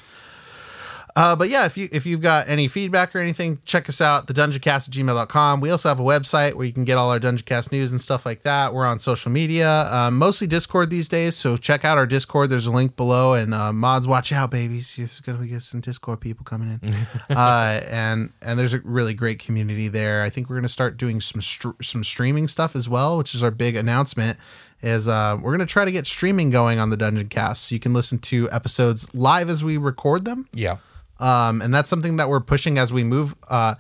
uh, 1.16 1.36
but 1.36 1.50
yeah, 1.50 1.66
if 1.66 1.78
you 1.78 1.88
if 1.92 2.06
you've 2.06 2.22
got 2.22 2.50
any 2.50 2.68
feedback 2.68 3.16
or 3.16 3.20
anything, 3.20 3.60
check 3.64 3.88
us 3.88 4.02
out, 4.02 4.28
thedungeoncast 4.28 4.90
at 4.90 4.94
gmail.com. 4.94 5.62
We 5.62 5.70
also 5.70 5.88
have 5.88 6.00
a 6.00 6.04
website 6.04 6.56
where 6.56 6.66
you 6.66 6.74
can 6.74 6.84
get 6.84 6.98
all 6.98 7.10
our 7.10 7.20
Dungeon 7.20 7.46
Cast 7.46 7.72
news 7.72 7.92
and 7.92 8.02
stuff 8.02 8.26
like 8.26 8.42
that. 8.42 8.74
We're 8.74 8.86
on 8.86 9.00
social 9.00 9.32
media, 9.32 9.92
um, 9.94 10.18
mostly 10.18 10.46
Discord 10.46 10.90
these 10.90 11.08
days. 11.08 11.36
So 11.36 11.56
check 11.56 11.86
out 11.86 11.98
our 11.98 12.06
Discord. 12.06 12.50
There's 12.50 12.68
a 12.68 12.72
link 12.72 12.98
below. 12.98 13.34
And 13.34 13.54
uh, 13.54 13.72
mods, 13.72 14.08
watch 14.08 14.34
out, 14.34 14.52
babies. 14.52 14.96
There's 14.98 15.22
gonna 15.22 15.38
be 15.38 15.58
some 15.60 15.80
Discord 15.80 16.20
people 16.20 16.44
coming 16.44 16.80
in. 16.82 16.94
uh, 17.38 17.82
and 17.90 18.34
and 18.42 18.60
there's 18.60 18.74
a 18.74 18.80
really 18.82 19.14
great 19.14 19.40
community 19.40 19.88
there. 19.88 20.22
I 20.22 20.30
think 20.30 20.50
we're 20.50 20.58
gonna 20.58 20.68
start 20.68 20.98
doing 20.98 21.22
some 21.22 21.42
str- 21.42 21.82
some 21.82 22.04
streaming 22.04 22.50
stuff 22.50 22.76
as 22.76 22.90
well, 22.90 23.18
which 23.18 23.34
is 23.34 23.42
our 23.42 23.52
big 23.52 23.76
announcement. 23.76 24.38
Is 24.82 25.08
uh, 25.08 25.38
we're 25.42 25.54
gonna 25.54 25.66
try 25.66 25.86
to 25.86 25.92
get 25.92 26.06
streaming 26.06 26.50
going 26.50 26.78
on 26.78 26.90
the 26.90 26.98
Dungeon 26.98 27.30
Cast, 27.30 27.70
so 27.70 27.74
you 27.74 27.80
can 27.80 27.94
listen 27.94 28.20
to 28.20 28.52
episodes 28.52 29.08
live 29.16 29.50
as 29.50 29.64
we 29.64 29.78
record 29.78 30.26
them 30.26 30.48
Yeah. 30.54 30.78
Um, 31.20 31.62
and 31.62 31.74
that's 31.74 31.90
something 31.90 32.18
that 32.18 32.30
we're 32.30 32.40
pushing 32.40 32.78
as 32.78 32.92
we 32.94 33.04
move. 33.04 33.36
Uh, 33.48 33.76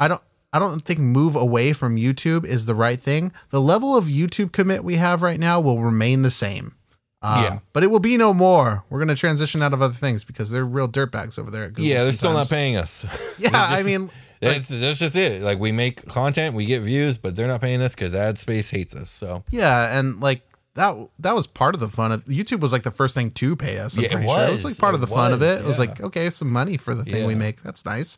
I 0.00 0.08
don't. 0.08 0.22
I 0.50 0.58
don't 0.58 0.80
think 0.80 0.98
move 0.98 1.36
away 1.36 1.74
from 1.74 1.96
YouTube 1.96 2.46
is 2.46 2.64
the 2.64 2.74
right 2.74 2.98
thing. 2.98 3.32
The 3.50 3.60
level 3.60 3.94
of 3.96 4.06
YouTube 4.06 4.50
commit 4.50 4.82
we 4.82 4.96
have 4.96 5.20
right 5.20 5.38
now 5.38 5.60
will 5.60 5.80
remain 5.82 6.22
the 6.22 6.30
same. 6.30 6.74
Um, 7.20 7.42
Yeah. 7.44 7.58
but 7.74 7.82
it 7.82 7.88
will 7.88 7.98
be 8.00 8.16
no 8.16 8.32
more. 8.32 8.82
We're 8.88 8.98
going 8.98 9.08
to 9.08 9.14
transition 9.14 9.60
out 9.62 9.74
of 9.74 9.82
other 9.82 9.92
things 9.92 10.24
because 10.24 10.50
they're 10.50 10.64
real 10.64 10.88
dirtbags 10.88 11.38
over 11.38 11.50
there 11.50 11.64
at 11.64 11.74
Google. 11.74 11.84
yeah, 11.84 12.02
they're 12.02 12.12
still 12.12 12.32
not 12.32 12.48
paying 12.48 12.76
us. 12.76 13.04
Yeah, 13.38 13.50
just- 13.50 13.72
I 13.72 13.82
mean, 13.82 14.10
that's 14.40 14.68
that's 14.68 14.98
just 14.98 15.16
it. 15.16 15.42
Like 15.42 15.58
we 15.58 15.70
make 15.70 16.06
content, 16.08 16.54
we 16.56 16.64
get 16.64 16.80
views, 16.80 17.18
but 17.18 17.36
they're 17.36 17.46
not 17.46 17.60
paying 17.60 17.82
us 17.82 17.94
because 17.94 18.14
ad 18.14 18.38
space 18.38 18.70
hates 18.70 18.94
us. 18.96 19.10
So 19.10 19.44
Yeah, 19.50 19.98
and 19.98 20.18
like 20.20 20.47
that 20.74 20.96
that 21.18 21.34
was 21.34 21.46
part 21.46 21.74
of 21.74 21.80
the 21.80 21.88
fun 21.88 22.12
of 22.12 22.24
YouTube 22.26 22.60
was 22.60 22.72
like 22.72 22.82
the 22.84 22.90
first 22.90 23.14
thing 23.14 23.30
to 23.32 23.56
pay 23.56 23.78
us. 23.78 23.96
I'm 23.96 24.04
Yeah, 24.04 24.10
it 24.10 24.12
pretty 24.12 24.28
sure. 24.28 24.40
It 24.40 24.52
was 24.52 24.64
was. 24.64 24.72
like 24.74 24.78
part 24.78 24.94
of 24.94 25.02
It 25.02 25.06
the 25.06 25.12
fun 25.12 25.32
of 25.32 25.40
was, 25.40 25.56
it. 25.56 25.60
It 25.60 25.64
was 25.66 25.78
like, 25.78 26.00
okay, 26.00 26.30
some 26.30 26.50
money 26.50 26.76
for 26.76 26.94
the 26.94 27.04
thing 27.04 27.26
we 27.26 27.34
make. 27.34 27.62
That's 27.62 27.84
nice. 27.84 28.16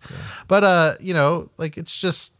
But 0.48 0.64
uh, 0.64 0.94
you 1.00 1.14
know, 1.14 1.50
like 1.56 1.78
it's 1.78 1.98
just 1.98 2.34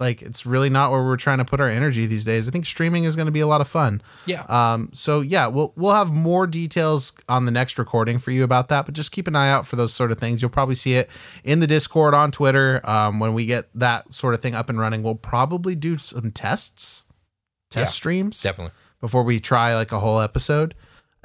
like 0.00 0.22
it's 0.22 0.44
really 0.44 0.68
not 0.70 0.90
where 0.90 1.04
we're 1.04 1.16
trying 1.16 1.38
to 1.38 1.44
put 1.44 1.60
our 1.60 1.68
energy 1.68 2.04
these 2.06 2.24
days. 2.24 2.48
I 2.48 2.50
think 2.50 2.66
streaming 2.66 3.04
is 3.04 3.14
going 3.14 3.26
to 3.26 3.32
be 3.32 3.38
a 3.38 3.46
lot 3.46 3.60
of 3.60 3.68
fun. 3.68 4.02
Yeah. 4.26 4.42
Um. 4.48 4.90
So 4.92 5.20
yeah, 5.20 5.46
we'll 5.46 5.72
we'll 5.76 5.94
have 5.94 6.10
more 6.10 6.48
details 6.48 7.12
on 7.28 7.44
the 7.44 7.52
next 7.52 7.78
recording 7.78 8.18
for 8.18 8.32
you 8.32 8.42
about 8.42 8.68
that. 8.70 8.86
But 8.86 8.94
just 8.96 9.12
keep 9.12 9.28
an 9.28 9.36
eye 9.36 9.50
out 9.50 9.66
for 9.66 9.76
those 9.76 9.94
sort 9.94 10.10
of 10.10 10.18
things. 10.18 10.42
You'll 10.42 10.50
probably 10.50 10.74
see 10.74 10.94
it 10.94 11.08
in 11.44 11.60
the 11.60 11.68
Discord 11.68 12.12
on 12.12 12.32
Twitter. 12.32 12.80
Um. 12.82 13.20
When 13.20 13.34
we 13.34 13.46
get 13.46 13.66
that 13.76 14.12
sort 14.12 14.34
of 14.34 14.42
thing 14.42 14.56
up 14.56 14.68
and 14.68 14.80
running, 14.80 15.04
we'll 15.04 15.14
probably 15.14 15.76
do 15.76 15.96
some 15.96 16.32
tests, 16.32 17.04
test 17.70 17.92
Yeah, 17.92 17.94
streams, 17.94 18.42
definitely. 18.42 18.72
Before 19.04 19.22
we 19.22 19.38
try 19.40 19.74
like 19.74 19.92
a 19.92 20.00
whole 20.00 20.20
episode. 20.20 20.74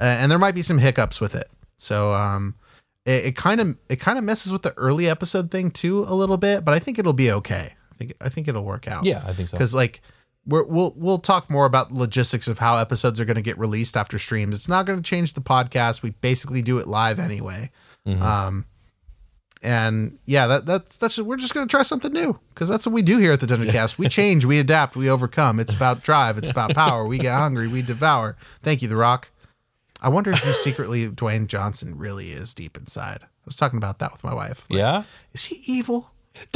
Uh, 0.00 0.04
and 0.04 0.30
there 0.30 0.38
might 0.38 0.54
be 0.54 0.62
some 0.62 0.78
hiccups 0.78 1.20
with 1.20 1.34
it. 1.34 1.48
So 1.78 2.12
um. 2.12 2.54
It 3.06 3.34
kind 3.34 3.60
of 3.60 3.76
it 3.88 3.96
kind 3.96 4.18
of 4.18 4.24
messes 4.24 4.52
with 4.52 4.62
the 4.62 4.72
early 4.76 5.08
episode 5.08 5.50
thing 5.50 5.70
too 5.72 6.04
a 6.06 6.14
little 6.14 6.36
bit, 6.36 6.64
but 6.64 6.74
I 6.74 6.78
think 6.78 6.98
it'll 6.98 7.14
be 7.14 7.32
okay. 7.32 7.72
I 7.90 7.94
think 7.96 8.14
I 8.20 8.28
think 8.28 8.46
it'll 8.46 8.62
work 8.62 8.86
out. 8.86 9.04
Yeah, 9.04 9.22
I 9.26 9.32
think 9.32 9.48
so. 9.48 9.56
Because 9.56 9.74
like 9.74 10.00
we're, 10.46 10.62
we'll 10.64 10.92
we'll 10.96 11.18
talk 11.18 11.50
more 11.50 11.64
about 11.64 11.90
logistics 11.90 12.46
of 12.46 12.58
how 12.58 12.76
episodes 12.76 13.18
are 13.18 13.24
going 13.24 13.36
to 13.36 13.42
get 13.42 13.58
released 13.58 13.96
after 13.96 14.16
streams. 14.18 14.54
It's 14.54 14.68
not 14.68 14.84
going 14.86 14.98
to 14.98 15.02
change 15.02 15.32
the 15.32 15.40
podcast. 15.40 16.02
We 16.02 16.10
basically 16.10 16.62
do 16.62 16.78
it 16.78 16.86
live 16.86 17.18
anyway. 17.18 17.70
Mhm. 18.06 18.20
Um, 18.20 18.66
and 19.62 20.18
yeah, 20.24 20.46
that 20.46 20.66
that's 20.66 20.96
that's 20.96 21.18
we're 21.18 21.36
just 21.36 21.54
going 21.54 21.66
to 21.66 21.70
try 21.70 21.82
something 21.82 22.12
new 22.12 22.38
because 22.54 22.68
that's 22.68 22.86
what 22.86 22.92
we 22.92 23.02
do 23.02 23.18
here 23.18 23.32
at 23.32 23.40
the 23.40 23.46
Dungeon 23.46 23.70
Cast. 23.70 23.98
We 23.98 24.08
change, 24.08 24.44
we 24.44 24.58
adapt, 24.58 24.96
we 24.96 25.08
overcome. 25.08 25.60
It's 25.60 25.74
about 25.74 26.02
drive. 26.02 26.38
It's 26.38 26.50
about 26.50 26.74
power. 26.74 27.06
We 27.06 27.18
get 27.18 27.34
hungry, 27.34 27.68
we 27.68 27.82
devour. 27.82 28.36
Thank 28.62 28.82
you, 28.82 28.88
The 28.88 28.96
Rock. 28.96 29.30
I 30.00 30.08
wonder 30.08 30.32
who 30.32 30.52
secretly 30.54 31.08
Dwayne 31.08 31.46
Johnson 31.46 31.98
really 31.98 32.30
is 32.30 32.54
deep 32.54 32.76
inside. 32.76 33.22
I 33.22 33.26
was 33.44 33.56
talking 33.56 33.76
about 33.76 33.98
that 33.98 34.12
with 34.12 34.24
my 34.24 34.34
wife. 34.34 34.66
Like, 34.70 34.78
yeah. 34.78 35.02
is 35.32 35.44
he 35.44 35.62
evil 35.66 36.10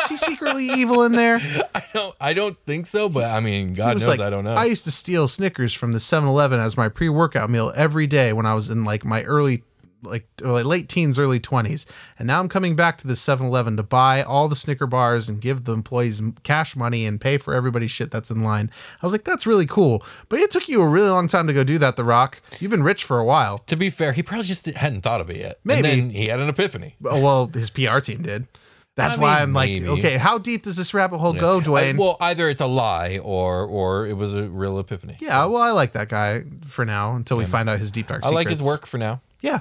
Is 0.00 0.08
he 0.08 0.16
secretly 0.16 0.66
evil 0.66 1.02
in 1.02 1.12
there? 1.12 1.40
I 1.74 1.82
don't. 1.92 2.14
I 2.20 2.32
don't 2.32 2.56
think 2.64 2.86
so. 2.86 3.08
But 3.08 3.24
I 3.24 3.40
mean, 3.40 3.74
God 3.74 3.98
knows. 3.98 4.06
like, 4.06 4.20
I 4.20 4.30
don't 4.30 4.44
know. 4.44 4.54
I 4.54 4.64
used 4.66 4.84
to 4.84 4.90
steal 4.90 5.28
Snickers 5.28 5.72
from 5.72 5.92
the 5.92 5.98
7-Eleven 5.98 6.60
as 6.60 6.76
my 6.76 6.88
pre-workout 6.88 7.50
meal 7.50 7.72
every 7.74 8.06
day 8.06 8.32
when 8.32 8.46
I 8.46 8.54
was 8.54 8.70
in 8.70 8.84
like 8.84 9.04
my 9.04 9.22
early 9.24 9.64
like, 10.06 10.26
or 10.42 10.52
like 10.52 10.64
late 10.64 10.88
teens, 10.88 11.18
early 11.18 11.38
20s. 11.40 11.84
And 12.18 12.26
now 12.26 12.40
I'm 12.40 12.48
coming 12.48 12.74
back 12.76 12.98
to 12.98 13.06
the 13.06 13.14
7-Eleven 13.14 13.76
to 13.76 13.82
buy 13.82 14.22
all 14.22 14.48
the 14.48 14.56
Snicker 14.56 14.86
bars 14.86 15.28
and 15.28 15.40
give 15.40 15.64
the 15.64 15.72
employees 15.72 16.22
cash 16.42 16.74
money 16.76 17.04
and 17.06 17.20
pay 17.20 17.38
for 17.38 17.54
everybody's 17.54 17.90
shit 17.90 18.10
that's 18.10 18.30
in 18.30 18.42
line. 18.42 18.70
I 19.02 19.06
was 19.06 19.12
like, 19.12 19.24
that's 19.24 19.46
really 19.46 19.66
cool. 19.66 20.04
But 20.28 20.40
it 20.40 20.50
took 20.50 20.68
you 20.68 20.80
a 20.82 20.86
really 20.88 21.10
long 21.10 21.28
time 21.28 21.46
to 21.46 21.52
go 21.52 21.64
do 21.64 21.78
that, 21.78 21.96
The 21.96 22.04
Rock. 22.04 22.40
You've 22.60 22.70
been 22.70 22.82
rich 22.82 23.04
for 23.04 23.18
a 23.18 23.24
while. 23.24 23.58
to 23.66 23.76
be 23.76 23.90
fair, 23.90 24.12
he 24.12 24.22
probably 24.22 24.44
just 24.46 24.66
hadn't 24.66 25.02
thought 25.02 25.20
of 25.20 25.28
it 25.30 25.36
yet. 25.36 25.58
Maybe. 25.64 25.88
And 25.88 26.00
then 26.02 26.10
he 26.10 26.26
had 26.26 26.40
an 26.40 26.48
epiphany. 26.48 26.96
Oh, 27.04 27.20
well, 27.20 27.46
his 27.52 27.70
PR 27.70 27.98
team 28.00 28.22
did. 28.22 28.46
That's 28.94 29.18
I 29.18 29.20
why 29.20 29.34
mean, 29.34 29.42
I'm 29.42 29.52
like, 29.52 29.68
maybe. 29.70 29.88
okay, 29.88 30.16
how 30.16 30.38
deep 30.38 30.62
does 30.62 30.76
this 30.78 30.94
rabbit 30.94 31.18
hole 31.18 31.34
go, 31.34 31.60
Dwayne? 31.60 31.96
I- 31.96 31.98
well, 31.98 32.16
either 32.18 32.48
it's 32.48 32.62
a 32.62 32.66
lie 32.66 33.18
or 33.18 33.66
or 33.66 34.06
it 34.06 34.14
was 34.14 34.34
a 34.34 34.44
real 34.48 34.78
epiphany. 34.78 35.18
yeah, 35.20 35.44
well, 35.44 35.60
I 35.60 35.72
like 35.72 35.92
that 35.92 36.08
guy 36.08 36.44
for 36.66 36.86
now 36.86 37.14
until 37.14 37.36
we 37.36 37.44
find 37.44 37.68
out 37.68 37.78
his 37.78 37.92
deep 37.92 38.06
dark 38.06 38.24
I 38.24 38.28
secrets. 38.28 38.34
like 38.46 38.48
his 38.48 38.62
work 38.62 38.86
for 38.86 38.96
now. 38.96 39.20
Yeah. 39.42 39.60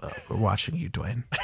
Well, 0.00 0.12
we're 0.28 0.36
watching 0.36 0.76
you, 0.76 0.90
Dwayne. 0.90 1.24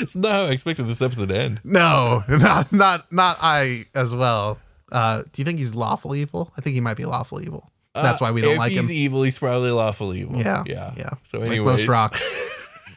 It's 0.00 0.16
not 0.16 0.32
how 0.32 0.42
I 0.44 0.50
expected 0.50 0.84
this 0.84 1.02
episode 1.02 1.28
to 1.28 1.38
end. 1.38 1.60
No, 1.64 2.24
not 2.28 2.72
not 2.72 3.12
not 3.12 3.36
I 3.42 3.84
as 3.94 4.14
well. 4.14 4.58
Uh, 4.90 5.22
do 5.32 5.42
you 5.42 5.44
think 5.44 5.58
he's 5.58 5.74
lawful 5.74 6.14
evil? 6.16 6.50
I 6.56 6.62
think 6.62 6.74
he 6.74 6.80
might 6.80 6.96
be 6.96 7.04
lawful 7.04 7.42
evil. 7.42 7.70
That's 7.94 8.18
why 8.20 8.30
we 8.30 8.40
don't 8.40 8.52
Uh, 8.52 8.54
if 8.54 8.58
like 8.58 8.72
he's 8.72 8.90
evil, 8.90 9.22
he's 9.22 9.38
probably 9.38 9.70
lawful 9.70 10.14
evil. 10.14 10.36
Yeah, 10.40 10.64
yeah, 10.66 10.94
yeah. 10.96 11.10
So, 11.24 11.40
like 11.40 11.50
anyways, 11.50 11.66
most 11.66 11.88
rocks 11.88 12.34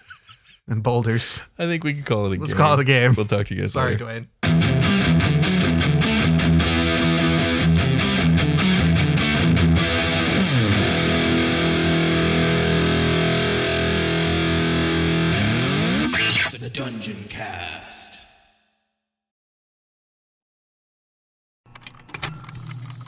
and 0.68 0.82
boulders. 0.82 1.42
I 1.60 1.66
think 1.66 1.84
we 1.84 1.94
can 1.96 2.04
call 2.04 2.32
it 2.32 2.38
a 2.38 2.40
Let's 2.40 2.54
game. 2.54 2.62
call 2.62 2.74
it 2.76 2.80
a 2.80 2.86
game. 2.86 3.14
We'll 3.14 3.26
talk 3.26 3.48
to 3.48 3.56
you 3.56 3.62
guys. 3.62 3.74
Sorry, 3.74 3.98
later. 3.98 4.28
Dwayne. 4.44 4.75